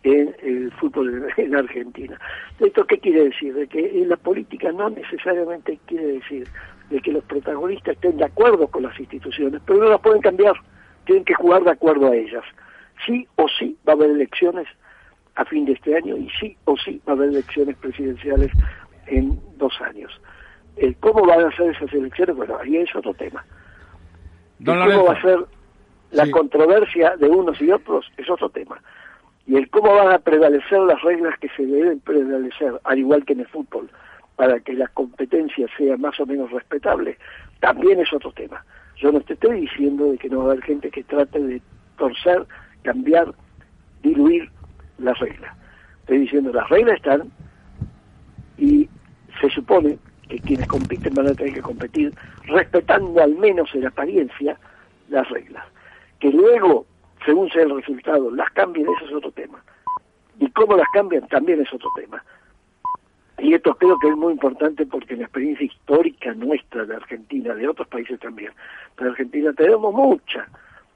en 0.03 0.35
el 0.43 0.73
fútbol 0.73 1.29
en 1.37 1.55
Argentina. 1.57 2.19
¿Esto 2.59 2.85
qué 2.85 2.99
quiere 2.99 3.25
decir? 3.25 3.55
De 3.55 3.69
que 3.69 4.05
la 4.07 4.17
política 4.17 4.73
no 4.73 4.91
necesariamente 4.91 5.79
quiere 5.87 6.07
decir 6.07 6.49
de 6.91 7.01
que 7.01 7.13
los 7.13 7.23
protagonistas 7.25 7.95
estén 7.95 8.17
de 8.17 8.25
acuerdo 8.25 8.67
con 8.67 8.83
las 8.83 8.99
instituciones, 8.99 9.61
pero 9.67 9.79
no 9.79 9.91
las 9.91 10.01
pueden 10.01 10.23
cambiar, 10.23 10.55
tienen 11.05 11.25
que 11.25 11.35
jugar 11.35 11.63
de 11.63 11.71
acuerdo 11.71 12.11
a 12.11 12.17
ellas. 12.17 12.45
Sí 13.07 13.27
o 13.37 13.47
sí 13.49 13.77
va 13.87 13.93
a 13.93 13.97
haber 13.97 14.11
elecciones 14.11 14.67
a 15.39 15.45
fin 15.45 15.65
de 15.65 15.73
este 15.73 15.97
año 15.97 16.17
y 16.17 16.29
sí 16.31 16.57
o 16.65 16.77
sí 16.77 17.01
va 17.09 17.13
a 17.13 17.17
haber 17.17 17.29
elecciones 17.29 17.77
presidenciales 17.77 18.51
en 19.07 19.41
dos 19.57 19.73
años. 19.81 20.21
El 20.77 20.97
cómo 20.97 21.25
van 21.25 21.45
a 21.45 21.57
ser 21.57 21.71
esas 21.71 21.93
elecciones, 21.93 22.37
bueno, 22.37 22.59
ahí 22.61 22.77
es 22.77 22.95
otro 22.95 23.15
tema. 23.15 23.45
cómo 24.65 25.05
va 25.05 25.13
a 25.13 25.23
ser 25.23 25.39
la 26.11 26.29
controversia 26.31 27.17
de 27.17 27.29
unos 27.29 27.61
y 27.63 27.71
otros 27.71 28.11
es 28.17 28.29
otro 28.29 28.49
tema. 28.49 28.83
Y 29.47 29.55
el 29.57 29.71
cómo 29.71 29.95
van 29.95 30.13
a 30.13 30.19
prevalecer 30.19 30.81
las 30.81 31.01
reglas 31.03 31.39
que 31.39 31.49
se 31.51 31.65
deben 31.65 32.01
prevalecer, 32.01 32.81
al 32.83 32.99
igual 32.99 33.25
que 33.25 33.35
en 33.35 33.41
el 33.41 33.47
fútbol, 33.47 33.89
para 34.35 34.59
que 34.59 34.73
la 34.73 34.89
competencia 34.89 35.69
sea 35.77 35.97
más 35.97 36.19
o 36.19 36.27
menos 36.27 36.51
respetable, 36.51 37.17
también 37.61 38.01
es 38.01 38.13
otro 38.13 38.33
tema. 38.33 38.65
Yo 38.97 39.13
no 39.13 39.21
te 39.21 39.35
estoy 39.35 39.61
diciendo 39.61 40.11
de 40.11 40.19
que 40.19 40.29
no 40.29 40.39
va 40.39 40.45
a 40.45 40.53
haber 40.53 40.65
gente 40.65 40.91
que 40.91 41.05
trate 41.05 41.39
de 41.39 41.63
torcer, 41.97 42.45
cambiar, 42.83 43.33
diluir 44.03 44.51
las 44.99 45.19
reglas. 45.19 45.57
Estoy 46.01 46.19
diciendo, 46.19 46.53
las 46.53 46.69
reglas 46.69 46.97
están 46.97 47.31
y 48.57 48.89
se 49.41 49.51
supone 49.51 49.99
que 50.29 50.39
quienes 50.41 50.67
compiten 50.67 51.15
van 51.15 51.29
a 51.29 51.35
tener 51.35 51.55
que 51.55 51.63
competir 51.63 52.13
respetando 52.45 53.23
al 53.23 53.35
menos 53.37 53.75
en 53.75 53.87
apariencia 53.87 54.59
las 55.09 55.29
reglas. 55.31 55.65
Que 56.21 56.31
luego, 56.31 56.87
según 57.25 57.49
sea 57.51 57.63
el 57.63 57.75
resultado, 57.75 58.31
las 58.31 58.51
cambien, 58.51 58.87
eso 58.97 59.07
es 59.07 59.15
otro 59.15 59.31
tema. 59.33 59.63
Y 60.39 60.51
cómo 60.51 60.77
las 60.77 60.89
cambian 60.93 61.27
también 61.29 61.61
es 61.61 61.73
otro 61.73 61.91
tema. 61.97 62.23
Y 63.39 63.55
esto 63.55 63.75
creo 63.77 63.99
que 63.99 64.09
es 64.09 64.17
muy 64.17 64.33
importante 64.33 64.85
porque 64.85 65.15
en 65.15 65.21
la 65.21 65.27
experiencia 65.27 65.67
histórica 65.67 66.35
nuestra 66.35 66.85
de 66.85 66.97
Argentina, 66.97 67.55
de 67.55 67.69
otros 67.69 67.87
países 67.87 68.19
también, 68.19 68.53
pero 68.97 69.11
Argentina 69.11 69.53
tenemos 69.53 69.95
mucha 69.95 70.47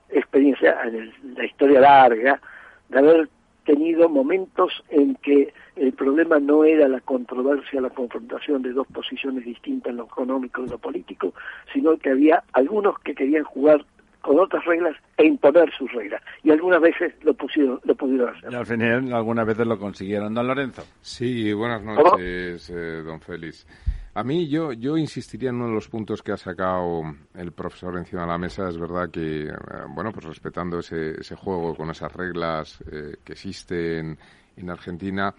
experiencia 0.08 0.76
en 0.82 1.12
la 1.36 1.44
historia 1.44 1.80
larga 1.80 2.40
de 2.88 2.98
haber 2.98 3.28
tenido 3.64 4.09
momentos 4.09 4.72
en 4.90 5.14
que 5.16 5.52
el 5.76 5.93
problema 5.93 6.39
no 6.39 6.64
era 6.64 6.89
la 6.89 7.01
controversia, 7.01 7.80
la 7.80 7.90
confrontación 7.90 8.62
de 8.62 8.72
dos 8.72 8.86
posiciones 8.89 9.44
distintas 9.44 9.90
en 9.90 9.98
lo 9.98 10.05
económico 10.05 10.64
y 10.64 10.68
lo 10.68 10.78
político, 10.78 11.32
sino 11.72 11.97
que 11.97 12.10
había 12.10 12.43
algunos 12.52 12.98
que 13.01 13.14
querían 13.14 13.44
jugar 13.44 13.84
con 14.20 14.39
otras 14.39 14.64
reglas 14.64 14.97
e 15.16 15.26
imponer 15.26 15.70
sus 15.76 15.93
reglas. 15.93 16.22
Y 16.43 16.51
algunas 16.51 16.80
veces 16.80 17.12
lo, 17.22 17.34
pusieron, 17.34 17.80
lo 17.84 17.94
pudieron 17.94 18.34
hacer. 18.34 18.52
Y 18.52 18.55
al 18.55 18.66
final 18.66 19.12
algunas 19.12 19.47
veces 19.47 19.66
lo 19.66 19.78
consiguieron. 19.78 20.32
Don 20.32 20.47
Lorenzo. 20.47 20.82
Sí, 21.01 21.52
buenas 21.52 21.82
noches, 21.82 22.70
eh, 22.70 23.02
don 23.05 23.20
Félix. 23.20 23.66
A 24.14 24.22
mí 24.24 24.47
yo, 24.47 24.72
yo 24.72 24.98
insistiría 24.98 25.48
en 25.48 25.56
uno 25.56 25.68
de 25.68 25.74
los 25.74 25.89
puntos 25.89 26.22
que 26.22 26.32
ha 26.32 26.36
sacado 26.36 27.02
el 27.34 27.52
profesor 27.52 27.97
encima 27.97 28.22
de 28.22 28.28
la 28.28 28.39
mesa. 28.39 28.68
Es 28.68 28.76
verdad 28.78 29.09
que, 29.10 29.44
eh, 29.47 29.52
bueno, 29.89 30.12
pues 30.12 30.26
respetando 30.26 30.80
ese, 30.80 31.18
ese 31.18 31.34
juego 31.34 31.74
con 31.74 31.90
esas 31.90 32.12
reglas 32.12 32.78
eh, 32.93 33.16
que 33.24 33.32
existen 33.32 34.18
en 34.55 34.70
Argentina, 34.70 35.34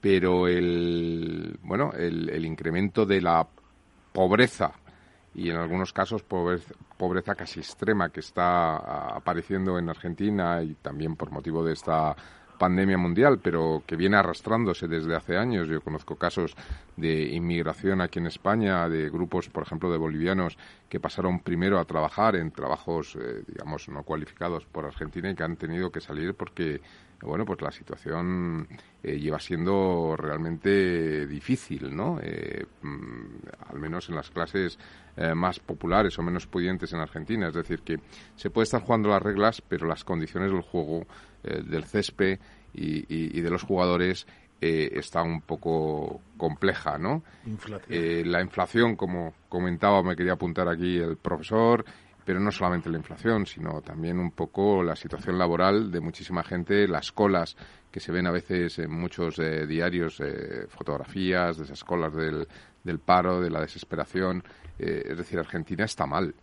pero 0.00 0.48
el, 0.48 1.58
bueno, 1.62 1.92
el, 1.92 2.30
el 2.30 2.46
incremento 2.46 3.04
de 3.04 3.20
la 3.20 3.46
pobreza 4.12 4.72
y 5.34 5.50
en 5.50 5.56
algunos 5.56 5.92
casos 5.92 6.22
pobreza, 6.22 7.34
casi 7.34 7.60
extrema 7.60 8.08
que 8.08 8.20
está 8.20 8.76
apareciendo 9.16 9.78
en 9.78 9.90
Argentina 9.90 10.62
y 10.62 10.74
también 10.76 11.16
por 11.16 11.30
motivo 11.30 11.64
de 11.64 11.72
esta 11.72 12.14
pandemia 12.64 12.96
mundial, 12.96 13.40
pero 13.42 13.82
que 13.86 13.94
viene 13.94 14.16
arrastrándose 14.16 14.88
desde 14.88 15.14
hace 15.14 15.36
años. 15.36 15.68
Yo 15.68 15.82
conozco 15.82 16.16
casos 16.16 16.56
de 16.96 17.28
inmigración 17.28 18.00
aquí 18.00 18.20
en 18.20 18.26
España, 18.26 18.88
de 18.88 19.10
grupos, 19.10 19.50
por 19.50 19.64
ejemplo, 19.64 19.92
de 19.92 19.98
bolivianos 19.98 20.56
que 20.88 20.98
pasaron 20.98 21.40
primero 21.40 21.78
a 21.78 21.84
trabajar 21.84 22.36
en 22.36 22.50
trabajos, 22.52 23.18
eh, 23.20 23.42
digamos, 23.46 23.86
no 23.90 24.02
cualificados 24.02 24.64
por 24.64 24.86
Argentina 24.86 25.28
y 25.28 25.34
que 25.34 25.42
han 25.42 25.56
tenido 25.56 25.92
que 25.92 26.00
salir 26.00 26.32
porque 26.32 26.80
bueno, 27.20 27.44
pues 27.44 27.60
la 27.62 27.72
situación 27.72 28.68
eh, 29.02 29.18
lleva 29.18 29.38
siendo 29.38 30.14
realmente 30.16 31.26
difícil, 31.26 31.94
¿no? 31.94 32.18
Eh, 32.22 32.64
mm, 32.82 33.63
al 33.74 33.80
menos 33.80 34.08
en 34.08 34.14
las 34.14 34.30
clases 34.30 34.78
eh, 35.16 35.34
más 35.34 35.58
populares 35.58 36.18
o 36.18 36.22
menos 36.22 36.46
pudientes 36.46 36.92
en 36.92 37.00
Argentina. 37.00 37.48
Es 37.48 37.54
decir, 37.54 37.80
que 37.82 37.98
se 38.36 38.50
puede 38.50 38.64
estar 38.64 38.82
jugando 38.82 39.08
las 39.08 39.22
reglas, 39.22 39.60
pero 39.60 39.86
las 39.86 40.04
condiciones 40.04 40.50
del 40.50 40.62
juego, 40.62 41.06
del 41.42 41.84
césped 41.84 42.38
y, 42.72 43.40
de 43.40 43.50
los 43.50 43.62
jugadores 43.62 44.26
está 44.58 45.22
un 45.22 45.42
poco 45.42 46.22
compleja, 46.38 46.96
¿no? 46.96 47.22
la 48.24 48.40
inflación, 48.40 48.96
como 48.96 49.34
comentaba, 49.50 50.02
me 50.02 50.16
quería 50.16 50.32
apuntar 50.32 50.68
aquí 50.68 50.96
el 50.96 51.18
profesor, 51.18 51.84
pero 52.24 52.40
no 52.40 52.50
solamente 52.50 52.88
la 52.88 52.96
inflación, 52.96 53.46
sino 53.46 53.82
también 53.82 54.18
un 54.18 54.30
poco 54.30 54.82
la 54.82 54.96
situación 54.96 55.38
laboral 55.38 55.90
de 55.90 56.00
muchísima 56.00 56.42
gente, 56.42 56.88
las 56.88 57.12
colas 57.12 57.56
que 57.90 58.00
se 58.00 58.12
ven 58.12 58.26
a 58.26 58.32
veces 58.32 58.78
en 58.78 58.90
muchos 58.90 59.38
eh, 59.38 59.66
diarios, 59.66 60.20
eh, 60.20 60.66
fotografías 60.68 61.58
de 61.58 61.64
esas 61.64 61.84
colas 61.84 62.14
del, 62.14 62.48
del 62.84 62.98
paro, 63.00 63.40
de 63.40 63.50
la 63.50 63.60
desesperación. 63.60 64.44
Eh, 64.78 65.02
es 65.10 65.18
decir, 65.18 65.38
Argentina 65.38 65.84
está 65.84 66.06
mal. 66.06 66.34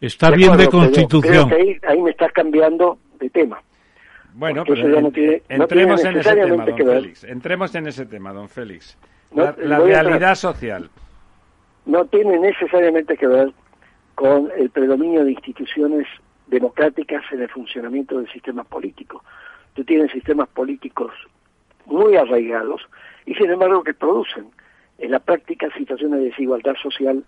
Está 0.00 0.30
bien 0.30 0.56
de 0.56 0.68
constitución. 0.68 1.50
ahí, 1.88 2.02
me 2.02 2.10
estás 2.10 2.30
cambiando 2.32 2.98
de 3.18 3.30
tema. 3.30 3.60
Bueno, 4.34 4.64
pero 4.66 5.10
entremos 5.48 6.04
en 6.04 6.18
ese 6.18 6.34
tema, 6.34 6.46
don 6.46 6.76
Félix. 6.76 7.24
Entremos 7.24 7.74
en 7.74 7.86
ese 7.86 8.06
tema, 8.06 8.32
don 8.34 8.48
Félix. 8.48 8.98
La, 9.32 9.56
la 9.58 9.78
realidad 9.78 10.34
social 10.34 10.90
no 11.86 12.04
tiene 12.06 12.38
necesariamente 12.38 13.16
que 13.16 13.26
ver 13.26 13.52
con 14.14 14.50
el 14.58 14.70
predominio 14.70 15.24
de 15.24 15.32
instituciones 15.32 16.06
democráticas 16.48 17.22
en 17.32 17.42
el 17.42 17.48
funcionamiento 17.48 18.18
del 18.18 18.30
sistema 18.30 18.64
político. 18.64 19.24
Tú 19.74 19.84
tienes 19.84 20.10
sistemas 20.10 20.48
políticos 20.48 21.12
muy 21.86 22.16
arraigados 22.16 22.82
y 23.26 23.34
sin 23.34 23.50
embargo 23.50 23.82
que 23.82 23.92
producen 23.92 24.46
en 24.98 25.10
la 25.10 25.18
práctica 25.18 25.68
situaciones 25.76 26.20
de 26.20 26.26
desigualdad 26.26 26.74
social 26.82 27.22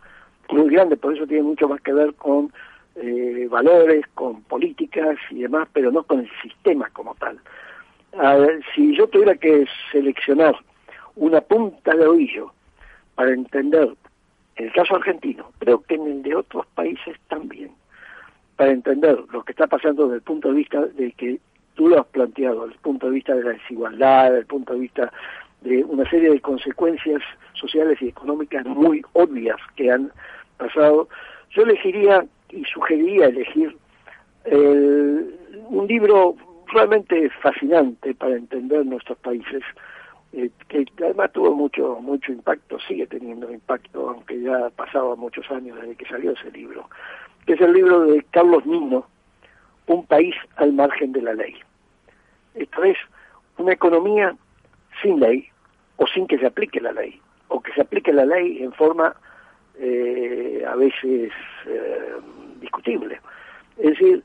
muy 0.51 0.71
grandes, 0.71 0.99
por 0.99 1.15
eso 1.15 1.27
tiene 1.27 1.43
mucho 1.43 1.69
más 1.69 1.81
que 1.83 1.93
ver 1.93 2.15
con 2.15 2.51
eh, 2.97 3.47
valores, 3.51 4.07
con 4.15 4.43
políticas 4.45 5.19
y 5.31 5.43
demás, 5.43 5.69
pero 5.73 5.91
no 5.91 6.03
con 6.05 6.21
el 6.21 6.31
sistema 6.43 6.89
como 6.91 7.15
tal. 7.17 7.39
si 8.75 8.97
yo 8.97 9.07
tuviera 9.09 9.35
que 9.35 9.67
seleccionar 9.93 10.57
una 11.17 11.41
punta 11.41 11.95
de 11.95 12.07
oído 12.07 12.53
para 13.15 13.33
entender 13.33 13.95
en 14.57 14.67
el 14.67 14.73
caso 14.73 14.97
argentino, 14.97 15.53
creo 15.59 15.83
que 15.83 15.95
en 15.95 16.07
el 16.07 16.23
de 16.23 16.35
otros 16.35 16.67
países 16.75 17.17
también, 17.29 17.71
para 18.57 18.73
entender 18.73 19.17
lo 19.31 19.45
que 19.45 19.53
está 19.53 19.69
pasando 19.69 20.05
desde 20.05 20.17
el 20.17 20.23
punto 20.23 20.49
de 20.49 20.55
vista 20.55 20.81
de 20.81 21.13
que 21.13 21.39
tú 21.75 21.89
lo 21.89 22.01
has 22.01 22.07
planteado, 22.07 22.63
desde 22.63 22.75
el 22.75 22.81
punto 22.81 23.07
de 23.07 23.13
vista 23.13 23.35
de 23.35 23.45
la 23.45 23.51
desigualdad, 23.51 24.25
desde 24.25 24.39
el 24.41 24.47
punto 24.47 24.73
de 24.73 24.81
vista 24.81 25.13
de 25.63 25.85
una 25.85 26.09
serie 26.09 26.31
de 26.31 26.41
consecuencias 26.41 27.23
sociales 27.55 27.99
y 28.01 28.09
económicas 28.09 28.65
muy 28.67 29.03
obvias 29.13 29.57
que 29.77 29.91
han 29.91 30.13
pasado, 30.57 31.09
yo 31.51 31.63
elegiría 31.63 32.25
y 32.51 32.65
sugeriría 32.65 33.27
elegir 33.27 33.77
un 34.51 35.87
libro 35.87 36.37
realmente 36.73 37.29
fascinante 37.43 38.15
para 38.15 38.37
entender 38.37 38.85
nuestros 38.87 39.19
países, 39.19 39.63
eh, 40.33 40.51
que 40.69 40.87
además 40.99 41.33
tuvo 41.33 41.55
mucho 41.55 41.99
mucho 42.01 42.33
impacto, 42.33 42.79
sigue 42.81 43.07
teniendo 43.07 43.51
impacto, 43.51 44.11
aunque 44.11 44.41
ya 44.41 44.71
pasado 44.71 45.17
muchos 45.17 45.51
años 45.51 45.79
desde 45.81 45.97
que 45.97 46.07
salió 46.07 46.33
ese 46.33 46.51
libro, 46.51 46.89
que 47.47 47.55
es 47.55 47.61
el 47.61 47.73
libro 47.73 48.01
de 48.01 48.23
Carlos 48.31 48.65
Nino, 48.67 49.07
Un 49.87 50.05
país 50.05 50.35
al 50.57 50.73
margen 50.75 51.13
de 51.13 51.23
la 51.23 51.33
ley. 51.33 51.57
Esto 52.55 52.85
es 52.85 52.99
una 53.57 53.73
economía 53.73 54.37
sin 55.03 55.21
ley 55.21 55.49
o 55.97 56.07
sin 56.07 56.27
que 56.27 56.39
se 56.39 56.47
aplique 56.47 56.81
la 56.81 56.93
ley, 56.93 57.21
o 57.49 57.61
que 57.61 57.73
se 57.73 57.81
aplique 57.81 58.13
la 58.13 58.25
ley 58.25 58.63
en 58.63 58.73
forma 58.73 59.15
eh, 59.79 60.65
a 60.67 60.77
veces 60.77 61.33
eh, 61.67 62.17
discutible. 62.61 63.21
Es 63.79 63.91
decir, 63.91 64.23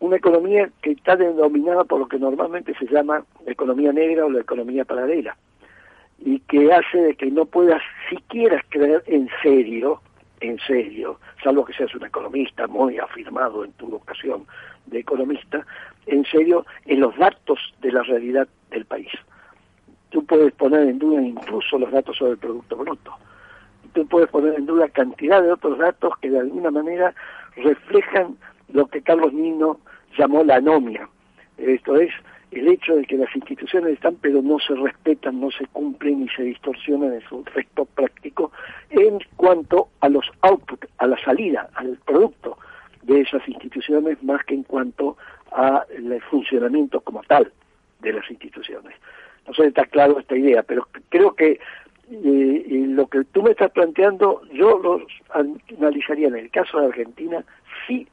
una 0.00 0.16
economía 0.16 0.68
que 0.82 0.92
está 0.92 1.16
denominada 1.16 1.84
por 1.84 2.00
lo 2.00 2.08
que 2.08 2.18
normalmente 2.18 2.74
se 2.74 2.86
llama 2.86 3.24
economía 3.46 3.92
negra 3.92 4.26
o 4.26 4.30
la 4.30 4.40
economía 4.40 4.84
paralela, 4.84 5.36
y 6.18 6.40
que 6.40 6.72
hace 6.72 6.98
de 6.98 7.14
que 7.16 7.30
no 7.30 7.44
puedas 7.44 7.82
siquiera 8.08 8.62
creer 8.68 9.02
en 9.06 9.28
serio, 9.42 10.00
en 10.40 10.58
serio, 10.60 11.18
salvo 11.42 11.64
que 11.64 11.72
seas 11.72 11.94
un 11.94 12.04
economista 12.04 12.66
muy 12.66 12.98
afirmado 12.98 13.64
en 13.64 13.72
tu 13.72 13.86
vocación 13.88 14.46
de 14.86 14.98
economista, 14.98 15.66
en 16.06 16.24
serio 16.24 16.66
en 16.86 17.00
los 17.00 17.16
datos 17.16 17.58
de 17.80 17.92
la 17.92 18.02
realidad 18.02 18.48
del 18.70 18.84
país. 18.84 19.10
Tú 20.14 20.24
puedes 20.24 20.52
poner 20.52 20.82
en 20.82 21.00
duda 21.00 21.20
incluso 21.20 21.76
los 21.76 21.90
datos 21.90 22.16
sobre 22.16 22.32
el 22.32 22.38
Producto 22.38 22.76
Bruto. 22.76 23.16
Tú 23.94 24.06
puedes 24.06 24.30
poner 24.30 24.54
en 24.54 24.64
duda 24.64 24.88
cantidad 24.88 25.42
de 25.42 25.50
otros 25.50 25.76
datos 25.76 26.12
que 26.20 26.30
de 26.30 26.38
alguna 26.38 26.70
manera 26.70 27.12
reflejan 27.56 28.36
lo 28.72 28.86
que 28.86 29.02
Carlos 29.02 29.32
Nino 29.32 29.80
llamó 30.16 30.44
la 30.44 30.54
anomia. 30.54 31.08
Esto 31.58 31.96
es 31.96 32.12
el 32.52 32.68
hecho 32.68 32.94
de 32.94 33.06
que 33.06 33.16
las 33.16 33.34
instituciones 33.34 33.94
están 33.94 34.14
pero 34.20 34.40
no 34.40 34.60
se 34.60 34.76
respetan, 34.76 35.40
no 35.40 35.50
se 35.50 35.66
cumplen 35.66 36.22
y 36.22 36.28
se 36.28 36.44
distorsionan 36.44 37.14
en 37.14 37.22
su 37.22 37.42
efecto 37.48 37.84
práctico 37.84 38.52
en 38.90 39.18
cuanto 39.34 39.88
a 39.98 40.08
los 40.08 40.30
outputs, 40.42 40.86
a 40.98 41.08
la 41.08 41.18
salida, 41.24 41.68
al 41.74 41.98
producto 42.06 42.56
de 43.02 43.22
esas 43.22 43.42
instituciones 43.48 44.22
más 44.22 44.44
que 44.44 44.54
en 44.54 44.62
cuanto 44.62 45.16
al 45.50 46.22
funcionamiento 46.30 47.00
como 47.00 47.20
tal 47.24 47.50
de 47.98 48.12
las 48.12 48.30
instituciones. 48.30 48.94
No 49.46 49.54
sé 49.54 49.62
si 49.62 49.68
está 49.68 49.84
claro 49.84 50.18
esta 50.18 50.36
idea, 50.36 50.62
pero 50.62 50.88
creo 51.08 51.34
que 51.34 51.60
lo 52.10 53.06
que 53.06 53.24
tú 53.24 53.42
me 53.42 53.52
estás 53.52 53.70
planteando, 53.70 54.42
yo 54.52 54.78
lo 54.78 55.06
analizaría 55.78 56.28
en 56.28 56.36
el 56.36 56.50
caso 56.50 56.78
de 56.80 56.86
Argentina, 56.86 57.44
sí, 57.86 58.06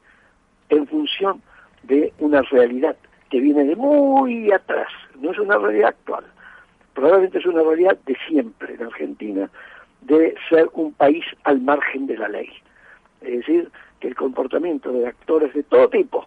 en 0.70 0.86
función 0.86 1.42
de 1.82 2.12
una 2.18 2.42
realidad 2.42 2.96
que 3.30 3.40
viene 3.40 3.64
de 3.64 3.76
muy 3.76 4.50
atrás, 4.50 4.88
no 5.20 5.30
es 5.32 5.38
una 5.38 5.58
realidad 5.58 5.90
actual, 5.90 6.24
probablemente 6.94 7.38
es 7.38 7.46
una 7.46 7.62
realidad 7.62 7.98
de 8.06 8.16
siempre 8.28 8.74
en 8.74 8.82
Argentina, 8.82 9.50
de 10.02 10.34
ser 10.48 10.68
un 10.72 10.92
país 10.92 11.24
al 11.44 11.60
margen 11.60 12.06
de 12.06 12.16
la 12.16 12.28
ley. 12.28 12.48
Es 13.20 13.38
decir, 13.38 13.70
que 14.00 14.08
el 14.08 14.14
comportamiento 14.16 14.90
de 14.90 15.06
actores 15.06 15.54
de 15.54 15.62
todo 15.62 15.88
tipo, 15.88 16.26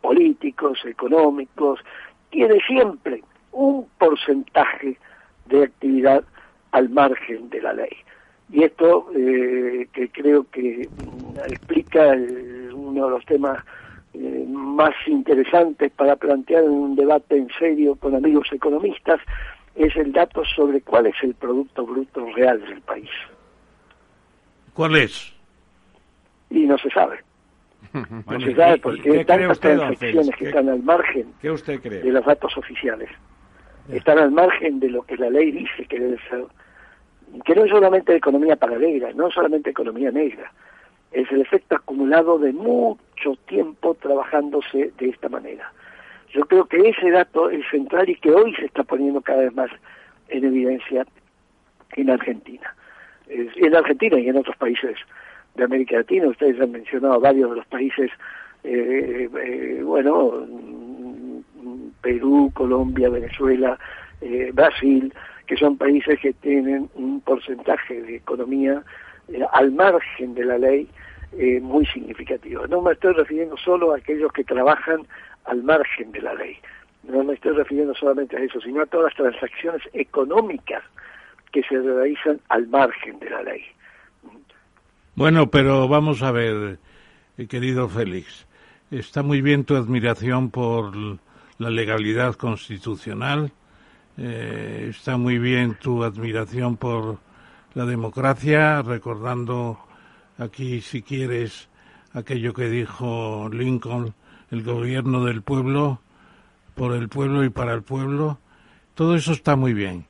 políticos, 0.00 0.80
económicos, 0.84 1.80
tiene 2.30 2.58
siempre 2.66 3.22
un 3.54 3.86
porcentaje 3.98 4.98
de 5.46 5.64
actividad 5.64 6.24
al 6.72 6.90
margen 6.90 7.48
de 7.50 7.62
la 7.62 7.72
ley. 7.72 7.96
Y 8.50 8.64
esto 8.64 9.10
eh, 9.16 9.88
que 9.92 10.08
creo 10.10 10.44
que 10.50 10.88
mm, 10.88 11.38
explica 11.48 12.12
uno 12.74 13.04
de 13.06 13.10
los 13.10 13.24
temas 13.24 13.64
eh, 14.12 14.44
más 14.48 14.94
interesantes 15.06 15.90
para 15.92 16.16
plantear 16.16 16.64
en 16.64 16.70
un 16.70 16.96
debate 16.96 17.36
en 17.36 17.48
serio 17.58 17.96
con 17.96 18.14
amigos 18.14 18.48
economistas 18.52 19.20
es 19.74 19.96
el 19.96 20.12
dato 20.12 20.44
sobre 20.44 20.80
cuál 20.82 21.06
es 21.06 21.16
el 21.22 21.34
Producto 21.34 21.84
Bruto 21.84 22.26
real 22.34 22.60
del 22.60 22.80
país. 22.82 23.10
¿Cuál 24.72 24.96
es? 24.96 25.32
Y 26.50 26.66
no 26.66 26.78
se 26.78 26.90
sabe. 26.90 27.18
no 27.92 28.40
se 28.40 28.54
sabe 28.54 28.78
porque 28.78 29.10
hay 29.10 29.24
tantas 29.24 29.60
transacciones 29.60 30.30
que 30.36 30.46
están 30.46 30.68
al 30.68 30.82
margen 30.82 31.32
de 31.42 32.12
los 32.12 32.24
datos 32.24 32.56
oficiales. 32.56 33.10
Están 33.90 34.18
al 34.18 34.30
margen 34.30 34.80
de 34.80 34.88
lo 34.90 35.02
que 35.02 35.16
la 35.16 35.30
ley 35.30 35.50
dice 35.52 35.84
que 35.86 35.98
debe 35.98 36.18
ser. 36.28 36.44
Que 37.44 37.54
no 37.54 37.64
es 37.64 37.70
solamente 37.70 38.14
economía 38.14 38.56
paralela, 38.56 39.12
no 39.12 39.28
es 39.28 39.34
solamente 39.34 39.70
economía 39.70 40.10
negra. 40.10 40.52
Es 41.12 41.30
el 41.30 41.40
efecto 41.40 41.76
acumulado 41.76 42.38
de 42.38 42.52
mucho 42.52 43.36
tiempo 43.46 43.94
trabajándose 43.94 44.92
de 44.98 45.08
esta 45.08 45.28
manera. 45.28 45.72
Yo 46.32 46.44
creo 46.46 46.66
que 46.66 46.88
ese 46.88 47.10
dato 47.10 47.50
es 47.50 47.64
central 47.70 48.08
y 48.08 48.16
que 48.16 48.30
hoy 48.30 48.54
se 48.54 48.66
está 48.66 48.82
poniendo 48.82 49.20
cada 49.20 49.42
vez 49.42 49.54
más 49.54 49.70
en 50.28 50.44
evidencia 50.44 51.06
en 51.92 52.10
Argentina. 52.10 52.74
En 53.28 53.74
Argentina 53.76 54.18
y 54.18 54.28
en 54.28 54.36
otros 54.36 54.56
países 54.56 54.96
de 55.54 55.64
América 55.64 55.96
Latina. 55.96 56.28
Ustedes 56.28 56.60
han 56.60 56.72
mencionado 56.72 57.20
varios 57.20 57.50
de 57.50 57.56
los 57.56 57.66
países, 57.66 58.10
eh, 58.64 59.28
eh, 59.32 59.80
bueno, 59.84 60.46
Perú, 62.04 62.52
Colombia, 62.54 63.08
Venezuela, 63.08 63.78
eh, 64.20 64.50
Brasil, 64.52 65.12
que 65.46 65.56
son 65.56 65.76
países 65.76 66.20
que 66.20 66.32
tienen 66.34 66.88
un 66.94 67.20
porcentaje 67.22 68.02
de 68.02 68.16
economía 68.16 68.82
al 69.52 69.72
margen 69.72 70.34
de 70.34 70.44
la 70.44 70.58
ley 70.58 70.86
muy 71.62 71.84
significativo. 71.86 72.66
No 72.68 72.80
me 72.80 72.92
estoy 72.92 73.14
refiriendo 73.14 73.56
solo 73.56 73.92
a 73.92 73.96
aquellos 73.96 74.30
que 74.32 74.44
trabajan 74.44 75.00
al 75.46 75.62
margen 75.62 76.12
de 76.12 76.20
la 76.20 76.34
ley. 76.34 76.56
No 77.08 77.24
me 77.24 77.34
estoy 77.34 77.52
refiriendo 77.52 77.94
solamente 77.94 78.36
a 78.36 78.40
eso, 78.40 78.60
sino 78.60 78.82
a 78.82 78.86
todas 78.86 79.06
las 79.06 79.14
transacciones 79.14 79.82
económicas 79.92 80.82
que 81.52 81.62
se 81.62 81.80
realizan 81.80 82.40
al 82.48 82.66
margen 82.68 83.18
de 83.20 83.30
la 83.30 83.42
ley. 83.42 83.62
Bueno, 85.14 85.48
pero 85.48 85.86
vamos 85.86 86.22
a 86.22 86.32
ver, 86.32 86.78
eh, 87.38 87.46
querido 87.46 87.88
Félix, 87.88 88.46
está 88.90 89.22
muy 89.22 89.40
bien 89.40 89.64
tu 89.64 89.76
admiración 89.76 90.50
por 90.50 90.92
la 91.58 91.70
legalidad 91.70 92.34
constitucional, 92.34 93.52
eh, 94.16 94.88
está 94.90 95.16
muy 95.16 95.38
bien 95.38 95.76
tu 95.80 96.04
admiración 96.04 96.76
por 96.76 97.18
la 97.74 97.84
democracia, 97.84 98.82
recordando 98.82 99.78
aquí, 100.38 100.80
si 100.80 101.02
quieres, 101.02 101.68
aquello 102.12 102.54
que 102.54 102.68
dijo 102.68 103.48
Lincoln, 103.52 104.14
el 104.50 104.62
gobierno 104.62 105.24
del 105.24 105.42
pueblo, 105.42 106.00
por 106.74 106.94
el 106.94 107.08
pueblo 107.08 107.44
y 107.44 107.50
para 107.50 107.74
el 107.74 107.82
pueblo. 107.82 108.38
Todo 108.94 109.16
eso 109.16 109.32
está 109.32 109.56
muy 109.56 109.74
bien, 109.74 110.06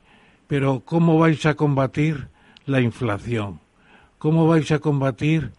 pero 0.47 0.81
¿cómo 0.85 1.17
vais 1.17 1.45
a 1.45 1.55
combatir 1.55 2.27
la 2.65 2.81
inflación? 2.81 3.59
¿Cómo 4.19 4.47
vais 4.47 4.71
a 4.71 4.79
combatir 4.79 5.51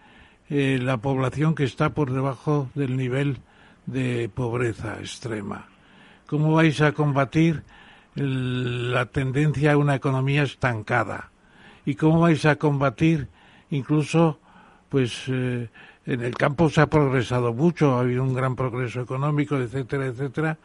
eh, 0.48 0.78
la 0.80 0.98
población 0.98 1.54
que 1.54 1.64
está 1.64 1.90
por 1.90 2.12
debajo 2.12 2.70
del 2.74 2.96
nivel 2.96 3.38
de 3.86 4.28
pobreza 4.32 4.98
extrema? 5.00 5.66
¿Cómo 6.26 6.54
vais 6.54 6.80
a 6.80 6.90
combatir 6.90 7.62
la 8.16 9.06
tendencia 9.06 9.72
a 9.72 9.76
una 9.76 9.94
economía 9.94 10.42
estancada? 10.42 11.30
¿Y 11.84 11.94
cómo 11.94 12.20
vais 12.20 12.44
a 12.46 12.56
combatir 12.56 13.28
incluso, 13.70 14.40
pues, 14.88 15.24
eh, 15.28 15.68
en 16.04 16.20
el 16.22 16.34
campo 16.34 16.68
se 16.68 16.80
ha 16.80 16.88
progresado 16.88 17.52
mucho, 17.52 17.96
ha 17.96 18.00
habido 18.00 18.24
un 18.24 18.34
gran 18.34 18.56
progreso 18.56 19.00
económico, 19.00 19.56
etcétera, 19.56 20.06
etcétera, 20.06 20.58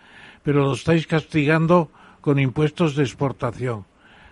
pero 0.43 0.65
lo 0.65 0.73
estáis 0.73 1.05
castigando 1.05 1.91
con 2.21 2.39
impuestos 2.39 2.95
de 2.95 3.03
exportación. 3.03 3.85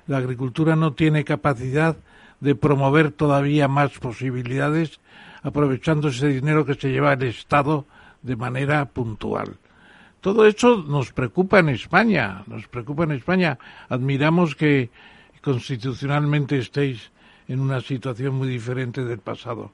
La 0.08 0.18
agricultura 0.18 0.76
no 0.76 0.94
tiene 0.94 1.24
capacidad 1.24 1.96
de 2.40 2.56
promover 2.56 3.12
todavía 3.12 3.68
más 3.68 3.92
posibilidades 4.00 5.00
aprovechando 5.44 6.10
ese 6.10 6.28
dinero 6.28 6.66
que 6.66 6.74
se 6.74 6.90
lleva 6.90 7.14
el 7.14 7.24
Estado 7.24 7.86
de 8.24 8.36
manera 8.36 8.86
puntual. 8.86 9.58
Todo 10.22 10.46
eso 10.46 10.84
nos 10.88 11.14
preocupa 11.14 11.60
en 11.60 11.70
España, 11.70 12.44
nos 12.48 12.68
preocupa 12.68 13.04
en 13.04 13.12
España. 13.12 13.58
Admiramos 13.88 14.56
que 14.56 14.90
constitucionalmente 15.41 16.58
estéis 16.58 17.12
en 17.48 17.62
una 17.62 17.80
situación 17.80 18.36
muy 18.36 18.50
diferente 18.50 19.06
del 19.06 19.20
pasado. 19.20 19.72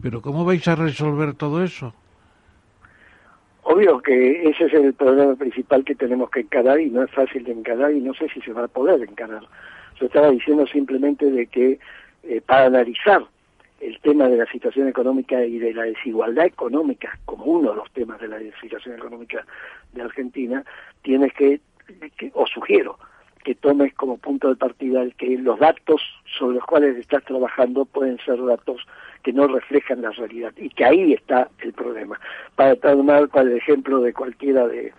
Pero 0.00 0.22
¿cómo 0.22 0.44
vais 0.44 0.66
a 0.68 0.76
resolver 0.76 1.34
todo 1.34 1.62
eso? 1.62 1.92
Obvio 3.64 4.00
que 4.00 4.48
ese 4.48 4.66
es 4.66 4.74
el 4.74 4.94
problema 4.94 5.34
principal 5.34 5.84
que 5.84 5.94
tenemos 5.94 6.30
que 6.30 6.40
encarar 6.40 6.80
y 6.80 6.88
no 6.90 7.02
es 7.02 7.10
fácil 7.10 7.44
de 7.44 7.52
encarar 7.52 7.92
y 7.92 8.00
no 8.00 8.14
sé 8.14 8.28
si 8.32 8.40
se 8.40 8.52
va 8.52 8.64
a 8.64 8.68
poder 8.68 9.02
encarar. 9.02 9.42
Yo 9.98 10.06
estaba 10.06 10.30
diciendo 10.30 10.66
simplemente 10.66 11.30
de 11.30 11.46
que 11.46 11.78
eh, 12.22 12.40
para 12.40 12.66
analizar 12.66 13.22
el 13.80 13.98
tema 14.00 14.28
de 14.28 14.36
la 14.36 14.46
situación 14.46 14.88
económica 14.88 15.44
y 15.44 15.58
de 15.58 15.72
la 15.72 15.84
desigualdad 15.84 16.46
económica 16.46 17.18
como 17.24 17.44
uno 17.44 17.70
de 17.70 17.76
los 17.76 17.90
temas 17.92 18.20
de 18.20 18.28
la 18.28 18.38
situación 18.60 18.94
económica 18.96 19.44
de 19.92 20.02
Argentina, 20.02 20.64
tienes 21.02 21.32
que, 21.32 21.60
que 22.16 22.30
o 22.34 22.46
sugiero, 22.46 22.98
que 23.44 23.54
tomes 23.54 23.94
como 23.94 24.18
punto 24.18 24.48
de 24.48 24.56
partida 24.56 25.02
el 25.02 25.14
que 25.14 25.38
los 25.38 25.58
datos 25.58 26.02
sobre 26.38 26.56
los 26.56 26.64
cuales 26.64 26.96
estás 26.96 27.24
trabajando 27.24 27.86
pueden 27.86 28.18
ser 28.18 28.44
datos 28.44 28.86
que 29.22 29.32
no 29.32 29.46
reflejan 29.46 30.02
la 30.02 30.10
realidad 30.10 30.52
y 30.56 30.68
que 30.70 30.84
ahí 30.84 31.12
está 31.14 31.48
el 31.60 31.72
problema. 31.72 32.20
Para 32.56 32.76
tomar 32.76 33.28
el 33.34 33.52
ejemplo 33.52 34.00
de 34.00 34.12
cualquiera 34.12 34.66
de, 34.66 34.92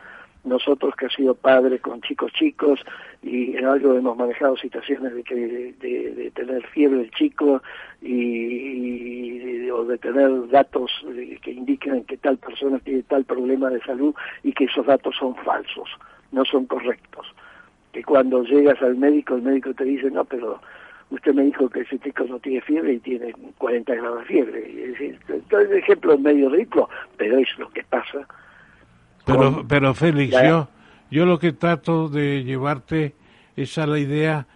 nosotros 0.44 0.96
que 0.96 1.06
ha 1.06 1.10
sido 1.10 1.36
padre 1.36 1.80
con 1.80 2.02
chicos 2.02 2.32
chicos 2.34 2.80
y 3.22 3.56
en 3.56 3.66
algo 3.66 3.96
hemos 3.96 4.18
manejado 4.18 4.58
situaciones 4.58 5.14
de 5.14 5.24
que 5.24 5.36
de, 5.36 6.32
tener 6.34 6.66
fiebre 6.68 7.02
el 7.02 7.12
chico 7.12 7.62
y, 8.02 9.70
o 9.70 9.86
de 9.86 9.98
tener 9.98 10.50
datos 10.50 10.92
que 11.42 11.52
indiquen 11.52 12.04
que 12.06 12.18
tal 12.18 12.38
persona 12.38 12.80
tiene 12.80 13.04
tal 13.04 13.24
problema 13.26 13.70
de 13.70 13.82
salud 13.82 14.16
y 14.44 14.54
que 14.54 14.66
esos 14.66 14.86
datos 14.86 15.16
son 15.18 15.36
falsos, 15.38 15.90
no 16.32 16.44
son 16.46 16.66
correctos. 16.66 17.28
Que 17.92 18.04
cuando 18.04 18.44
llegas 18.44 18.82
al 18.82 18.96
médico, 18.96 19.36
el 19.36 19.42
médico 19.42 19.74
te 19.74 19.84
dice, 19.84 20.10
no, 20.10 20.24
pero 20.26 20.62
usted 21.12 21.34
me 21.34 21.44
dijo 21.44 21.70
que 21.70 21.82
ese 21.82 22.00
chico 22.00 22.24
no 22.24 22.40
tiene 22.40 22.62
fiebre 22.62 22.94
y 22.94 23.00
tiene 23.00 23.34
40 23.58 23.94
grados 23.94 24.20
de 24.20 24.26
fiebre. 24.26 24.84
Es 24.84 24.92
decir, 24.92 25.20
el 25.52 25.74
ejemplo 25.74 26.14
es 26.14 26.20
medio 26.20 26.50
rico, 26.50 26.90
pero 27.18 27.38
es 27.38 27.50
lo 27.60 27.70
que 27.70 27.84
pasa 27.84 28.26
pero, 29.26 29.66
pero 29.68 29.94
Félix, 29.94 30.36
yo, 30.44 30.68
yo 31.10 31.26
lo 31.26 31.40
que 31.40 31.54
trato 31.54 32.10
de 32.10 32.44
llevarte 32.44 33.16
es 33.56 33.78
a 33.78 33.86
la 33.86 34.00
idea, 34.00 34.48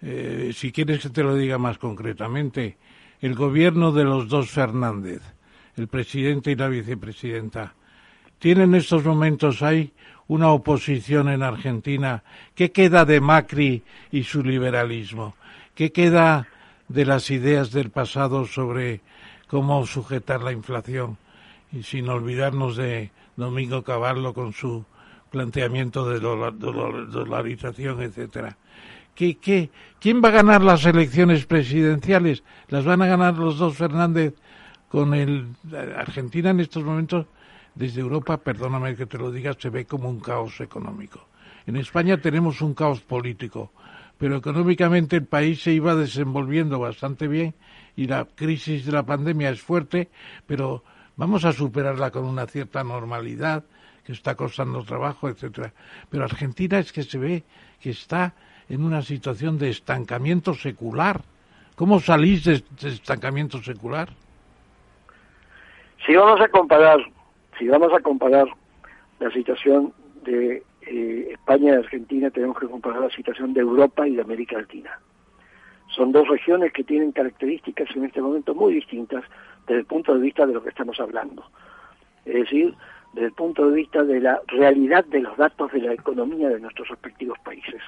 eh, 0.00 0.52
si 0.54 0.72
quieres 0.72 1.00
que 1.02 1.10
te 1.10 1.22
lo 1.22 1.34
diga 1.34 1.58
más 1.58 1.78
concretamente, 1.78 2.76
el 3.20 3.34
gobierno 3.34 3.92
de 3.92 4.04
los 4.04 4.28
dos 4.28 4.50
Fernández, 4.50 5.22
el 5.76 5.88
presidente 5.88 6.50
y 6.50 6.56
la 6.56 6.68
vicepresidenta, 6.68 7.74
tiene 8.38 8.64
en 8.64 8.74
estos 8.74 9.04
momentos 9.04 9.62
hay 9.62 9.92
una 10.26 10.50
oposición 10.50 11.28
en 11.28 11.42
Argentina. 11.42 12.24
¿Qué 12.54 12.72
queda 12.72 13.04
de 13.04 13.20
Macri 13.20 13.82
y 14.10 14.24
su 14.24 14.42
liberalismo? 14.42 15.36
¿Qué 15.74 15.92
queda 15.92 16.48
de 16.88 17.06
las 17.06 17.30
ideas 17.30 17.70
del 17.70 17.90
pasado 17.90 18.46
sobre 18.46 19.00
cómo 19.46 19.86
sujetar 19.86 20.42
la 20.42 20.52
inflación? 20.52 21.18
Y 21.70 21.84
sin 21.84 22.08
olvidarnos 22.08 22.76
de 22.76 23.10
Domingo 23.36 23.82
Cavallo 23.82 24.34
con 24.34 24.52
su 24.52 24.84
planteamiento 25.30 26.08
de 26.08 26.20
dolarización, 26.20 28.02
etcétera. 28.02 28.56
¿Qué, 29.14 29.36
qué, 29.38 29.70
quién 30.00 30.22
va 30.22 30.28
a 30.28 30.32
ganar 30.32 30.62
las 30.62 30.84
elecciones 30.86 31.46
presidenciales? 31.46 32.42
¿Las 32.68 32.84
van 32.84 33.02
a 33.02 33.06
ganar 33.06 33.36
los 33.36 33.58
dos 33.58 33.76
Fernández 33.76 34.34
con 34.88 35.14
el 35.14 35.48
Argentina 35.96 36.50
en 36.50 36.60
estos 36.60 36.84
momentos? 36.84 37.26
Desde 37.74 38.00
Europa, 38.00 38.36
perdóname 38.36 38.96
que 38.96 39.06
te 39.06 39.18
lo 39.18 39.30
diga, 39.30 39.54
se 39.58 39.70
ve 39.70 39.86
como 39.86 40.08
un 40.08 40.20
caos 40.20 40.60
económico. 40.60 41.26
En 41.66 41.76
España 41.76 42.20
tenemos 42.20 42.60
un 42.60 42.74
caos 42.74 43.00
político, 43.00 43.72
pero 44.18 44.36
económicamente 44.36 45.16
el 45.16 45.26
país 45.26 45.62
se 45.62 45.72
iba 45.72 45.94
desenvolviendo 45.94 46.78
bastante 46.78 47.28
bien 47.28 47.54
y 47.96 48.06
la 48.06 48.24
crisis 48.24 48.84
de 48.84 48.92
la 48.92 49.04
pandemia 49.04 49.50
es 49.50 49.60
fuerte, 49.60 50.10
pero 50.46 50.84
vamos 51.22 51.44
a 51.44 51.52
superarla 51.52 52.10
con 52.10 52.24
una 52.24 52.46
cierta 52.46 52.82
normalidad 52.82 53.62
que 54.04 54.10
está 54.10 54.34
costando 54.34 54.82
trabajo, 54.82 55.28
etcétera. 55.28 55.72
Pero 56.10 56.24
Argentina 56.24 56.80
es 56.80 56.92
que 56.92 57.04
se 57.04 57.16
ve 57.16 57.44
que 57.80 57.90
está 57.90 58.34
en 58.68 58.82
una 58.82 59.02
situación 59.02 59.56
de 59.56 59.70
estancamiento 59.70 60.52
secular. 60.52 61.20
¿Cómo 61.76 62.00
salís 62.00 62.42
de, 62.42 62.64
estancamiento 62.88 63.58
secular? 63.62 64.08
Si 66.04 66.12
vamos 66.16 66.40
a 66.40 66.48
comparar, 66.48 66.98
si 67.56 67.68
vamos 67.68 67.92
a 67.94 68.00
comparar 68.00 68.48
la 69.20 69.30
situación 69.30 69.92
de 70.24 70.64
eh, 70.88 71.28
España 71.34 71.74
y 71.74 71.76
Argentina, 71.76 72.30
tenemos 72.30 72.58
que 72.58 72.66
comparar 72.66 73.00
la 73.00 73.10
situación 73.10 73.54
de 73.54 73.60
Europa 73.60 74.08
y 74.08 74.16
de 74.16 74.22
América 74.22 74.58
Latina. 74.58 74.98
Son 75.94 76.10
dos 76.10 76.26
regiones 76.26 76.72
que 76.72 76.82
tienen 76.82 77.12
características 77.12 77.94
en 77.94 78.06
este 78.06 78.20
momento 78.20 78.56
muy 78.56 78.74
distintas 78.74 79.22
desde 79.66 79.80
el 79.80 79.86
punto 79.86 80.14
de 80.14 80.20
vista 80.20 80.46
de 80.46 80.54
lo 80.54 80.62
que 80.62 80.70
estamos 80.70 80.98
hablando. 81.00 81.44
Es 82.24 82.34
decir, 82.34 82.74
desde 83.12 83.26
el 83.26 83.32
punto 83.32 83.68
de 83.68 83.76
vista 83.76 84.02
de 84.04 84.20
la 84.20 84.40
realidad 84.48 85.04
de 85.04 85.20
los 85.20 85.36
datos 85.36 85.70
de 85.72 85.80
la 85.80 85.92
economía 85.92 86.48
de 86.48 86.60
nuestros 86.60 86.88
respectivos 86.88 87.38
países. 87.40 87.82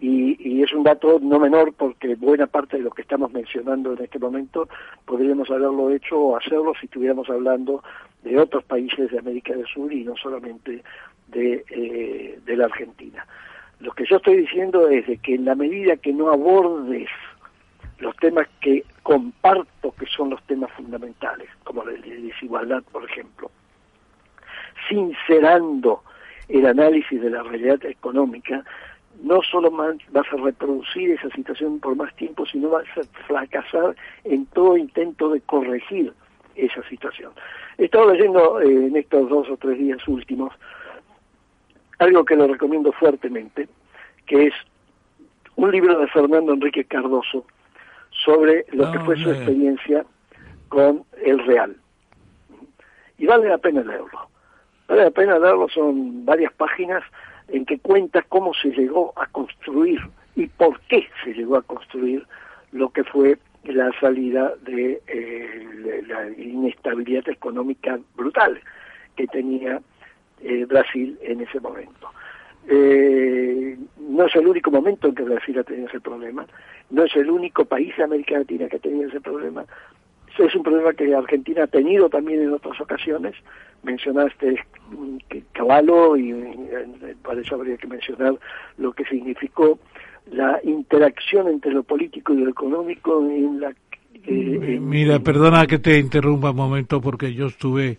Y, 0.00 0.62
es 0.62 0.72
un 0.72 0.82
dato 0.82 1.18
no 1.20 1.38
menor 1.38 1.72
porque 1.72 2.14
buena 2.14 2.46
parte 2.46 2.76
de 2.76 2.82
lo 2.82 2.90
que 2.90 3.02
estamos 3.02 3.32
mencionando 3.32 3.92
en 3.92 4.04
este 4.04 4.18
momento 4.18 4.68
podríamos 5.04 5.50
haberlo 5.50 5.90
hecho 5.90 6.18
o 6.18 6.36
hacerlo 6.36 6.74
si 6.78 6.86
estuviéramos 6.86 7.28
hablando 7.28 7.82
de 8.22 8.38
otros 8.38 8.64
países 8.64 9.10
de 9.10 9.18
América 9.18 9.54
del 9.54 9.66
Sur 9.66 9.92
y 9.92 10.04
no 10.04 10.16
solamente 10.16 10.82
de, 11.28 11.64
eh, 11.70 12.38
la 12.46 12.66
Argentina. 12.66 13.26
Lo 13.80 13.92
que 13.92 14.04
yo 14.04 14.16
estoy 14.16 14.38
diciendo 14.38 14.88
es 14.88 15.06
de 15.06 15.16
que 15.18 15.34
en 15.34 15.46
la 15.46 15.54
medida 15.54 15.96
que 15.96 16.12
no 16.12 16.30
abordes 16.30 17.08
los 18.00 18.16
temas 18.16 18.48
que 18.60 18.84
comparto 19.02 19.92
que 19.92 20.06
son 20.06 20.30
los 20.30 20.42
temas 20.44 20.70
fundamentales, 20.72 21.48
como 21.64 21.84
la 21.84 21.92
desigualdad, 21.92 22.82
por 22.90 23.04
ejemplo, 23.04 23.50
sincerando 24.88 26.02
el 26.48 26.66
análisis 26.66 27.20
de 27.20 27.30
la 27.30 27.42
realidad 27.42 27.84
económica, 27.84 28.64
no 29.22 29.42
solo 29.42 29.70
vas 29.70 30.26
a 30.32 30.36
reproducir 30.36 31.10
esa 31.10 31.28
situación 31.30 31.78
por 31.78 31.94
más 31.94 32.14
tiempo, 32.16 32.46
sino 32.46 32.70
vas 32.70 32.86
a 32.96 33.02
fracasar 33.26 33.94
en 34.24 34.46
todo 34.46 34.76
intento 34.76 35.28
de 35.30 35.40
corregir 35.42 36.12
esa 36.56 36.82
situación. 36.88 37.32
He 37.78 37.84
estado 37.84 38.12
leyendo 38.12 38.60
eh, 38.60 38.86
en 38.86 38.96
estos 38.96 39.28
dos 39.28 39.48
o 39.48 39.56
tres 39.56 39.78
días 39.78 40.06
últimos 40.08 40.52
algo 41.98 42.24
que 42.24 42.34
lo 42.34 42.46
recomiendo 42.46 42.92
fuertemente, 42.92 43.68
que 44.26 44.46
es 44.46 44.54
un 45.56 45.70
libro 45.70 45.98
de 45.98 46.08
Fernando 46.08 46.54
Enrique 46.54 46.84
Cardoso 46.84 47.44
sobre 48.10 48.66
lo 48.72 48.90
que 48.92 48.98
fue 49.00 49.16
su 49.16 49.30
experiencia 49.30 50.04
con 50.68 51.04
el 51.24 51.38
Real. 51.46 51.76
Y 53.18 53.26
vale 53.26 53.48
la 53.48 53.58
pena 53.58 53.82
leerlo. 53.82 54.28
Vale 54.88 55.04
la 55.04 55.10
pena 55.10 55.38
leerlo, 55.38 55.68
son 55.68 56.24
varias 56.24 56.52
páginas 56.54 57.02
en 57.48 57.64
que 57.64 57.78
cuenta 57.78 58.22
cómo 58.22 58.54
se 58.54 58.70
llegó 58.70 59.12
a 59.16 59.26
construir 59.26 60.00
y 60.36 60.46
por 60.46 60.80
qué 60.82 61.06
se 61.24 61.34
llegó 61.34 61.56
a 61.56 61.62
construir 61.62 62.26
lo 62.72 62.90
que 62.90 63.04
fue 63.04 63.38
la 63.64 63.90
salida 64.00 64.54
de 64.62 65.02
eh, 65.06 66.04
la 66.06 66.30
inestabilidad 66.30 67.28
económica 67.28 67.98
brutal 68.16 68.58
que 69.16 69.26
tenía 69.26 69.80
eh, 70.40 70.64
Brasil 70.64 71.18
en 71.22 71.42
ese 71.42 71.60
momento. 71.60 72.08
Eh, 72.68 73.76
no 73.98 74.26
es 74.26 74.36
el 74.36 74.46
único 74.46 74.70
momento 74.70 75.08
en 75.08 75.14
que 75.14 75.22
Brasil 75.22 75.58
ha 75.58 75.64
tenido 75.64 75.88
ese 75.88 76.00
problema, 76.00 76.46
no 76.90 77.04
es 77.04 77.14
el 77.16 77.30
único 77.30 77.64
país 77.64 77.96
de 77.96 78.04
América 78.04 78.38
Latina 78.38 78.68
que 78.68 78.76
ha 78.76 78.80
tenido 78.80 79.08
ese 79.08 79.20
problema, 79.20 79.64
es 80.38 80.54
un 80.54 80.62
problema 80.62 80.92
que 80.92 81.14
Argentina 81.14 81.64
ha 81.64 81.66
tenido 81.66 82.08
también 82.08 82.42
en 82.42 82.52
otras 82.52 82.80
ocasiones. 82.80 83.34
Mencionaste 83.82 84.62
que 85.28 85.42
Caballo 85.52 86.16
y 86.16 86.30
eh, 86.30 87.16
para 87.22 87.40
eso 87.40 87.54
habría 87.54 87.76
que 87.76 87.86
mencionar 87.86 88.34
lo 88.78 88.92
que 88.92 89.04
significó 89.04 89.78
la 90.30 90.60
interacción 90.62 91.48
entre 91.48 91.72
lo 91.72 91.82
político 91.82 92.32
y 92.32 92.38
lo 92.38 92.50
económico 92.50 93.20
en 93.24 93.60
la 93.60 93.74
eh, 94.26 94.78
Mira, 94.80 95.18
perdona 95.20 95.66
que 95.66 95.78
te 95.78 95.98
interrumpa 95.98 96.50
un 96.50 96.56
momento 96.56 97.00
porque 97.00 97.32
yo 97.32 97.46
estuve 97.46 97.98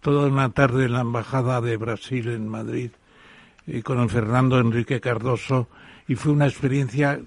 toda 0.00 0.28
una 0.28 0.50
tarde 0.50 0.84
en 0.84 0.92
la 0.92 1.00
Embajada 1.00 1.60
de 1.60 1.76
Brasil 1.76 2.28
en 2.28 2.48
Madrid 2.48 2.90
eh, 3.66 3.82
con 3.82 4.00
el 4.00 4.08
Fernando 4.08 4.58
Enrique 4.58 5.00
Cardoso 5.00 5.68
y 6.08 6.14
fue 6.14 6.32
una 6.32 6.46
experiencia, 6.46 7.20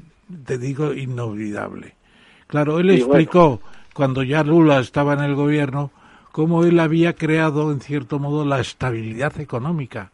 te 0.46 0.58
digo, 0.58 0.94
inolvidable. 0.94 1.96
Claro, 2.48 2.80
él 2.80 2.90
explicó 2.92 3.62
cuando 3.94 4.24
ya 4.24 4.44
Lula 4.44 4.80
estaba 4.80 5.14
en 5.14 5.22
el 5.22 5.36
gobierno, 5.36 5.92
cómo 6.32 6.66
él 6.66 6.80
había 6.80 7.14
creado, 7.14 7.72
en 7.72 7.80
cierto 7.80 8.20
modo, 8.20 8.44
la 8.44 8.60
estabilidad 8.60 9.40
económica 9.40 10.12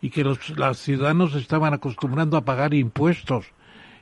y 0.00 0.10
que 0.10 0.22
los, 0.22 0.38
ciudadanos 0.74 1.34
estaban 1.34 1.74
acostumbrando 1.74 2.36
a 2.36 2.44
pagar 2.44 2.74
impuestos 2.74 3.46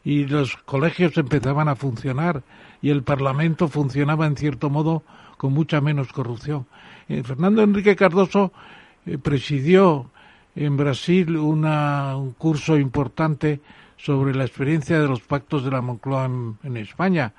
y 0.05 0.27
los 0.27 0.57
colegios 0.57 1.17
empezaban 1.17 1.69
a 1.69 1.77
funcionar 1.77 2.43
y 2.83 2.91
el 2.91 3.05
Parlamento 3.05 3.69
funcionaba, 3.69 4.27
en 4.27 4.37
cierto 4.37 4.69
modo, 4.69 5.03
con 5.39 5.53
mucha 5.53 5.81
menos 5.81 6.13
corrupción. 6.13 6.67
Eh, 7.09 7.23
Fernando 7.23 7.63
Enrique 7.63 7.97
Cardoso 7.97 8.53
eh, 9.07 9.17
presidió 9.17 10.11
en 10.55 10.77
Brasil 10.77 11.37
una, 11.37 12.17
un 12.17 12.33
curso 12.33 12.77
importante 12.77 13.61
sobre 13.97 14.35
la 14.35 14.45
experiencia 14.45 15.01
de 15.01 15.09
los 15.09 15.21
pactos 15.21 15.65
de 15.65 15.71
la 15.71 15.81
Moncloa 15.81 16.31
en 16.63 16.77
España 16.77 17.33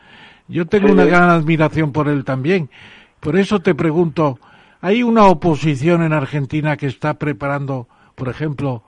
yo 0.47 0.67
tengo 0.67 0.91
una 0.91 1.05
gran 1.05 1.29
admiración 1.29 1.91
por 1.91 2.07
él 2.07 2.23
también. 2.23 2.69
Por 3.19 3.37
eso 3.37 3.61
te 3.61 3.75
pregunto, 3.75 4.39
¿hay 4.81 5.03
una 5.03 5.25
oposición 5.25 6.03
en 6.03 6.13
Argentina 6.13 6.75
que 6.77 6.87
está 6.87 7.13
preparando, 7.15 7.87
por 8.15 8.29
ejemplo, 8.29 8.83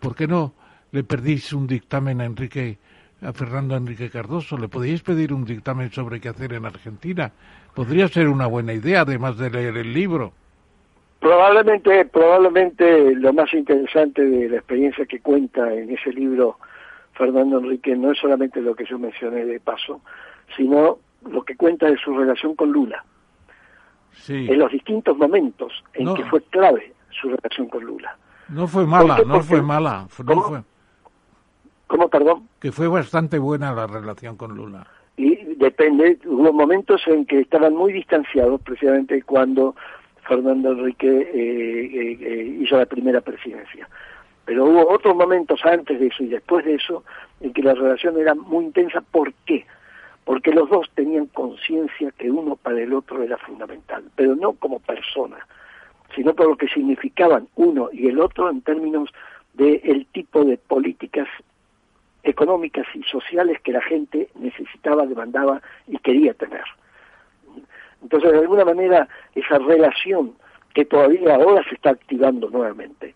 ¿por 0.00 0.14
qué 0.14 0.26
no 0.26 0.54
le 0.92 1.04
perdís 1.04 1.52
un 1.52 1.66
dictamen 1.66 2.20
a 2.20 2.24
Enrique 2.24 2.78
a 3.20 3.32
Fernando 3.32 3.76
Enrique 3.76 4.10
Cardoso? 4.10 4.56
¿Le 4.58 4.68
podéis 4.68 5.02
pedir 5.02 5.32
un 5.32 5.44
dictamen 5.44 5.90
sobre 5.92 6.20
qué 6.20 6.30
hacer 6.30 6.54
en 6.54 6.66
Argentina? 6.66 7.32
Podría 7.74 8.08
ser 8.08 8.28
una 8.28 8.46
buena 8.46 8.72
idea, 8.72 9.02
además 9.02 9.36
de 9.36 9.50
leer 9.50 9.76
el 9.76 9.92
libro. 9.92 10.32
Probablemente, 11.24 12.04
probablemente 12.04 13.14
lo 13.14 13.32
más 13.32 13.54
interesante 13.54 14.20
de 14.20 14.46
la 14.46 14.56
experiencia 14.56 15.06
que 15.06 15.20
cuenta 15.20 15.72
en 15.72 15.90
ese 15.90 16.12
libro 16.12 16.58
Fernando 17.14 17.60
Enrique 17.60 17.96
no 17.96 18.12
es 18.12 18.18
solamente 18.18 18.60
lo 18.60 18.74
que 18.74 18.84
yo 18.84 18.98
mencioné 18.98 19.46
de 19.46 19.58
paso, 19.58 20.02
sino 20.54 20.98
lo 21.26 21.42
que 21.42 21.56
cuenta 21.56 21.86
de 21.86 21.96
su 21.96 22.14
relación 22.14 22.54
con 22.54 22.72
Lula. 22.72 23.02
En 24.28 24.58
los 24.58 24.70
distintos 24.70 25.16
momentos 25.16 25.72
en 25.94 26.14
que 26.14 26.26
fue 26.26 26.42
clave 26.42 26.92
su 27.08 27.30
relación 27.30 27.68
con 27.68 27.84
Lula. 27.84 28.18
No 28.50 28.66
fue 28.68 28.84
mala, 28.86 29.22
no 29.26 29.40
fue 29.40 29.62
mala. 29.62 30.06
¿Cómo? 30.26 30.42
Fue... 30.42 30.60
¿Cómo, 31.86 32.08
perdón? 32.10 32.50
Que 32.60 32.70
fue 32.70 32.86
bastante 32.86 33.38
buena 33.38 33.72
la 33.72 33.86
relación 33.86 34.36
con 34.36 34.54
Lula. 34.54 34.86
Y 35.16 35.36
depende, 35.54 36.18
hubo 36.26 36.52
momentos 36.52 37.00
en 37.06 37.24
que 37.24 37.40
estaban 37.40 37.74
muy 37.74 37.94
distanciados, 37.94 38.60
precisamente 38.60 39.22
cuando 39.22 39.74
Fernando 40.26 40.72
Enrique 40.72 41.06
eh, 41.08 41.30
eh, 41.34 42.18
eh, 42.20 42.58
hizo 42.60 42.76
la 42.76 42.86
primera 42.86 43.20
presidencia. 43.20 43.88
Pero 44.44 44.66
hubo 44.66 44.88
otros 44.90 45.16
momentos 45.16 45.64
antes 45.64 45.98
de 45.98 46.08
eso 46.08 46.22
y 46.22 46.28
después 46.28 46.64
de 46.64 46.74
eso 46.74 47.04
en 47.40 47.52
que 47.52 47.62
la 47.62 47.74
relación 47.74 48.18
era 48.18 48.34
muy 48.34 48.64
intensa. 48.64 49.00
¿Por 49.00 49.32
qué? 49.46 49.64
porque 50.24 50.52
los 50.52 50.68
dos 50.70 50.90
tenían 50.94 51.26
conciencia 51.26 52.10
que 52.12 52.30
uno 52.30 52.56
para 52.56 52.80
el 52.80 52.92
otro 52.94 53.22
era 53.22 53.36
fundamental, 53.38 54.04
pero 54.16 54.34
no 54.34 54.54
como 54.54 54.80
persona, 54.80 55.46
sino 56.14 56.34
por 56.34 56.48
lo 56.48 56.56
que 56.56 56.68
significaban 56.68 57.48
uno 57.56 57.90
y 57.92 58.08
el 58.08 58.18
otro 58.18 58.50
en 58.50 58.62
términos 58.62 59.10
del 59.52 59.80
el 59.84 60.06
tipo 60.06 60.44
de 60.44 60.56
políticas 60.56 61.28
económicas 62.22 62.86
y 62.94 63.02
sociales 63.02 63.60
que 63.60 63.72
la 63.72 63.82
gente 63.82 64.28
necesitaba, 64.34 65.06
demandaba 65.06 65.60
y 65.86 65.98
quería 65.98 66.32
tener. 66.32 66.64
Entonces, 68.04 68.32
de 68.32 68.38
alguna 68.38 68.64
manera, 68.64 69.08
esa 69.34 69.58
relación 69.58 70.32
que 70.74 70.84
todavía 70.84 71.34
ahora 71.34 71.62
se 71.68 71.74
está 71.74 71.90
activando 71.90 72.48
nuevamente. 72.50 73.14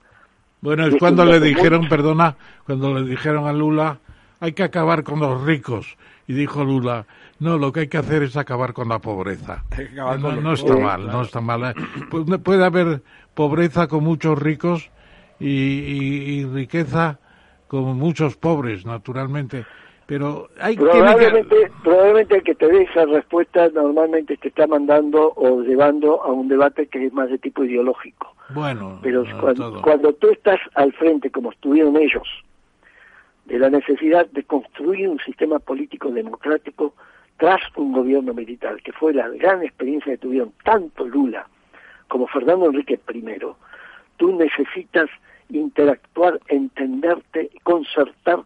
Bueno, 0.60 0.86
es 0.86 0.96
cuando 0.96 1.24
le 1.24 1.38
dijeron, 1.38 1.88
perdona, 1.88 2.36
cuando 2.66 2.94
le 2.94 3.08
dijeron 3.08 3.46
a 3.46 3.52
Lula, 3.52 3.98
hay 4.40 4.52
que 4.52 4.64
acabar 4.64 5.04
con 5.04 5.20
los 5.20 5.44
ricos 5.44 5.96
y 6.26 6.32
dijo 6.32 6.64
Lula, 6.64 7.06
no, 7.38 7.58
lo 7.58 7.72
que 7.72 7.80
hay 7.80 7.88
que 7.88 7.98
hacer 7.98 8.22
es 8.22 8.36
acabar 8.36 8.72
con 8.72 8.88
la 8.88 8.98
pobreza. 8.98 9.64
No, 9.94 10.52
está 10.52 10.76
mal, 10.76 11.06
no 11.06 11.22
está 11.22 11.40
mal. 11.40 11.74
Puede 12.42 12.64
haber 12.64 13.02
pobreza 13.34 13.86
con 13.86 14.02
muchos 14.02 14.38
ricos 14.38 14.90
y, 15.38 16.44
riqueza 16.46 17.18
con 17.68 17.96
muchos 17.96 18.36
pobres, 18.36 18.84
naturalmente. 18.84 19.64
Pero 20.08 20.48
hay 20.58 20.74
probablemente, 20.74 21.54
que... 21.54 21.70
probablemente 21.84 22.36
el 22.36 22.42
que 22.42 22.54
te 22.54 22.66
dé 22.66 22.84
esa 22.84 23.04
respuesta 23.04 23.68
normalmente 23.68 24.38
te 24.38 24.48
está 24.48 24.66
mandando 24.66 25.34
o 25.36 25.60
llevando 25.60 26.24
a 26.24 26.32
un 26.32 26.48
debate 26.48 26.86
que 26.86 27.04
es 27.04 27.12
más 27.12 27.28
de 27.28 27.36
tipo 27.36 27.62
ideológico. 27.62 28.34
Bueno, 28.48 28.98
pero 29.02 29.22
cuando, 29.38 29.82
cuando 29.82 30.14
tú 30.14 30.30
estás 30.30 30.58
al 30.76 30.94
frente, 30.94 31.30
como 31.30 31.52
estuvieron 31.52 31.98
ellos, 31.98 32.26
de 33.44 33.58
la 33.58 33.68
necesidad 33.68 34.26
de 34.28 34.44
construir 34.44 35.10
un 35.10 35.18
sistema 35.18 35.58
político 35.58 36.10
democrático 36.10 36.94
tras 37.36 37.60
un 37.76 37.92
gobierno 37.92 38.32
militar, 38.32 38.80
que 38.82 38.92
fue 38.92 39.12
la 39.12 39.28
gran 39.28 39.62
experiencia 39.62 40.12
que 40.12 40.18
tuvieron 40.18 40.54
tanto 40.64 41.06
Lula 41.06 41.46
como 42.08 42.26
Fernando 42.28 42.64
Enrique 42.64 42.98
I, 43.12 43.38
tú 44.16 44.34
necesitas 44.38 45.10
interactuar, 45.50 46.40
entenderte, 46.48 47.50
concertar 47.62 48.38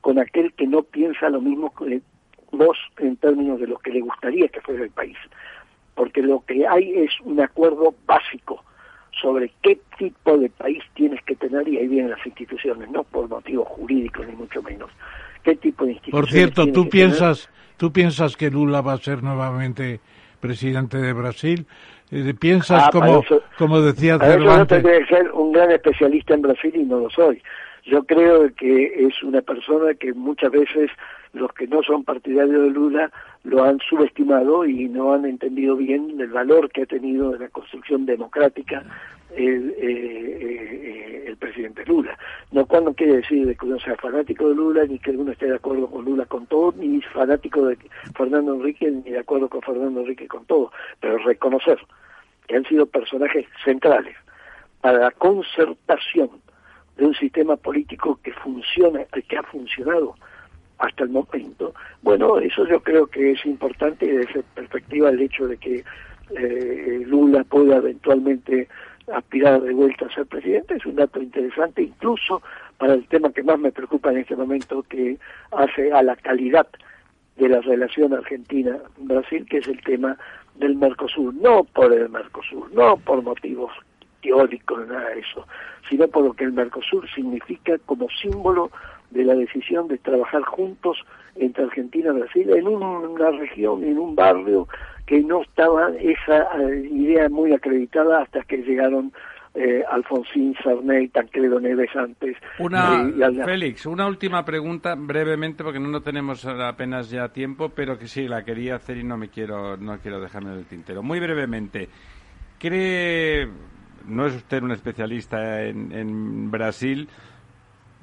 con 0.00 0.18
aquel 0.18 0.52
que 0.52 0.66
no 0.66 0.82
piensa 0.82 1.28
lo 1.28 1.40
mismo 1.40 1.74
que 1.74 2.00
vos 2.52 2.76
en 2.98 3.16
términos 3.16 3.60
de 3.60 3.66
lo 3.66 3.78
que 3.78 3.90
le 3.92 4.00
gustaría 4.00 4.48
que 4.48 4.60
fuera 4.60 4.82
el 4.84 4.90
país. 4.90 5.16
Porque 5.94 6.22
lo 6.22 6.44
que 6.46 6.66
hay 6.66 6.92
es 6.94 7.10
un 7.22 7.40
acuerdo 7.40 7.94
básico 8.06 8.64
sobre 9.20 9.50
qué 9.62 9.80
tipo 9.98 10.38
de 10.38 10.48
país 10.48 10.82
tienes 10.94 11.22
que 11.24 11.34
tener, 11.34 11.66
y 11.68 11.76
ahí 11.78 11.88
vienen 11.88 12.10
las 12.12 12.24
instituciones, 12.24 12.88
no 12.90 13.02
por 13.02 13.28
motivos 13.28 13.66
jurídicos 13.68 14.26
ni 14.26 14.34
mucho 14.34 14.62
menos. 14.62 14.90
¿Qué 15.42 15.56
tipo 15.56 15.84
de 15.84 15.92
instituciones? 15.92 16.26
Por 16.30 16.32
cierto, 16.32 16.72
¿tú 16.72 16.88
piensas, 16.88 17.50
¿Tú 17.76 17.92
piensas 17.92 18.36
que 18.36 18.50
Lula 18.50 18.80
va 18.80 18.94
a 18.94 18.98
ser 18.98 19.22
nuevamente 19.22 20.00
presidente 20.40 20.98
de 20.98 21.12
Brasil? 21.12 21.66
Eh, 22.10 22.32
¿Piensas, 22.38 22.84
Ah, 22.86 22.90
como, 22.92 23.20
eso- 23.20 23.42
como 23.56 23.80
decía 23.80 24.14
eso 24.16 24.24
yo 24.24 24.30
Cervantes, 24.32 24.82
tendría 24.82 24.98
que 25.00 25.14
ser 25.14 25.30
un 25.32 25.52
gran 25.52 25.70
especialista 25.70 26.34
en 26.34 26.42
Brasil 26.42 26.72
y 26.74 26.84
no 26.84 26.98
lo 27.00 27.10
soy. 27.10 27.42
Yo 27.84 28.04
creo 28.04 28.52
que 28.54 29.06
es 29.06 29.22
una 29.22 29.40
persona 29.42 29.94
que 29.94 30.12
muchas 30.12 30.50
veces 30.50 30.90
los 31.32 31.52
que 31.52 31.66
no 31.66 31.82
son 31.82 32.04
partidarios 32.04 32.62
de 32.62 32.70
Lula 32.70 33.10
lo 33.44 33.64
han 33.64 33.78
subestimado 33.80 34.64
y 34.66 34.88
no 34.88 35.14
han 35.14 35.24
entendido 35.24 35.76
bien 35.76 36.20
el 36.20 36.28
valor 36.28 36.70
que 36.70 36.82
ha 36.82 36.86
tenido 36.86 37.34
en 37.34 37.42
la 37.42 37.48
construcción 37.48 38.06
democrática 38.06 38.84
el, 39.36 39.70
eh, 39.70 40.38
eh, 40.40 41.24
el 41.28 41.36
presidente 41.36 41.84
Lula. 41.86 42.18
No 42.50 42.66
cuando 42.66 42.94
quiere 42.94 43.16
decir 43.16 43.46
de 43.46 43.54
que 43.54 43.66
uno 43.66 43.78
sea 43.78 43.96
fanático 43.96 44.48
de 44.48 44.54
Lula, 44.54 44.84
ni 44.86 44.98
que 44.98 45.10
uno 45.10 45.32
esté 45.32 45.46
de 45.46 45.56
acuerdo 45.56 45.88
con 45.88 46.04
Lula 46.04 46.24
con 46.26 46.46
todo, 46.46 46.72
ni 46.76 47.00
fanático 47.02 47.66
de 47.66 47.78
Fernando 48.16 48.54
Enrique, 48.54 48.90
ni 48.90 49.10
de 49.10 49.18
acuerdo 49.18 49.48
con 49.48 49.62
Fernando 49.62 50.00
Enrique 50.00 50.26
con 50.26 50.44
todo, 50.46 50.72
pero 51.00 51.18
reconocer 51.18 51.78
que 52.46 52.56
han 52.56 52.64
sido 52.64 52.86
personajes 52.86 53.46
centrales 53.64 54.16
para 54.80 54.98
la 54.98 55.10
concertación 55.10 56.30
de 56.98 57.06
un 57.06 57.14
sistema 57.14 57.56
político 57.56 58.18
que 58.22 58.32
funciona, 58.32 59.04
que 59.04 59.36
ha 59.36 59.42
funcionado 59.44 60.14
hasta 60.78 61.04
el 61.04 61.10
momento. 61.10 61.72
Bueno, 62.02 62.38
eso 62.38 62.66
yo 62.66 62.80
creo 62.80 63.06
que 63.06 63.32
es 63.32 63.46
importante 63.46 64.04
y 64.04 64.10
desde 64.10 64.42
perspectiva 64.54 65.10
el 65.10 65.20
hecho 65.20 65.46
de 65.46 65.56
que 65.56 65.84
eh, 66.36 67.02
Lula 67.06 67.44
pueda 67.44 67.76
eventualmente 67.76 68.68
aspirar 69.12 69.62
de 69.62 69.72
vuelta 69.72 70.06
a 70.06 70.14
ser 70.14 70.26
presidente 70.26 70.74
es 70.74 70.84
un 70.84 70.96
dato 70.96 71.22
interesante 71.22 71.82
incluso 71.82 72.42
para 72.76 72.92
el 72.92 73.06
tema 73.08 73.32
que 73.32 73.42
más 73.42 73.58
me 73.58 73.72
preocupa 73.72 74.10
en 74.10 74.18
este 74.18 74.36
momento 74.36 74.82
que 74.82 75.18
hace 75.52 75.90
a 75.92 76.02
la 76.02 76.14
calidad 76.16 76.66
de 77.36 77.48
la 77.48 77.60
relación 77.60 78.12
Argentina-Brasil, 78.12 79.46
que 79.48 79.58
es 79.58 79.68
el 79.68 79.80
tema 79.82 80.18
del 80.56 80.76
Mercosur, 80.76 81.32
no 81.34 81.64
por 81.64 81.92
el 81.92 82.08
Mercosur, 82.08 82.70
no 82.74 82.96
por 82.98 83.22
motivos 83.22 83.70
teóricos, 84.22 84.86
nada 84.86 85.10
de 85.10 85.20
eso, 85.20 85.46
sino 85.88 86.08
por 86.08 86.24
lo 86.24 86.32
que 86.32 86.44
el 86.44 86.52
Mercosur 86.52 87.08
significa 87.10 87.78
como 87.86 88.08
símbolo 88.10 88.70
de 89.10 89.24
la 89.24 89.34
decisión 89.34 89.88
de 89.88 89.98
trabajar 89.98 90.42
juntos 90.42 90.98
entre 91.36 91.64
Argentina 91.64 92.10
y 92.12 92.18
Brasil 92.18 92.50
en 92.50 92.66
una 92.66 93.30
región, 93.30 93.84
en 93.84 93.98
un 93.98 94.14
barrio 94.14 94.68
que 95.06 95.22
no 95.22 95.42
estaba 95.42 95.90
esa 95.98 96.48
eh, 96.60 96.88
idea 96.90 97.28
muy 97.30 97.52
acreditada 97.52 98.22
hasta 98.22 98.42
que 98.42 98.58
llegaron 98.58 99.12
eh, 99.54 99.82
Alfonsín, 99.90 100.54
Sarney, 100.62 101.08
Tancredo 101.08 101.58
Neves 101.58 101.94
antes. 101.96 102.36
Una, 102.58 103.08
eh, 103.08 103.32
y 103.32 103.42
Félix, 103.42 103.86
una 103.86 104.06
última 104.06 104.44
pregunta 104.44 104.94
brevemente 104.96 105.64
porque 105.64 105.80
no, 105.80 105.88
no 105.88 106.02
tenemos 106.02 106.44
apenas 106.44 107.10
ya 107.10 107.30
tiempo, 107.30 107.70
pero 107.70 107.98
que 107.98 108.06
sí 108.06 108.28
la 108.28 108.44
quería 108.44 108.76
hacer 108.76 108.98
y 108.98 109.04
no 109.04 109.16
me 109.16 109.28
quiero 109.28 109.76
no 109.78 109.98
quiero 109.98 110.20
dejarme 110.20 110.52
en 110.52 110.58
el 110.58 110.66
tintero. 110.66 111.02
Muy 111.02 111.18
brevemente, 111.18 111.88
¿cree 112.58 113.48
no 114.08 114.26
es 114.26 114.34
usted 114.34 114.62
un 114.62 114.72
especialista 114.72 115.62
en, 115.62 115.92
en 115.92 116.50
Brasil, 116.50 117.08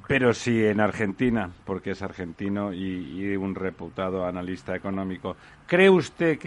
pero 0.07 0.33
sí 0.33 0.63
en 0.63 0.79
Argentina, 0.79 1.49
porque 1.65 1.91
es 1.91 2.01
argentino 2.01 2.73
y, 2.73 3.35
un 3.35 3.55
reputado 3.55 4.25
analista 4.25 4.75
económico. 4.75 5.35
¿Cree 5.67 5.89
usted 5.89 6.39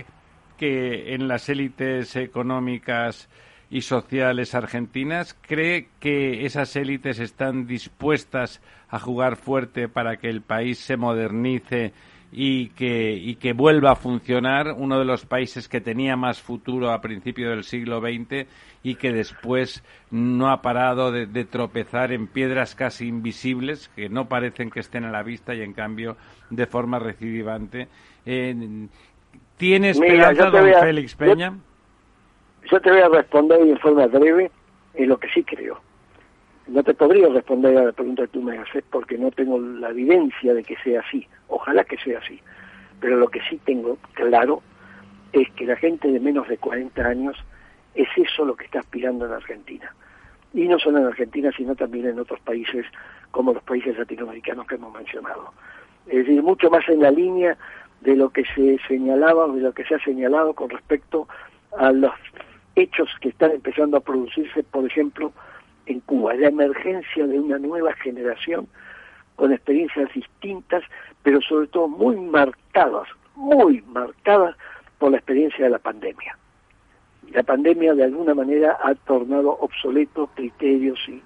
que 0.57 1.15
en 1.15 1.29
las 1.29 1.49
élites 1.49 2.17
económicas 2.17 3.29
y 3.71 3.83
sociales 3.83 4.55
argentinas, 4.55 5.37
cree 5.43 5.89
que 6.01 6.47
esas 6.47 6.75
élites 6.75 7.19
están 7.19 7.67
dispuestas 7.67 8.63
a 8.89 8.99
jugar 8.99 9.37
fuerte 9.37 9.89
para 9.89 10.17
que 10.17 10.31
el 10.31 10.41
país 10.41 10.79
se 10.79 10.97
modernice 10.97 11.93
y 12.31 12.69
que, 12.71 13.13
y 13.15 13.37
que 13.37 13.53
vuelva 13.55 13.93
a 13.93 13.97
funcionar, 13.97 14.75
uno 14.77 14.99
de 14.99 15.05
los 15.07 15.25
países 15.25 15.69
que 15.69 15.81
tenía 15.81 16.15
más 16.17 16.43
futuro 16.43 16.91
a 16.91 17.01
principios 17.01 17.51
del 17.51 17.65
siglo 17.65 18.01
XX 18.01 18.47
y 18.83 18.97
que 18.97 19.13
después 19.13 19.83
no 20.11 20.51
ha 20.51 20.61
parado 20.61 21.11
de, 21.11 21.27
de 21.27 21.45
tropezar 21.47 22.13
en 22.13 22.27
piedras 22.27 22.75
casi 22.75 23.07
invisibles 23.09 23.89
que 23.97 24.09
no 24.11 24.29
parecen 24.29 24.71
que 24.71 24.81
estén 24.81 25.05
a 25.05 25.11
la 25.11 25.23
vista 25.23 25.55
y 25.55 25.63
en 25.63 25.73
cambio 25.73 26.17
de 26.51 26.67
forma 26.67 26.99
recidivante. 26.99 27.89
Eh, 28.27 28.55
¿Tiene 29.57 29.91
esperanza 29.91 30.51
don 30.51 30.69
a- 30.69 30.81
Félix 30.81 31.15
Peña? 31.15 31.55
Yo 32.71 32.81
te 32.81 32.91
voy 32.91 33.01
a 33.01 33.09
responder 33.09 33.61
en 33.63 33.79
forma 33.79 34.07
breve 34.07 34.51
en 34.95 35.09
lo 35.09 35.19
que 35.19 35.29
sí 35.31 35.43
creo. 35.43 35.81
No 36.69 36.83
te 36.85 36.93
podría 36.93 37.29
responder 37.29 37.79
a 37.79 37.85
la 37.85 37.93
pregunta 37.93 38.23
que 38.23 38.29
tú 38.29 38.43
me 38.43 38.59
haces 38.59 38.85
porque 38.91 39.17
no 39.17 39.31
tengo 39.31 39.59
la 39.59 39.89
evidencia 39.89 40.53
de 40.53 40.63
que 40.63 40.77
sea 40.85 41.01
así. 41.01 41.27
Ojalá 41.49 41.83
que 41.85 41.97
sea 41.97 42.19
así. 42.19 42.41
Pero 43.01 43.17
lo 43.17 43.29
que 43.29 43.41
sí 43.49 43.59
tengo 43.65 43.97
claro 44.13 44.63
es 45.33 45.51
que 45.53 45.65
la 45.65 45.77
gente 45.77 46.09
de 46.09 46.21
menos 46.21 46.47
de 46.47 46.59
40 46.59 47.03
años 47.03 47.37
es 47.95 48.09
eso 48.17 48.45
lo 48.45 48.55
que 48.55 48.67
está 48.67 48.81
aspirando 48.81 49.25
en 49.25 49.33
Argentina. 49.33 49.95
Y 50.53 50.69
no 50.69 50.79
solo 50.79 50.99
en 50.99 51.07
Argentina, 51.07 51.51
sino 51.57 51.75
también 51.75 52.07
en 52.07 52.19
otros 52.19 52.41
países 52.41 52.85
como 53.31 53.55
los 53.55 53.63
países 53.63 53.97
latinoamericanos 53.97 54.67
que 54.67 54.75
hemos 54.75 54.93
mencionado. 54.93 55.53
Es 56.07 56.27
decir, 56.27 56.43
mucho 56.43 56.69
más 56.71 56.87
en 56.89 57.01
la 57.01 57.11
línea 57.11 57.57
de 58.03 58.15
lo 58.15 58.31
que 58.31 58.45
se 58.55 58.79
señalaba, 58.87 59.47
de 59.49 59.61
lo 59.61 59.73
que 59.73 59.85
se 59.85 59.95
ha 59.95 60.05
señalado 60.05 60.53
con 60.55 60.69
respecto 60.69 61.29
a 61.79 61.93
los 61.93 62.13
hechos 62.77 63.09
que 63.21 63.31
están 63.31 63.53
empezando 63.53 63.97
a 63.97 64.01
producirse, 64.01 64.63
por 64.63 64.87
ejemplo, 64.87 65.33
en 65.89 66.01
Cuba, 66.01 66.35
la 66.35 66.49
emergencia 66.49 67.27
de 67.27 67.41
una 67.41 67.59
nueva 67.59 67.93
generación 67.95 68.69
con 69.37 69.53
experiencias 69.53 70.13
distintas, 70.13 70.83
pero 71.23 71.41
sobre 71.41 71.69
todo 71.69 71.89
muy 71.89 72.17
marcadas, 72.17 73.09
muy 73.35 73.83
marcadas 73.83 74.57
por 74.99 75.13
la 75.13 75.19
experiencia 75.19 75.65
de 75.65 75.71
la 75.71 75.79
pandemia. 75.79 76.37
La 77.33 77.43
pandemia 77.43 77.95
de 77.95 78.05
alguna 78.05 78.35
manera 78.35 78.79
ha 78.83 78.95
tornado 78.95 79.51
obsoletos 79.61 80.31
criterios 80.35 80.99
y 81.09 81.23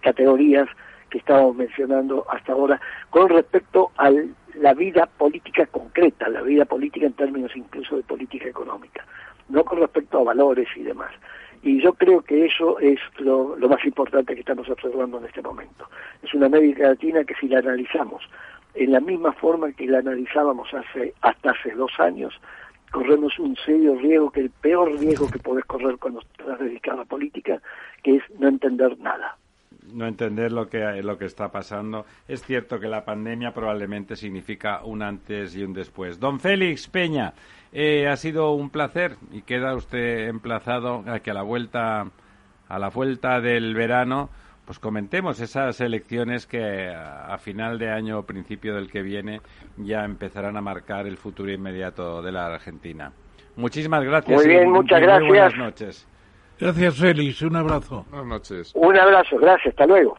categorías 0.00 0.68
que 1.10 1.18
estábamos 1.18 1.56
mencionando 1.56 2.24
hasta 2.28 2.52
ahora 2.52 2.80
con 3.10 3.28
respecto 3.28 3.90
a 3.96 4.10
la 4.54 4.74
vida 4.74 5.06
política 5.06 5.66
concreta, 5.66 6.28
la 6.28 6.42
vida 6.42 6.64
política 6.64 7.06
en 7.06 7.12
términos 7.14 7.52
incluso 7.54 7.96
de 7.96 8.02
política 8.02 8.48
económica, 8.48 9.04
no 9.48 9.64
con 9.64 9.80
respecto 9.80 10.18
a 10.18 10.24
valores 10.24 10.68
y 10.76 10.82
demás. 10.82 11.10
Y 11.62 11.82
yo 11.82 11.92
creo 11.94 12.22
que 12.22 12.46
eso 12.46 12.78
es 12.78 12.98
lo, 13.18 13.56
más 13.68 13.84
importante 13.84 14.34
que 14.34 14.40
estamos 14.40 14.68
observando 14.68 15.18
en 15.18 15.26
este 15.26 15.42
momento. 15.42 15.88
Es 16.22 16.32
una 16.34 16.46
América 16.46 16.88
Latina 16.88 17.24
que 17.24 17.34
si 17.34 17.48
la 17.48 17.58
analizamos 17.58 18.22
en 18.74 18.92
la 18.92 19.00
misma 19.00 19.32
forma 19.32 19.72
que 19.72 19.86
la 19.86 19.98
analizábamos 19.98 20.68
hace 20.74 21.14
hasta 21.22 21.50
hace 21.50 21.72
dos 21.72 21.92
años, 21.98 22.34
corremos 22.90 23.38
un 23.38 23.56
serio 23.56 23.96
riesgo, 23.96 24.30
que 24.30 24.40
el 24.40 24.50
peor 24.50 24.98
riesgo 24.98 25.28
que 25.28 25.38
podés 25.38 25.64
correr 25.64 25.96
cuando 25.98 26.20
estás 26.20 26.58
dedicado 26.58 26.98
a 26.98 27.00
la 27.00 27.06
política, 27.06 27.60
que 28.02 28.16
es 28.16 28.22
no 28.38 28.48
entender 28.48 28.98
nada. 28.98 29.36
no 29.92 30.06
entender 30.06 30.52
lo 30.52 30.68
que 30.68 30.80
lo 31.02 31.16
que 31.16 31.26
está 31.26 31.50
pasando. 31.50 32.06
Es 32.28 32.42
cierto 32.42 32.80
que 32.80 32.88
la 32.88 33.04
pandemia 33.04 33.52
probablemente 33.54 34.16
significa 34.16 34.84
un 34.84 35.02
antes 35.02 35.56
y 35.56 35.62
un 35.62 35.72
después. 35.72 36.18
Don 36.18 36.40
Félix 36.40 36.88
Peña, 36.88 37.34
eh, 37.78 38.08
ha 38.08 38.16
sido 38.16 38.52
un 38.52 38.70
placer 38.70 39.16
y 39.30 39.42
queda 39.42 39.74
usted 39.74 40.28
emplazado 40.28 41.04
a 41.06 41.20
que 41.20 41.30
a 41.30 41.34
la 41.34 41.42
vuelta 41.42 42.06
a 42.68 42.78
la 42.78 42.88
vuelta 42.88 43.38
del 43.42 43.74
verano 43.74 44.30
pues 44.64 44.78
comentemos 44.78 45.40
esas 45.40 45.78
elecciones 45.82 46.46
que 46.46 46.88
a, 46.88 47.36
final 47.36 47.78
de 47.78 47.90
año 47.90 48.20
o 48.20 48.22
principio 48.22 48.74
del 48.74 48.90
que 48.90 49.02
viene 49.02 49.42
ya 49.76 50.04
empezarán 50.06 50.56
a 50.56 50.62
marcar 50.62 51.06
el 51.06 51.18
futuro 51.18 51.52
inmediato 51.52 52.22
de 52.22 52.32
la 52.32 52.46
Argentina. 52.46 53.12
Muchísimas 53.56 54.02
gracias. 54.02 54.36
Muy 54.40 54.48
bien, 54.48 54.68
y- 54.68 54.72
muchas 54.72 54.98
y 54.98 55.02
muy 55.02 55.06
gracias. 55.06 55.28
buenas 55.28 55.56
noches. 55.56 56.08
Gracias, 56.58 56.96
Félix. 56.96 57.42
Un 57.42 57.56
abrazo. 57.56 58.06
Buenas 58.10 58.26
noches. 58.26 58.72
Un 58.74 58.98
abrazo, 58.98 59.36
gracias, 59.36 59.68
hasta 59.74 59.86
luego. 59.86 60.16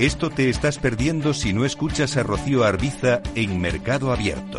Esto 0.00 0.30
te 0.30 0.48
estás 0.50 0.78
perdiendo 0.78 1.32
si 1.32 1.54
no 1.54 1.64
escuchas 1.64 2.16
a 2.16 2.24
Rocío 2.24 2.64
Arbiza 2.64 3.22
en 3.36 3.60
Mercado 3.60 4.12
Abierto. 4.12 4.58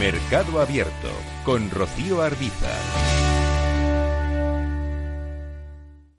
Mercado 0.00 0.62
Abierto 0.62 1.10
con 1.44 1.70
Rocío 1.70 2.22
Arbiza. 2.22 2.70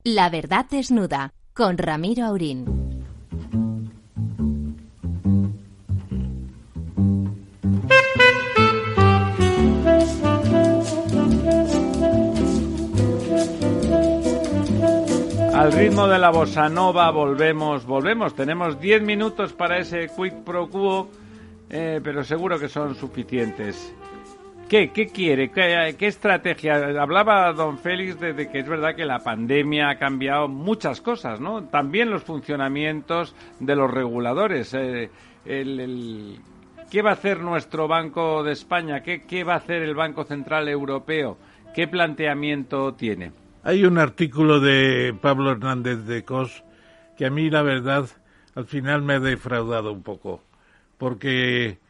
La 0.04 0.30
verdad 0.30 0.66
desnuda 0.70 1.32
con 1.52 1.76
Ramiro 1.78 2.24
Aurín. 2.24 2.64
Al 15.52 15.72
ritmo 15.72 16.06
de 16.06 16.20
la 16.20 16.30
bossa 16.30 16.68
nova 16.68 17.10
volvemos, 17.10 17.84
volvemos. 17.84 18.36
Tenemos 18.36 18.78
10 18.78 19.02
minutos 19.02 19.52
para 19.52 19.78
ese 19.78 20.08
quick 20.08 20.44
pro 20.44 20.70
quo 20.70 21.08
eh, 21.72 22.00
pero 22.02 22.22
seguro 22.22 22.58
que 22.58 22.68
son 22.68 22.94
suficientes. 22.94 23.94
¿Qué, 24.68 24.90
qué 24.90 25.08
quiere? 25.08 25.50
¿Qué, 25.50 26.06
estrategia? 26.06 26.76
Hablaba 27.02 27.52
don 27.52 27.78
Félix 27.78 28.18
de, 28.20 28.48
que 28.48 28.60
es 28.60 28.68
verdad 28.68 28.94
que 28.94 29.04
la 29.04 29.18
pandemia 29.18 29.90
ha 29.90 29.98
cambiado 29.98 30.48
muchas 30.48 31.00
cosas, 31.00 31.40
¿no? 31.40 31.64
También 31.64 32.10
los 32.10 32.22
funcionamientos 32.22 33.34
de 33.60 33.76
los 33.76 33.90
reguladores. 33.90 34.72
Eh, 34.74 35.10
¿Qué 36.90 37.02
va 37.02 37.10
a 37.10 37.14
hacer 37.14 37.40
nuestro 37.40 37.88
Banco 37.88 38.42
de 38.42 38.52
España? 38.52 39.02
¿Qué, 39.02 39.22
¿Qué 39.22 39.44
va 39.44 39.54
a 39.54 39.56
hacer 39.56 39.82
el 39.82 39.94
Banco 39.94 40.24
Central 40.24 40.68
Europeo? 40.68 41.36
¿Qué 41.74 41.88
planteamiento 41.88 42.94
tiene? 42.94 43.32
Hay 43.64 43.84
un 43.84 43.98
artículo 43.98 44.60
de 44.60 45.14
Pablo 45.20 45.52
Hernández 45.52 46.04
de 46.04 46.24
Cos 46.24 46.64
que 47.16 47.26
a 47.26 47.30
mí, 47.30 47.50
la 47.50 47.62
verdad, 47.62 48.08
al 48.54 48.66
final 48.66 49.02
me 49.02 49.14
ha 49.14 49.20
defraudado 49.20 49.92
un 49.92 50.02
poco, 50.02 50.42
porque 51.02 51.80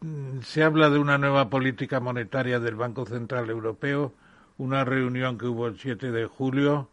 mm, 0.00 0.42
se 0.42 0.62
habla 0.62 0.88
de 0.88 1.00
una 1.00 1.18
nueva 1.18 1.50
política 1.50 1.98
monetaria 1.98 2.60
del 2.60 2.76
Banco 2.76 3.04
Central 3.04 3.50
Europeo, 3.50 4.12
una 4.58 4.84
reunión 4.84 5.38
que 5.38 5.46
hubo 5.46 5.66
el 5.66 5.76
7 5.76 6.12
de 6.12 6.26
julio 6.26 6.88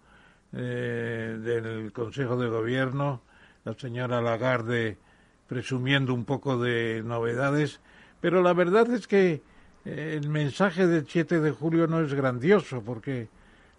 eh, 0.54 1.38
del 1.40 1.94
Consejo 1.94 2.36
de 2.38 2.50
Gobierno, 2.50 3.22
la 3.64 3.76
señora 3.76 4.24
Lagarde 4.24 4.98
presumiendo 5.46 6.16
un 6.16 6.26
poco 6.26 6.58
de 6.58 7.04
novedades, 7.06 7.80
pero 8.22 8.42
la 8.42 8.54
verdad 8.54 8.90
es 8.90 9.06
que 9.06 9.44
eh, 9.86 10.20
el 10.20 10.30
mensaje 10.30 10.88
del 10.88 11.06
7 11.08 11.42
de 11.42 11.52
julio 11.52 11.86
no 11.86 12.02
es 12.02 12.12
grandioso, 12.12 12.82
porque 12.82 13.28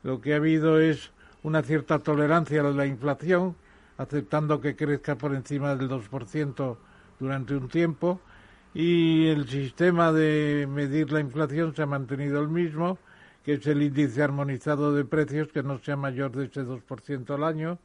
lo 0.05 0.21
que 0.21 0.35
ha 0.35 0.37
habido 0.37 0.79
es 0.79 1.11
una 1.43 1.63
cierta 1.63 1.99
tolerancia 1.99 2.61
a 2.61 2.71
la 2.71 2.87
inflación, 2.87 3.57
aceptando 3.99 4.61
que 4.61 4.77
crezca 4.77 5.17
por 5.17 5.35
encima 5.35 5.75
del 5.75 5.89
2% 5.89 6.77
durante 7.23 7.55
un 7.55 7.69
tiempo, 7.69 8.21
y 8.75 9.29
el 9.29 9.49
sistema 9.49 10.13
de 10.13 10.67
medir 10.69 11.13
la 11.13 11.21
inflación 11.21 11.75
se 11.75 11.83
ha 11.83 11.87
mantenido 11.87 12.41
el 12.41 12.49
mismo, 12.49 12.99
que 13.45 13.55
es 13.55 13.67
el 13.67 13.83
índice 13.83 14.23
armonizado 14.23 14.93
de 14.95 15.05
precios 15.05 15.49
que 15.49 15.63
no 15.63 15.79
sea 15.79 15.97
mayor 15.97 16.33
de 16.33 16.47
ese 16.47 16.65
2% 16.65 17.35
al 17.35 17.45
año. 17.45 17.79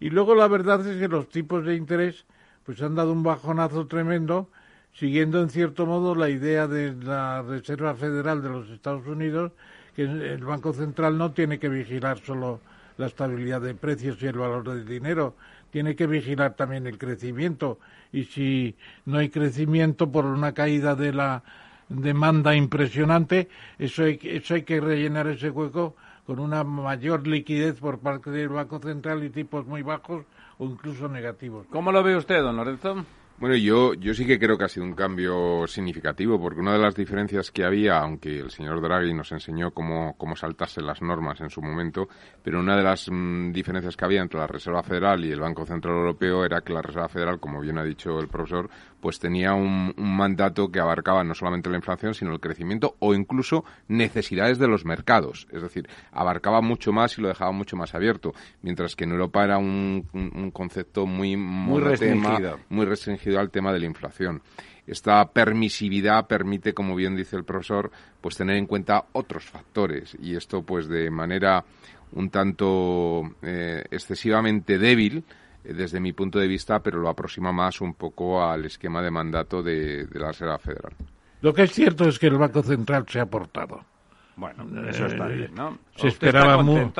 Y 0.00 0.10
luego 0.10 0.34
la 0.34 0.48
verdad 0.48 0.86
es 0.86 0.98
que 0.98 1.08
los 1.08 1.28
tipos 1.28 1.64
de 1.64 1.76
interés 1.76 2.26
pues 2.64 2.82
han 2.82 2.94
dado 2.94 3.12
un 3.12 3.22
bajonazo 3.22 3.86
tremendo, 3.86 4.48
siguiendo 4.92 5.40
en 5.40 5.50
cierto 5.50 5.86
modo 5.86 6.14
la 6.14 6.30
idea 6.30 6.66
de 6.66 6.94
la 6.94 7.42
Reserva 7.42 7.94
Federal 7.94 8.42
de 8.42 8.48
los 8.48 8.68
Estados 8.70 9.06
Unidos 9.06 9.52
que 9.94 10.02
el 10.02 10.44
Banco 10.44 10.72
Central 10.72 11.16
no 11.16 11.32
tiene 11.32 11.58
que 11.60 11.68
vigilar 11.68 12.18
solo 12.18 12.60
la 12.96 13.06
estabilidad 13.06 13.60
de 13.60 13.74
precios 13.74 14.20
y 14.22 14.26
el 14.26 14.38
valor 14.38 14.68
del 14.68 14.86
dinero, 14.86 15.34
tiene 15.70 15.96
que 15.96 16.06
vigilar 16.06 16.54
también 16.54 16.86
el 16.86 16.98
crecimiento 16.98 17.78
y 18.14 18.24
si 18.24 18.76
no 19.06 19.18
hay 19.18 19.28
crecimiento 19.28 20.10
por 20.10 20.24
una 20.24 20.54
caída 20.54 20.94
de 20.94 21.12
la 21.12 21.42
demanda 21.88 22.54
impresionante, 22.54 23.48
eso 23.78 24.04
hay, 24.04 24.20
eso 24.22 24.54
hay 24.54 24.62
que 24.62 24.80
rellenar 24.80 25.26
ese 25.26 25.50
hueco 25.50 25.96
con 26.24 26.38
una 26.38 26.62
mayor 26.62 27.26
liquidez 27.26 27.80
por 27.80 27.98
parte 27.98 28.30
del 28.30 28.50
Banco 28.50 28.78
Central 28.78 29.24
y 29.24 29.30
tipos 29.30 29.66
muy 29.66 29.82
bajos 29.82 30.24
o 30.58 30.64
incluso 30.64 31.08
negativos. 31.08 31.66
¿Cómo 31.70 31.90
lo 31.90 32.04
ve 32.04 32.16
usted, 32.16 32.40
don 32.40 32.56
Lorenzo? 32.56 33.04
Bueno, 33.36 33.56
yo, 33.56 33.94
yo 33.94 34.14
sí 34.14 34.24
que 34.24 34.38
creo 34.38 34.56
que 34.56 34.64
ha 34.64 34.68
sido 34.68 34.86
un 34.86 34.94
cambio 34.94 35.66
significativo, 35.66 36.40
porque 36.40 36.60
una 36.60 36.74
de 36.74 36.78
las 36.78 36.94
diferencias 36.94 37.50
que 37.50 37.64
había, 37.64 37.98
aunque 37.98 38.38
el 38.38 38.52
señor 38.52 38.80
Draghi 38.80 39.12
nos 39.12 39.32
enseñó 39.32 39.72
cómo, 39.72 40.14
cómo 40.16 40.36
saltarse 40.36 40.80
las 40.80 41.02
normas 41.02 41.40
en 41.40 41.50
su 41.50 41.60
momento, 41.60 42.08
pero 42.44 42.60
una 42.60 42.76
de 42.76 42.84
las 42.84 43.08
mm, 43.10 43.50
diferencias 43.50 43.96
que 43.96 44.04
había 44.04 44.22
entre 44.22 44.38
la 44.38 44.46
Reserva 44.46 44.84
Federal 44.84 45.24
y 45.24 45.32
el 45.32 45.40
Banco 45.40 45.66
Central 45.66 45.96
Europeo 45.96 46.44
era 46.44 46.60
que 46.60 46.72
la 46.72 46.80
Reserva 46.80 47.08
Federal, 47.08 47.40
como 47.40 47.60
bien 47.60 47.76
ha 47.76 47.82
dicho 47.82 48.20
el 48.20 48.28
profesor, 48.28 48.70
pues 49.04 49.18
tenía 49.18 49.52
un, 49.52 49.92
mandato 49.98 50.72
que 50.72 50.80
abarcaba 50.80 51.22
no 51.24 51.34
solamente 51.34 51.68
la 51.68 51.76
inflación, 51.76 52.14
sino 52.14 52.32
el 52.32 52.40
crecimiento 52.40 52.96
o 53.00 53.12
incluso 53.12 53.62
necesidades 53.86 54.58
de 54.58 54.66
los 54.66 54.86
mercados. 54.86 55.46
Es 55.52 55.60
decir, 55.60 55.90
abarcaba 56.10 56.62
mucho 56.62 56.90
más 56.90 57.18
y 57.18 57.20
lo 57.20 57.28
dejaba 57.28 57.52
mucho 57.52 57.76
más 57.76 57.94
abierto, 57.94 58.32
mientras 58.62 58.96
que 58.96 59.04
en 59.04 59.10
Europa 59.10 59.44
era 59.44 59.58
un, 59.58 60.50
concepto 60.54 61.04
muy, 61.04 61.36
muy 61.36 61.82
restringido. 61.82 62.60
muy 62.70 62.86
restringido 62.86 63.40
al 63.40 63.50
tema 63.50 63.74
de 63.74 63.80
la 63.80 63.84
inflación 63.84 64.40
esta 64.86 65.30
permisividad 65.32 66.26
permite, 66.26 66.72
como 66.74 66.94
bien 66.94 67.16
dice 67.16 67.36
el 67.36 67.44
profesor, 67.44 67.90
pues 68.20 68.36
tener 68.36 68.56
en 68.56 68.66
cuenta 68.66 69.06
otros 69.12 69.44
factores 69.44 70.14
y 70.20 70.36
esto 70.36 70.62
pues 70.62 70.88
de 70.88 71.10
manera 71.10 71.64
un 72.12 72.28
tanto 72.28 73.22
eh, 73.42 73.82
excesivamente 73.90 74.78
débil 74.78 75.24
desde 75.64 75.98
mi 75.98 76.12
punto 76.12 76.38
de 76.38 76.46
vista, 76.46 76.80
pero 76.80 76.98
lo 77.00 77.08
aproxima 77.08 77.52
más 77.52 77.80
un 77.80 77.94
poco 77.94 78.44
al 78.44 78.66
esquema 78.66 79.00
de 79.02 79.10
mandato 79.10 79.62
de, 79.62 80.06
la 80.12 80.28
Reserva 80.28 80.58
Federal. 80.58 80.92
Lo 81.40 81.54
que 81.54 81.62
es 81.62 81.72
cierto 81.72 82.08
es 82.08 82.18
que 82.18 82.26
el 82.26 82.36
Banco 82.36 82.62
Central 82.62 83.06
se 83.08 83.20
ha 83.20 83.26
portado. 83.26 83.84
Bueno, 84.36 84.66
eso 84.88 85.06
está 85.06 85.30
eh, 85.30 85.36
bien, 85.36 85.54
¿no? 85.54 85.78
Se 85.96 86.08
esperaba 86.08 86.62
muy. 86.62 86.90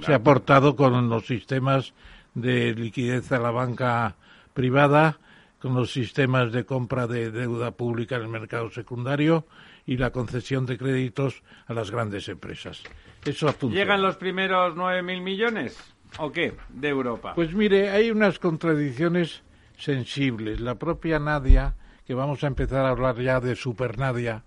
Se 0.00 0.14
ha 0.14 0.22
portado 0.22 0.76
con 0.76 1.08
los 1.08 1.26
sistemas 1.26 1.94
de 2.34 2.74
liquidez 2.74 3.32
a 3.32 3.38
la 3.38 3.50
banca 3.50 4.16
privada, 4.52 5.18
con 5.58 5.74
los 5.74 5.92
sistemas 5.92 6.52
de 6.52 6.64
compra 6.64 7.06
de 7.06 7.30
deuda 7.30 7.70
pública 7.70 8.16
en 8.16 8.22
el 8.22 8.28
mercado 8.28 8.70
secundario 8.70 9.46
y 9.86 9.96
la 9.96 10.10
concesión 10.10 10.66
de 10.66 10.78
créditos 10.78 11.42
a 11.66 11.74
las 11.74 11.90
grandes 11.90 12.28
empresas. 12.28 12.82
Eso 13.24 13.48
ha 13.48 13.54
¿Llegan 13.68 14.02
los 14.02 14.16
primeros 14.16 14.74
9.000 14.74 15.22
millones? 15.22 15.91
¿O 16.18 16.30
qué? 16.30 16.54
De 16.68 16.88
Europa. 16.88 17.34
Pues 17.34 17.54
mire, 17.54 17.90
hay 17.90 18.10
unas 18.10 18.38
contradicciones 18.38 19.42
sensibles. 19.78 20.60
La 20.60 20.76
propia 20.76 21.18
Nadia, 21.18 21.74
que 22.06 22.14
vamos 22.14 22.44
a 22.44 22.46
empezar 22.46 22.84
a 22.84 22.90
hablar 22.90 23.20
ya 23.20 23.40
de 23.40 23.56
Super 23.56 23.98
Nadia, 23.98 24.44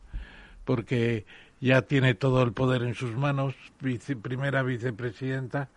porque 0.63 1.25
ya 1.59 1.83
tiene 1.83 2.13
todo 2.13 2.43
el 2.43 2.53
poder 2.53 2.83
en 2.83 2.93
sus 2.93 3.15
manos, 3.15 3.55
primera 4.21 4.63
vicepresidenta, 4.63 5.69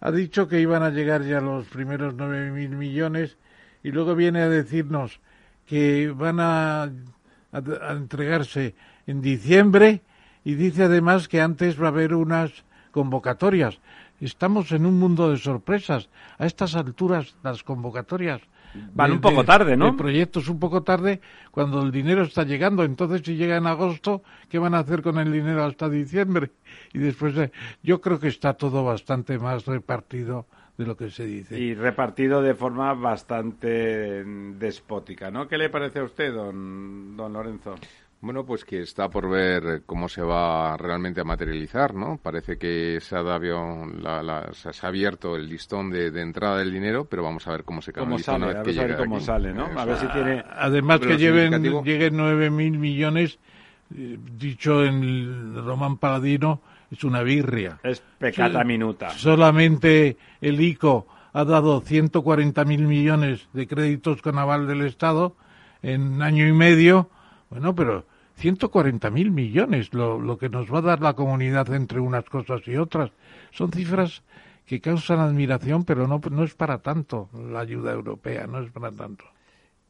ha 0.00 0.10
dicho 0.10 0.46
que 0.46 0.60
iban 0.60 0.82
a 0.82 0.90
llegar 0.90 1.22
ya 1.22 1.40
los 1.40 1.66
primeros 1.66 2.14
nueve 2.14 2.50
mil 2.50 2.70
millones 2.70 3.38
y 3.82 3.90
luego 3.90 4.14
viene 4.14 4.42
a 4.42 4.48
decirnos 4.48 5.20
que 5.66 6.12
van 6.14 6.38
a, 6.38 6.82
a 6.82 7.92
entregarse 7.92 8.74
en 9.06 9.22
diciembre 9.22 10.02
y 10.44 10.54
dice 10.54 10.84
además 10.84 11.28
que 11.28 11.40
antes 11.40 11.80
va 11.80 11.86
a 11.86 11.88
haber 11.88 12.14
unas 12.14 12.64
convocatorias 12.90 13.80
estamos 14.20 14.72
en 14.72 14.86
un 14.86 14.98
mundo 14.98 15.30
de 15.30 15.36
sorpresas. 15.36 16.08
A 16.38 16.46
estas 16.46 16.74
alturas, 16.74 17.36
las 17.42 17.62
convocatorias 17.62 18.40
van 18.94 19.12
un 19.12 19.20
poco 19.20 19.44
tarde, 19.44 19.76
¿no? 19.76 19.88
El 19.88 19.96
proyecto 19.96 20.40
es 20.40 20.48
un 20.48 20.58
poco 20.58 20.82
tarde 20.82 21.20
cuando 21.50 21.82
el 21.82 21.90
dinero 21.90 22.22
está 22.22 22.44
llegando. 22.44 22.84
Entonces, 22.84 23.22
si 23.24 23.36
llega 23.36 23.56
en 23.56 23.66
agosto, 23.66 24.22
¿qué 24.48 24.58
van 24.58 24.74
a 24.74 24.80
hacer 24.80 25.02
con 25.02 25.18
el 25.18 25.32
dinero 25.32 25.64
hasta 25.64 25.88
diciembre? 25.88 26.50
Y 26.92 26.98
después, 26.98 27.34
yo 27.82 28.00
creo 28.00 28.18
que 28.18 28.28
está 28.28 28.54
todo 28.54 28.84
bastante 28.84 29.38
más 29.38 29.66
repartido 29.66 30.46
de 30.76 30.86
lo 30.86 30.96
que 30.96 31.10
se 31.10 31.24
dice. 31.24 31.58
Y 31.58 31.74
repartido 31.74 32.42
de 32.42 32.54
forma 32.54 32.92
bastante 32.92 34.24
despótica, 34.24 35.30
¿no? 35.30 35.48
¿Qué 35.48 35.56
le 35.56 35.70
parece 35.70 36.00
a 36.00 36.04
usted, 36.04 36.34
don, 36.34 37.16
don 37.16 37.32
Lorenzo? 37.32 37.76
Bueno, 38.20 38.46
pues 38.46 38.64
que 38.64 38.80
está 38.80 39.08
por 39.08 39.28
ver 39.28 39.82
cómo 39.84 40.08
se 40.08 40.22
va 40.22 40.76
realmente 40.76 41.20
a 41.20 41.24
materializar, 41.24 41.94
¿no? 41.94 42.18
Parece 42.20 42.56
que 42.56 42.98
se 43.00 43.14
ha, 43.14 43.22
la, 43.22 44.50
se 44.52 44.68
ha 44.68 44.88
abierto 44.88 45.36
el 45.36 45.48
listón 45.48 45.90
de, 45.90 46.08
entrada 46.20 46.58
del 46.58 46.72
dinero, 46.72 47.04
pero 47.04 47.22
vamos 47.22 47.46
a 47.46 47.52
ver 47.52 47.64
cómo 47.64 47.82
se 47.82 47.92
canaliza 47.92 48.34
una 48.34 48.46
vez 48.46 48.56
que 48.64 48.72
llegue 48.72 48.84
a 48.84 48.86
ver 48.86 48.96
cómo 48.96 49.20
sale, 49.20 49.52
¿no? 49.52 49.66
A 49.78 49.84
ver 49.84 49.98
si 49.98 50.06
tiene... 50.08 50.42
Además 50.50 51.00
que 51.00 51.18
lleven, 51.18 51.62
lleguen 51.84 52.16
nueve 52.16 52.50
mil 52.50 52.78
millones, 52.78 53.38
eh, 53.94 54.18
dicho 54.38 54.82
en 54.84 55.54
Román 55.64 55.98
Paladino, 55.98 56.62
es 56.90 57.04
una 57.04 57.22
birria. 57.22 57.78
Es 57.82 58.02
pecata 58.18 58.64
minuta. 58.64 59.10
Solamente 59.10 60.16
el 60.40 60.60
ICO 60.60 61.06
ha 61.34 61.44
dado 61.44 61.82
140 61.82 62.64
mil 62.64 62.86
millones 62.86 63.46
de 63.52 63.66
créditos 63.66 64.22
con 64.22 64.38
aval 64.38 64.66
del 64.66 64.82
Estado 64.82 65.36
en 65.82 66.22
año 66.22 66.46
y 66.48 66.52
medio 66.52 67.10
bueno, 67.50 67.74
pero 67.74 68.04
140 68.36 69.10
mil 69.10 69.30
millones, 69.30 69.92
lo, 69.94 70.20
lo 70.20 70.38
que 70.38 70.48
nos 70.48 70.72
va 70.72 70.78
a 70.78 70.82
dar 70.82 71.00
la 71.00 71.14
comunidad 71.14 71.72
entre 71.72 72.00
unas 72.00 72.24
cosas 72.24 72.66
y 72.66 72.76
otras. 72.76 73.10
Son 73.50 73.70
cifras 73.72 74.22
que 74.66 74.80
causan 74.80 75.20
admiración, 75.20 75.84
pero 75.84 76.08
no, 76.08 76.20
no 76.30 76.44
es 76.44 76.54
para 76.54 76.78
tanto 76.78 77.28
la 77.32 77.60
ayuda 77.60 77.92
europea, 77.92 78.46
no 78.46 78.60
es 78.60 78.70
para 78.70 78.92
tanto. 78.92 79.24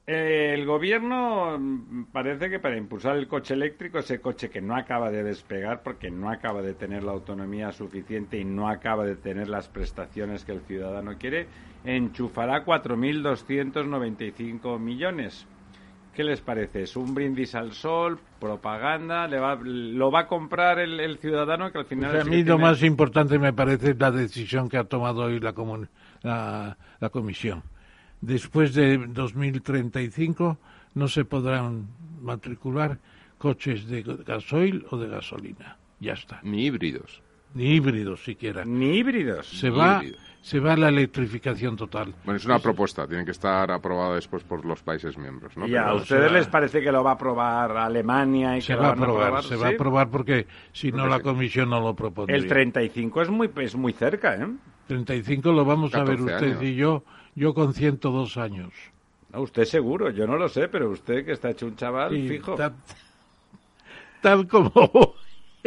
el 0.06 0.64
gobierno 0.66 1.58
mm, 1.58 2.04
parece 2.12 2.50
que 2.50 2.60
para 2.60 2.76
impulsar 2.76 3.16
el 3.16 3.26
coche 3.26 3.54
eléctrico, 3.54 3.98
ese 3.98 4.20
coche 4.20 4.50
que 4.50 4.60
no 4.60 4.76
acaba 4.76 5.10
de 5.10 5.24
despegar 5.24 5.82
porque 5.82 6.10
no 6.10 6.30
acaba 6.30 6.62
de 6.62 6.74
tener 6.74 7.02
la 7.02 7.12
autonomía 7.12 7.72
suficiente 7.72 8.38
y 8.38 8.44
no 8.44 8.68
acaba 8.68 9.04
de 9.04 9.16
tener 9.16 9.48
las 9.48 9.68
prestaciones 9.68 10.44
que 10.44 10.52
el 10.52 10.60
ciudadano 10.60 11.18
quiere, 11.18 11.48
enchufará 11.84 12.64
4.295 12.64 14.78
millones 14.78 15.48
¿Qué 16.16 16.24
les 16.24 16.40
parece? 16.40 16.84
¿Es 16.84 16.97
un 16.97 17.14
brindis 17.14 17.55
al 17.55 17.74
sol? 17.74 18.18
¿Propaganda? 18.40 19.28
¿Le 19.28 19.38
va, 19.38 19.59
¿Lo 19.62 20.10
va 20.10 20.20
a 20.20 20.26
comprar 20.26 20.78
el, 20.78 20.98
el 20.98 21.18
ciudadano 21.18 21.70
que 21.70 21.76
al 21.76 21.84
final... 21.84 22.10
Pues 22.10 22.26
a 22.26 22.30
mí 22.30 22.43
lo 22.43 22.59
más 22.59 22.82
importante 22.82 23.38
me 23.38 23.52
parece 23.52 23.94
la 23.94 24.10
decisión 24.10 24.70
que 24.70 24.78
ha 24.78 24.84
tomado 24.84 25.24
hoy 25.24 25.38
la, 25.40 25.52
la, 26.22 26.78
la 27.01 27.09
comisión. 27.10 27.62
Después 28.22 28.72
de 28.72 28.97
2035 28.97 30.56
no 30.94 31.06
se 31.06 31.26
podrán 31.26 31.86
matricular 32.22 32.98
coches 33.36 33.86
de 33.86 34.02
gasoil 34.02 34.86
o 34.90 34.97
de 34.97 35.09
gasolina. 35.09 35.76
Ya 36.01 36.14
está. 36.14 36.40
Ni 36.43 36.64
híbridos. 36.64 37.20
Ni 37.52 37.74
híbridos 37.74 38.24
siquiera. 38.24 38.64
Ni 38.64 38.97
híbridos. 38.97 39.47
Se 39.48 39.68
va 39.68 40.02
se 40.47 40.60
va 40.60 40.74
a 40.74 40.77
la 40.77 40.90
electrificación 40.90 41.74
total. 41.74 42.14
Bueno, 42.24 42.36
es 42.36 42.44
una 42.44 42.60
propuesta, 42.60 43.05
tiene 43.09 43.24
que 43.24 43.32
estar 43.32 43.68
aprobada 43.68 44.14
después 44.14 44.44
por 44.44 44.64
los 44.64 44.81
países 44.81 45.18
miembros, 45.18 45.56
¿no? 45.56 45.66
¿Y 45.66 45.74
a 45.74 45.93
ustedes 45.93 46.31
les 46.31 46.47
parece 46.47 46.81
que 46.81 46.93
lo 46.93 47.02
va 47.02 47.10
a 47.10 47.14
aprobar 47.14 47.77
Alemania 47.77 48.56
y 48.56 48.60
se 48.60 48.74
que 48.74 48.78
va 48.78 48.90
a 48.90 48.93
aprobar, 48.93 49.43
Se 49.43 49.56
va 49.56 49.66
a 49.66 49.70
aprobar 49.70 50.09
porque 50.09 50.47
si 50.73 50.93
no 50.93 51.09
la 51.09 51.18
comisión 51.18 51.70
no 51.70 51.81
lo 51.81 51.97
propondría. 51.97 52.36
El 52.36 52.47
35 52.47 53.23
es 53.23 53.28
muy, 53.28 53.51
es 53.56 53.74
muy 53.74 53.93
cerca, 53.93 54.36
¿eh? 54.36 54.47
35 54.86 55.51
lo 55.51 55.64
vamos 55.64 55.93
a 55.97 56.05
ver 56.05 56.20
usted 56.20 56.62
y 56.62 56.77
yo, 56.77 57.02
yo 57.35 57.52
con 57.52 57.74
102 57.74 58.36
años. 58.36 58.73
No, 59.32 59.40
usted 59.40 59.64
seguro, 59.64 60.10
yo 60.10 60.28
no 60.28 60.36
lo 60.36 60.48
sé, 60.48 60.68
pero 60.68 60.90
usted 60.90 61.24
que 61.24 61.32
está 61.32 61.51
hecho 61.51 61.66
un 61.66 61.74
chaval, 61.74 62.12
fijo. 62.28 62.55
tal 64.20 64.47
como 64.47 64.70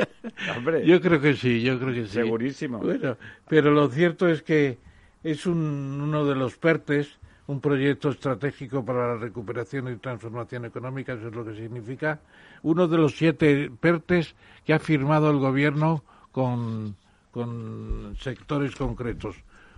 Yo 0.85 1.01
creo 1.01 1.21
que 1.21 1.35
sí, 1.35 1.61
yo 1.61 1.79
creo 1.79 1.93
que 1.93 2.05
sí. 2.05 2.13
Segurísimo. 2.13 2.79
Bueno, 2.79 3.17
pero 3.47 3.71
lo 3.71 3.89
cierto 3.89 4.27
es 4.27 4.41
que 4.41 4.77
es 5.23 5.45
uno 5.45 6.25
de 6.25 6.35
los 6.35 6.55
PERTES, 6.57 7.17
un 7.47 7.59
proyecto 7.61 8.09
estratégico 8.09 8.85
para 8.85 9.07
la 9.07 9.15
recuperación 9.15 9.91
y 9.91 9.97
transformación 9.97 10.65
económica, 10.65 11.13
eso 11.13 11.27
es 11.27 11.35
lo 11.35 11.43
que 11.43 11.55
significa, 11.55 12.19
uno 12.63 12.87
de 12.87 12.97
los 12.97 13.17
siete 13.17 13.71
PERTES 13.79 14.35
que 14.65 14.73
ha 14.73 14.79
firmado 14.79 15.31
el 15.31 15.37
gobierno 15.37 16.03
con, 16.31 16.95
con 17.31 18.15
sectores 18.19 18.75
concretos. 18.75 19.35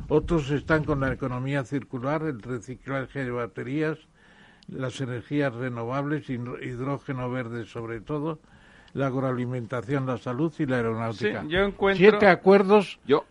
Otros 0.08 0.50
están 0.52 0.84
con 0.84 1.00
la 1.00 1.14
economía 1.14 1.64
circular, 1.64 2.24
el 2.24 2.42
reciclaje 2.42 3.24
de 3.24 3.32
baterías, 3.32 3.98
las 4.68 5.00
energías 5.02 5.54
renovables, 5.54 6.30
hidrógeno 6.30 7.30
verde 7.30 7.66
sobre 7.66 8.02
todo, 8.02 8.40
la 8.94 9.08
agroalimentación, 9.08 10.06
la 10.06 10.18
salud 10.18 10.54
y 10.60 10.66
la 10.66 10.78
aeronáutica. 10.78 11.44
yo 11.48 11.60
encuentro... 11.60 12.10
Siete 12.10 12.28
acuerdos. 12.28 13.00
Yo 13.06 13.26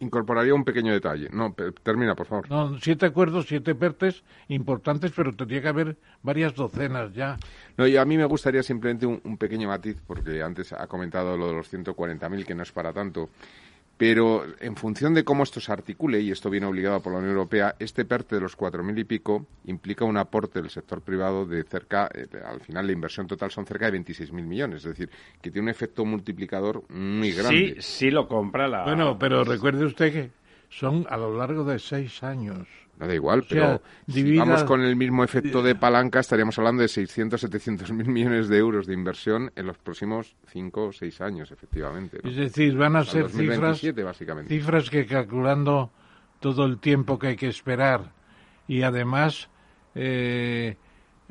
incorporaría 0.00 0.54
un 0.54 0.64
pequeño 0.64 0.92
detalle. 0.92 1.28
No, 1.32 1.54
termina, 1.82 2.14
por 2.14 2.26
favor. 2.26 2.50
No, 2.50 2.78
siete 2.80 3.06
acuerdos, 3.06 3.46
siete 3.48 3.74
PERTES 3.74 4.22
importantes, 4.48 5.12
pero 5.14 5.32
tendría 5.32 5.62
que 5.62 5.68
haber 5.68 5.96
varias 6.22 6.54
docenas 6.54 7.12
ya. 7.14 7.36
No, 7.76 7.86
y 7.86 7.96
a 7.96 8.04
mí 8.04 8.16
me 8.16 8.26
gustaría 8.26 8.62
simplemente 8.62 9.06
un, 9.06 9.20
un 9.24 9.38
pequeño 9.38 9.68
matiz, 9.68 9.96
porque 10.06 10.42
antes 10.42 10.72
ha 10.72 10.86
comentado 10.86 11.36
lo 11.36 11.48
de 11.48 11.54
los 11.54 11.72
140.000, 11.72 12.44
que 12.44 12.54
no 12.54 12.62
es 12.62 12.72
para 12.72 12.92
tanto. 12.92 13.30
Pero 13.96 14.44
en 14.60 14.76
función 14.76 15.14
de 15.14 15.24
cómo 15.24 15.42
esto 15.42 15.60
se 15.60 15.72
articule, 15.72 16.20
y 16.20 16.30
esto 16.30 16.50
viene 16.50 16.66
obligado 16.66 17.00
por 17.00 17.12
la 17.12 17.18
Unión 17.18 17.32
Europea, 17.32 17.76
este 17.78 18.04
PERTE 18.04 18.36
de 18.36 18.42
los 18.42 18.54
cuatro 18.54 18.84
mil 18.84 18.98
y 18.98 19.04
pico 19.04 19.46
implica 19.64 20.04
un 20.04 20.18
aporte 20.18 20.60
del 20.60 20.70
sector 20.70 21.00
privado 21.00 21.46
de 21.46 21.64
cerca, 21.64 22.10
eh, 22.14 22.26
al 22.44 22.60
final 22.60 22.86
la 22.86 22.92
inversión 22.92 23.26
total 23.26 23.50
son 23.50 23.64
cerca 23.64 23.90
de 23.90 23.98
26.000 23.98 24.32
millones, 24.42 24.84
es 24.84 24.90
decir, 24.90 25.10
que 25.40 25.50
tiene 25.50 25.64
un 25.64 25.70
efecto 25.70 26.04
multiplicador 26.04 26.82
muy 26.90 27.32
grande. 27.32 27.76
Sí, 27.76 27.82
sí 27.82 28.10
lo 28.10 28.28
compra 28.28 28.68
la. 28.68 28.84
Bueno, 28.84 29.18
pero 29.18 29.44
recuerde 29.44 29.86
usted 29.86 30.12
que 30.12 30.30
son 30.68 31.06
a 31.08 31.16
lo 31.16 31.36
largo 31.36 31.64
de 31.64 31.78
seis 31.78 32.22
años. 32.22 32.68
No 32.98 33.06
da 33.06 33.14
igual, 33.14 33.44
pero 33.48 33.82
si 34.08 34.36
vamos 34.36 34.64
con 34.64 34.80
el 34.80 34.96
mismo 34.96 35.22
efecto 35.22 35.62
de 35.62 35.74
palanca, 35.74 36.20
estaríamos 36.20 36.58
hablando 36.58 36.80
de 36.80 36.88
600, 36.88 37.40
700 37.40 37.92
mil 37.92 38.08
millones 38.08 38.48
de 38.48 38.56
euros 38.56 38.86
de 38.86 38.94
inversión 38.94 39.52
en 39.54 39.66
los 39.66 39.76
próximos 39.76 40.34
5 40.48 40.84
o 40.84 40.92
6 40.92 41.20
años, 41.20 41.50
efectivamente. 41.50 42.18
Es 42.24 42.36
decir, 42.36 42.74
van 42.76 42.96
a 42.96 43.04
ser 43.04 43.28
cifras, 43.28 43.82
cifras 44.48 44.88
que 44.88 45.04
calculando 45.06 45.90
todo 46.40 46.64
el 46.64 46.78
tiempo 46.78 47.18
que 47.18 47.28
hay 47.28 47.36
que 47.36 47.48
esperar 47.48 48.12
y 48.66 48.82
además 48.82 49.50
eh, 49.94 50.76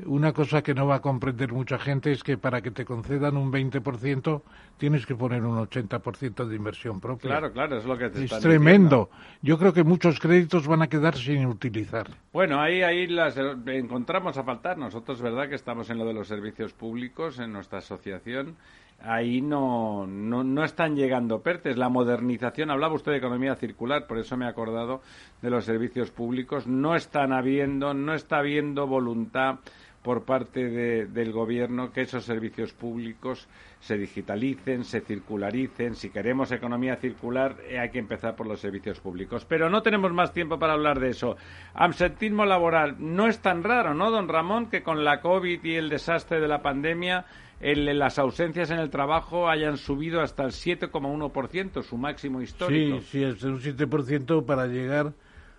una 0.04 0.32
cosa 0.32 0.62
que 0.62 0.74
no 0.74 0.86
va 0.86 0.96
a 0.96 1.00
comprender 1.00 1.52
mucha 1.52 1.78
gente 1.78 2.12
es 2.12 2.22
que 2.22 2.36
para 2.36 2.60
que 2.60 2.70
te 2.70 2.84
concedan 2.84 3.36
un 3.36 3.50
20% 3.50 4.42
tienes 4.76 5.06
que 5.06 5.14
poner 5.14 5.42
un 5.42 5.56
80% 5.56 6.44
de 6.44 6.56
inversión 6.56 7.00
propia. 7.00 7.30
Claro, 7.30 7.52
claro, 7.52 7.78
es 7.78 7.84
lo 7.86 7.96
que 7.96 8.10
te 8.10 8.24
Es 8.24 8.38
tremendo. 8.40 9.08
Yo 9.40 9.58
creo 9.58 9.72
que 9.72 9.84
muchos 9.84 10.20
créditos 10.20 10.66
van 10.66 10.82
a 10.82 10.88
quedar 10.88 11.16
sin 11.16 11.46
utilizar. 11.46 12.08
Bueno, 12.32 12.60
ahí 12.60 12.82
ahí 12.82 13.06
las 13.06 13.36
encontramos 13.38 14.36
a 14.36 14.44
faltar. 14.44 14.76
Nosotros, 14.76 15.22
verdad, 15.22 15.48
que 15.48 15.54
estamos 15.54 15.88
en 15.88 15.96
lo 15.96 16.04
de 16.04 16.12
los 16.12 16.28
servicios 16.28 16.74
públicos 16.74 17.38
en 17.38 17.52
nuestra 17.52 17.78
asociación. 17.78 18.56
Ahí 19.02 19.42
no, 19.42 20.06
no, 20.06 20.42
no 20.42 20.64
están 20.64 20.96
llegando 20.96 21.42
PERTES. 21.42 21.76
La 21.76 21.88
modernización, 21.88 22.70
hablaba 22.70 22.94
usted 22.94 23.12
de 23.12 23.18
economía 23.18 23.54
circular, 23.54 24.06
por 24.06 24.18
eso 24.18 24.36
me 24.36 24.46
he 24.46 24.48
acordado 24.48 25.02
de 25.42 25.50
los 25.50 25.64
servicios 25.64 26.10
públicos. 26.10 26.66
No 26.66 26.96
están 26.96 27.32
habiendo, 27.32 27.92
no 27.94 28.14
está 28.14 28.38
habiendo 28.38 28.86
voluntad 28.86 29.58
por 30.06 30.22
parte 30.22 30.68
del 31.08 31.32
gobierno 31.32 31.90
que 31.90 32.02
esos 32.02 32.24
servicios 32.24 32.72
públicos 32.72 33.48
se 33.80 33.98
digitalicen, 33.98 34.84
se 34.84 35.00
circularicen. 35.00 35.96
Si 35.96 36.10
queremos 36.10 36.52
economía 36.52 36.94
circular, 36.94 37.56
eh, 37.68 37.80
hay 37.80 37.90
que 37.90 37.98
empezar 37.98 38.36
por 38.36 38.46
los 38.46 38.60
servicios 38.60 39.00
públicos. 39.00 39.44
Pero 39.44 39.68
no 39.68 39.82
tenemos 39.82 40.12
más 40.12 40.32
tiempo 40.32 40.60
para 40.60 40.74
hablar 40.74 41.00
de 41.00 41.08
eso. 41.08 41.36
Absentismo 41.74 42.44
laboral. 42.44 42.94
No 43.00 43.26
es 43.26 43.40
tan 43.40 43.64
raro, 43.64 43.94
¿no, 43.94 44.12
don 44.12 44.28
Ramón, 44.28 44.70
que 44.70 44.84
con 44.84 45.02
la 45.02 45.20
COVID 45.20 45.64
y 45.64 45.74
el 45.74 45.88
desastre 45.88 46.38
de 46.38 46.46
la 46.46 46.62
pandemia 46.62 47.24
las 47.60 48.20
ausencias 48.20 48.70
en 48.70 48.78
el 48.78 48.90
trabajo 48.90 49.48
hayan 49.48 49.76
subido 49.76 50.20
hasta 50.20 50.44
el 50.44 50.52
7,1%, 50.52 51.82
su 51.82 51.96
máximo 51.96 52.42
histórico? 52.42 53.00
Sí, 53.00 53.06
sí, 53.10 53.24
es 53.24 53.42
un 53.42 53.58
7% 53.58 54.46
para 54.46 54.68
llegar 54.68 55.14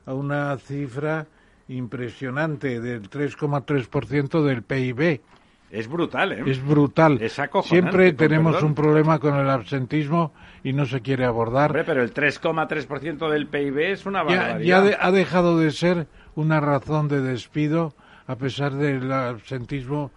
a 0.06 0.14
una 0.14 0.56
cifra 0.56 1.28
impresionante 1.70 2.80
del 2.80 3.10
3,3% 3.10 4.44
del 4.44 4.64
PIB. 4.64 5.22
Es 5.70 5.88
brutal, 5.90 6.32
¿eh? 6.32 6.44
Es 6.46 6.64
brutal. 6.64 7.18
Es 7.22 7.42
Siempre 7.64 8.14
tenemos 8.14 8.64
un 8.64 8.74
problema 8.74 9.20
con 9.20 9.36
el 9.36 9.50
absentismo 9.50 10.34
y 10.64 10.72
no 10.72 10.86
se 10.86 11.02
quiere 11.02 11.26
abordar. 11.26 11.74
pero 11.86 12.02
el 12.02 12.14
3,3% 12.14 13.30
del 13.30 13.48
PIB 13.48 13.78
es 13.92 14.06
una 14.06 14.24
barbaridad. 14.24 14.60
Ya, 14.60 14.98
ha 15.00 15.12
dejado 15.12 15.60
de 15.60 15.72
ser 15.72 16.08
una 16.36 16.62
razón 16.62 17.10
de 17.10 17.22
despido 17.22 17.94
a 18.28 18.38
pesar 18.38 18.76
del 18.76 19.12
absentismo 19.12 20.12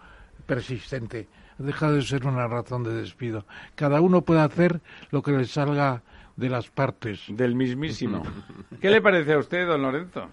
persistente. 0.47 1.29
Ha 1.59 1.63
dejado 1.65 1.95
de 1.95 2.03
ser 2.03 2.27
una 2.27 2.47
razón 2.47 2.85
de 2.85 2.95
despido. 2.95 3.45
Cada 3.75 4.01
uno 4.01 4.23
puede 4.23 4.41
hacer 4.41 4.81
lo 5.11 5.23
que 5.23 5.33
le 5.33 5.45
salga 5.47 6.03
de 6.37 6.49
las 6.49 6.71
partes. 6.71 7.25
Del 7.29 7.55
mismísimo. 7.55 8.23
¿Qué 8.81 8.89
le 8.89 9.01
parece 9.01 9.33
a 9.33 9.39
usted, 9.39 9.67
don 9.67 9.83
Lorenzo? 9.83 10.29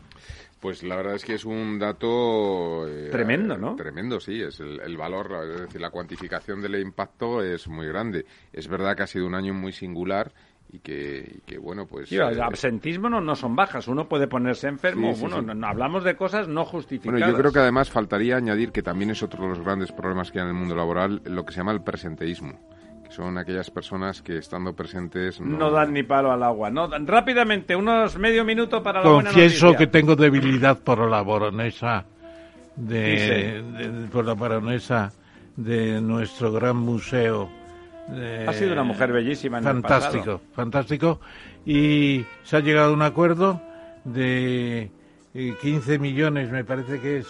Pues 0.60 0.82
la 0.84 0.96
verdad 0.96 1.16
es 1.16 1.24
que 1.24 1.36
es 1.36 1.46
un 1.46 1.78
dato... 1.78 2.88
Eh, 2.88 3.10
tremendo, 3.12 3.58
¿no? 3.58 3.76
Tremendo, 3.76 4.20
sí. 4.20 4.42
Es 4.42 4.60
el, 4.60 4.98
valor, 4.98 5.32
es 5.52 5.62
decir, 5.62 5.80
la 5.80 5.92
cuantificación 5.92 6.62
del 6.62 6.82
impacto 6.82 7.44
es 7.44 7.68
muy 7.68 7.88
grande. 7.88 8.26
Es 8.52 8.68
verdad 8.68 8.96
que 8.96 9.04
ha 9.04 9.08
sido 9.08 9.28
un 9.28 9.36
año 9.36 9.54
muy 9.54 9.72
singular 9.72 10.32
y 10.70 10.80
que, 10.80 11.42
bueno, 11.62 11.86
pues... 11.86 12.12
el 12.12 12.20
eh, 12.20 12.42
absentismo 12.42 13.08
no, 13.08 13.22
no 13.22 13.36
son 13.36 13.56
bajas. 13.56 13.88
Uno 13.88 14.10
puede 14.10 14.28
ponerse 14.28 14.68
enfermo. 14.68 15.14
bueno, 15.14 15.42
No, 15.42 15.68
hablamos 15.68 16.04
de 16.04 16.16
cosas 16.16 16.48
no 16.48 16.66
justificadas. 16.66 17.20
Bueno, 17.20 17.32
yo 17.32 17.40
creo 17.40 17.52
que 17.52 17.60
además 17.60 17.92
faltaría 17.92 18.38
añadir 18.38 18.72
que 18.72 18.82
también 18.82 19.12
es 19.12 19.22
otro 19.22 19.44
de 19.44 19.50
los 19.50 19.62
grandes 19.62 19.92
problemas 19.92 20.32
que 20.32 20.40
hay 20.40 20.44
en 20.44 20.50
el 20.50 20.56
mundo 20.56 20.76
laboral, 20.76 21.22
lo 21.26 21.46
que 21.46 21.54
se 21.54 21.60
llama 21.60 21.72
el 21.72 21.84
presenteísmo 21.84 22.60
son 23.18 23.36
aquellas 23.40 23.72
personas 23.72 24.22
que 24.22 24.38
estando 24.38 24.74
presentes 24.74 25.42
no, 25.42 25.72
dan 25.72 25.92
ni 25.92 26.04
palo 26.04 26.32
al 26.32 26.44
agua. 26.44 26.70
No, 26.70 26.88
rápidamente, 26.88 27.76
unos 27.76 28.16
medio 28.20 28.46
minuto 28.46 28.84
para 28.84 29.00
la 29.00 29.10
Confieso 29.10 29.74
que 29.74 29.88
tengo 29.88 30.16
debilidad 30.16 30.78
por 30.78 31.00
la 31.10 31.24
baronesa 31.24 32.06
de, 32.76 34.08
por 34.12 34.24
la 34.24 34.36
baronesa 34.36 35.12
de 35.56 36.00
nuestro 36.00 36.52
gran 36.52 36.78
museo. 36.78 37.50
ha 38.48 38.54
sido 38.54 38.74
una 38.74 38.84
mujer 38.84 39.12
bellísima. 39.12 39.58
En 39.58 39.64
fantástico, 39.64 40.40
fantástico. 40.54 41.20
Y 41.66 42.24
se 42.44 42.58
ha 42.58 42.60
llegado 42.60 42.92
a 42.92 42.94
un 42.94 43.02
acuerdo 43.02 43.60
de 44.04 44.92
15 45.34 45.96
eh, 45.96 46.00
millones, 46.00 46.52
me 46.52 46.64
parece 46.64 47.00
que 47.00 47.18
es 47.18 47.28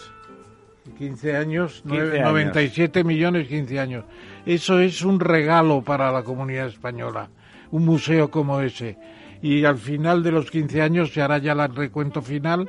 15 0.98 1.34
años, 1.34 1.82
97 1.86 3.04
millones 3.04 3.48
15 3.48 3.80
años. 3.80 4.04
Eso 4.48 4.80
es 4.80 5.02
un 5.02 5.20
regalo 5.20 5.82
para 5.82 6.10
la 6.10 6.22
comunidad 6.22 6.68
española, 6.68 7.28
un 7.70 7.84
museo 7.84 8.30
como 8.30 8.62
ese. 8.62 8.96
Y 9.42 9.66
al 9.66 9.76
final 9.76 10.22
de 10.22 10.32
los 10.32 10.50
15 10.50 10.80
años 10.80 11.12
se 11.12 11.20
hará 11.20 11.36
ya 11.36 11.52
el 11.52 11.76
recuento 11.76 12.22
final 12.22 12.66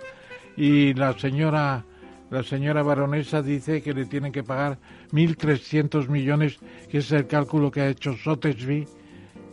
y 0.57 0.93
la 0.93 1.17
señora 1.17 1.85
la 2.31 2.43
señora 2.43 2.83
baronesa 2.83 3.41
dice 3.41 3.81
que 3.81 3.93
le 3.93 4.05
tienen 4.05 4.33
que 4.33 4.43
pagar 4.43 4.77
1.300 5.13 6.09
millones, 6.09 6.59
que 6.91 6.97
es 6.97 7.09
el 7.13 7.27
cálculo 7.27 7.71
que 7.71 7.79
ha 7.79 7.87
hecho 7.87 8.13
Sotesby. 8.13 8.85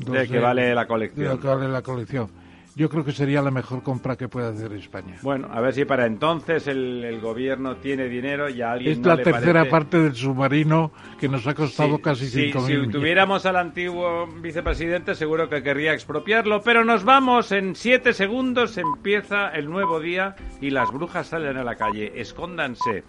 De 0.01 0.27
que 0.27 0.41
vale 0.41 0.75
la 0.75 0.89
colección. 0.89 1.29
De 1.29 1.39
que 1.39 1.47
vale 1.47 1.69
la 1.69 1.83
colección. 1.83 2.29
Yo 2.77 2.89
creo 2.91 3.05
que 3.05 3.11
sería 3.13 3.41
la 3.43 3.51
mejor 3.51 3.83
compra 3.83 4.17
que 4.17 4.29
puede 4.29 4.49
hacer 4.49 4.71
España. 4.75 5.17
Bueno, 5.23 5.49
a 5.51 5.61
ver 5.63 5.73
si 5.73 5.85
para 5.87 6.05
entonces 6.07 6.67
el, 6.69 7.03
el 7.05 7.21
gobierno 7.21 7.77
tiene 7.77 8.05
dinero 8.09 8.51
y 8.51 8.61
a 8.61 8.73
alguien 8.73 8.93
Es 8.93 8.99
no 8.99 9.09
la 9.09 9.15
le 9.17 9.25
tercera 9.25 9.53
parece- 9.61 9.71
parte 9.71 9.99
del 9.99 10.15
submarino 10.15 10.93
que 11.19 11.27
nos 11.29 11.47
ha 11.47 11.55
costado 11.55 11.97
Sí, 11.97 12.03
casi 12.03 12.27
sí, 12.29 12.45
cinco 12.45 12.61
si 12.61 12.67
mil 12.73 12.81
millones. 12.83 12.97
tuviéramos 13.01 13.47
al 13.47 13.57
antiguo 13.57 14.27
vicepresidente, 14.43 15.15
seguro 15.15 15.49
que 15.49 15.63
querría 15.63 15.95
expropiarlo. 15.95 16.61
Pero 16.63 16.85
nos 16.85 17.03
vamos, 17.03 17.51
en 17.51 17.75
siete 17.75 18.13
segundos 18.13 18.77
empieza 18.77 19.49
el 19.49 19.71
nuevo 19.71 19.99
día 19.99 20.37
y 20.61 20.69
las 20.69 20.93
brujas 20.93 21.29
salen 21.29 21.57
a 21.57 21.65
la 21.65 21.77
calle. 21.77 22.13
Escóndanse. 22.21 23.05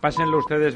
Pásenlo 0.00 0.38
ustedes 0.38 0.70